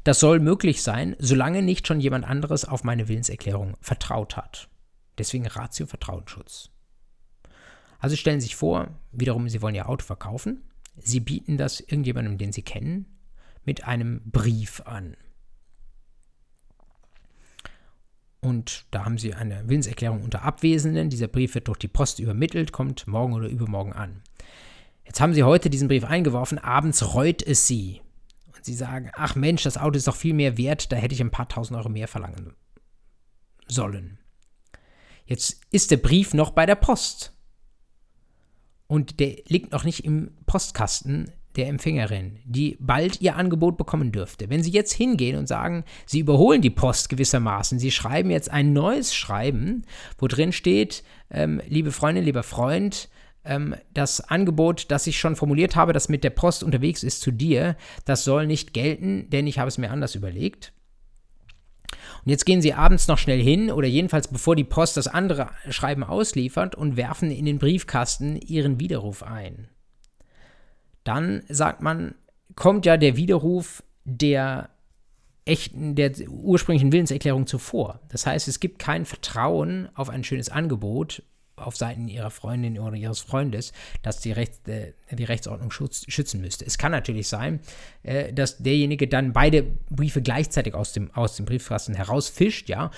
Das 0.04 0.20
soll 0.20 0.40
möglich 0.40 0.84
sein, 0.84 1.16
solange 1.20 1.62
nicht 1.62 1.88
schon 1.88 2.00
jemand 2.00 2.26
anderes 2.26 2.66
auf 2.66 2.84
meine 2.84 3.08
Willenserklärung 3.08 3.76
vertraut 3.82 4.38
hat. 4.38 4.70
Deswegen 5.18 5.48
Ratio 5.48 5.86
Vertrauensschutz. 5.86 6.70
Also 8.00 8.16
stellen 8.16 8.42
Sie 8.42 8.48
sich 8.48 8.56
vor, 8.56 8.90
wiederum, 9.12 9.48
Sie 9.50 9.62
wollen 9.62 9.76
Ihr 9.76 9.90
Auto 9.90 10.04
verkaufen. 10.04 10.64
Sie 10.98 11.20
bieten 11.20 11.58
das 11.58 11.80
irgendjemandem, 11.80 12.38
den 12.38 12.52
Sie 12.52 12.62
kennen, 12.62 13.06
mit 13.64 13.86
einem 13.86 14.22
Brief 14.30 14.82
an. 14.82 15.16
und 18.44 18.86
da 18.92 19.06
haben 19.06 19.18
Sie 19.18 19.34
eine 19.34 19.68
Willenserklärung 19.68 20.22
unter 20.22 20.44
Abwesenden. 20.44 21.10
Dieser 21.10 21.28
Brief 21.28 21.56
wird 21.56 21.68
durch 21.68 21.80
die 21.80 21.88
Post 21.88 22.20
übermittelt, 22.20 22.72
kommt 22.72 23.08
morgen 23.08 23.34
oder 23.34 23.48
übermorgen 23.48 23.94
an. 23.94 24.22
Jetzt 25.06 25.22
haben 25.22 25.34
Sie 25.34 25.44
heute 25.44 25.70
diesen 25.70 25.88
Brief 25.88 26.04
eingeworfen, 26.04 26.60
abends 26.60 27.14
reut 27.14 27.42
es 27.42 27.68
Sie. 27.68 28.02
Und 28.54 28.64
Sie 28.64 28.74
sagen, 28.74 29.10
ach 29.14 29.36
Mensch, 29.36 29.64
das 29.64 29.78
Auto 29.78 29.98
ist 29.98 30.08
doch 30.08 30.16
viel 30.16 30.34
mehr 30.34 30.58
wert, 30.58 30.92
da 30.92 30.98
hätte 30.98 31.16
ich 31.16 31.22
ein 31.22 31.32
paar 31.32 31.48
tausend 31.48 31.78
Euro 31.78 31.90
mehr 31.90 32.08
verlangen 32.08 32.54
sollen. 33.68 34.20
Jetzt 35.26 35.62
ist 35.72 35.92
der 35.92 35.98
Brief 35.98 36.34
noch 36.34 36.52
bei 36.52 36.66
der 36.66 36.76
Post. 36.76 37.34
Und 38.88 39.20
der 39.20 39.38
liegt 39.48 39.72
noch 39.72 39.84
nicht 39.84 40.06
im 40.06 40.32
Postkasten 40.46 41.32
der 41.56 41.68
Empfängerin, 41.68 42.40
die 42.46 42.78
bald 42.80 43.22
ihr 43.22 43.36
Angebot 43.36 43.78
bekommen 43.78 44.12
dürfte. 44.12 44.50
Wenn 44.50 44.64
Sie 44.64 44.72
jetzt 44.72 44.94
hingehen 44.94 45.38
und 45.38 45.48
sagen, 45.48 45.84
Sie 46.06 46.20
überholen 46.20 46.62
die 46.62 46.70
Post 46.70 47.10
gewissermaßen, 47.10 47.80
Sie 47.80 47.92
schreiben 47.92 48.32
jetzt 48.32 48.50
ein 48.50 48.74
neues 48.74 49.14
Schreiben, 49.14 49.84
wo 50.18 50.28
drin 50.28 50.52
steht, 50.52 51.04
ähm, 51.30 51.62
liebe 51.68 51.92
Freundin, 51.92 52.24
lieber 52.24 52.44
Freund, 52.44 53.10
ähm, 53.46 53.76
das 53.94 54.22
Angebot, 54.22 54.90
das 54.90 55.06
ich 55.06 55.20
schon 55.20 55.36
formuliert 55.36 55.76
habe, 55.76 55.94
das 55.94 56.10
mit 56.10 56.24
der 56.24 56.32
Post 56.32 56.64
unterwegs 56.64 57.04
ist 57.04 57.22
zu 57.22 57.32
dir, 57.32 57.76
das 58.06 58.24
soll 58.24 58.48
nicht 58.48 58.74
gelten, 58.74 59.30
denn 59.30 59.48
ich 59.48 59.60
habe 59.60 59.68
es 59.68 59.78
mir 59.78 59.92
anders 59.92 60.16
überlegt. 60.16 60.74
Und 62.26 62.30
jetzt 62.30 62.46
gehen 62.46 62.62
Sie 62.62 62.74
abends 62.74 63.08
noch 63.08 63.18
schnell 63.18 63.42
hin 63.42 63.70
oder 63.72 63.88
jedenfalls 63.88 64.28
bevor 64.28 64.56
die 64.56 64.64
Post 64.64 64.98
das 64.98 65.08
andere 65.08 65.50
Schreiben 65.70 66.04
ausliefert 66.04 66.76
und 66.76 66.98
werfen 66.98 67.32
in 67.32 67.46
den 67.46 67.60
Briefkasten 67.60 68.38
Ihren 68.38 68.80
Widerruf 68.80 69.24
ein 69.24 69.68
dann 71.04 71.44
sagt 71.50 71.82
man, 71.82 72.16
kommt 72.56 72.86
ja 72.86 72.98
der 72.98 73.18
Widerruf 73.18 73.84
der 74.06 74.70
echten, 75.46 75.96
der 75.96 76.14
ursprünglichen 76.30 76.92
Willenserklärung 76.92 77.48
zuvor. 77.48 78.00
Das 78.10 78.26
heißt, 78.26 78.48
es 78.48 78.60
gibt 78.60 78.80
kein 78.80 79.06
Vertrauen 79.06 79.90
auf 79.96 80.10
ein 80.10 80.24
schönes 80.24 80.50
Angebot 80.50 81.24
auf 81.56 81.76
Seiten 81.76 82.08
ihrer 82.08 82.32
Freundin 82.32 82.80
oder 82.80 82.96
ihres 82.96 83.20
Freundes, 83.20 83.74
dass 84.02 84.20
die, 84.20 84.32
Rechts, 84.32 84.68
äh, 84.68 84.94
die 85.12 85.24
Rechtsordnung 85.24 85.72
schutz, 85.72 86.04
schützen 86.08 86.42
müsste. 86.42 86.66
Es 86.66 86.78
kann 86.78 86.92
natürlich 86.92 87.28
sein, 87.28 87.60
äh, 88.04 88.34
dass 88.34 88.58
derjenige 88.58 89.08
dann 89.08 89.34
beide 89.34 89.64
Briefe 89.90 90.22
gleichzeitig 90.22 90.74
aus 90.74 90.94
dem, 90.94 91.12
aus 91.12 91.36
dem 91.36 91.46
Briefkasten 91.46 91.94
herausfischt, 91.94 92.70
ja, 92.70 92.92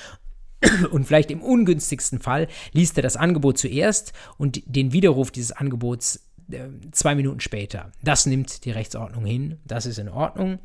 und 0.92 1.06
vielleicht 1.06 1.32
im 1.32 1.42
ungünstigsten 1.42 2.20
Fall 2.20 2.48
liest 2.72 2.98
er 2.98 3.04
das 3.04 3.18
Angebot 3.18 3.58
zuerst 3.58 4.14
und 4.38 4.62
den 4.66 4.94
Widerruf 4.94 5.32
dieses 5.32 5.52
Angebots 5.52 6.28
äh, 6.52 6.68
zwei 6.92 7.16
Minuten 7.16 7.40
später. 7.40 7.92
Das 8.04 8.26
nimmt 8.26 8.66
die 8.66 8.72
Rechtsordnung 8.72 9.26
hin, 9.26 9.60
das 9.66 9.86
ist 9.86 10.00
in 10.00 10.10
Ordnung. 10.10 10.60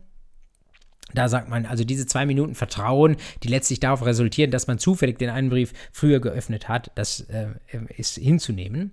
Da 1.15 1.29
sagt 1.29 1.49
man, 1.49 1.67
also 1.67 1.85
diese 1.85 2.07
zwei 2.07 2.27
Minuten 2.27 2.55
Vertrauen, 2.55 3.17
die 3.43 3.49
letztlich 3.49 3.81
darauf 3.81 4.05
resultieren, 4.05 4.51
dass 4.51 4.67
man 4.67 4.79
zufällig 4.79 5.19
den 5.19 5.31
einen 5.31 5.51
Brief 5.51 5.73
früher 5.93 6.21
geöffnet 6.21 6.69
hat, 6.69 6.91
das 6.95 7.21
äh, 7.21 7.49
ist 7.97 8.17
hinzunehmen. 8.17 8.93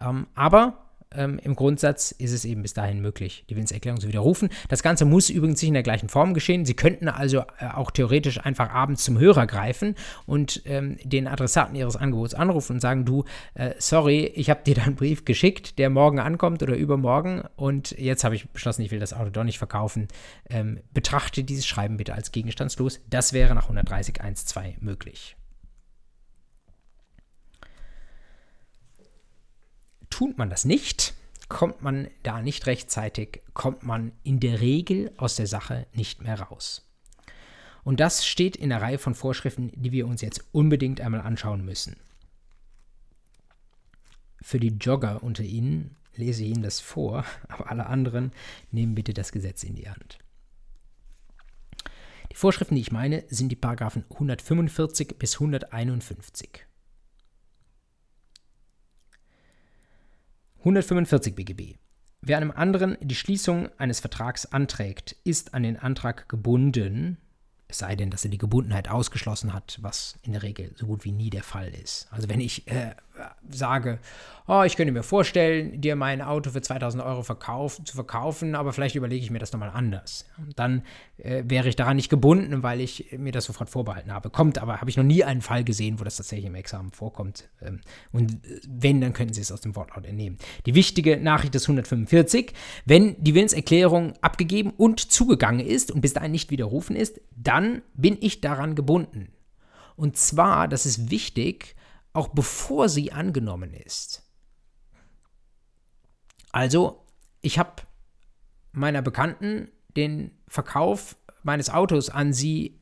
Ähm, 0.00 0.26
aber 0.34 0.83
ähm, 1.16 1.38
im 1.42 1.54
Grundsatz 1.54 2.10
ist 2.12 2.32
es 2.32 2.44
eben 2.44 2.62
bis 2.62 2.74
dahin 2.74 3.00
möglich, 3.00 3.44
die 3.48 3.56
Willenserklärung 3.56 4.00
zu 4.00 4.08
widerrufen. 4.08 4.48
Das 4.68 4.82
Ganze 4.82 5.04
muss 5.04 5.30
übrigens 5.30 5.60
nicht 5.60 5.68
in 5.68 5.74
der 5.74 5.82
gleichen 5.82 6.08
Form 6.08 6.34
geschehen. 6.34 6.64
Sie 6.64 6.74
könnten 6.74 7.08
also 7.08 7.40
äh, 7.58 7.68
auch 7.72 7.90
theoretisch 7.90 8.44
einfach 8.44 8.70
abends 8.70 9.04
zum 9.04 9.18
Hörer 9.18 9.46
greifen 9.46 9.94
und 10.26 10.62
ähm, 10.64 10.96
den 11.04 11.26
Adressaten 11.26 11.74
Ihres 11.76 11.96
Angebots 11.96 12.34
anrufen 12.34 12.74
und 12.74 12.80
sagen, 12.80 13.04
du, 13.04 13.24
äh, 13.54 13.74
sorry, 13.78 14.24
ich 14.34 14.50
habe 14.50 14.62
dir 14.64 14.74
da 14.74 14.82
einen 14.82 14.96
Brief 14.96 15.24
geschickt, 15.24 15.78
der 15.78 15.90
morgen 15.90 16.18
ankommt 16.18 16.62
oder 16.62 16.76
übermorgen 16.76 17.42
und 17.56 17.92
jetzt 17.92 18.24
habe 18.24 18.34
ich 18.34 18.48
beschlossen, 18.50 18.82
ich 18.82 18.90
will 18.90 19.00
das 19.00 19.12
Auto 19.12 19.30
doch 19.30 19.44
nicht 19.44 19.58
verkaufen. 19.58 20.08
Ähm, 20.48 20.80
betrachte 20.92 21.44
dieses 21.44 21.66
Schreiben 21.66 21.96
bitte 21.96 22.14
als 22.14 22.32
gegenstandslos. 22.32 23.00
Das 23.08 23.32
wäre 23.32 23.54
nach 23.54 23.70
130.1.2 23.70 24.74
möglich. 24.80 25.36
Tut 30.14 30.38
man 30.38 30.48
das 30.48 30.64
nicht, 30.64 31.12
kommt 31.48 31.82
man 31.82 32.06
da 32.22 32.40
nicht 32.40 32.68
rechtzeitig, 32.68 33.42
kommt 33.52 33.82
man 33.82 34.12
in 34.22 34.38
der 34.38 34.60
Regel 34.60 35.12
aus 35.16 35.34
der 35.34 35.48
Sache 35.48 35.88
nicht 35.92 36.22
mehr 36.22 36.40
raus. 36.40 36.88
Und 37.82 37.98
das 37.98 38.24
steht 38.24 38.54
in 38.54 38.68
der 38.68 38.80
Reihe 38.80 38.98
von 38.98 39.16
Vorschriften, 39.16 39.72
die 39.74 39.90
wir 39.90 40.06
uns 40.06 40.20
jetzt 40.20 40.44
unbedingt 40.52 41.00
einmal 41.00 41.22
anschauen 41.22 41.64
müssen. 41.64 41.96
Für 44.40 44.60
die 44.60 44.76
Jogger 44.80 45.24
unter 45.24 45.42
Ihnen 45.42 45.96
lese 46.14 46.44
ich 46.44 46.50
Ihnen 46.50 46.62
das 46.62 46.78
vor, 46.78 47.24
aber 47.48 47.72
alle 47.72 47.86
anderen 47.86 48.30
nehmen 48.70 48.94
bitte 48.94 49.14
das 49.14 49.32
Gesetz 49.32 49.64
in 49.64 49.74
die 49.74 49.90
Hand. 49.90 50.20
Die 52.30 52.36
Vorschriften, 52.36 52.76
die 52.76 52.82
ich 52.82 52.92
meine, 52.92 53.24
sind 53.30 53.48
die 53.48 53.56
Paragraphen 53.56 54.04
145 54.12 55.18
bis 55.18 55.34
151. 55.40 56.64
145 60.64 61.34
BGB. 61.34 61.74
Wer 62.22 62.38
einem 62.38 62.50
anderen 62.50 62.96
die 63.02 63.14
Schließung 63.14 63.68
eines 63.76 64.00
Vertrags 64.00 64.46
anträgt, 64.46 65.14
ist 65.22 65.52
an 65.52 65.62
den 65.62 65.76
Antrag 65.78 66.26
gebunden, 66.26 67.18
es 67.68 67.78
sei 67.78 67.96
denn, 67.96 68.08
dass 68.08 68.24
er 68.24 68.30
die 68.30 68.38
Gebundenheit 68.38 68.88
ausgeschlossen 68.88 69.52
hat, 69.52 69.78
was 69.82 70.18
in 70.22 70.32
der 70.32 70.42
Regel 70.42 70.72
so 70.74 70.86
gut 70.86 71.04
wie 71.04 71.12
nie 71.12 71.28
der 71.28 71.42
Fall 71.42 71.68
ist. 71.68 72.08
Also 72.10 72.30
wenn 72.30 72.40
ich 72.40 72.66
äh, 72.66 72.94
sage, 73.48 73.98
oh, 74.46 74.62
ich 74.62 74.76
könnte 74.76 74.92
mir 74.92 75.02
vorstellen, 75.02 75.80
dir 75.80 75.96
mein 75.96 76.20
Auto 76.20 76.50
für 76.50 76.60
2000 76.60 77.02
Euro 77.02 77.22
verkauf, 77.22 77.82
zu 77.82 77.94
verkaufen, 77.94 78.54
aber 78.54 78.72
vielleicht 78.72 78.94
überlege 78.94 79.24
ich 79.24 79.30
mir 79.30 79.38
das 79.38 79.52
nochmal 79.52 79.70
anders. 79.70 80.26
Dann 80.54 80.82
äh, 81.16 81.42
wäre 81.46 81.68
ich 81.68 81.76
daran 81.76 81.96
nicht 81.96 82.10
gebunden, 82.10 82.62
weil 82.62 82.80
ich 82.80 83.16
mir 83.16 83.32
das 83.32 83.46
sofort 83.46 83.70
vorbehalten 83.70 84.12
habe. 84.12 84.28
Kommt 84.30 84.58
aber, 84.58 84.80
habe 84.80 84.90
ich 84.90 84.96
noch 84.96 85.04
nie 85.04 85.24
einen 85.24 85.40
Fall 85.40 85.64
gesehen, 85.64 85.98
wo 85.98 86.04
das 86.04 86.16
tatsächlich 86.16 86.46
im 86.46 86.54
Examen 86.54 86.92
vorkommt. 86.92 87.48
Ähm, 87.62 87.80
und 88.12 88.38
wenn, 88.68 89.00
dann 89.00 89.14
könnten 89.14 89.32
Sie 89.32 89.40
es 89.40 89.50
aus 89.50 89.62
dem 89.62 89.76
Wortlaut 89.76 90.04
entnehmen. 90.04 90.38
Die 90.66 90.74
wichtige 90.74 91.16
Nachricht 91.16 91.54
ist 91.54 91.64
145. 91.64 92.52
Wenn 92.84 93.16
die 93.22 93.34
Willenserklärung 93.34 94.12
abgegeben 94.20 94.70
und 94.76 95.00
zugegangen 95.00 95.64
ist 95.64 95.90
und 95.90 96.02
bis 96.02 96.12
dahin 96.12 96.32
nicht 96.32 96.50
widerrufen 96.50 96.96
ist, 96.96 97.20
dann 97.34 97.82
bin 97.94 98.18
ich 98.20 98.42
daran 98.42 98.74
gebunden. 98.74 99.28
Und 99.96 100.16
zwar, 100.16 100.68
das 100.68 100.86
ist 100.86 101.10
wichtig, 101.10 101.76
auch 102.14 102.28
bevor 102.28 102.88
sie 102.88 103.12
angenommen 103.12 103.74
ist. 103.74 104.22
Also, 106.52 107.04
ich 107.42 107.58
habe 107.58 107.82
meiner 108.72 109.02
Bekannten 109.02 109.68
den 109.96 110.30
Verkauf 110.48 111.16
meines 111.42 111.68
Autos 111.68 112.08
an 112.08 112.32
sie 112.32 112.80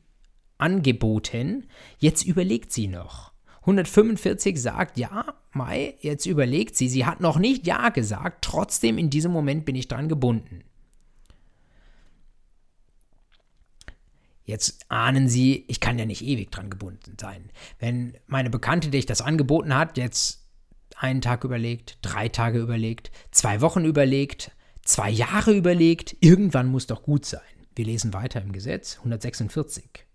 angeboten. 0.57 1.67
Jetzt 1.97 2.23
überlegt 2.23 2.71
sie 2.71 2.87
noch. 2.87 3.33
145 3.61 4.61
sagt 4.61 4.97
ja, 4.97 5.35
Mai, 5.51 5.97
jetzt 6.01 6.25
überlegt 6.25 6.75
sie. 6.75 6.89
Sie 6.89 7.05
hat 7.05 7.19
noch 7.19 7.37
nicht 7.37 7.67
ja 7.67 7.89
gesagt, 7.89 8.43
trotzdem 8.43 8.97
in 8.97 9.09
diesem 9.09 9.31
Moment 9.31 9.65
bin 9.65 9.75
ich 9.75 9.87
dran 9.87 10.09
gebunden. 10.09 10.63
Jetzt 14.45 14.85
ahnen 14.89 15.29
Sie, 15.29 15.63
ich 15.67 15.79
kann 15.79 15.97
ja 15.97 16.05
nicht 16.05 16.23
ewig 16.23 16.51
dran 16.51 16.69
gebunden 16.69 17.15
sein. 17.19 17.49
Wenn 17.79 18.17
meine 18.27 18.49
Bekannte, 18.49 18.89
der 18.89 18.99
ich 18.99 19.05
das 19.05 19.21
angeboten 19.21 19.75
hat, 19.75 19.97
jetzt 19.97 20.45
einen 20.97 21.21
Tag 21.21 21.43
überlegt, 21.43 21.97
drei 22.01 22.27
Tage 22.27 22.59
überlegt, 22.59 23.11
zwei 23.31 23.61
Wochen 23.61 23.85
überlegt, 23.85 24.51
zwei 24.83 25.09
Jahre 25.09 25.55
überlegt, 25.55 26.15
irgendwann 26.19 26.67
muss 26.67 26.87
doch 26.87 27.03
gut 27.03 27.25
sein. 27.25 27.41
Wir 27.75 27.85
lesen 27.85 28.13
weiter 28.13 28.41
im 28.41 28.51
Gesetz 28.51 28.97
146. 28.97 30.05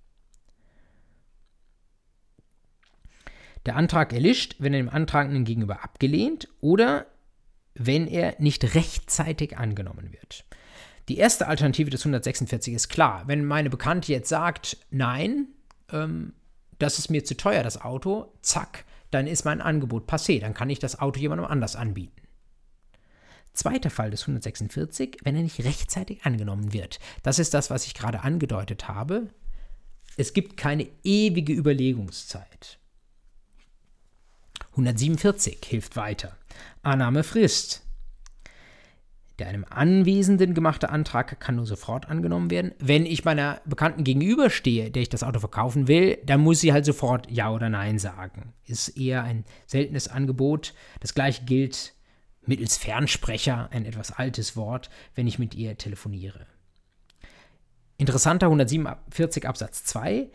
Der 3.66 3.76
Antrag 3.76 4.12
erlischt, 4.12 4.56
wenn 4.58 4.72
er 4.72 4.80
dem 4.80 4.88
Antragenden 4.88 5.44
gegenüber 5.44 5.82
abgelehnt 5.82 6.48
oder 6.60 7.06
wenn 7.74 8.06
er 8.06 8.34
nicht 8.38 8.74
rechtzeitig 8.74 9.56
angenommen 9.56 10.12
wird. 10.12 10.44
Die 11.08 11.16
erste 11.16 11.48
Alternative 11.48 11.90
des 11.90 12.02
146 12.02 12.74
ist 12.74 12.88
klar. 12.88 13.24
Wenn 13.26 13.44
meine 13.44 13.70
Bekannte 13.70 14.12
jetzt 14.12 14.28
sagt, 14.28 14.76
nein, 14.90 15.48
ähm, 15.90 16.34
das 16.78 16.98
ist 16.98 17.08
mir 17.08 17.24
zu 17.24 17.36
teuer, 17.36 17.62
das 17.62 17.80
Auto, 17.80 18.32
zack, 18.42 18.84
dann 19.10 19.26
ist 19.26 19.44
mein 19.44 19.60
Angebot 19.60 20.08
passé. 20.08 20.40
Dann 20.40 20.54
kann 20.54 20.70
ich 20.70 20.78
das 20.78 21.00
Auto 21.00 21.18
jemandem 21.18 21.46
anders 21.46 21.76
anbieten. 21.76 22.22
Zweiter 23.54 23.90
Fall 23.90 24.10
des 24.10 24.22
146, 24.22 25.18
wenn 25.24 25.34
er 25.34 25.42
nicht 25.42 25.64
rechtzeitig 25.64 26.24
angenommen 26.24 26.72
wird. 26.72 27.00
Das 27.22 27.38
ist 27.38 27.54
das, 27.54 27.70
was 27.70 27.86
ich 27.86 27.94
gerade 27.94 28.20
angedeutet 28.20 28.86
habe. 28.86 29.28
Es 30.16 30.32
gibt 30.32 30.56
keine 30.56 30.88
ewige 31.02 31.52
Überlegungszeit. 31.52 32.78
147 34.72 35.58
hilft 35.64 35.96
weiter. 35.96 36.36
Annahmefrist. 36.82 37.82
Der 39.38 39.46
einem 39.48 39.64
Anwesenden 39.70 40.52
gemachte 40.52 40.90
Antrag 40.90 41.38
kann 41.38 41.56
nur 41.56 41.66
sofort 41.66 42.08
angenommen 42.08 42.50
werden. 42.50 42.72
Wenn 42.80 43.06
ich 43.06 43.24
meiner 43.24 43.60
Bekannten 43.66 44.02
gegenüberstehe, 44.02 44.90
der 44.90 45.02
ich 45.02 45.08
das 45.08 45.22
Auto 45.22 45.38
verkaufen 45.38 45.86
will, 45.86 46.18
dann 46.26 46.40
muss 46.40 46.60
sie 46.60 46.72
halt 46.72 46.84
sofort 46.84 47.30
Ja 47.30 47.52
oder 47.52 47.68
Nein 47.68 47.98
sagen. 47.98 48.52
Ist 48.64 48.88
eher 48.88 49.22
ein 49.22 49.44
seltenes 49.66 50.08
Angebot. 50.08 50.74
Das 51.00 51.14
gleiche 51.14 51.44
gilt 51.44 51.94
mittels 52.44 52.76
Fernsprecher, 52.76 53.68
ein 53.70 53.84
etwas 53.84 54.10
altes 54.10 54.56
Wort, 54.56 54.90
wenn 55.14 55.28
ich 55.28 55.38
mit 55.38 55.54
ihr 55.54 55.76
telefoniere. 55.76 56.46
Interessanter 57.96 58.46
147 58.46 59.46
Absatz 59.46 59.84
2. 59.84 60.30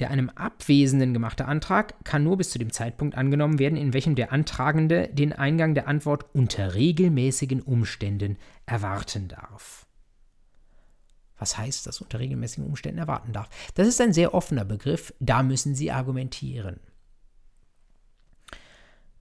Der 0.00 0.10
einem 0.10 0.30
Abwesenden 0.30 1.12
gemachte 1.12 1.44
Antrag 1.44 2.04
kann 2.04 2.24
nur 2.24 2.36
bis 2.36 2.50
zu 2.50 2.58
dem 2.58 2.72
Zeitpunkt 2.72 3.16
angenommen 3.16 3.58
werden, 3.58 3.76
in 3.76 3.92
welchem 3.92 4.14
der 4.14 4.32
Antragende 4.32 5.08
den 5.12 5.32
Eingang 5.32 5.74
der 5.74 5.86
Antwort 5.86 6.34
unter 6.34 6.74
regelmäßigen 6.74 7.60
Umständen 7.60 8.38
erwarten 8.66 9.28
darf. 9.28 9.86
Was 11.38 11.58
heißt 11.58 11.86
das 11.86 12.00
unter 12.00 12.20
regelmäßigen 12.20 12.64
Umständen 12.64 12.98
erwarten 12.98 13.32
darf? 13.32 13.48
Das 13.74 13.86
ist 13.86 14.00
ein 14.00 14.12
sehr 14.12 14.32
offener 14.32 14.64
Begriff, 14.64 15.12
da 15.20 15.42
müssen 15.42 15.74
Sie 15.74 15.90
argumentieren. 15.90 16.80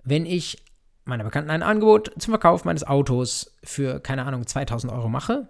Wenn 0.04 0.26
ich 0.26 0.64
meiner 1.04 1.24
Bekannten 1.24 1.50
ein 1.50 1.64
Angebot 1.64 2.12
zum 2.20 2.32
Verkauf 2.32 2.66
meines 2.66 2.84
Autos 2.84 3.58
für, 3.64 4.00
keine 4.00 4.26
Ahnung, 4.26 4.46
2000 4.46 4.92
Euro 4.92 5.10
mache 5.10 5.50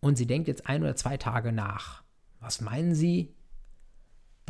und 0.00 0.16
sie 0.16 0.26
denkt 0.26 0.48
jetzt 0.48 0.66
ein 0.66 0.82
oder 0.82 0.96
zwei 0.96 1.16
Tage 1.16 1.52
nach, 1.52 2.02
was 2.40 2.60
meinen 2.60 2.94
Sie? 2.94 3.34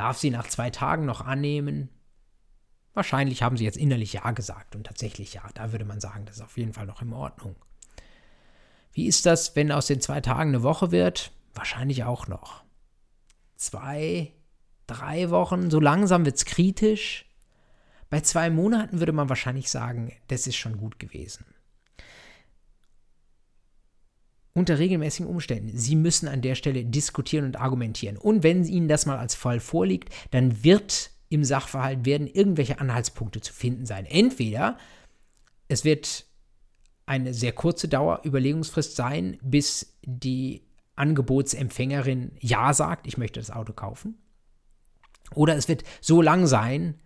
Darf 0.00 0.16
sie 0.16 0.30
nach 0.30 0.48
zwei 0.48 0.70
Tagen 0.70 1.04
noch 1.04 1.20
annehmen? 1.20 1.90
Wahrscheinlich 2.94 3.42
haben 3.42 3.58
sie 3.58 3.64
jetzt 3.64 3.76
innerlich 3.76 4.14
Ja 4.14 4.30
gesagt 4.30 4.74
und 4.74 4.84
tatsächlich 4.84 5.34
ja. 5.34 5.42
Da 5.52 5.72
würde 5.72 5.84
man 5.84 6.00
sagen, 6.00 6.24
das 6.24 6.36
ist 6.36 6.42
auf 6.42 6.56
jeden 6.56 6.72
Fall 6.72 6.86
noch 6.86 7.02
in 7.02 7.12
Ordnung. 7.12 7.54
Wie 8.94 9.06
ist 9.06 9.26
das, 9.26 9.54
wenn 9.56 9.70
aus 9.70 9.88
den 9.88 10.00
zwei 10.00 10.22
Tagen 10.22 10.52
eine 10.52 10.62
Woche 10.62 10.90
wird? 10.90 11.32
Wahrscheinlich 11.52 12.04
auch 12.04 12.28
noch. 12.28 12.64
Zwei, 13.56 14.32
drei 14.86 15.28
Wochen, 15.28 15.70
so 15.70 15.80
langsam 15.80 16.24
wird 16.24 16.36
es 16.36 16.46
kritisch. 16.46 17.26
Bei 18.08 18.22
zwei 18.22 18.48
Monaten 18.48 19.00
würde 19.00 19.12
man 19.12 19.28
wahrscheinlich 19.28 19.68
sagen, 19.68 20.16
das 20.28 20.46
ist 20.46 20.56
schon 20.56 20.78
gut 20.78 20.98
gewesen. 20.98 21.44
Unter 24.52 24.78
regelmäßigen 24.78 25.30
Umständen. 25.30 25.76
Sie 25.76 25.94
müssen 25.96 26.28
an 26.28 26.42
der 26.42 26.54
Stelle 26.54 26.84
diskutieren 26.84 27.44
und 27.44 27.56
argumentieren. 27.56 28.16
Und 28.16 28.42
wenn 28.42 28.64
Ihnen 28.64 28.88
das 28.88 29.06
mal 29.06 29.18
als 29.18 29.34
Fall 29.34 29.60
vorliegt, 29.60 30.12
dann 30.32 30.64
wird 30.64 31.10
im 31.28 31.44
Sachverhalt 31.44 32.04
werden 32.04 32.26
irgendwelche 32.26 32.80
Anhaltspunkte 32.80 33.40
zu 33.40 33.52
finden 33.52 33.86
sein. 33.86 34.04
Entweder 34.06 34.76
es 35.68 35.84
wird 35.84 36.26
eine 37.06 37.32
sehr 37.32 37.52
kurze 37.52 37.88
Dauer 37.88 38.22
Überlegungsfrist 38.24 38.96
sein, 38.96 39.38
bis 39.42 39.96
die 40.02 40.66
Angebotsempfängerin 40.96 42.32
Ja 42.40 42.74
sagt, 42.74 43.06
ich 43.06 43.16
möchte 43.16 43.40
das 43.40 43.50
Auto 43.50 43.72
kaufen. 43.72 44.18
Oder 45.34 45.56
es 45.56 45.68
wird 45.68 45.84
so 46.00 46.20
lang 46.20 46.46
sein, 46.46 47.00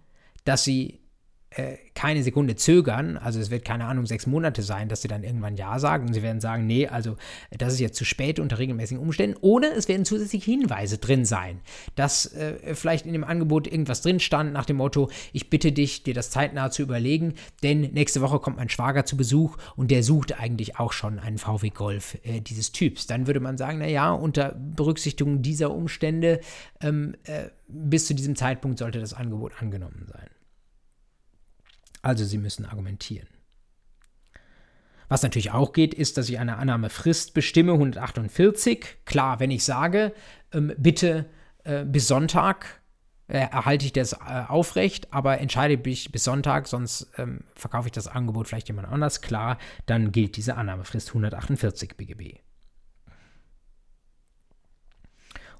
dass 0.44 0.64
sie 0.64 1.03
äh, 1.56 1.76
keine 1.94 2.22
Sekunde 2.22 2.56
zögern, 2.56 3.16
also 3.16 3.39
es 3.39 3.51
wird 3.51 3.64
keine 3.64 3.86
Ahnung, 3.86 4.06
sechs 4.06 4.26
Monate 4.26 4.62
sein, 4.62 4.89
dass 4.89 5.02
sie 5.02 5.09
dann 5.09 5.22
irgendwann 5.22 5.56
Ja 5.56 5.78
sagen 5.78 6.09
und 6.09 6.14
sie 6.14 6.22
werden 6.22 6.40
sagen, 6.40 6.66
nee, 6.66 6.89
also 6.89 7.16
das 7.56 7.72
ist 7.74 7.81
jetzt 7.81 7.97
zu 7.97 8.05
spät 8.05 8.40
unter 8.40 8.59
regelmäßigen 8.59 9.01
Umständen. 9.01 9.36
Oder 9.40 9.76
es 9.76 9.86
werden 9.89 10.05
zusätzliche 10.05 10.51
Hinweise 10.51 10.98
drin 10.98 11.24
sein, 11.24 11.60
dass 11.94 12.26
äh, 12.35 12.74
vielleicht 12.74 13.06
in 13.06 13.12
dem 13.12 13.22
Angebot 13.22 13.66
irgendwas 13.66 14.02
drin 14.02 14.18
stand 14.18 14.52
nach 14.52 14.66
dem 14.66 14.76
Motto, 14.76 15.10
ich 15.32 15.51
bitte 15.51 15.70
dich, 15.70 16.02
dir 16.02 16.14
das 16.14 16.31
zeitnah 16.31 16.70
zu 16.70 16.82
überlegen, 16.82 17.35
denn 17.62 17.82
nächste 17.93 18.20
Woche 18.20 18.40
kommt 18.40 18.56
mein 18.56 18.68
Schwager 18.68 19.05
zu 19.05 19.16
Besuch 19.16 19.56
und 19.76 19.90
der 19.90 20.02
sucht 20.02 20.39
eigentlich 20.39 20.78
auch 20.78 20.93
schon 20.93 21.18
einen 21.20 21.39
VW 21.39 21.70
Golf 21.70 22.18
äh, 22.24 22.40
dieses 22.40 22.72
Typs. 22.72 23.06
Dann 23.06 23.28
würde 23.28 23.40
man 23.40 23.56
sagen, 23.56 23.78
naja, 23.78 24.12
unter 24.12 24.56
Berücksichtigung 24.59 25.43
dieser 25.43 25.70
Umstände 25.70 26.40
ähm, 26.81 27.14
äh, 27.24 27.44
bis 27.68 28.06
zu 28.06 28.14
diesem 28.14 28.35
Zeitpunkt 28.36 28.78
sollte 28.78 28.98
das 28.98 29.14
Angebot 29.14 29.52
angenommen 29.60 30.06
sein. 30.12 30.34
Also 32.05 32.24
Sie 32.24 32.39
müssen 32.39 32.66
argumentieren. 32.66 33.28
Was 35.09 35.22
natürlich 35.22 35.52
auch 35.52 35.72
geht, 35.72 35.94
ist, 35.94 36.18
dass 36.18 36.28
ich 36.28 36.39
eine 36.39 36.59
Annahmefrist 36.59 37.35
bestimme, 37.35 37.72
148. 37.72 38.98
Klar, 39.06 39.40
wenn 39.40 39.51
ich 39.51 39.64
sage, 39.64 40.12
ähm, 40.52 40.74
bitte 40.76 41.26
äh, 41.64 41.85
bis 41.85 42.06
Sonntag 42.09 42.82
äh, 43.26 43.39
erhalte 43.39 43.86
ich 43.86 43.93
das 43.94 44.12
äh, 44.12 44.44
aufrecht, 44.48 45.12
aber 45.14 45.39
entscheide 45.39 45.78
mich 45.78 46.12
bis 46.12 46.24
Sonntag, 46.24 46.68
sonst 46.68 47.10
ähm, 47.16 47.44
verkaufe 47.55 47.89
ich 47.89 47.93
das 47.93 48.06
Angebot 48.06 48.48
vielleicht 48.48 48.68
jemand 48.68 48.89
anders. 48.89 49.22
Klar, 49.22 49.59
dann 49.86 50.12
gilt 50.12 50.36
diese 50.36 50.56
Annahmefrist 50.56 51.09
148 51.09 51.97
BGB. 51.97 52.40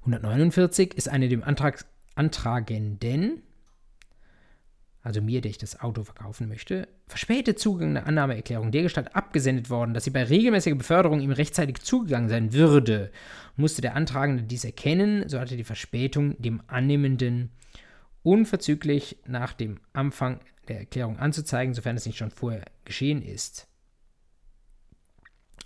149 0.01 0.93
ist 0.93 1.09
eine 1.09 1.27
dem 1.27 1.43
Antrag, 1.43 1.85
Antragenden 2.13 3.41
also 5.05 5.21
mir, 5.21 5.39
der 5.39 5.51
ich 5.51 5.59
das 5.59 5.79
Auto 5.79 6.03
verkaufen 6.03 6.47
möchte, 6.49 6.87
verspätet 7.05 7.59
Zugang 7.59 7.93
der 7.93 8.07
Annahmeerklärung 8.07 8.71
dergestalt 8.71 9.15
abgesendet 9.15 9.69
worden, 9.69 9.93
dass 9.93 10.03
sie 10.03 10.09
bei 10.09 10.23
regelmäßiger 10.23 10.75
Beförderung 10.75 11.21
ihm 11.21 11.31
rechtzeitig 11.31 11.79
zugegangen 11.81 12.27
sein 12.27 12.53
würde. 12.53 13.11
Musste 13.55 13.83
der 13.83 13.95
Antragende 13.95 14.41
dies 14.41 14.65
erkennen, 14.65 15.29
so 15.29 15.39
hatte 15.39 15.57
die 15.57 15.63
Verspätung 15.63 16.35
dem 16.41 16.63
Annehmenden 16.65 17.51
unverzüglich 18.23 19.17
nach 19.27 19.53
dem 19.53 19.79
Anfang 19.93 20.39
der 20.67 20.79
Erklärung 20.79 21.19
anzuzeigen, 21.19 21.75
sofern 21.75 21.95
es 21.95 22.07
nicht 22.07 22.17
schon 22.17 22.31
vorher 22.31 22.65
geschehen 22.83 23.21
ist. 23.21 23.67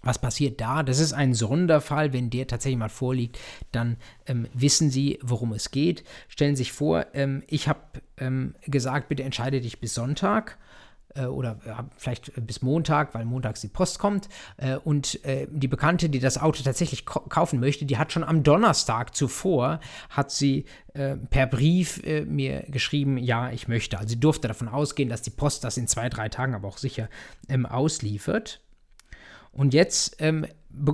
Was 0.01 0.19
passiert 0.19 0.61
da? 0.61 0.81
Das 0.83 0.99
ist 0.99 1.13
ein 1.13 1.33
Sonderfall. 1.33 2.13
Wenn 2.13 2.29
der 2.29 2.47
tatsächlich 2.47 2.79
mal 2.79 2.89
vorliegt, 2.89 3.37
dann 3.71 3.97
ähm, 4.27 4.47
wissen 4.53 4.89
Sie, 4.89 5.19
worum 5.21 5.51
es 5.53 5.71
geht. 5.71 6.03
Stellen 6.29 6.55
Sie 6.55 6.63
sich 6.63 6.71
vor, 6.71 7.05
ähm, 7.13 7.43
ich 7.47 7.67
habe 7.67 7.81
ähm, 8.17 8.55
gesagt, 8.65 9.09
bitte 9.09 9.23
entscheide 9.23 9.59
dich 9.59 9.79
bis 9.81 9.93
Sonntag 9.93 10.57
äh, 11.15 11.25
oder 11.25 11.59
äh, 11.65 11.83
vielleicht 11.97 12.31
bis 12.47 12.61
Montag, 12.61 13.13
weil 13.13 13.25
montags 13.25 13.61
die 13.61 13.67
Post 13.67 13.99
kommt. 13.99 14.29
Äh, 14.57 14.77
und 14.77 15.23
äh, 15.25 15.47
die 15.51 15.67
Bekannte, 15.67 16.09
die 16.09 16.19
das 16.19 16.37
Auto 16.37 16.63
tatsächlich 16.63 17.05
kaufen 17.05 17.59
möchte, 17.59 17.85
die 17.85 17.97
hat 17.97 18.11
schon 18.11 18.23
am 18.23 18.43
Donnerstag 18.43 19.15
zuvor, 19.15 19.79
hat 20.09 20.31
sie 20.31 20.65
äh, 20.93 21.15
per 21.17 21.47
Brief 21.47 22.01
äh, 22.05 22.21
mir 22.21 22.63
geschrieben, 22.69 23.17
ja, 23.17 23.51
ich 23.51 23.67
möchte. 23.67 23.97
Also 23.97 24.09
sie 24.09 24.19
durfte 24.19 24.47
davon 24.47 24.67
ausgehen, 24.67 25.09
dass 25.09 25.21
die 25.21 25.31
Post 25.31 25.63
das 25.63 25.77
in 25.77 25.87
zwei, 25.87 26.09
drei 26.09 26.29
Tagen 26.29 26.55
aber 26.55 26.67
auch 26.67 26.77
sicher 26.77 27.09
ähm, 27.49 27.65
ausliefert. 27.65 28.61
Und 29.51 29.73
jetzt 29.73 30.17
ähm, 30.19 30.45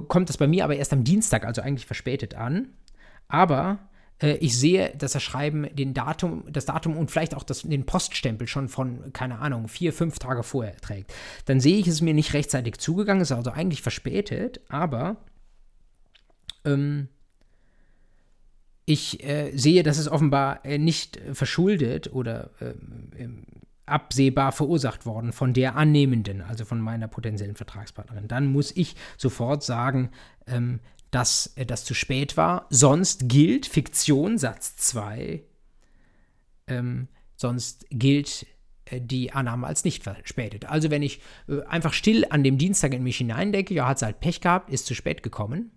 kommt 0.08 0.30
das 0.30 0.38
bei 0.38 0.48
mir 0.48 0.64
aber 0.64 0.76
erst 0.76 0.94
am 0.94 1.04
Dienstag, 1.04 1.46
also 1.46 1.62
eigentlich 1.62 1.86
verspätet 1.86 2.36
an. 2.36 2.70
Aber 3.28 3.80
äh, 4.22 4.36
ich 4.38 4.58
sehe, 4.58 4.94
dass 4.98 5.14
das 5.14 5.24
Schreiben 5.24 5.68
den 5.76 5.94
Datum, 5.94 6.44
das 6.50 6.66
Datum 6.66 6.98
und 6.98 7.12
vielleicht 7.12 7.36
auch 7.36 7.44
das, 7.44 7.64
den 7.64 7.86
Poststempel 7.86 8.48
schon 8.48 8.70
von, 8.70 9.12
keine 9.14 9.40
Ahnung, 9.40 9.68
vier, 9.68 9.94
fünf 9.94 10.20
Tage 10.20 10.44
vorher 10.44 10.78
trägt. 10.78 11.14
Dann 11.46 11.60
sehe 11.60 11.78
ich, 11.78 11.88
es 11.88 12.02
mir 12.02 12.14
nicht 12.14 12.34
rechtzeitig 12.34 12.78
zugegangen, 12.78 13.22
ist 13.22 13.32
also 13.32 13.52
eigentlich 13.52 13.82
verspätet, 13.82 14.62
aber 14.70 15.18
ähm, 16.64 17.10
ich 18.86 19.24
äh, 19.24 19.52
sehe, 19.56 19.84
dass 19.84 19.98
es 19.98 20.08
offenbar 20.08 20.64
äh, 20.64 20.78
nicht 20.78 21.20
verschuldet 21.34 22.14
oder 22.14 22.52
ähm, 23.18 23.44
absehbar 23.86 24.52
verursacht 24.52 25.06
worden 25.06 25.32
von 25.32 25.54
der 25.54 25.76
Annehmenden, 25.76 26.42
also 26.42 26.66
von 26.66 26.80
meiner 26.80 27.08
potenziellen 27.08 27.56
Vertragspartnerin. 27.56 28.28
Dann 28.28 28.52
muss 28.52 28.72
ich 28.76 28.96
sofort 29.18 29.64
sagen, 29.64 30.10
ähm, 30.48 30.80
dass 31.12 31.48
äh, 31.56 31.66
das 31.66 31.86
zu 31.86 31.94
spät 31.94 32.38
war. 32.38 32.68
Sonst 32.70 33.30
gilt 33.30 33.66
Fiktion, 33.66 34.38
Satz 34.38 34.76
2, 34.78 35.44
ähm, 36.68 37.08
sonst 37.36 37.86
gilt 37.90 38.46
äh, 38.86 39.02
die 39.02 39.32
Annahme 39.32 39.68
als 39.68 39.84
nicht 39.84 40.04
verspätet. 40.04 40.66
Also 40.66 40.90
wenn 40.90 41.04
ich 41.04 41.22
äh, 41.48 41.62
einfach 41.64 41.94
still 41.94 42.26
an 42.30 42.44
dem 42.44 42.58
Dienstag 42.58 42.94
in 42.94 43.04
mich 43.04 43.18
hineindenke, 43.18 43.74
ja, 43.74 43.88
hat 43.88 44.00
sie 44.00 44.06
halt 44.06 44.20
Pech 44.20 44.42
gehabt, 44.42 44.70
ist 44.70 44.86
zu 44.86 44.96
spät 44.96 45.24
gekommen, 45.24 45.72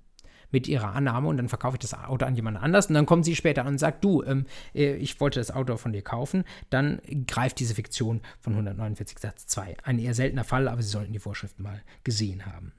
mit 0.51 0.69
ihrer 0.69 0.95
Annahme 0.95 1.29
und 1.29 1.37
dann 1.37 1.49
verkaufe 1.49 1.77
ich 1.77 1.81
das 1.81 1.95
Auto 1.95 2.25
an 2.25 2.37
jemand 2.37 2.57
anders 2.57 2.87
und 2.87 2.95
dann 2.95 3.07
kommt 3.07 3.25
sie 3.25 3.37
später 3.37 3.63
an 3.63 3.75
und 3.75 3.79
sagt, 3.79 4.05
du, 4.05 4.23
ähm, 4.23 4.47
äh, 4.75 4.95
ich 4.95 5.21
wollte 5.21 5.41
das 5.41 5.51
Auto 5.51 5.77
von 5.77 5.93
dir 5.93 6.03
kaufen, 6.03 6.45
dann 6.71 7.01
greift 7.27 7.59
diese 7.59 7.75
Fiktion 7.75 8.21
von 8.41 8.55
149 8.55 9.19
Satz 9.19 9.47
2. 9.47 9.77
Ein 9.83 9.99
eher 9.99 10.15
seltener 10.15 10.45
Fall, 10.45 10.69
aber 10.69 10.83
Sie 10.83 10.89
sollten 10.89 11.13
die 11.13 11.19
Vorschriften 11.19 11.63
mal 11.63 11.83
gesehen 12.05 12.47
haben. 12.47 12.73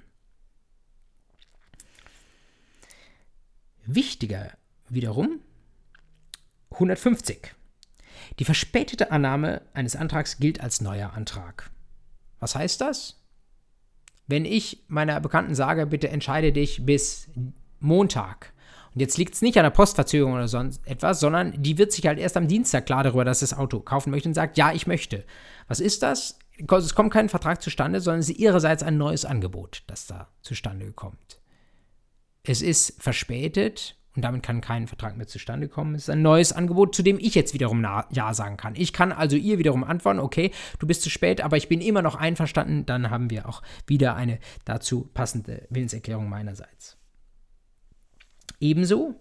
Wichtiger 3.86 4.52
wiederum 4.88 5.40
150. 6.72 7.56
Die 8.38 8.46
verspätete 8.46 9.12
Annahme 9.12 9.62
eines 9.74 9.96
Antrags 9.96 10.38
gilt 10.38 10.62
als 10.62 10.82
neuer 10.82 11.14
Antrag. 11.14 11.72
Was 12.40 12.56
heißt 12.56 12.82
das? 12.82 13.20
Wenn 14.28 14.46
ich 14.46 14.84
meiner 14.88 15.20
Bekannten 15.20 15.56
sage, 15.56 15.88
bitte 15.88 16.10
entscheide 16.10 16.54
dich 16.54 16.86
bis 16.86 17.28
Montag. 17.80 18.54
Und 18.94 19.02
jetzt 19.02 19.18
liegt 19.18 19.36
es 19.36 19.42
nicht 19.42 19.58
an 19.58 19.64
der 19.64 19.70
Postverzögerung 19.70 20.34
oder 20.34 20.48
sonst 20.48 20.86
etwas, 20.88 21.20
sondern 21.20 21.54
die 21.62 21.78
wird 21.78 21.92
sich 21.92 22.06
halt 22.08 22.20
erst 22.20 22.38
am 22.38 22.48
Dienstag 22.48 22.86
klar 22.86 23.04
darüber, 23.04 23.24
dass 23.24 23.42
das 23.42 23.54
Auto 23.54 23.80
kaufen 23.80 24.10
möchte 24.10 24.28
und 24.28 24.34
sagt, 24.34 24.58
ja, 24.58 24.74
ich 24.74 24.88
möchte. 24.88 25.24
Was 25.68 25.80
ist 25.80 26.02
das? 26.02 26.40
Es 26.58 26.96
kommt 26.96 27.14
kein 27.14 27.30
Vertrag 27.30 27.62
zustande, 27.62 28.02
sondern 28.02 28.20
es 28.20 28.30
ist 28.30 28.40
ihrerseits 28.40 28.84
ein 28.84 28.98
neues 28.98 29.26
Angebot, 29.26 29.84
das 29.88 30.08
da 30.08 30.28
zustande 30.42 30.92
kommt. 30.92 31.40
Es 32.44 32.62
ist 32.62 33.02
verspätet 33.02 33.96
und 34.16 34.24
damit 34.24 34.44
kann 34.44 34.60
kein 34.60 34.88
Vertrag 34.88 35.16
mehr 35.16 35.28
zustande 35.28 35.70
kommen. 35.70 35.96
Es 35.96 36.04
ist 36.04 36.10
ein 36.10 36.22
neues 36.22 36.52
Angebot, 36.52 36.96
zu 36.96 37.04
dem 37.04 37.20
ich 37.20 37.36
jetzt 37.36 37.54
wiederum 37.54 37.82
Ja 38.10 38.34
sagen 38.34 38.58
kann. 38.58 38.76
Ich 38.76 38.92
kann 38.92 39.14
also 39.14 39.38
ihr 39.38 39.60
wiederum 39.60 39.84
antworten, 39.86 40.20
okay, 40.20 40.52
du 40.80 40.88
bist 40.88 41.04
zu 41.04 41.10
spät, 41.10 41.40
aber 41.42 41.56
ich 41.56 41.70
bin 41.70 41.80
immer 41.80 42.02
noch 42.02 42.16
einverstanden. 42.16 42.86
Dann 42.86 43.10
haben 43.12 43.30
wir 43.30 43.48
auch 43.48 43.62
wieder 43.88 44.16
eine 44.16 44.40
dazu 44.66 45.10
passende 45.14 45.68
Willenserklärung 45.70 46.28
meinerseits. 46.28 46.99
Ebenso 48.60 49.16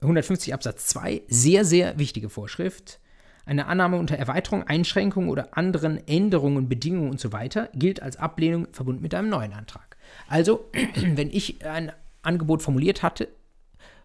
150 0.00 0.54
Absatz 0.54 0.86
2, 0.88 1.22
sehr, 1.28 1.64
sehr 1.64 1.98
wichtige 1.98 2.28
Vorschrift. 2.28 3.00
Eine 3.44 3.66
Annahme 3.66 3.98
unter 3.98 4.16
Erweiterung, 4.16 4.64
Einschränkung 4.64 5.28
oder 5.28 5.56
anderen 5.56 6.06
Änderungen, 6.06 6.68
Bedingungen 6.68 7.10
und 7.10 7.20
so 7.20 7.32
weiter 7.32 7.70
gilt 7.74 8.02
als 8.02 8.16
Ablehnung 8.16 8.68
verbunden 8.72 9.02
mit 9.02 9.14
einem 9.14 9.28
neuen 9.28 9.52
Antrag. 9.52 9.96
Also, 10.28 10.68
wenn 10.94 11.30
ich 11.30 11.64
ein 11.64 11.92
Angebot 12.22 12.62
formuliert 12.62 13.02
hatte 13.02 13.28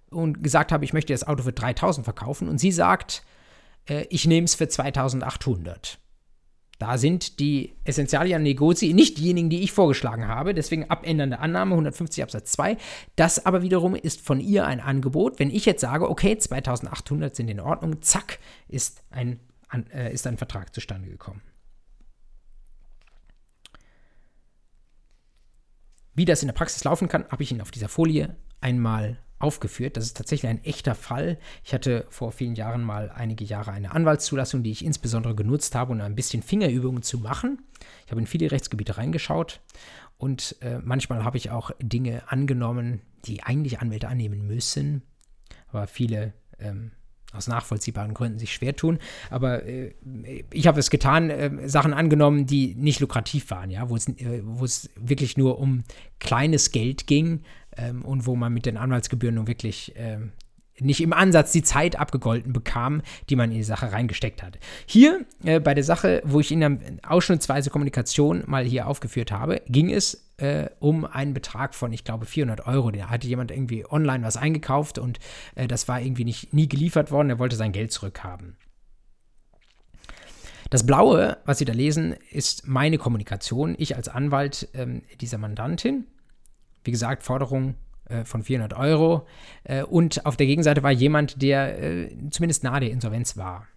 und 0.10 0.44
gesagt 0.44 0.72
habe, 0.72 0.86
ich 0.86 0.94
möchte 0.94 1.14
das 1.14 1.28
Auto 1.28 1.44
für 1.44 1.54
3000 1.54 2.06
verkaufen 2.06 2.48
und 2.48 2.60
sie 2.60 2.72
sagt, 2.72 3.24
äh, 3.88 4.06
ich 4.10 4.28
nehme 4.28 4.46
es 4.46 4.56
für 4.56 4.68
2800, 4.68 5.98
da 6.82 6.98
sind 6.98 7.40
die 7.40 7.76
Essentialien 7.84 8.41
Negozi 8.41 8.94
nicht 8.94 9.20
diejenigen, 9.20 9.52
die 9.52 9.62
ich 9.62 9.72
vorgeschlagen 9.72 10.28
habe, 10.28 10.56
deswegen 10.56 10.90
abändernde 10.90 11.38
Annahme 11.38 11.74
150 11.74 12.24
Absatz 12.24 12.53
2. 12.53 12.76
Das 13.16 13.45
aber 13.45 13.62
wiederum 13.62 13.94
ist 13.94 14.20
von 14.20 14.40
ihr 14.40 14.66
ein 14.66 14.80
Angebot. 14.80 15.38
Wenn 15.38 15.52
ich 15.52 15.68
jetzt 15.68 15.82
sage, 15.82 16.10
okay, 16.10 16.36
2800 16.36 17.36
sind 17.36 17.49
in 17.49 17.60
Ordnung, 17.60 18.02
zack, 18.02 18.40
ist 18.68 19.03
ein, 19.12 19.40
äh, 19.94 20.12
ist 20.12 20.26
ein 20.26 20.38
Vertrag 20.38 20.74
zustande 20.74 21.08
gekommen. 21.08 21.44
Wie 26.16 26.26
das 26.26 26.41
in 26.41 26.48
der 26.48 26.56
Praxis 26.56 26.84
laufen 26.84 27.08
kann, 27.08 27.28
habe 27.30 27.44
ich 27.44 27.52
Ihnen 27.52 27.62
auf 27.62 27.70
dieser 27.70 27.90
Folie 27.90 28.36
einmal 28.60 29.20
aufgeführt. 29.42 29.98
Das 29.98 30.06
ist 30.06 30.18
tatsächlich 30.18 30.50
ein 30.50 30.64
echter 30.64 30.96
Fall. 30.96 31.38
Ich 31.64 31.74
hatte 31.74 32.06
vor 32.10 32.32
vielen 32.32 32.56
Jahren 32.56 32.84
mal 32.84 33.10
einige 33.10 33.44
Jahre 33.44 33.72
eine 33.72 33.92
Anwaltszulassung, 33.92 34.64
die 34.64 34.72
ich 34.72 34.86
insbesondere 34.86 35.36
genutzt 35.36 35.76
habe, 35.76 35.92
um 35.92 36.02
ein 36.02 36.16
bisschen 36.16 36.44
Fingerübungen 36.44 37.04
zu 37.04 37.20
machen. 37.20 37.62
Ich 38.06 38.12
habe 38.12 38.22
in 38.22 38.28
viele 38.28 38.52
Rechtsgebiete 38.52 38.98
reingeschaut 38.98 39.62
und 40.18 40.56
äh, 40.62 40.80
manchmal 40.84 41.24
habe 41.24 41.38
ich 41.38 41.50
auch 41.50 41.72
Dinge 41.80 42.24
angenommen, 42.28 43.02
die 43.26 43.44
eigentlich 43.44 43.80
Anwälte 43.80 44.08
annehmen 44.08 44.46
müssen, 44.46 45.04
aber 45.70 45.88
viele 45.88 46.34
ähm, 46.60 46.92
aus 47.34 47.48
nachvollziehbaren 47.48 48.14
Gründen 48.14 48.40
sich 48.40 48.54
schwer 48.54 48.76
tun. 48.76 49.00
Aber 49.30 49.64
äh, 49.66 49.94
ich 50.52 50.68
habe 50.68 50.80
es 50.80 50.90
getan, 50.90 51.30
äh, 51.30 51.68
Sachen 51.68 51.94
angenommen, 51.94 52.46
die 52.46 52.76
nicht 52.76 53.00
lukrativ 53.00 53.50
waren, 53.52 53.72
ja, 53.72 53.90
wo 53.90 53.96
es, 53.96 54.08
äh, 54.10 54.42
wo 54.44 54.66
es 54.66 54.90
wirklich 54.96 55.38
nur 55.38 55.60
um 55.60 55.84
kleines 56.20 56.72
Geld 56.72 57.08
ging, 57.08 57.42
ähm, 57.77 58.03
und 58.03 58.26
wo 58.26 58.35
man 58.35 58.53
mit 58.53 58.65
den 58.65 58.77
Anwaltsgebühren 58.77 59.35
nun 59.35 59.48
wirklich 59.48 59.93
ähm, 59.95 60.31
nicht 60.80 61.02
im 61.02 61.14
Ansatz 61.14 61.52
die 61.52 61.64
Zeit 61.64 61.99
abgegolten 61.99 62.53
bekam, 62.53 63.02
die 63.30 63.35
man 63.35 63.52
in 63.52 63.57
die 63.57 63.64
Sache 63.64 63.91
reingesteckt 63.91 64.41
hat. 64.41 64.57
Hier 64.85 65.26
äh, 65.43 65.60
bei 65.60 65.73
der 65.73 65.84
Sache, 65.84 66.22
wo 66.26 66.39
ich 66.39 66.52
Ihnen 66.52 66.99
ausschnittsweise 67.03 67.69
Kommunikation 67.69 68.43
mal 68.48 68.64
hier 68.64 68.88
aufgeführt 68.88 69.31
habe, 69.31 69.61
ging 69.68 69.91
es 69.91 70.31
äh, 70.38 70.69
um 70.80 71.06
einen 71.06 71.34
Betrag 71.34 71.76
von, 71.76 71.93
ich 71.93 72.03
glaube, 72.03 72.26
400 72.26 72.65
Euro. 72.65 72.91
Da 72.91 73.10
hatte 73.10 73.27
jemand 73.27 73.52
irgendwie 73.52 73.85
online 73.89 74.23
was 74.23 74.38
eingekauft 74.38 74.98
und 74.98 75.19
äh, 75.56 75.68
das 75.68 75.88
war 75.88 76.02
irgendwie 76.02 76.26
nicht, 76.26 76.53
nie 76.53 76.68
geliefert 76.68 77.11
worden. 77.11 77.30
Er 77.30 77.39
wollte 77.39 77.56
sein 77.56 77.72
Geld 77.72 77.91
zurückhaben. 77.91 78.57
Das 80.72 80.85
Blaue, 80.85 81.38
was 81.45 81.57
Sie 81.57 81.65
da 81.65 81.73
lesen, 81.73 82.15
ist 82.31 82.65
meine 82.65 82.98
Kommunikation. 82.98 83.76
Ich 83.77 83.98
als 83.98 84.07
Anwalt 84.07 84.69
ähm, 84.73 85.02
dieser 85.19 85.38
Mandantin 85.38 86.06
wie 86.84 86.91
gesagt, 86.91 87.24
Forderung 87.24 87.76
äh, 88.12 88.26
von 88.26 88.44
400 88.44 88.78
Euro. 88.78 89.28
Äh, 89.64 89.84
und 89.84 90.26
auf 90.26 90.38
der 90.38 90.48
Gegenseite 90.48 90.84
war 90.84 90.91
jemand, 90.91 91.41
der 91.41 91.82
äh, 91.82 92.10
zumindest 92.30 92.64
nahe 92.64 92.82
der 92.82 92.91
Insolvenz 92.91 93.38
war. 93.38 93.68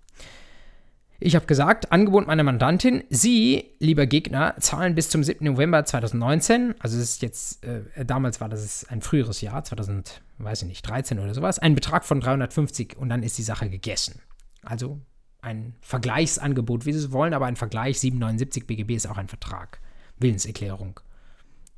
Ich 1.20 1.36
habe 1.36 1.47
gesagt, 1.47 1.93
Angebot 1.93 2.26
meiner 2.26 2.43
Mandantin, 2.43 3.05
Sie, 3.09 3.70
lieber 3.78 4.06
Gegner, 4.06 4.56
zahlen 4.59 4.94
bis 4.94 5.09
zum 5.09 5.22
7. 5.22 5.44
November 5.44 5.85
2019, 5.85 6.74
also 6.81 6.98
es 6.98 7.02
ist 7.02 7.22
jetzt, 7.22 7.64
äh, 7.64 8.05
damals 8.05 8.40
war 8.40 8.48
das 8.48 8.85
ein 8.89 9.01
früheres 9.01 9.40
Jahr, 9.40 9.62
2000, 9.64 10.22
weiß 10.39 10.62
ich 10.62 10.68
nicht, 10.68 10.82
13 10.86 11.18
oder 11.20 11.32
sowas, 11.32 11.60
einen 11.60 11.76
Betrag 11.76 12.05
von 12.05 12.20
350 12.20 12.97
und 12.98 13.09
dann 13.09 13.22
ist 13.22 13.39
die 13.39 13.43
Sache 13.43 13.70
gegessen. 13.70 14.20
Also 14.62 14.98
ein 15.40 15.76
Vergleichsangebot, 15.81 16.85
wie 16.85 16.93
Sie 16.93 16.98
es 16.98 17.12
wollen, 17.12 17.32
aber 17.32 17.47
ein 17.47 17.56
Vergleich 17.56 18.01
779 18.01 18.66
BGB 18.66 18.97
ist 18.97 19.06
auch 19.06 19.18
ein 19.18 19.28
Vertrag. 19.28 19.78
Willenserklärung 20.18 21.01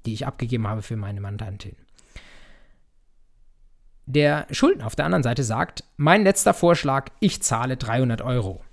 die 0.07 0.15
ich 0.15 0.27
abgegeben 0.27 0.67
habe 0.67 0.83
für 0.83 0.97
meine 0.97 1.21
Mandantin. 1.21 1.77
Der 4.07 4.47
Schuldner 4.53 4.87
auf 4.87 4.95
der 4.95 5.05
anderen 5.05 5.25
Seite 5.25 5.43
sagt, 5.43 5.83
mein 5.97 6.23
letzter 6.23 6.55
Vorschlag, 6.55 7.11
ich 7.19 7.43
zahle 7.43 7.77
300 7.77 8.23
Euro. 8.23 8.65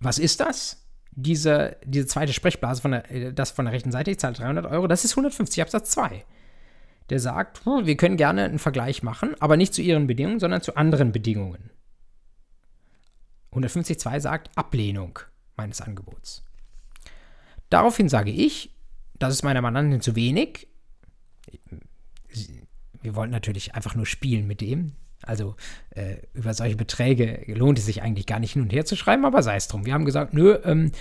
Was 0.00 0.18
ist 0.18 0.40
das? 0.40 0.84
Diese, 1.12 1.76
diese 1.84 2.06
zweite 2.06 2.32
Sprechblase, 2.32 2.82
von 2.82 2.90
der, 2.90 3.10
äh, 3.10 3.32
das 3.32 3.52
von 3.52 3.64
der 3.64 3.72
rechten 3.72 3.92
Seite, 3.92 4.10
ich 4.10 4.18
zahle 4.18 4.34
300 4.34 4.66
Euro, 4.66 4.86
das 4.88 5.04
ist 5.04 5.12
150 5.12 5.62
Absatz 5.62 5.90
2. 5.92 6.24
Der 7.08 7.20
sagt, 7.20 7.64
wir 7.64 7.96
können 7.96 8.16
gerne 8.16 8.44
einen 8.44 8.58
Vergleich 8.58 9.04
machen, 9.04 9.36
aber 9.38 9.56
nicht 9.56 9.72
zu 9.72 9.80
Ihren 9.80 10.08
Bedingungen, 10.08 10.40
sondern 10.40 10.60
zu 10.60 10.76
anderen 10.76 11.12
Bedingungen. 11.12 11.70
150.2 13.52 14.20
sagt 14.20 14.50
Ablehnung 14.58 15.20
meines 15.56 15.80
Angebots. 15.80 16.44
Daraufhin 17.70 18.08
sage 18.08 18.32
ich, 18.32 18.75
das 19.18 19.34
ist 19.34 19.42
meiner 19.42 19.62
Mandantin 19.62 20.00
zu 20.00 20.16
wenig. 20.16 20.68
Wir 23.00 23.14
wollten 23.14 23.32
natürlich 23.32 23.74
einfach 23.74 23.94
nur 23.94 24.06
spielen 24.06 24.46
mit 24.46 24.60
dem. 24.60 24.92
Also 25.22 25.56
äh, 25.90 26.16
über 26.34 26.52
solche 26.54 26.76
Beträge 26.76 27.42
lohnt 27.46 27.78
es 27.78 27.86
sich 27.86 28.02
eigentlich 28.02 28.26
gar 28.26 28.38
nicht 28.38 28.52
hin 28.52 28.62
und 28.62 28.72
her 28.72 28.84
zu 28.84 28.96
schreiben, 28.96 29.24
aber 29.24 29.42
sei 29.42 29.56
es 29.56 29.66
drum. 29.66 29.86
Wir 29.86 29.94
haben 29.94 30.04
gesagt, 30.04 30.34
nö, 30.34 30.58
ähm, 30.62 30.92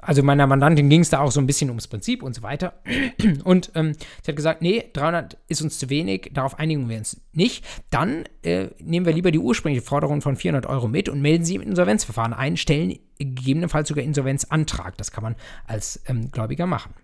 also 0.00 0.22
meiner 0.22 0.46
Mandantin 0.46 0.88
ging 0.88 1.00
es 1.00 1.10
da 1.10 1.20
auch 1.20 1.30
so 1.30 1.40
ein 1.40 1.46
bisschen 1.46 1.68
ums 1.68 1.88
Prinzip 1.88 2.22
und 2.22 2.34
so 2.34 2.42
weiter. 2.42 2.74
Und 3.44 3.70
ähm, 3.74 3.94
sie 4.22 4.30
hat 4.30 4.36
gesagt, 4.36 4.62
nee, 4.62 4.84
300 4.92 5.36
ist 5.48 5.62
uns 5.62 5.78
zu 5.78 5.90
wenig, 5.90 6.30
darauf 6.32 6.58
einigen 6.58 6.88
wir 6.88 6.98
uns 6.98 7.20
nicht. 7.32 7.64
Dann 7.90 8.24
äh, 8.42 8.68
nehmen 8.78 9.06
wir 9.06 9.12
lieber 9.12 9.30
die 9.30 9.38
ursprüngliche 9.38 9.84
Forderung 9.84 10.22
von 10.22 10.36
400 10.36 10.66
Euro 10.66 10.88
mit 10.88 11.08
und 11.08 11.20
melden 11.20 11.44
sie 11.44 11.56
im 11.56 11.62
Insolvenzverfahren 11.62 12.32
ein, 12.32 12.56
stellen 12.56 12.98
gegebenenfalls 13.18 13.88
sogar 13.88 14.04
Insolvenzantrag. 14.04 14.96
Das 14.96 15.12
kann 15.12 15.22
man 15.22 15.36
als 15.66 16.02
ähm, 16.06 16.30
Gläubiger 16.30 16.66
machen. 16.66 16.94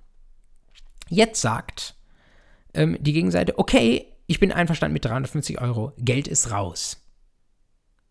Jetzt 1.09 1.41
sagt 1.41 1.95
ähm, 2.75 2.97
die 3.01 3.13
Gegenseite, 3.13 3.59
okay, 3.59 4.07
ich 4.29 4.39
bin 4.39 4.53
einverstanden 4.53 4.93
mit 4.93 5.05
350 5.05 5.61
Euro, 5.61 5.93
Geld 5.99 6.29
ist 6.29 6.53
raus. 6.53 7.03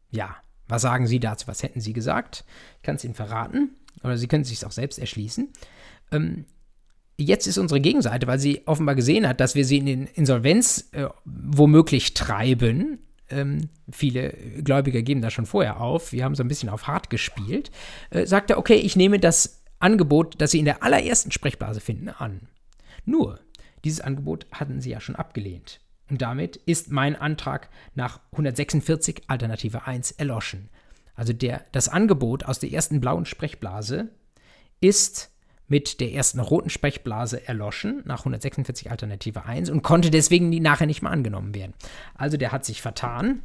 Ja, 0.10 0.36
was 0.68 0.82
sagen 0.82 1.08
Sie 1.08 1.20
dazu? 1.20 1.48
Was 1.48 1.64
hätten 1.64 1.80
Sie 1.80 1.94
gesagt? 1.94 2.44
Ich 2.78 2.84
kann 2.84 2.96
es 2.96 3.06
Ihnen 3.06 3.14
verraten, 3.14 3.78
oder 4.04 4.18
Sie 4.18 4.28
können 4.28 4.42
es 4.42 4.50
sich 4.50 4.66
auch 4.66 4.72
selbst 4.72 5.00
erschließen. 5.00 5.50
Ähm, 6.12 6.46
jetzt 7.18 7.48
ist 7.48 7.58
unsere 7.58 7.80
Gegenseite, 7.80 8.28
weil 8.28 8.40
sie 8.40 8.64
offenbar 8.66 8.96
gesehen 8.96 9.28
hat, 9.28 9.40
dass 9.40 9.56
wir 9.56 9.66
sie 9.66 9.78
in 9.78 9.86
den 9.86 10.08
Insolvenz 10.08 10.90
äh, 10.92 11.08
womöglich 11.26 12.14
treiben. 12.14 13.00
Ähm, 13.30 13.70
viele 13.92 14.30
Gläubiger 14.64 15.02
geben 15.02 15.22
das 15.22 15.34
schon 15.34 15.46
vorher 15.46 15.82
auf. 15.82 16.12
Wir 16.12 16.24
haben 16.24 16.36
so 16.36 16.44
ein 16.44 16.48
bisschen 16.48 16.70
auf 16.70 16.88
hart 16.88 17.10
gespielt. 17.10 17.72
Äh, 18.10 18.26
sagt 18.26 18.50
er, 18.50 18.58
okay, 18.58 18.76
ich 18.76 18.96
nehme 18.96 19.20
das 19.20 19.64
Angebot, 19.80 20.36
das 20.40 20.52
Sie 20.52 20.60
in 20.60 20.66
der 20.66 20.84
allerersten 20.84 21.32
Sprechblase 21.32 21.80
finden, 21.80 22.10
an. 22.10 22.48
Nur, 23.06 23.40
dieses 23.84 24.02
Angebot 24.02 24.48
hatten 24.52 24.82
Sie 24.82 24.90
ja 24.90 25.00
schon 25.00 25.16
abgelehnt. 25.16 25.80
Und 26.10 26.22
damit 26.22 26.56
ist 26.56 26.92
mein 26.92 27.16
Antrag 27.16 27.70
nach 27.96 28.20
146 28.32 29.24
Alternative 29.28 29.86
1 29.86 30.12
erloschen. 30.12 30.70
Also 31.16 31.34
der, 31.34 31.66
das 31.72 31.90
Angebot 31.90 32.46
aus 32.46 32.60
der 32.60 32.72
ersten 32.72 33.02
blauen 33.02 33.26
Sprechblase 33.26 34.10
ist 34.80 35.32
mit 35.68 36.00
der 36.00 36.14
ersten 36.14 36.40
roten 36.40 36.70
Sprechblase 36.70 37.46
erloschen 37.46 38.02
nach 38.06 38.20
146 38.20 38.90
Alternative 38.90 39.46
1 39.46 39.70
und 39.70 39.82
konnte 39.82 40.12
deswegen 40.12 40.50
die 40.52 40.62
nachher 40.62 40.86
nicht 40.86 41.02
mehr 41.02 41.12
angenommen 41.12 41.54
werden. 41.54 41.74
Also 42.16 42.38
der 42.38 42.52
hat 42.52 42.64
sich 42.64 42.82
vertan. 42.82 43.44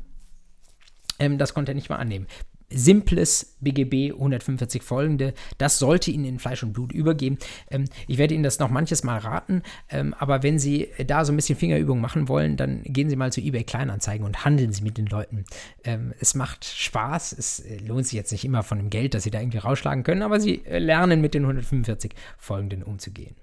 Ähm, 1.19 1.39
das 1.39 1.55
konnte 1.55 1.73
er 1.73 1.75
nicht 1.75 1.89
mehr 1.89 1.99
annehmen 1.99 2.27
simples 2.75 3.57
BGB 3.61 4.13
145 4.13 4.83
folgende. 4.83 5.35
Das 5.59 5.79
sollte 5.79 6.11
Ihnen 6.11 6.25
in 6.25 6.39
Fleisch 6.39 6.63
und 6.63 6.73
Blut 6.73 6.93
übergehen. 6.93 7.39
Ähm, 7.71 7.85
ich 8.07 8.19
werde 8.19 8.35
Ihnen 8.35 8.43
das 8.43 8.59
noch 8.59 8.71
manches 8.71 9.05
Mal 9.05 9.19
raten, 9.19 9.63
ähm, 9.89 10.15
aber 10.19 10.43
wenn 10.43 10.59
Sie 10.59 10.89
da 11.07 11.25
so 11.25 11.33
ein 11.33 11.37
bisschen 11.37 11.59
Fingerübung 11.59 12.01
machen 12.01 12.29
wollen, 12.29 12.57
dann 12.57 12.83
gehen 12.85 13.09
Sie 13.11 13.17
mal 13.17 13.33
zu 13.33 13.41
eBay 13.41 13.65
Kleinanzeigen 13.65 14.27
und 14.27 14.45
handeln 14.45 14.73
Sie 14.73 14.83
mit 14.83 14.99
den 14.99 15.07
Leuten. 15.07 15.45
Ähm, 15.85 16.13
es 16.21 16.35
macht 16.35 16.65
Spaß. 16.65 17.33
Es 17.33 17.61
äh, 17.61 17.79
lohnt 17.79 18.07
sich 18.07 18.15
jetzt 18.15 18.33
nicht 18.33 18.45
immer 18.45 18.63
von 18.63 18.79
dem 18.79 18.91
Geld, 18.91 19.15
das 19.15 19.23
Sie 19.23 19.31
da 19.31 19.41
irgendwie 19.41 19.59
rausschlagen 19.59 20.05
können, 20.05 20.23
aber 20.23 20.41
Sie 20.41 20.65
äh, 20.65 20.79
lernen 20.79 21.21
mit 21.21 21.35
den 21.35 21.43
145 21.43 22.13
folgenden 22.39 22.83
umzugehen. 22.83 23.37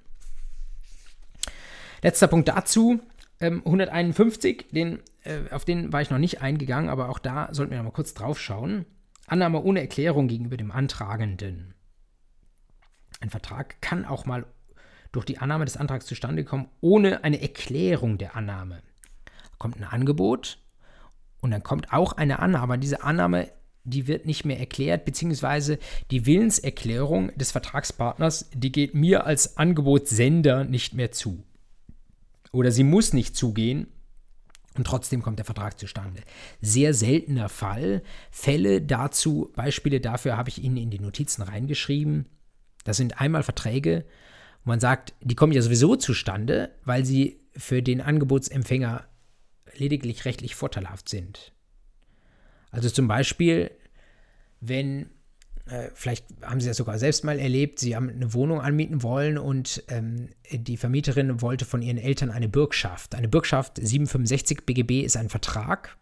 Letzter 2.01 2.27
Punkt 2.27 2.47
dazu. 2.47 2.99
151, 3.41 4.61
ähm, 4.61 4.68
den, 4.73 4.99
äh, 5.23 5.53
auf 5.53 5.64
den 5.64 5.93
war 5.93 6.01
ich 6.01 6.10
noch 6.10 6.18
nicht 6.18 6.41
eingegangen, 6.41 6.89
aber 6.89 7.10
auch 7.10 7.19
da 7.19 7.47
sollten 7.51 7.72
wir 7.72 7.77
noch 7.77 7.85
mal 7.85 7.91
kurz 7.91 8.14
drauf 8.14 8.39
schauen. 8.39 8.85
Annahme 9.31 9.61
ohne 9.61 9.81
Erklärung 9.81 10.27
gegenüber 10.27 10.57
dem 10.57 10.72
Antragenden. 10.72 11.73
Ein 13.19 13.30
Vertrag 13.30 13.81
kann 13.81 14.06
auch 14.06 14.26
mal 14.26 14.45
durch 15.11 15.26
die 15.26 15.39
Annahme 15.39 15.65
des 15.65 15.77
Antrags 15.77 16.06
zustande 16.06 16.43
kommen, 16.43 16.69
ohne 16.81 17.23
eine 17.23 17.41
Erklärung 17.41 18.18
der 18.18 18.35
Annahme. 18.35 18.81
Kommt 19.57 19.77
ein 19.77 19.84
Angebot 19.84 20.60
und 21.41 21.51
dann 21.51 21.64
kommt 21.64 21.91
auch 21.91 22.14
eine 22.14 22.39
Annahme. 22.39 22.77
Diese 22.77 23.03
Annahme, 23.03 23.49
die 23.84 24.07
wird 24.07 24.26
nicht 24.26 24.45
mehr 24.45 24.60
erklärt, 24.60 25.06
beziehungsweise 25.06 25.80
die 26.11 26.26
Willenserklärung 26.26 27.35
des 27.38 27.51
Vertragspartners, 27.51 28.49
die 28.53 28.72
geht 28.72 28.93
mir 28.93 29.26
als 29.26 29.57
Angebotssender 29.57 30.64
nicht 30.64 30.93
mehr 30.93 31.11
zu. 31.11 31.43
Oder 32.51 32.72
sie 32.72 32.84
muss 32.84 33.14
nicht 33.14 33.35
zugehen, 33.35 33.88
Und 34.80 34.85
trotzdem 34.85 35.22
kommt 35.22 35.38
der 35.38 35.45
Vertrag 35.45 35.77
zustande. 35.77 36.22
Sehr 36.61 36.93
seltener 36.93 37.49
Fall. 37.49 38.01
Fälle 38.31 38.81
dazu, 38.81 39.51
Beispiele 39.53 39.99
dafür 39.99 40.38
habe 40.38 40.47
ich 40.47 40.64
Ihnen 40.64 40.77
in 40.77 40.89
die 40.89 41.01
Notizen 41.01 41.41
reingeschrieben. 41.41 42.27
Das 42.85 42.95
sind 42.95 43.19
einmal 43.19 43.43
Verträge, 43.43 44.06
wo 44.64 44.69
man 44.69 44.80
sagt, 44.80 45.15
die 45.19 45.35
kommen 45.35 45.51
ja 45.51 45.61
sowieso 45.61 45.97
zustande, 45.97 46.72
weil 46.85 47.03
sie 47.03 47.41
für 47.57 47.84
den 47.84 47.99
Angebotsempfänger 47.99 49.03
lediglich 49.76 50.23
rechtlich 50.23 50.56
vorteilhaft 50.56 51.10
sind. 51.10 51.51
Also 52.72 52.89
zum 52.89 53.10
Beispiel, 53.10 53.72
wenn 54.61 55.10
vielleicht 55.94 56.26
haben 56.41 56.60
Sie 56.60 56.68
das 56.68 56.78
sogar 56.78 56.98
selbst 56.98 57.24
mal 57.24 57.40
erlebt, 57.40 57.80
Sie 57.80 57.96
haben 57.96 58.10
eine 58.10 58.34
Wohnung 58.34 58.62
anmieten 58.62 59.04
wollen 59.04 59.38
und 59.38 59.84
ähm, 59.88 60.30
die 60.52 60.78
Vermieterin 60.78 61.41
wollte 61.41 61.66
von 61.66 61.82
ihren 61.82 61.98
Eltern 61.98 62.32
eine 62.32 62.50
Bürgschaft. 62.50 63.16
Eine 63.16 63.28
Bürgschaft 63.28 63.78
765 63.78 64.66
BGB 64.66 65.02
ist 65.04 65.18
ein 65.18 65.30
Vertrag. 65.30 65.98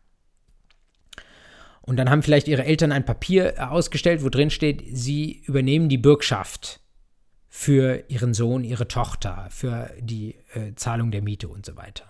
Und 1.81 1.95
dann 1.95 2.09
haben 2.09 2.21
vielleicht 2.21 2.49
Ihre 2.49 2.65
Eltern 2.65 2.91
ein 2.91 3.05
Papier 3.05 3.71
ausgestellt, 3.71 4.23
wo 4.23 4.29
drin 4.29 4.49
steht, 4.49 4.83
Sie 4.91 5.41
übernehmen 5.45 5.87
die 5.87 5.97
Bürgschaft 5.97 6.81
für 7.47 8.03
Ihren 8.09 8.33
Sohn, 8.33 8.65
Ihre 8.65 8.87
Tochter, 8.89 9.47
für 9.49 9.89
die 9.99 10.35
äh, 10.53 10.75
Zahlung 10.75 11.11
der 11.11 11.21
Miete 11.21 11.47
und 11.47 11.65
so 11.65 11.77
weiter. 11.77 12.03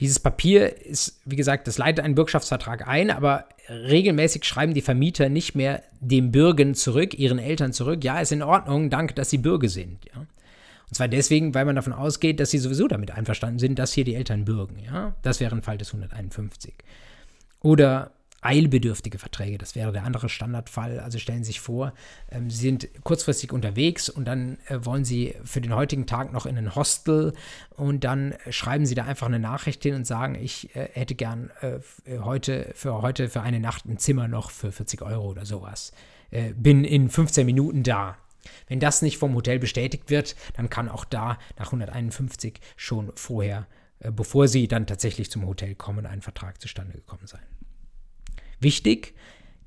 Dieses 0.00 0.18
Papier 0.18 0.84
ist, 0.84 1.20
wie 1.24 1.36
gesagt, 1.36 1.66
das 1.66 1.78
leitet 1.78 2.04
einen 2.04 2.14
Bürgschaftsvertrag 2.14 2.86
ein, 2.86 3.10
aber 3.10 3.46
regelmäßig 3.68 4.44
schreiben 4.44 4.74
die 4.74 4.82
Vermieter 4.82 5.28
nicht 5.28 5.54
mehr 5.54 5.82
dem 6.00 6.30
Bürgen 6.32 6.74
zurück, 6.74 7.18
ihren 7.18 7.38
Eltern 7.38 7.72
zurück, 7.72 8.04
ja, 8.04 8.20
ist 8.20 8.32
in 8.32 8.42
Ordnung, 8.42 8.90
danke, 8.90 9.14
dass 9.14 9.30
sie 9.30 9.38
Bürger 9.38 9.68
sind. 9.68 10.04
Ja. 10.14 10.20
Und 10.88 10.94
zwar 10.94 11.08
deswegen, 11.08 11.54
weil 11.54 11.64
man 11.64 11.76
davon 11.76 11.92
ausgeht, 11.92 12.38
dass 12.38 12.50
sie 12.50 12.58
sowieso 12.58 12.86
damit 12.86 13.10
einverstanden 13.10 13.58
sind, 13.58 13.78
dass 13.78 13.92
hier 13.92 14.04
die 14.04 14.14
Eltern 14.14 14.44
bürgen. 14.44 14.78
Ja. 14.78 15.16
Das 15.22 15.40
wäre 15.40 15.54
ein 15.54 15.62
Fall 15.62 15.78
des 15.78 15.88
151. 15.88 16.74
Oder 17.60 18.12
eilbedürftige 18.42 19.18
Verträge. 19.18 19.58
Das 19.58 19.74
wäre 19.74 19.92
der 19.92 20.04
andere 20.04 20.28
Standardfall. 20.28 21.00
Also 21.00 21.18
stellen 21.18 21.44
Sie 21.44 21.48
sich 21.48 21.60
vor, 21.60 21.92
ähm, 22.30 22.50
Sie 22.50 22.60
sind 22.60 22.88
kurzfristig 23.02 23.52
unterwegs 23.52 24.08
und 24.08 24.26
dann 24.26 24.58
äh, 24.66 24.84
wollen 24.84 25.04
Sie 25.04 25.34
für 25.44 25.60
den 25.60 25.74
heutigen 25.74 26.06
Tag 26.06 26.32
noch 26.32 26.46
in 26.46 26.56
ein 26.56 26.74
Hostel 26.74 27.32
und 27.70 28.04
dann 28.04 28.34
schreiben 28.50 28.86
Sie 28.86 28.94
da 28.94 29.04
einfach 29.04 29.26
eine 29.26 29.38
Nachricht 29.38 29.82
hin 29.82 29.94
und 29.94 30.06
sagen, 30.06 30.34
ich 30.34 30.74
äh, 30.76 30.88
hätte 30.92 31.14
gern 31.14 31.50
äh, 31.60 31.78
äh 32.04 32.18
heute 32.20 32.72
für 32.74 33.02
heute 33.02 33.28
für 33.28 33.40
eine 33.40 33.60
Nacht 33.60 33.86
ein 33.86 33.98
Zimmer 33.98 34.28
noch 34.28 34.50
für 34.50 34.72
40 34.72 35.02
Euro 35.02 35.30
oder 35.30 35.44
sowas. 35.44 35.92
Äh, 36.30 36.52
bin 36.54 36.84
in 36.84 37.08
15 37.08 37.46
Minuten 37.46 37.82
da. 37.82 38.16
Wenn 38.68 38.80
das 38.80 39.02
nicht 39.02 39.18
vom 39.18 39.34
Hotel 39.34 39.58
bestätigt 39.58 40.10
wird, 40.10 40.36
dann 40.54 40.70
kann 40.70 40.88
auch 40.88 41.04
da 41.04 41.38
nach 41.58 41.66
151 41.66 42.60
schon 42.76 43.12
vorher, 43.14 43.66
äh, 44.00 44.10
bevor 44.10 44.48
Sie 44.48 44.68
dann 44.68 44.86
tatsächlich 44.86 45.30
zum 45.30 45.46
Hotel 45.46 45.74
kommen, 45.74 46.06
ein 46.06 46.22
Vertrag 46.22 46.60
zustande 46.60 46.92
gekommen 46.92 47.26
sein. 47.26 47.42
Wichtig, 48.60 49.14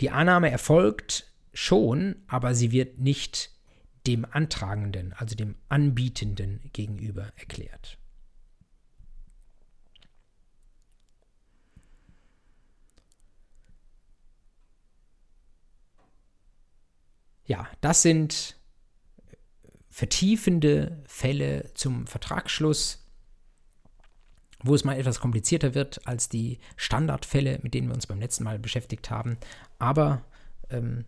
die 0.02 0.10
Annahme 0.10 0.49
erfolgt 0.49 1.32
schon, 1.53 2.16
aber 2.28 2.56
sie 2.56 2.72
wird 2.72 2.99
nicht 2.99 3.52
dem 4.07 4.26
Antragenden, 4.26 5.14
also 5.14 5.36
dem 5.36 5.56
Anbietenden 5.68 6.70
gegenüber 6.74 7.32
erklärt. 7.36 7.98
Ja, 17.45 17.68
das 17.82 18.03
sind 18.03 18.57
vertiefende 19.90 21.03
Fälle 21.07 21.74
zum 21.74 22.06
Vertragsschluss 22.06 22.99
wo 24.64 24.76
es 24.76 24.84
mal 24.84 24.98
etwas 24.98 25.19
komplizierter 25.19 25.73
wird 25.73 26.06
als 26.06 26.30
die 26.30 26.60
Standardfälle, 26.76 27.60
mit 27.61 27.73
denen 27.73 27.88
wir 27.88 27.95
uns 27.95 28.07
beim 28.07 28.19
letzten 28.19 28.44
Mal 28.44 28.60
beschäftigt 28.60 29.10
haben. 29.10 29.38
Aber 29.77 30.22
ähm, 30.69 31.06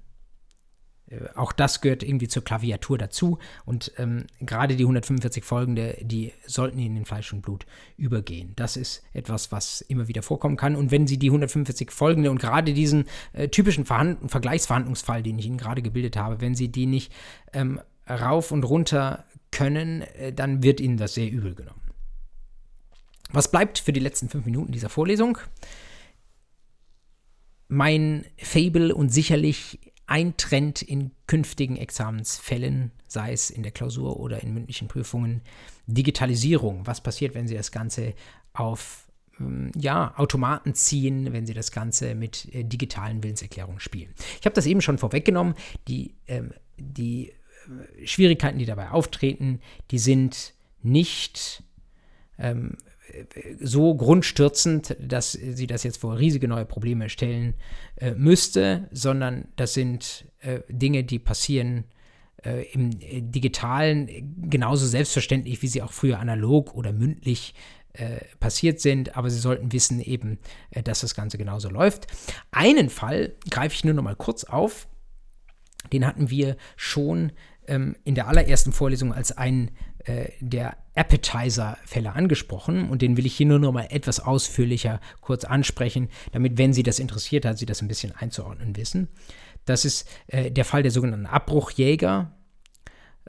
äh, 1.12 1.28
auch 1.36 1.52
das 1.52 1.82
gehört 1.82 2.04
irgendwie 2.04 2.28
zur 2.28 2.44
Klaviatur 2.44 2.98
dazu. 2.98 3.38
Und 3.66 3.92
ähm, 3.98 4.26
gerade 4.40 4.76
die 4.76 4.84
145 4.84 5.44
folgende, 5.44 5.98
die 6.02 6.32
sollten 6.46 6.80
in 6.80 6.96
den 6.96 7.06
Fleisch 7.06 7.32
und 7.34 7.42
Blut 7.42 7.66
übergehen. 7.98 8.54
Das 8.56 8.78
ist 8.78 9.04
etwas, 9.14 9.52
was 9.52 9.82
immer 9.82 10.08
wieder 10.08 10.24
vorkommen 10.24 10.58
kann. 10.58 10.76
Und 10.76 10.92
wenn 10.92 11.08
Sie 11.08 11.18
die 11.18 11.30
145 11.30 11.92
folgende 11.92 12.32
und 12.32 12.40
gerade 12.40 12.74
diesen 12.74 13.06
äh, 13.34 13.50
typischen 13.50 13.86
Verhand 13.86 14.32
Vergleichsverhandlungsfall, 14.32 15.24
den 15.24 15.40
ich 15.40 15.46
Ihnen 15.46 15.58
gerade 15.58 15.82
gebildet 15.82 16.18
habe, 16.18 16.42
wenn 16.42 16.56
Sie 16.56 16.70
die 16.70 16.86
nicht 16.86 17.12
ähm, 17.54 17.82
rauf 18.10 18.52
und 18.52 18.64
runter 18.64 19.26
können, 19.52 20.02
äh, 20.02 20.34
dann 20.34 20.64
wird 20.64 20.80
Ihnen 20.80 20.98
das 20.98 21.14
sehr 21.14 21.30
übel 21.30 21.56
genommen. 21.56 21.81
Was 23.34 23.50
bleibt 23.50 23.80
für 23.80 23.94
die 23.94 24.00
letzten 24.00 24.30
fünf 24.30 24.46
Minuten 24.46 24.72
dieser 24.72 24.90
Vorlesung? 24.90 25.38
Mein 27.68 28.26
Fable 28.38 28.94
und 28.94 29.10
sicherlich 29.10 29.80
ein 30.12 30.36
Trend 30.36 30.82
in 30.82 31.12
künftigen 31.26 31.78
Examensfällen, 31.78 32.92
sei 33.08 33.32
es 33.32 33.50
in 33.50 33.64
der 33.64 33.72
Klausur 33.72 34.20
oder 34.20 34.44
in 34.44 34.54
mündlichen 34.54 34.90
Prüfungen, 34.90 35.42
Digitalisierung. 35.88 36.86
Was 36.86 37.02
passiert, 37.02 37.34
wenn 37.34 37.48
Sie 37.48 37.56
das 37.56 37.72
Ganze 37.72 38.14
auf 38.52 39.08
ähm, 39.40 39.72
ja, 39.74 40.14
Automaten 40.18 40.74
ziehen, 40.74 41.32
wenn 41.32 41.46
Sie 41.46 41.54
das 41.54 41.72
Ganze 41.72 42.14
mit 42.14 42.54
äh, 42.54 42.66
digitalen 42.66 43.24
Willenserklärungen 43.24 43.80
spielen? 43.80 44.14
Ich 44.42 44.46
habe 44.46 44.54
das 44.54 44.66
eben 44.66 44.82
schon 44.82 44.98
vorweggenommen. 44.98 45.56
Die, 45.88 46.16
ähm, 46.28 46.54
die 46.78 47.30
äh, 47.30 48.06
Schwierigkeiten, 48.06 48.60
die 48.60 48.66
dabei 48.66 48.92
auftreten, 48.92 49.62
die 49.92 50.00
sind 50.00 50.54
nicht 50.82 51.64
ähm, 52.38 52.76
so 53.60 53.96
grundstürzend, 53.96 54.96
dass 55.00 55.34
sie 55.34 55.68
das 55.68 55.84
jetzt 55.84 55.98
vor 55.98 56.18
riesige 56.18 56.48
neue 56.48 56.66
Probleme 56.66 57.10
stellen 57.10 57.56
äh, 57.98 58.12
müsste, 58.12 58.90
sondern 58.92 59.48
das 59.56 59.74
sind 59.74 60.26
äh, 60.40 60.62
Dinge, 60.70 61.04
die 61.04 61.20
passieren 61.20 61.86
äh, 62.44 62.64
im 62.74 62.92
äh, 63.02 63.22
digitalen 63.22 64.10
genauso 64.50 64.86
selbstverständlich, 64.88 65.62
wie 65.62 65.68
sie 65.68 65.82
auch 65.82 65.92
früher 65.92 66.20
analog 66.20 66.74
oder 66.74 66.92
mündlich 66.92 67.54
äh, 67.94 68.18
passiert 68.40 68.80
sind, 68.80 69.16
aber 69.16 69.30
sie 69.30 69.40
sollten 69.40 69.72
wissen 69.72 70.00
eben, 70.00 70.40
äh, 70.72 70.82
dass 70.82 71.02
das 71.02 71.14
Ganze 71.14 71.38
genauso 71.38 71.70
läuft. 71.70 72.08
Einen 72.52 72.90
Fall 72.90 73.34
greife 73.50 73.76
ich 73.76 73.84
nur 73.84 73.94
noch 73.94 74.04
mal 74.04 74.16
kurz 74.16 74.44
auf. 74.44 74.88
Den 75.92 76.06
hatten 76.06 76.30
wir 76.30 76.58
schon 76.76 77.32
ähm, 77.68 77.96
in 78.04 78.16
der 78.16 78.28
allerersten 78.28 78.72
Vorlesung 78.72 79.14
als 79.14 79.32
einen 79.38 79.72
der 80.40 80.78
Appetizer-Fälle 80.96 82.14
angesprochen 82.14 82.90
und 82.90 83.02
den 83.02 83.18
will 83.18 83.26
ich 83.26 83.36
hier 83.36 83.46
nur 83.46 83.60
noch 83.60 83.72
mal 83.72 83.88
etwas 83.90 84.20
ausführlicher 84.20 85.00
kurz 85.22 85.46
ansprechen, 85.46 86.10
damit, 86.32 86.58
wenn 86.58 86.74
Sie 86.74 86.84
das 86.84 87.00
interessiert 87.00 87.46
hat, 87.46 87.58
Sie 87.58 87.66
das 87.66 87.82
ein 87.82 87.88
bisschen 87.88 88.14
einzuordnen 88.14 88.76
wissen. 88.76 89.08
Das 89.66 89.86
ist 89.86 90.10
äh, 90.28 90.52
der 90.52 90.66
Fall 90.66 90.84
der 90.84 90.92
sogenannten 90.92 91.28
Abbruchjäger. 91.28 92.32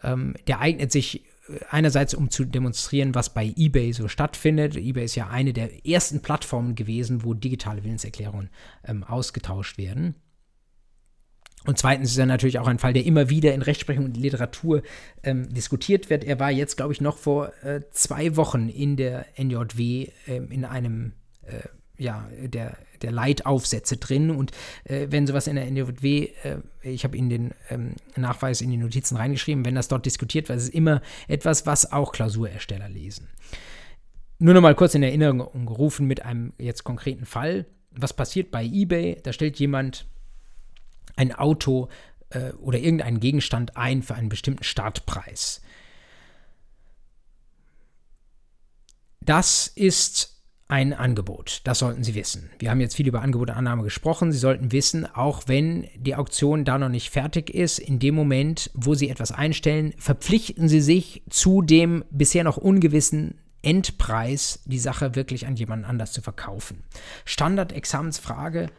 Ähm, 0.03 0.35
der 0.47 0.61
eignet 0.61 0.91
sich 0.91 1.25
äh, 1.49 1.61
einerseits, 1.71 2.15
um 2.15 2.31
zu 2.31 2.45
demonstrieren, 2.45 3.15
was 3.15 3.33
bei 3.33 3.53
eBay 3.57 3.93
so 3.93 4.09
stattfindet. 4.09 4.77
eBay 4.77 5.05
ist 5.05 5.15
ja 5.15 5.29
eine 5.29 5.53
der 5.53 5.87
ersten 5.87 6.23
Plattformen 6.23 6.75
gewesen, 6.75 7.25
wo 7.25 7.35
digitale 7.35 7.85
Willenserklärungen 7.85 8.51
ähm, 8.85 9.05
ausgetauscht 9.05 9.79
werden. 9.79 10.17
Und 11.65 11.79
zweitens 11.79 12.11
ist 12.11 12.19
er 12.19 12.27
natürlich 12.27 12.59
auch 12.59 12.67
ein 12.67 12.79
Fall, 12.79 12.93
der 12.93 13.05
immer 13.05 13.31
wieder 13.31 13.55
in 13.55 13.63
Rechtsprechung 13.63 14.07
und 14.07 14.17
Literatur 14.17 14.83
ähm, 15.23 15.53
diskutiert 15.53 16.11
wird. 16.11 16.25
Er 16.25 16.41
war 16.41 16.51
jetzt, 16.51 16.77
glaube 16.77 16.93
ich, 16.93 17.01
noch 17.01 17.17
vor 17.17 17.53
äh, 17.63 17.83
zwei 17.93 18.37
Wochen 18.37 18.69
in 18.69 18.97
der 18.97 19.27
NJW 19.37 20.09
äh, 20.27 20.37
in 20.51 20.65
einem 20.65 21.13
äh, 21.43 21.61
ja, 21.99 22.29
der, 22.43 22.77
der 23.03 23.13
Leitaufsätze 23.13 23.97
drin. 23.97 24.31
Und 24.31 24.51
äh, 24.85 25.07
wenn 25.11 25.27
sowas 25.27 25.47
in 25.47 25.57
der 25.57 25.71
NJW, 25.71 26.31
äh, 26.43 26.59
ich 26.83 27.05
habe 27.05 27.17
Ihnen 27.17 27.31
den 27.31 27.51
ähm, 27.71 27.95
Nachweis 28.17 28.61
in 28.61 28.71
die 28.71 28.77
Notizen 28.77 29.17
reingeschrieben, 29.17 29.65
wenn 29.65 29.75
das 29.75 29.89
dort 29.89 30.05
diskutiert 30.05 30.49
wird, 30.49 30.59
ist 30.59 30.65
es 30.65 30.71
immer 30.71 31.01
etwas, 31.29 31.65
was 31.65 31.93
auch 31.93 32.13
Klausurersteller 32.13 32.89
lesen. 32.89 33.29
Nur 34.39 34.55
noch 34.55 34.61
mal 34.61 34.75
kurz 34.75 34.95
in 34.97 35.05
Erinnerung 35.05 35.67
gerufen 35.67 36.09
mit 36.09 36.25
einem 36.25 36.53
jetzt 36.59 36.83
konkreten 36.83 37.27
Fall. 37.27 37.67
Was 37.93 38.13
passiert 38.13 38.51
bei 38.51 38.65
eBay? 38.65 39.21
Da 39.23 39.33
stellt 39.33 39.61
jemand 39.61 40.07
ein 41.17 41.33
Auto 41.33 41.89
äh, 42.31 42.53
oder 42.53 42.79
irgendeinen 42.79 43.21
Gegenstand 43.21 43.77
ein 43.77 44.03
für 44.03 44.15
einen 44.15 44.29
bestimmten 44.29 44.65
Startpreis. 44.65 45.63
Das 49.21 49.69
ist 49.69 50.33
ein 50.73 50.95
Angebot. 50.95 51.61
Das 51.65 51.81
sollten 51.81 52.03
Sie 52.03 52.15
wissen. 52.15 52.51
Wir 52.59 52.71
haben 52.71 52.81
jetzt 52.81 52.97
viel 52.97 53.07
über 53.07 53.21
Angebot 53.21 53.51
und 53.51 53.57
Annahme 53.57 53.83
gesprochen. 53.83 54.33
Sie 54.33 54.39
sollten 54.39 54.73
wissen, 54.73 55.05
auch 55.07 55.43
wenn 55.47 55.87
die 55.97 56.17
Auktion 56.17 56.65
da 56.65 56.79
noch 56.79 56.89
nicht 56.89 57.11
fertig 57.11 57.51
ist, 57.51 57.79
in 57.79 57.99
dem 57.99 58.15
Moment, 58.15 58.71
wo 58.73 58.95
Sie 58.95 59.11
etwas 59.11 59.33
einstellen, 59.33 59.93
verpflichten 59.99 60.69
Sie 60.69 60.81
sich 60.81 61.25
zu 61.29 61.61
dem 61.61 62.05
bisher 62.11 62.43
noch 62.43 62.57
ungewissen 62.57 63.39
Endpreis, 63.61 64.61
die 64.65 64.79
Sache 64.79 65.15
wirklich 65.15 65.47
an 65.47 65.57
jemanden 65.57 65.85
anders 65.85 66.13
zu 66.13 66.23
verkaufen. 66.23 66.83
Standard-Examensfrage: 67.27 68.71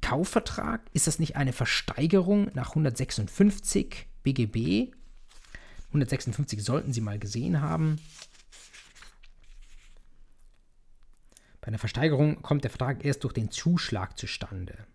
Kaufvertrag? 0.00 0.82
Ist 0.92 1.06
das 1.06 1.18
nicht 1.18 1.36
eine 1.36 1.52
Versteigerung 1.52 2.50
nach 2.54 2.70
156 2.70 4.06
BGB? 4.22 4.92
156 5.88 6.62
sollten 6.62 6.92
Sie 6.92 7.00
mal 7.00 7.18
gesehen 7.18 7.60
haben. 7.60 8.00
Bei 11.60 11.68
einer 11.68 11.78
Versteigerung 11.78 12.42
kommt 12.42 12.64
der 12.64 12.70
Vertrag 12.70 13.04
erst 13.04 13.24
durch 13.24 13.32
den 13.32 13.50
Zuschlag 13.50 14.18
zustande. 14.18 14.86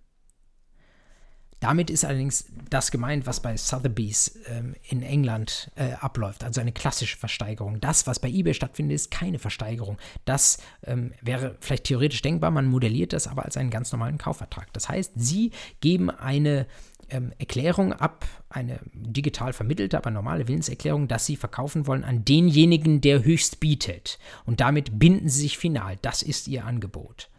Damit 1.61 1.91
ist 1.91 2.03
allerdings 2.03 2.45
das 2.71 2.89
gemeint, 2.89 3.27
was 3.27 3.39
bei 3.39 3.55
Sotheby's 3.55 4.39
ähm, 4.47 4.75
in 4.89 5.03
England 5.03 5.71
äh, 5.75 5.93
abläuft, 5.93 6.43
also 6.43 6.59
eine 6.59 6.71
klassische 6.71 7.17
Versteigerung. 7.17 7.79
Das, 7.79 8.07
was 8.07 8.17
bei 8.19 8.29
eBay 8.29 8.55
stattfindet, 8.55 8.95
ist 8.95 9.11
keine 9.11 9.37
Versteigerung. 9.37 9.97
Das 10.25 10.57
ähm, 10.83 11.13
wäre 11.21 11.55
vielleicht 11.59 11.83
theoretisch 11.83 12.23
denkbar, 12.23 12.49
man 12.49 12.65
modelliert 12.65 13.13
das 13.13 13.27
aber 13.27 13.45
als 13.45 13.57
einen 13.57 13.69
ganz 13.69 13.91
normalen 13.91 14.17
Kaufvertrag. 14.17 14.73
Das 14.73 14.89
heißt, 14.89 15.13
Sie 15.15 15.51
geben 15.81 16.09
eine 16.09 16.65
ähm, 17.11 17.31
Erklärung 17.37 17.93
ab, 17.93 18.25
eine 18.49 18.79
digital 18.93 19.53
vermittelte, 19.53 19.97
aber 19.97 20.09
normale 20.09 20.47
Willenserklärung, 20.47 21.07
dass 21.07 21.27
Sie 21.27 21.35
verkaufen 21.35 21.85
wollen 21.85 22.03
an 22.03 22.25
denjenigen, 22.25 23.01
der 23.01 23.23
höchst 23.23 23.59
bietet. 23.59 24.17
Und 24.45 24.61
damit 24.61 24.97
binden 24.97 25.29
Sie 25.29 25.41
sich 25.41 25.59
final. 25.59 25.99
Das 26.01 26.23
ist 26.23 26.47
Ihr 26.47 26.65
Angebot. 26.65 27.29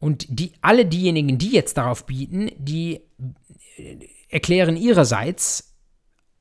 Und 0.00 0.26
die, 0.28 0.52
alle 0.62 0.86
diejenigen, 0.86 1.38
die 1.38 1.52
jetzt 1.52 1.76
darauf 1.76 2.06
bieten, 2.06 2.50
die 2.58 3.00
äh, 3.76 3.98
erklären 4.28 4.76
ihrerseits, 4.76 5.70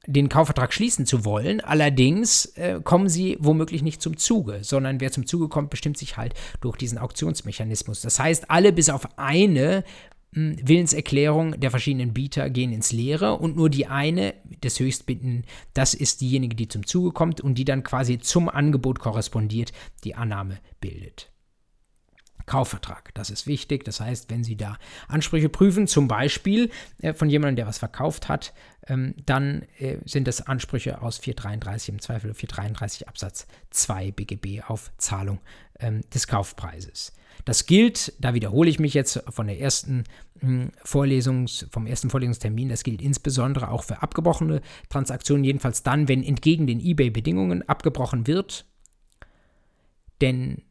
den 0.07 0.29
Kaufvertrag 0.29 0.73
schließen 0.73 1.05
zu 1.05 1.23
wollen. 1.25 1.61
Allerdings 1.61 2.45
äh, 2.55 2.79
kommen 2.83 3.09
sie 3.09 3.37
womöglich 3.39 3.83
nicht 3.83 4.01
zum 4.01 4.17
Zuge, 4.17 4.59
sondern 4.63 5.01
wer 5.01 5.11
zum 5.11 5.27
Zuge 5.27 5.49
kommt, 5.49 5.69
bestimmt 5.69 5.97
sich 5.97 6.17
halt 6.17 6.33
durch 6.61 6.77
diesen 6.77 6.97
Auktionsmechanismus. 6.97 8.01
Das 8.01 8.19
heißt, 8.19 8.49
alle 8.49 8.71
bis 8.73 8.89
auf 8.89 9.17
eine 9.19 9.83
hm, 10.33 10.57
Willenserklärung 10.63 11.59
der 11.59 11.69
verschiedenen 11.69 12.13
Bieter 12.13 12.49
gehen 12.49 12.71
ins 12.71 12.91
Leere 12.91 13.37
und 13.37 13.55
nur 13.55 13.69
die 13.69 13.87
eine 13.87 14.33
des 14.63 14.79
Höchstbieten, 14.79 15.43
das 15.73 15.93
ist 15.93 16.21
diejenige, 16.21 16.55
die 16.55 16.67
zum 16.67 16.87
Zuge 16.87 17.11
kommt 17.11 17.41
und 17.41 17.55
die 17.55 17.65
dann 17.65 17.83
quasi 17.83 18.19
zum 18.19 18.49
Angebot 18.49 18.99
korrespondiert, 18.99 19.73
die 20.03 20.15
Annahme 20.15 20.59
bildet. 20.79 21.28
Kaufvertrag. 22.49 23.13
Das 23.13 23.29
ist 23.29 23.45
wichtig. 23.45 23.85
Das 23.85 24.01
heißt, 24.01 24.31
wenn 24.31 24.43
Sie 24.43 24.57
da 24.57 24.77
Ansprüche 25.07 25.49
prüfen, 25.49 25.85
zum 25.85 26.07
Beispiel 26.07 26.71
äh, 26.99 27.13
von 27.13 27.29
jemandem, 27.29 27.57
der 27.57 27.67
was 27.67 27.77
verkauft 27.77 28.27
hat, 28.27 28.53
ähm, 28.87 29.13
dann 29.25 29.67
äh, 29.77 29.97
sind 30.05 30.27
das 30.27 30.47
Ansprüche 30.47 31.03
aus 31.03 31.19
433, 31.19 31.89
im 31.89 32.01
Zweifel 32.01 32.33
433 32.33 33.07
Absatz 33.07 33.47
2 33.69 34.11
BGB 34.11 34.63
auf 34.67 34.91
Zahlung 34.97 35.39
ähm, 35.79 36.01
des 36.11 36.27
Kaufpreises. 36.27 37.13
Das 37.45 37.67
gilt, 37.67 38.13
da 38.19 38.33
wiederhole 38.33 38.69
ich 38.69 38.79
mich 38.79 38.95
jetzt 38.95 39.23
von 39.29 39.45
der 39.45 39.59
ersten 39.59 40.05
hm, 40.39 40.71
Vorlesungs, 40.83 41.67
vom 41.69 41.85
ersten 41.85 42.09
Vorlesungstermin, 42.09 42.69
das 42.69 42.83
gilt 42.83 43.01
insbesondere 43.01 43.69
auch 43.69 43.83
für 43.83 44.01
abgebrochene 44.01 44.61
Transaktionen, 44.89 45.43
jedenfalls 45.43 45.83
dann, 45.83 46.07
wenn 46.07 46.23
entgegen 46.23 46.65
den 46.65 46.79
eBay-Bedingungen 46.79 47.61
abgebrochen 47.69 48.25
wird. 48.25 48.65
Denn 50.19 50.63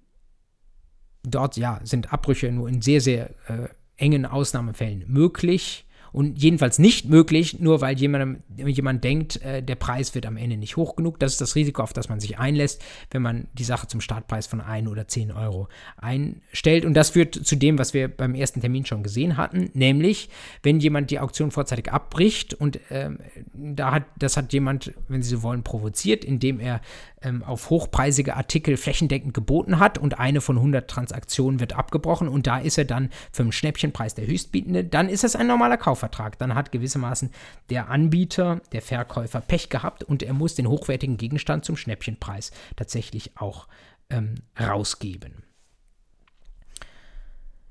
dort 1.23 1.57
ja, 1.57 1.81
sind 1.85 2.13
Abbrüche 2.13 2.51
nur 2.53 2.69
in 2.69 2.83
sehr, 2.83 3.01
sehr 3.01 3.31
äh, 3.49 3.69
engen 3.97 4.27
Ausnahmefällen 4.27 5.05
möglich 5.07 5.85
und 6.13 6.43
jedenfalls 6.43 6.79
nicht 6.79 7.09
möglich, 7.09 7.61
nur 7.61 7.81
weil 7.81 7.97
jemand, 7.99 8.43
jemand 8.57 9.05
denkt, 9.05 9.43
äh, 9.43 9.63
der 9.63 9.75
Preis 9.75 10.15
wird 10.15 10.27
am 10.27 10.37
Ende 10.37 10.57
nicht 10.57 10.77
hoch 10.77 10.97
genug. 10.97 11.19
Das 11.19 11.33
ist 11.33 11.41
das 11.41 11.55
Risiko, 11.55 11.83
auf 11.83 11.93
das 11.93 12.09
man 12.09 12.21
sich 12.21 12.39
einlässt, 12.39 12.83
wenn 13.11 13.23
man 13.23 13.49
die 13.53 13.65
Sache 13.65 13.87
zum 13.87 14.01
Startpreis 14.01 14.47
von 14.47 14.61
1 14.61 14.89
oder 14.89 15.07
10 15.07 15.33
Euro 15.33 15.69
einstellt. 15.97 16.85
Und 16.85 16.95
das 16.95 17.11
führt 17.11 17.35
zu 17.35 17.57
dem, 17.57 17.79
was 17.79 17.95
wir 17.95 18.09
beim 18.09 18.35
ersten 18.35 18.61
Termin 18.61 18.87
schon 18.87 19.03
gesehen 19.03 19.37
hatten, 19.37 19.71
nämlich, 19.75 20.29
wenn 20.63 20.81
jemand 20.81 21.11
die 21.11 21.21
Auktion 21.21 21.51
vorzeitig 21.51 21.93
abbricht 21.93 22.55
und 22.55 22.81
ähm, 22.91 23.19
da 23.53 23.93
hat, 23.93 24.05
das 24.19 24.37
hat 24.37 24.53
jemand, 24.53 24.93
wenn 25.09 25.23
Sie 25.23 25.31
so 25.31 25.43
wollen, 25.43 25.63
provoziert, 25.63 26.25
indem 26.25 26.61
er 26.61 26.81
ähm, 27.23 27.43
auf 27.43 27.71
hochpreisige 27.71 28.37
Artikel 28.37 28.77
flächendeckend 28.77 29.35
geboten 29.35 29.79
hat 29.79 29.99
und 29.99 30.19
eine 30.19 30.41
von 30.41 30.57
100 30.57 30.89
Transaktionen 30.89 31.61
wird 31.61 31.73
abgebrochen 31.73 32.29
und 32.29 32.47
da 32.47 32.59
ist 32.59 32.79
er 32.79 32.85
dann 32.85 33.11
für 33.33 33.43
einen 33.43 33.53
Schnäppchenpreis 33.53 34.15
der 34.15 34.27
Höchstbietende, 34.27 34.85
dann 34.85 35.09
ist 35.09 35.25
es 35.25 35.37
ein 35.37 35.47
normaler 35.47 35.77
Kaufvertrag. 35.77 36.39
Dann 36.39 36.55
hat 36.55 36.73
gewissermaßen 36.73 37.31
der 37.71 37.89
Anbieter, 37.89 38.61
der 38.73 38.83
Verkäufer 38.83 39.41
Pech 39.41 39.69
gehabt 39.69 40.05
und 40.05 40.23
er 40.23 40.33
muss 40.33 40.55
den 40.55 40.69
hochwertigen 40.69 41.17
Gegenstand 41.17 41.65
zum 41.65 41.77
Schnäppchenpreis 41.77 42.53
tatsächlich 42.77 43.37
auch 43.37 43.69
ähm, 44.11 44.37
rausgeben. 44.59 45.43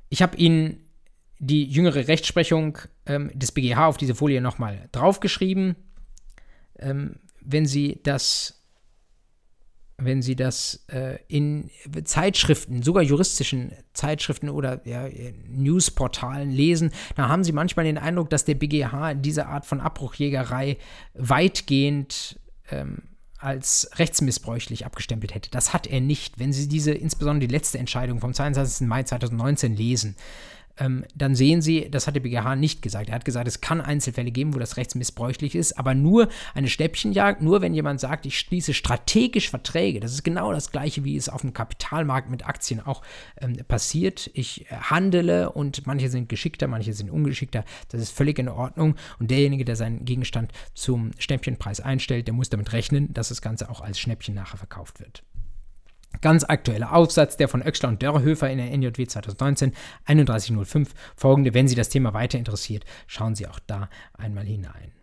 Ich 0.09 0.21
habe 0.21 0.37
Ihnen 0.37 0.83
die 1.39 1.65
jüngere 1.65 2.07
Rechtsprechung 2.07 2.79
ähm, 3.05 3.31
des 3.33 3.51
BGH 3.51 3.87
auf 3.87 3.97
diese 3.97 4.15
Folie 4.15 4.41
nochmal 4.41 4.89
draufgeschrieben. 4.91 5.75
Ähm, 6.79 7.17
wenn 7.41 7.65
Sie 7.65 7.99
das 8.03 8.56
wenn 9.99 10.21
Sie 10.21 10.35
das 10.35 10.85
äh, 10.87 11.17
in 11.27 11.71
Zeitschriften, 12.03 12.83
sogar 12.83 13.01
juristischen 13.01 13.71
Zeitschriften 13.93 14.49
oder 14.49 14.81
ja, 14.85 15.07
Newsportalen 15.47 16.51
lesen, 16.51 16.91
da 17.15 17.29
haben 17.29 17.43
Sie 17.43 17.51
manchmal 17.51 17.85
den 17.85 17.97
Eindruck, 17.97 18.29
dass 18.29 18.45
der 18.45 18.55
BGH 18.55 19.15
diese 19.15 19.47
Art 19.47 19.65
von 19.65 19.81
Abbruchjägerei 19.81 20.77
weitgehend 21.15 22.39
ähm, 22.69 23.03
als 23.39 23.89
rechtsmissbräuchlich 23.95 24.85
abgestempelt 24.85 25.33
hätte. 25.33 25.49
Das 25.49 25.73
hat 25.73 25.87
er 25.87 26.01
nicht. 26.01 26.39
Wenn 26.39 26.53
Sie 26.53 26.67
diese, 26.67 26.91
insbesondere 26.91 27.47
die 27.47 27.53
letzte 27.53 27.79
Entscheidung 27.79 28.19
vom 28.19 28.33
22. 28.33 28.87
Mai 28.87 29.03
2019 29.03 29.75
lesen, 29.75 30.15
ähm, 30.79 31.05
dann 31.15 31.35
sehen 31.35 31.61
Sie, 31.61 31.89
das 31.89 32.07
hat 32.07 32.15
der 32.15 32.21
BGH 32.21 32.55
nicht 32.55 32.81
gesagt. 32.81 33.09
Er 33.09 33.15
hat 33.15 33.25
gesagt, 33.25 33.47
es 33.47 33.61
kann 33.61 33.81
Einzelfälle 33.81 34.31
geben, 34.31 34.53
wo 34.53 34.59
das 34.59 34.77
rechtsmissbräuchlich 34.77 35.55
ist, 35.55 35.77
aber 35.77 35.93
nur 35.93 36.29
eine 36.53 36.67
Schnäppchenjagd, 36.67 37.41
nur 37.41 37.61
wenn 37.61 37.73
jemand 37.73 37.99
sagt, 37.99 38.25
ich 38.25 38.39
schließe 38.39 38.73
strategisch 38.73 39.49
Verträge. 39.49 39.99
Das 39.99 40.13
ist 40.13 40.23
genau 40.23 40.51
das 40.51 40.71
Gleiche, 40.71 41.03
wie 41.03 41.15
es 41.15 41.29
auf 41.29 41.41
dem 41.41 41.53
Kapitalmarkt 41.53 42.29
mit 42.29 42.47
Aktien 42.47 42.79
auch 42.79 43.01
ähm, 43.41 43.57
passiert. 43.67 44.29
Ich 44.33 44.69
äh, 44.71 44.75
handele 44.75 45.51
und 45.51 45.85
manche 45.87 46.09
sind 46.09 46.29
geschickter, 46.29 46.67
manche 46.67 46.93
sind 46.93 47.09
ungeschickter. 47.09 47.65
Das 47.89 48.01
ist 48.01 48.11
völlig 48.11 48.39
in 48.39 48.49
Ordnung. 48.49 48.95
Und 49.19 49.31
derjenige, 49.31 49.65
der 49.65 49.75
seinen 49.75 50.05
Gegenstand 50.05 50.51
zum 50.73 51.11
Schnäppchenpreis 51.17 51.79
einstellt, 51.79 52.27
der 52.27 52.33
muss 52.33 52.49
damit 52.49 52.73
rechnen, 52.73 53.13
dass 53.13 53.29
das 53.29 53.41
Ganze 53.41 53.69
auch 53.69 53.81
als 53.81 53.99
Schnäppchen 53.99 54.35
nachher 54.35 54.57
verkauft 54.57 54.99
wird. 54.99 55.23
Ganz 56.21 56.43
aktueller 56.43 56.93
Aufsatz, 56.93 57.37
der 57.37 57.47
von 57.47 57.61
Oechsler 57.61 57.89
und 57.89 58.01
Dörrhöfer 58.01 58.49
in 58.49 58.57
der 58.57 58.75
NJW 58.75 59.05
2019, 59.05 59.73
3105. 60.05 60.93
Folgende, 61.15 61.53
wenn 61.53 61.67
Sie 61.67 61.75
das 61.75 61.89
Thema 61.89 62.13
weiter 62.13 62.37
interessiert, 62.39 62.85
schauen 63.05 63.35
Sie 63.35 63.47
auch 63.47 63.59
da 63.59 63.89
einmal 64.13 64.45
hinein. 64.45 64.93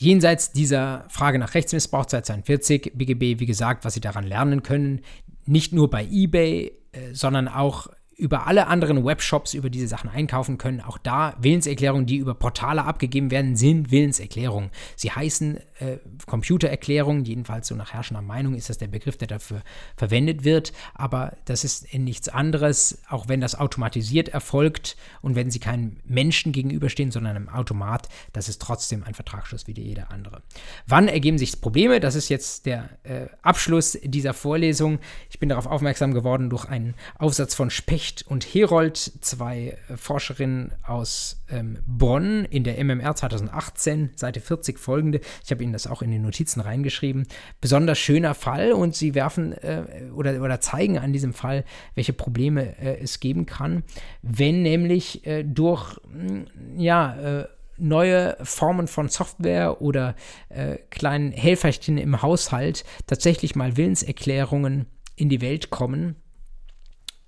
Jenseits 0.00 0.52
dieser 0.52 1.06
Frage 1.08 1.40
nach 1.40 1.54
Rechtsmissbrauch 1.54 2.06
seit 2.08 2.24
42 2.24 2.92
BGB, 2.94 3.40
wie 3.40 3.46
gesagt, 3.46 3.84
was 3.84 3.94
Sie 3.94 4.00
daran 4.00 4.24
lernen 4.24 4.62
können, 4.62 5.00
nicht 5.44 5.72
nur 5.72 5.90
bei 5.90 6.06
eBay, 6.06 6.72
äh, 6.92 7.14
sondern 7.14 7.48
auch 7.48 7.88
über 8.18 8.48
alle 8.48 8.66
anderen 8.66 9.04
Webshops 9.04 9.54
über 9.54 9.70
diese 9.70 9.86
Sachen 9.86 10.10
einkaufen 10.10 10.58
können. 10.58 10.80
Auch 10.80 10.98
da 10.98 11.36
Willenserklärungen, 11.38 12.04
die 12.04 12.16
über 12.16 12.34
Portale 12.34 12.84
abgegeben 12.84 13.30
werden, 13.30 13.54
sind 13.54 13.92
Willenserklärungen. 13.92 14.70
Sie 14.96 15.12
heißen 15.12 15.58
äh, 15.78 15.98
Computererklärungen, 16.26 17.24
jedenfalls 17.24 17.68
so 17.68 17.76
nach 17.76 17.92
herrschender 17.92 18.22
Meinung 18.22 18.56
ist 18.56 18.70
das 18.70 18.78
der 18.78 18.88
Begriff, 18.88 19.16
der 19.18 19.28
dafür 19.28 19.62
verwendet 19.96 20.42
wird. 20.42 20.72
Aber 20.94 21.36
das 21.44 21.62
ist 21.62 21.94
nichts 21.94 22.28
anderes, 22.28 22.98
auch 23.08 23.28
wenn 23.28 23.40
das 23.40 23.54
automatisiert 23.54 24.28
erfolgt 24.30 24.96
und 25.22 25.36
wenn 25.36 25.52
sie 25.52 25.60
keinem 25.60 25.98
Menschen 26.04 26.50
gegenüberstehen, 26.50 27.12
sondern 27.12 27.36
einem 27.36 27.48
Automat, 27.48 28.08
das 28.32 28.48
ist 28.48 28.60
trotzdem 28.60 29.04
ein 29.04 29.14
Vertragsschluss 29.14 29.68
wie 29.68 29.80
jeder 29.80 30.10
andere. 30.10 30.42
Wann 30.88 31.06
ergeben 31.06 31.38
sich 31.38 31.60
Probleme? 31.60 32.00
Das 32.00 32.16
ist 32.16 32.30
jetzt 32.30 32.66
der 32.66 32.88
äh, 33.04 33.26
Abschluss 33.42 33.96
dieser 34.02 34.34
Vorlesung. 34.34 34.98
Ich 35.30 35.38
bin 35.38 35.50
darauf 35.50 35.66
aufmerksam 35.66 36.14
geworden 36.14 36.50
durch 36.50 36.64
einen 36.64 36.94
Aufsatz 37.16 37.54
von 37.54 37.70
Specht 37.70 38.07
Licht 38.08 38.24
und 38.26 38.44
Herold, 38.44 38.96
zwei 38.96 39.76
äh, 39.88 39.96
Forscherinnen 39.96 40.72
aus 40.82 41.44
ähm, 41.50 41.78
Bonn 41.86 42.46
in 42.46 42.64
der 42.64 42.82
MMR 42.82 43.14
2018, 43.14 44.10
Seite 44.16 44.40
40 44.40 44.78
folgende. 44.78 45.20
Ich 45.44 45.50
habe 45.50 45.62
Ihnen 45.62 45.74
das 45.74 45.86
auch 45.86 46.00
in 46.00 46.10
den 46.10 46.22
Notizen 46.22 46.60
reingeschrieben. 46.60 47.26
Besonders 47.60 47.98
schöner 47.98 48.34
Fall 48.34 48.72
und 48.72 48.96
Sie 48.96 49.14
werfen 49.14 49.52
äh, 49.52 50.10
oder, 50.14 50.40
oder 50.40 50.58
zeigen 50.60 50.98
an 50.98 51.12
diesem 51.12 51.34
Fall, 51.34 51.64
welche 51.96 52.14
Probleme 52.14 52.78
äh, 52.78 52.98
es 52.98 53.20
geben 53.20 53.44
kann, 53.44 53.82
wenn 54.22 54.62
nämlich 54.62 55.26
äh, 55.26 55.44
durch, 55.44 56.00
hm, 56.10 56.46
ja, 56.78 57.40
äh, 57.40 57.48
neue 57.76 58.38
Formen 58.42 58.88
von 58.88 59.08
Software 59.08 59.82
oder 59.82 60.16
äh, 60.48 60.78
kleinen 60.90 61.30
Helferchen 61.30 61.98
im 61.98 62.22
Haushalt 62.22 62.84
tatsächlich 63.06 63.54
mal 63.54 63.76
Willenserklärungen 63.76 64.86
in 65.14 65.28
die 65.28 65.40
Welt 65.40 65.70
kommen, 65.70 66.16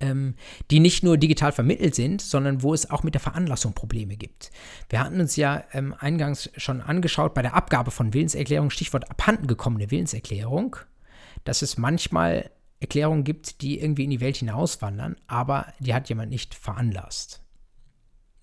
ähm, 0.01 0.35
die 0.69 0.79
nicht 0.79 1.03
nur 1.03 1.17
digital 1.17 1.51
vermittelt 1.51 1.95
sind, 1.95 2.21
sondern 2.21 2.63
wo 2.63 2.73
es 2.73 2.89
auch 2.89 3.03
mit 3.03 3.13
der 3.13 3.21
Veranlassung 3.21 3.73
Probleme 3.73 4.17
gibt. 4.17 4.51
Wir 4.89 4.99
hatten 4.99 5.19
uns 5.19 5.35
ja 5.35 5.63
ähm, 5.71 5.95
eingangs 5.97 6.49
schon 6.57 6.81
angeschaut 6.81 7.33
bei 7.33 7.41
der 7.41 7.55
Abgabe 7.55 7.91
von 7.91 8.13
Willenserklärungen, 8.13 8.71
Stichwort 8.71 9.09
abhanden 9.09 9.47
gekommene 9.47 9.91
Willenserklärung, 9.91 10.75
dass 11.43 11.61
es 11.61 11.77
manchmal 11.77 12.51
Erklärungen 12.79 13.23
gibt, 13.23 13.61
die 13.61 13.79
irgendwie 13.79 14.05
in 14.05 14.09
die 14.09 14.21
Welt 14.21 14.37
hinauswandern, 14.37 15.15
aber 15.27 15.73
die 15.79 15.93
hat 15.93 16.09
jemand 16.09 16.31
nicht 16.31 16.55
veranlasst. 16.55 17.41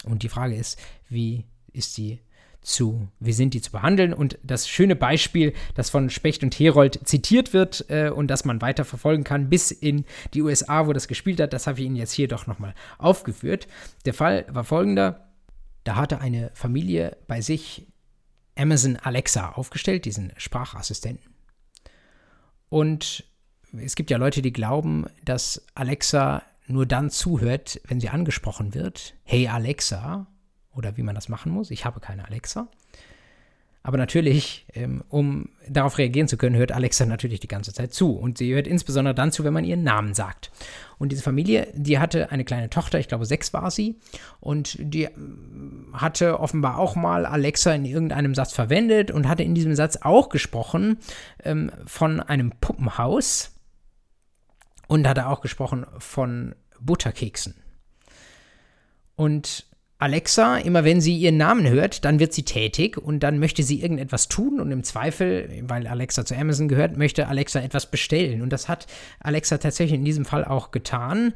Und 0.05 0.23
die 0.23 0.29
Frage 0.29 0.55
ist, 0.55 0.79
wie 1.09 1.45
ist 1.73 1.95
sie 1.95 2.21
zu, 2.69 3.09
wie 3.19 3.33
sind 3.33 3.55
die 3.55 3.61
zu 3.61 3.73
behandeln? 3.73 4.13
Und 4.13 4.39
das 4.43 4.69
schöne 4.69 4.95
Beispiel, 4.95 5.55
das 5.75 5.91
von 5.91 6.11
Specht 6.11 6.43
und 6.43 6.55
Herold 6.55 7.01
zitiert 7.05 7.53
wird 7.53 7.87
äh, 7.89 8.11
und 8.11 8.29
das 8.29 8.45
man 8.45 8.61
weiter 8.61 8.85
verfolgen 8.85 9.25
kann 9.25 9.49
bis 9.49 9.71
in 9.71 10.05
die 10.35 10.43
USA, 10.43 10.87
wo 10.87 10.93
das 10.93 11.09
gespielt 11.09 11.41
hat, 11.41 11.53
das 11.53 11.67
habe 11.67 11.81
ich 11.81 11.87
Ihnen 11.87 11.97
jetzt 11.97 12.13
hier 12.13 12.29
doch 12.29 12.47
nochmal 12.47 12.75
aufgeführt. 12.99 13.67
Der 14.05 14.15
Fall 14.15 14.47
war 14.49 14.65
folgender. 14.65 15.29
Da 15.85 15.97
hatte 15.97 16.21
eine 16.21 16.51
Familie 16.55 17.17
bei 17.27 17.41
sich 17.41 17.87
Amazon 18.57 18.97
Alexa 18.97 19.51
aufgestellt, 19.53 20.05
diesen 20.05 20.33
Sprachassistenten. 20.37 21.33
Und 22.69 23.25
es 23.73 23.95
gibt 23.95 24.11
ja 24.11 24.19
Leute, 24.19 24.43
die 24.43 24.53
glauben, 24.53 25.07
dass 25.25 25.65
Alexa 25.75 26.43
nur 26.67 26.85
dann 26.85 27.11
zuhört, 27.11 27.81
wenn 27.87 28.01
sie 28.01 28.11
angesprochen 28.11 28.75
wird. 28.75 29.15
Hey 29.25 29.49
Alexa, 29.49 30.27
oder 30.79 30.97
wie 30.97 31.03
man 31.03 31.17
das 31.17 31.29
machen 31.29 31.51
muss. 31.51 31.73
Ich 31.73 31.85
habe 31.85 31.99
keine 31.99 32.25
Alexa. 32.25 32.69
Aber 33.83 33.97
natürlich, 33.97 34.67
ähm, 34.75 35.03
um 35.09 35.49
darauf 35.69 35.99
reagieren 35.99 36.29
zu 36.29 36.37
können, 36.37 36.57
hört 36.57 36.73
Alexa 36.73 37.05
natürlich 37.07 37.41
die 37.41 37.49
ganze 37.49 37.73
Zeit 37.73 37.93
zu. 37.93 38.13
Und 38.17 38.39
sie 38.39 38.55
hört 38.55 38.67
insbesondere 38.67 39.15
dann 39.15 39.33
zu, 39.33 39.45
wenn 39.45 39.53
man 39.53 39.65
ihren 39.65 39.83
Namen 39.83 40.15
sagt. 40.15 40.51
Und 40.99 41.11
diese 41.11 41.23
Familie, 41.23 41.69
die 41.75 41.99
hatte 41.99 42.31
eine 42.31 42.45
kleine 42.45 42.71
Tochter, 42.71 42.99
ich 42.99 43.09
glaube 43.09 43.25
sechs 43.25 43.53
war 43.53 43.71
sie. 43.71 43.97
Und 44.41 44.77
die 44.79 45.05
ähm, 45.05 45.89
hatte 45.95 46.39
offenbar 46.39 46.79
auch 46.79 46.97
mal 46.97 47.27
Alexa 47.27 47.73
in 47.73 47.85
irgendeinem 47.85 48.35
Satz 48.35 48.53
verwendet 48.53 49.11
und 49.11 49.29
hatte 49.29 49.43
in 49.43 49.55
diesem 49.55 49.75
Satz 49.75 49.97
auch 49.97 50.29
gesprochen 50.29 50.99
ähm, 51.43 51.73
von 51.87 52.21
einem 52.21 52.53
Puppenhaus. 52.61 53.55
Und 54.87 55.09
hatte 55.09 55.27
auch 55.27 55.41
gesprochen 55.41 55.87
von 55.99 56.55
Butterkeksen. 56.81 57.55
Und 59.17 59.68
Alexa, 60.01 60.59
immer 60.59 60.85
wenn 60.85 61.01
sie 61.01 61.17
ihren 61.17 61.39
Namen 61.39 61.69
hört, 61.69 62.05
dann 62.05 62.21
wird 62.21 62.33
sie 62.33 62.45
tätig 62.45 62.97
und 62.97 63.21
dann 63.21 63.41
möchte 63.41 63.65
sie 63.65 63.83
irgendetwas 63.83 64.29
tun 64.29 64.61
und 64.61 64.71
im 64.71 64.85
Zweifel, 64.85 65.51
weil 65.63 65.89
Alexa 65.89 66.25
zu 66.25 66.37
Amazon 66.37 66.69
gehört, 66.69 66.97
möchte 66.97 67.27
Alexa 67.27 67.61
etwas 67.61 67.91
bestellen. 67.91 68.43
Und 68.43 68.53
das 68.53 68.69
hat 68.69 68.87
Alexa 69.19 69.59
tatsächlich 69.59 69.99
in 69.99 70.05
diesem 70.05 70.25
Fall 70.25 70.45
auch 70.45 70.71
getan. 70.71 71.35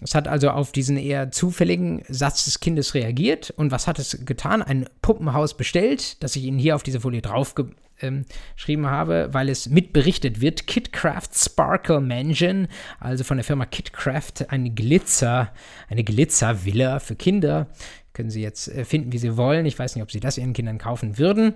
Es 0.00 0.14
hat 0.14 0.26
also 0.26 0.48
auf 0.48 0.72
diesen 0.72 0.96
eher 0.96 1.30
zufälligen 1.30 2.02
Satz 2.08 2.46
des 2.46 2.60
Kindes 2.60 2.94
reagiert. 2.94 3.50
Und 3.50 3.70
was 3.70 3.86
hat 3.86 3.98
es 3.98 4.24
getan? 4.24 4.62
Ein 4.62 4.88
Puppenhaus 5.02 5.54
bestellt, 5.54 6.22
das 6.22 6.34
ich 6.34 6.44
Ihnen 6.44 6.58
hier 6.58 6.76
auf 6.76 6.82
diese 6.82 7.00
Folie 7.00 7.20
drauf 7.20 7.54
ähm, 8.02 8.24
geschrieben 8.54 8.86
habe, 8.86 9.28
weil 9.32 9.48
es 9.48 9.68
mitberichtet 9.68 10.40
wird. 10.40 10.66
KitCraft 10.66 11.30
Sparkle 11.34 12.00
Mansion, 12.00 12.68
also 13.00 13.24
von 13.24 13.36
der 13.36 13.44
Firma 13.44 13.66
KitCraft, 13.66 14.48
eine 14.48 14.70
Glitzer, 14.70 15.52
eine 15.88 16.04
Glitzervilla 16.04 16.98
für 16.98 17.16
Kinder. 17.16 17.68
Können 18.12 18.30
Sie 18.30 18.42
jetzt 18.42 18.68
äh, 18.68 18.84
finden, 18.84 19.12
wie 19.12 19.18
Sie 19.18 19.36
wollen. 19.36 19.64
Ich 19.64 19.78
weiß 19.78 19.94
nicht, 19.94 20.02
ob 20.02 20.10
Sie 20.10 20.20
das 20.20 20.36
Ihren 20.36 20.52
Kindern 20.52 20.78
kaufen 20.78 21.18
würden. 21.18 21.54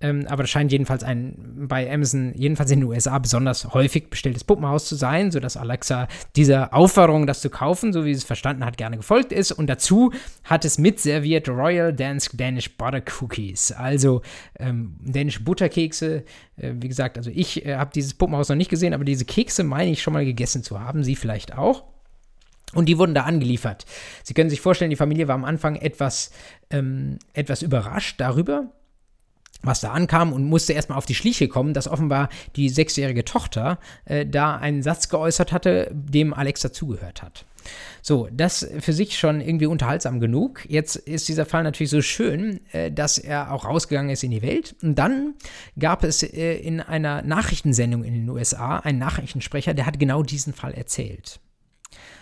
Ähm, 0.00 0.26
aber 0.28 0.44
das 0.44 0.50
scheint 0.50 0.70
jedenfalls 0.70 1.02
ein 1.02 1.66
bei 1.68 1.92
Amazon, 1.92 2.32
jedenfalls 2.36 2.70
in 2.70 2.80
den 2.80 2.88
USA, 2.88 3.18
besonders 3.18 3.74
häufig 3.74 4.10
bestelltes 4.10 4.44
Puppenhaus 4.44 4.86
zu 4.86 4.94
sein, 4.94 5.32
sodass 5.32 5.56
Alexa 5.56 6.06
dieser 6.36 6.72
Aufforderung, 6.72 7.26
das 7.26 7.40
zu 7.40 7.50
kaufen, 7.50 7.92
so 7.92 8.04
wie 8.04 8.14
sie 8.14 8.18
es 8.18 8.24
verstanden 8.24 8.64
hat, 8.64 8.76
gerne 8.76 8.96
gefolgt 8.96 9.32
ist. 9.32 9.50
Und 9.50 9.66
dazu 9.66 10.12
hat 10.44 10.64
es 10.64 10.78
mitserviert 10.78 11.48
Royal 11.48 11.92
Dansk 11.92 12.36
Danish 12.38 12.76
Butter 12.76 13.02
Cookies, 13.20 13.72
also 13.72 14.22
ähm, 14.58 14.94
dänische 15.00 15.42
Butterkekse. 15.42 16.24
Äh, 16.56 16.74
wie 16.76 16.88
gesagt, 16.88 17.18
also 17.18 17.30
ich 17.34 17.66
äh, 17.66 17.74
habe 17.74 17.90
dieses 17.92 18.14
Puppenhaus 18.14 18.48
noch 18.48 18.56
nicht 18.56 18.70
gesehen, 18.70 18.94
aber 18.94 19.04
diese 19.04 19.24
Kekse 19.24 19.64
meine 19.64 19.90
ich 19.90 20.00
schon 20.00 20.12
mal 20.12 20.24
gegessen 20.24 20.62
zu 20.62 20.80
haben. 20.80 21.02
Sie 21.02 21.16
vielleicht 21.16 21.58
auch. 21.58 21.82
Und 22.74 22.86
die 22.86 22.98
wurden 22.98 23.14
da 23.14 23.22
angeliefert. 23.22 23.86
Sie 24.22 24.34
können 24.34 24.50
sich 24.50 24.60
vorstellen, 24.60 24.90
die 24.90 24.96
Familie 24.96 25.26
war 25.26 25.34
am 25.34 25.44
Anfang 25.44 25.76
etwas, 25.76 26.30
ähm, 26.70 27.18
etwas 27.32 27.62
überrascht 27.62 28.20
darüber, 28.20 28.70
was 29.62 29.80
da 29.80 29.90
ankam 29.90 30.32
und 30.32 30.44
musste 30.44 30.72
erstmal 30.72 30.98
auf 30.98 31.06
die 31.06 31.14
Schliche 31.14 31.48
kommen, 31.48 31.74
dass 31.74 31.88
offenbar 31.88 32.28
die 32.56 32.68
sechsjährige 32.68 33.24
Tochter 33.24 33.78
äh, 34.04 34.24
da 34.26 34.56
einen 34.56 34.82
Satz 34.82 35.08
geäußert 35.08 35.52
hatte, 35.52 35.90
dem 35.92 36.32
Alexa 36.32 36.72
zugehört 36.72 37.22
hat. 37.22 37.44
So, 38.02 38.28
das 38.32 38.66
für 38.80 38.92
sich 38.92 39.18
schon 39.18 39.40
irgendwie 39.40 39.66
unterhaltsam 39.66 40.20
genug. 40.20 40.64
Jetzt 40.68 40.96
ist 40.96 41.28
dieser 41.28 41.44
Fall 41.44 41.64
natürlich 41.64 41.90
so 41.90 42.00
schön, 42.00 42.60
äh, 42.72 42.90
dass 42.90 43.18
er 43.18 43.52
auch 43.52 43.64
rausgegangen 43.64 44.10
ist 44.10 44.24
in 44.24 44.30
die 44.30 44.42
Welt. 44.42 44.74
Und 44.82 44.98
dann 44.98 45.34
gab 45.78 46.04
es 46.04 46.22
äh, 46.22 46.54
in 46.54 46.80
einer 46.80 47.22
Nachrichtensendung 47.22 48.04
in 48.04 48.14
den 48.14 48.28
USA 48.28 48.78
einen 48.78 48.98
Nachrichtensprecher, 48.98 49.74
der 49.74 49.86
hat 49.86 49.98
genau 49.98 50.22
diesen 50.22 50.52
Fall 50.52 50.72
erzählt. 50.72 51.40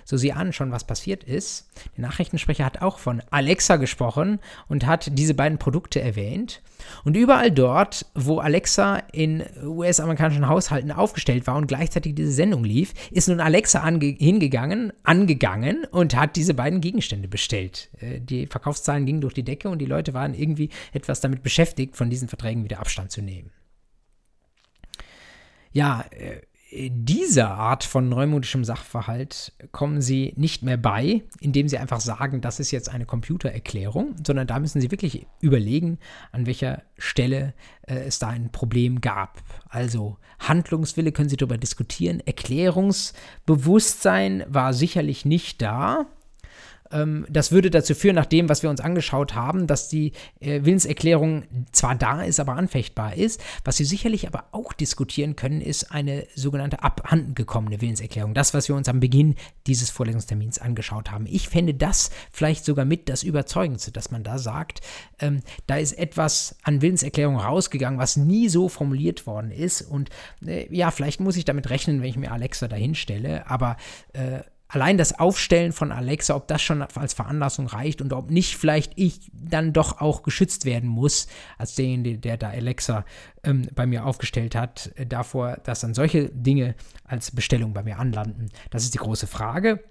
So, 0.06 0.16
Sie 0.16 0.32
ahnen 0.32 0.52
schon, 0.52 0.70
was 0.70 0.84
passiert 0.84 1.24
ist. 1.24 1.68
Der 1.96 2.02
Nachrichtensprecher 2.02 2.64
hat 2.64 2.80
auch 2.80 3.00
von 3.00 3.22
Alexa 3.30 3.74
gesprochen 3.74 4.38
und 4.68 4.86
hat 4.86 5.18
diese 5.18 5.34
beiden 5.34 5.58
Produkte 5.58 6.00
erwähnt. 6.00 6.62
Und 7.02 7.16
überall 7.16 7.50
dort, 7.50 8.06
wo 8.14 8.38
Alexa 8.38 8.98
in 9.10 9.42
US-amerikanischen 9.64 10.46
Haushalten 10.46 10.92
aufgestellt 10.92 11.48
war 11.48 11.56
und 11.56 11.66
gleichzeitig 11.66 12.14
diese 12.14 12.30
Sendung 12.30 12.62
lief, 12.62 12.94
ist 13.10 13.26
nun 13.28 13.40
Alexa 13.40 13.84
hingegangen, 13.84 14.92
angegangen 15.02 15.84
und 15.90 16.14
hat 16.14 16.36
diese 16.36 16.54
beiden 16.54 16.80
Gegenstände 16.80 17.26
bestellt. 17.26 17.90
Äh, 17.98 18.20
die 18.20 18.46
Verkaufszahlen 18.46 19.06
gingen 19.06 19.20
durch 19.20 19.34
die 19.34 19.42
Decke 19.42 19.68
und 19.68 19.80
die 19.80 19.86
Leute 19.86 20.14
waren 20.14 20.34
irgendwie 20.34 20.70
etwas 20.92 21.20
damit 21.20 21.42
beschäftigt, 21.42 21.96
von 21.96 22.10
diesen 22.10 22.28
Verträgen 22.28 22.62
wieder 22.62 22.78
Abstand 22.78 23.10
zu 23.10 23.22
nehmen. 23.22 23.50
Ja, 25.72 26.04
äh, 26.10 26.42
dieser 26.90 27.50
Art 27.50 27.84
von 27.84 28.08
neumodischem 28.08 28.64
Sachverhalt 28.64 29.52
kommen 29.72 30.00
sie 30.02 30.32
nicht 30.36 30.62
mehr 30.62 30.76
bei, 30.76 31.22
indem 31.40 31.68
sie 31.68 31.78
einfach 31.78 32.00
sagen, 32.00 32.40
das 32.40 32.60
ist 32.60 32.70
jetzt 32.70 32.90
eine 32.90 33.06
Computererklärung, 33.06 34.14
sondern 34.24 34.46
da 34.46 34.58
müssen 34.58 34.80
sie 34.80 34.90
wirklich 34.90 35.26
überlegen, 35.40 35.98
an 36.32 36.46
welcher 36.46 36.82
Stelle 36.98 37.54
äh, 37.82 38.00
es 38.00 38.18
da 38.18 38.28
ein 38.28 38.50
Problem 38.52 39.00
gab. 39.00 39.42
Also 39.68 40.18
Handlungswille 40.38 41.12
können 41.12 41.30
sie 41.30 41.36
darüber 41.36 41.58
diskutieren, 41.58 42.20
Erklärungsbewusstsein 42.20 44.44
war 44.48 44.72
sicherlich 44.74 45.24
nicht 45.24 45.62
da. 45.62 46.06
Ähm, 46.90 47.26
das 47.28 47.52
würde 47.52 47.70
dazu 47.70 47.94
führen, 47.94 48.16
nach 48.16 48.26
dem, 48.26 48.48
was 48.48 48.62
wir 48.62 48.70
uns 48.70 48.80
angeschaut 48.80 49.34
haben, 49.34 49.66
dass 49.66 49.88
die 49.88 50.12
äh, 50.40 50.64
Willenserklärung 50.64 51.44
zwar 51.72 51.94
da 51.94 52.22
ist, 52.22 52.40
aber 52.40 52.54
anfechtbar 52.54 53.14
ist. 53.14 53.42
Was 53.64 53.78
wir 53.78 53.86
sicherlich 53.86 54.26
aber 54.26 54.44
auch 54.52 54.72
diskutieren 54.72 55.36
können, 55.36 55.60
ist 55.60 55.92
eine 55.92 56.26
sogenannte 56.34 56.82
abhandengekommene 56.82 57.80
Willenserklärung. 57.80 58.34
Das, 58.34 58.54
was 58.54 58.68
wir 58.68 58.76
uns 58.76 58.88
am 58.88 59.00
Beginn 59.00 59.34
dieses 59.66 59.90
Vorlesungstermins 59.90 60.58
angeschaut 60.58 61.10
haben. 61.10 61.26
Ich 61.26 61.48
fände 61.48 61.74
das 61.74 62.10
vielleicht 62.30 62.64
sogar 62.64 62.84
mit 62.84 63.08
das 63.08 63.22
Überzeugendste, 63.22 63.92
dass 63.92 64.10
man 64.10 64.22
da 64.22 64.38
sagt, 64.38 64.80
ähm, 65.18 65.40
da 65.66 65.76
ist 65.76 65.92
etwas 65.92 66.56
an 66.62 66.82
Willenserklärung 66.82 67.36
rausgegangen, 67.36 67.98
was 67.98 68.16
nie 68.16 68.48
so 68.48 68.68
formuliert 68.68 69.26
worden 69.26 69.50
ist. 69.50 69.82
Und 69.82 70.10
äh, 70.44 70.66
ja, 70.74 70.90
vielleicht 70.90 71.20
muss 71.20 71.36
ich 71.36 71.44
damit 71.44 71.70
rechnen, 71.70 72.02
wenn 72.02 72.08
ich 72.08 72.16
mir 72.16 72.32
Alexa 72.32 72.68
dahinstelle, 72.68 73.48
aber 73.48 73.76
äh, 74.12 74.40
allein 74.68 74.98
das 74.98 75.18
Aufstellen 75.18 75.72
von 75.72 75.92
Alexa, 75.92 76.34
ob 76.34 76.48
das 76.48 76.62
schon 76.62 76.82
als 76.82 77.14
Veranlassung 77.14 77.66
reicht 77.66 78.02
und 78.02 78.12
ob 78.12 78.30
nicht 78.30 78.56
vielleicht 78.56 78.92
ich 78.96 79.30
dann 79.32 79.72
doch 79.72 80.00
auch 80.00 80.22
geschützt 80.22 80.64
werden 80.64 80.88
muss, 80.88 81.28
als 81.58 81.74
derjenige, 81.74 82.18
der 82.18 82.36
da 82.36 82.50
Alexa 82.50 83.04
ähm, 83.44 83.68
bei 83.74 83.86
mir 83.86 84.04
aufgestellt 84.04 84.54
hat, 84.54 84.92
äh, 84.96 85.06
davor, 85.06 85.58
dass 85.64 85.80
dann 85.80 85.94
solche 85.94 86.28
Dinge 86.30 86.74
als 87.04 87.30
Bestellung 87.30 87.72
bei 87.72 87.82
mir 87.82 87.98
anlanden. 87.98 88.50
Das 88.70 88.82
ist 88.82 88.94
die 88.94 88.98
große 88.98 89.26
Frage. 89.26 89.82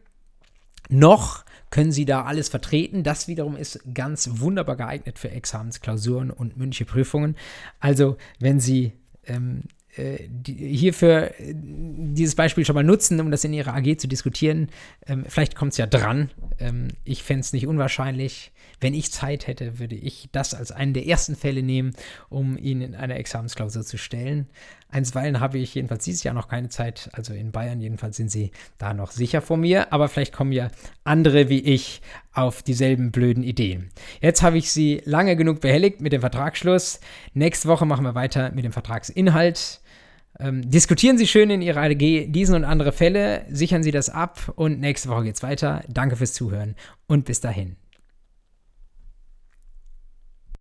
Noch 0.89 1.45
können 1.71 1.91
Sie 1.91 2.05
da 2.05 2.23
alles 2.23 2.49
vertreten. 2.49 3.03
Das 3.03 3.27
wiederum 3.27 3.55
ist 3.55 3.81
ganz 3.93 4.29
wunderbar 4.39 4.75
geeignet 4.75 5.17
für 5.17 5.31
Examensklausuren 5.31 6.29
und 6.29 6.57
mündliche 6.57 6.85
Prüfungen. 6.85 7.35
Also, 7.79 8.17
wenn 8.39 8.59
Sie 8.59 8.93
ähm, 9.25 9.63
äh, 9.63 9.74
hierfür 10.45 11.31
äh, 11.39 11.53
dieses 11.55 12.35
Beispiel 12.35 12.65
schon 12.65 12.75
mal 12.75 12.83
nutzen, 12.83 13.19
um 13.19 13.31
das 13.31 13.43
in 13.43 13.53
ihrer 13.53 13.73
AG 13.73 13.97
zu 13.97 14.07
diskutieren. 14.07 14.69
Ähm, 15.07 15.25
vielleicht 15.27 15.55
kommt 15.55 15.71
es 15.71 15.77
ja 15.77 15.87
dran. 15.87 16.29
Ähm, 16.59 16.89
ich 17.03 17.23
fände 17.23 17.41
es 17.41 17.53
nicht 17.53 17.67
unwahrscheinlich. 17.67 18.51
Wenn 18.81 18.93
ich 18.93 19.11
Zeit 19.11 19.47
hätte, 19.47 19.79
würde 19.79 19.95
ich 19.95 20.29
das 20.31 20.53
als 20.53 20.71
einen 20.71 20.93
der 20.93 21.07
ersten 21.07 21.35
Fälle 21.35 21.63
nehmen, 21.63 21.93
um 22.29 22.57
ihn 22.57 22.81
in 22.81 22.95
einer 22.95 23.15
Examensklausur 23.15 23.83
zu 23.83 23.97
stellen. 23.97 24.47
Einstweilen 24.89 25.39
habe 25.39 25.57
ich 25.57 25.75
jedenfalls 25.75 26.03
dieses 26.03 26.23
Jahr 26.23 26.33
noch 26.33 26.47
keine 26.47 26.69
Zeit. 26.69 27.09
Also 27.13 27.33
in 27.33 27.51
Bayern 27.51 27.81
jedenfalls 27.81 28.17
sind 28.17 28.29
sie 28.29 28.51
da 28.77 28.93
noch 28.93 29.11
sicher 29.11 29.41
vor 29.41 29.57
mir. 29.57 29.91
Aber 29.91 30.07
vielleicht 30.07 30.33
kommen 30.33 30.51
ja 30.51 30.69
andere 31.03 31.49
wie 31.49 31.59
ich 31.59 32.01
auf 32.33 32.63
dieselben 32.63 33.11
blöden 33.11 33.43
Ideen. 33.43 33.89
Jetzt 34.21 34.41
habe 34.41 34.57
ich 34.57 34.71
Sie 34.71 35.01
lange 35.05 35.35
genug 35.35 35.61
behelligt 35.61 36.01
mit 36.01 36.13
dem 36.13 36.21
Vertragsschluss. 36.21 36.99
Nächste 37.33 37.67
Woche 37.67 37.85
machen 37.85 38.03
wir 38.03 38.15
weiter 38.15 38.51
mit 38.51 38.65
dem 38.65 38.73
Vertragsinhalt. 38.73 39.81
Ähm, 40.39 40.69
diskutieren 40.69 41.17
Sie 41.17 41.27
schön 41.27 41.49
in 41.49 41.61
Ihrer 41.61 41.81
AG 41.81 42.27
diesen 42.27 42.55
und 42.55 42.63
andere 42.65 42.91
Fälle, 42.91 43.45
sichern 43.49 43.83
Sie 43.83 43.91
das 43.91 44.09
ab 44.09 44.51
und 44.55 44.79
nächste 44.79 45.09
Woche 45.09 45.23
geht 45.25 45.35
es 45.35 45.43
weiter. 45.43 45.83
Danke 45.87 46.15
fürs 46.15 46.33
Zuhören 46.33 46.75
und 47.07 47.25
bis 47.25 47.39
dahin. 47.39 47.77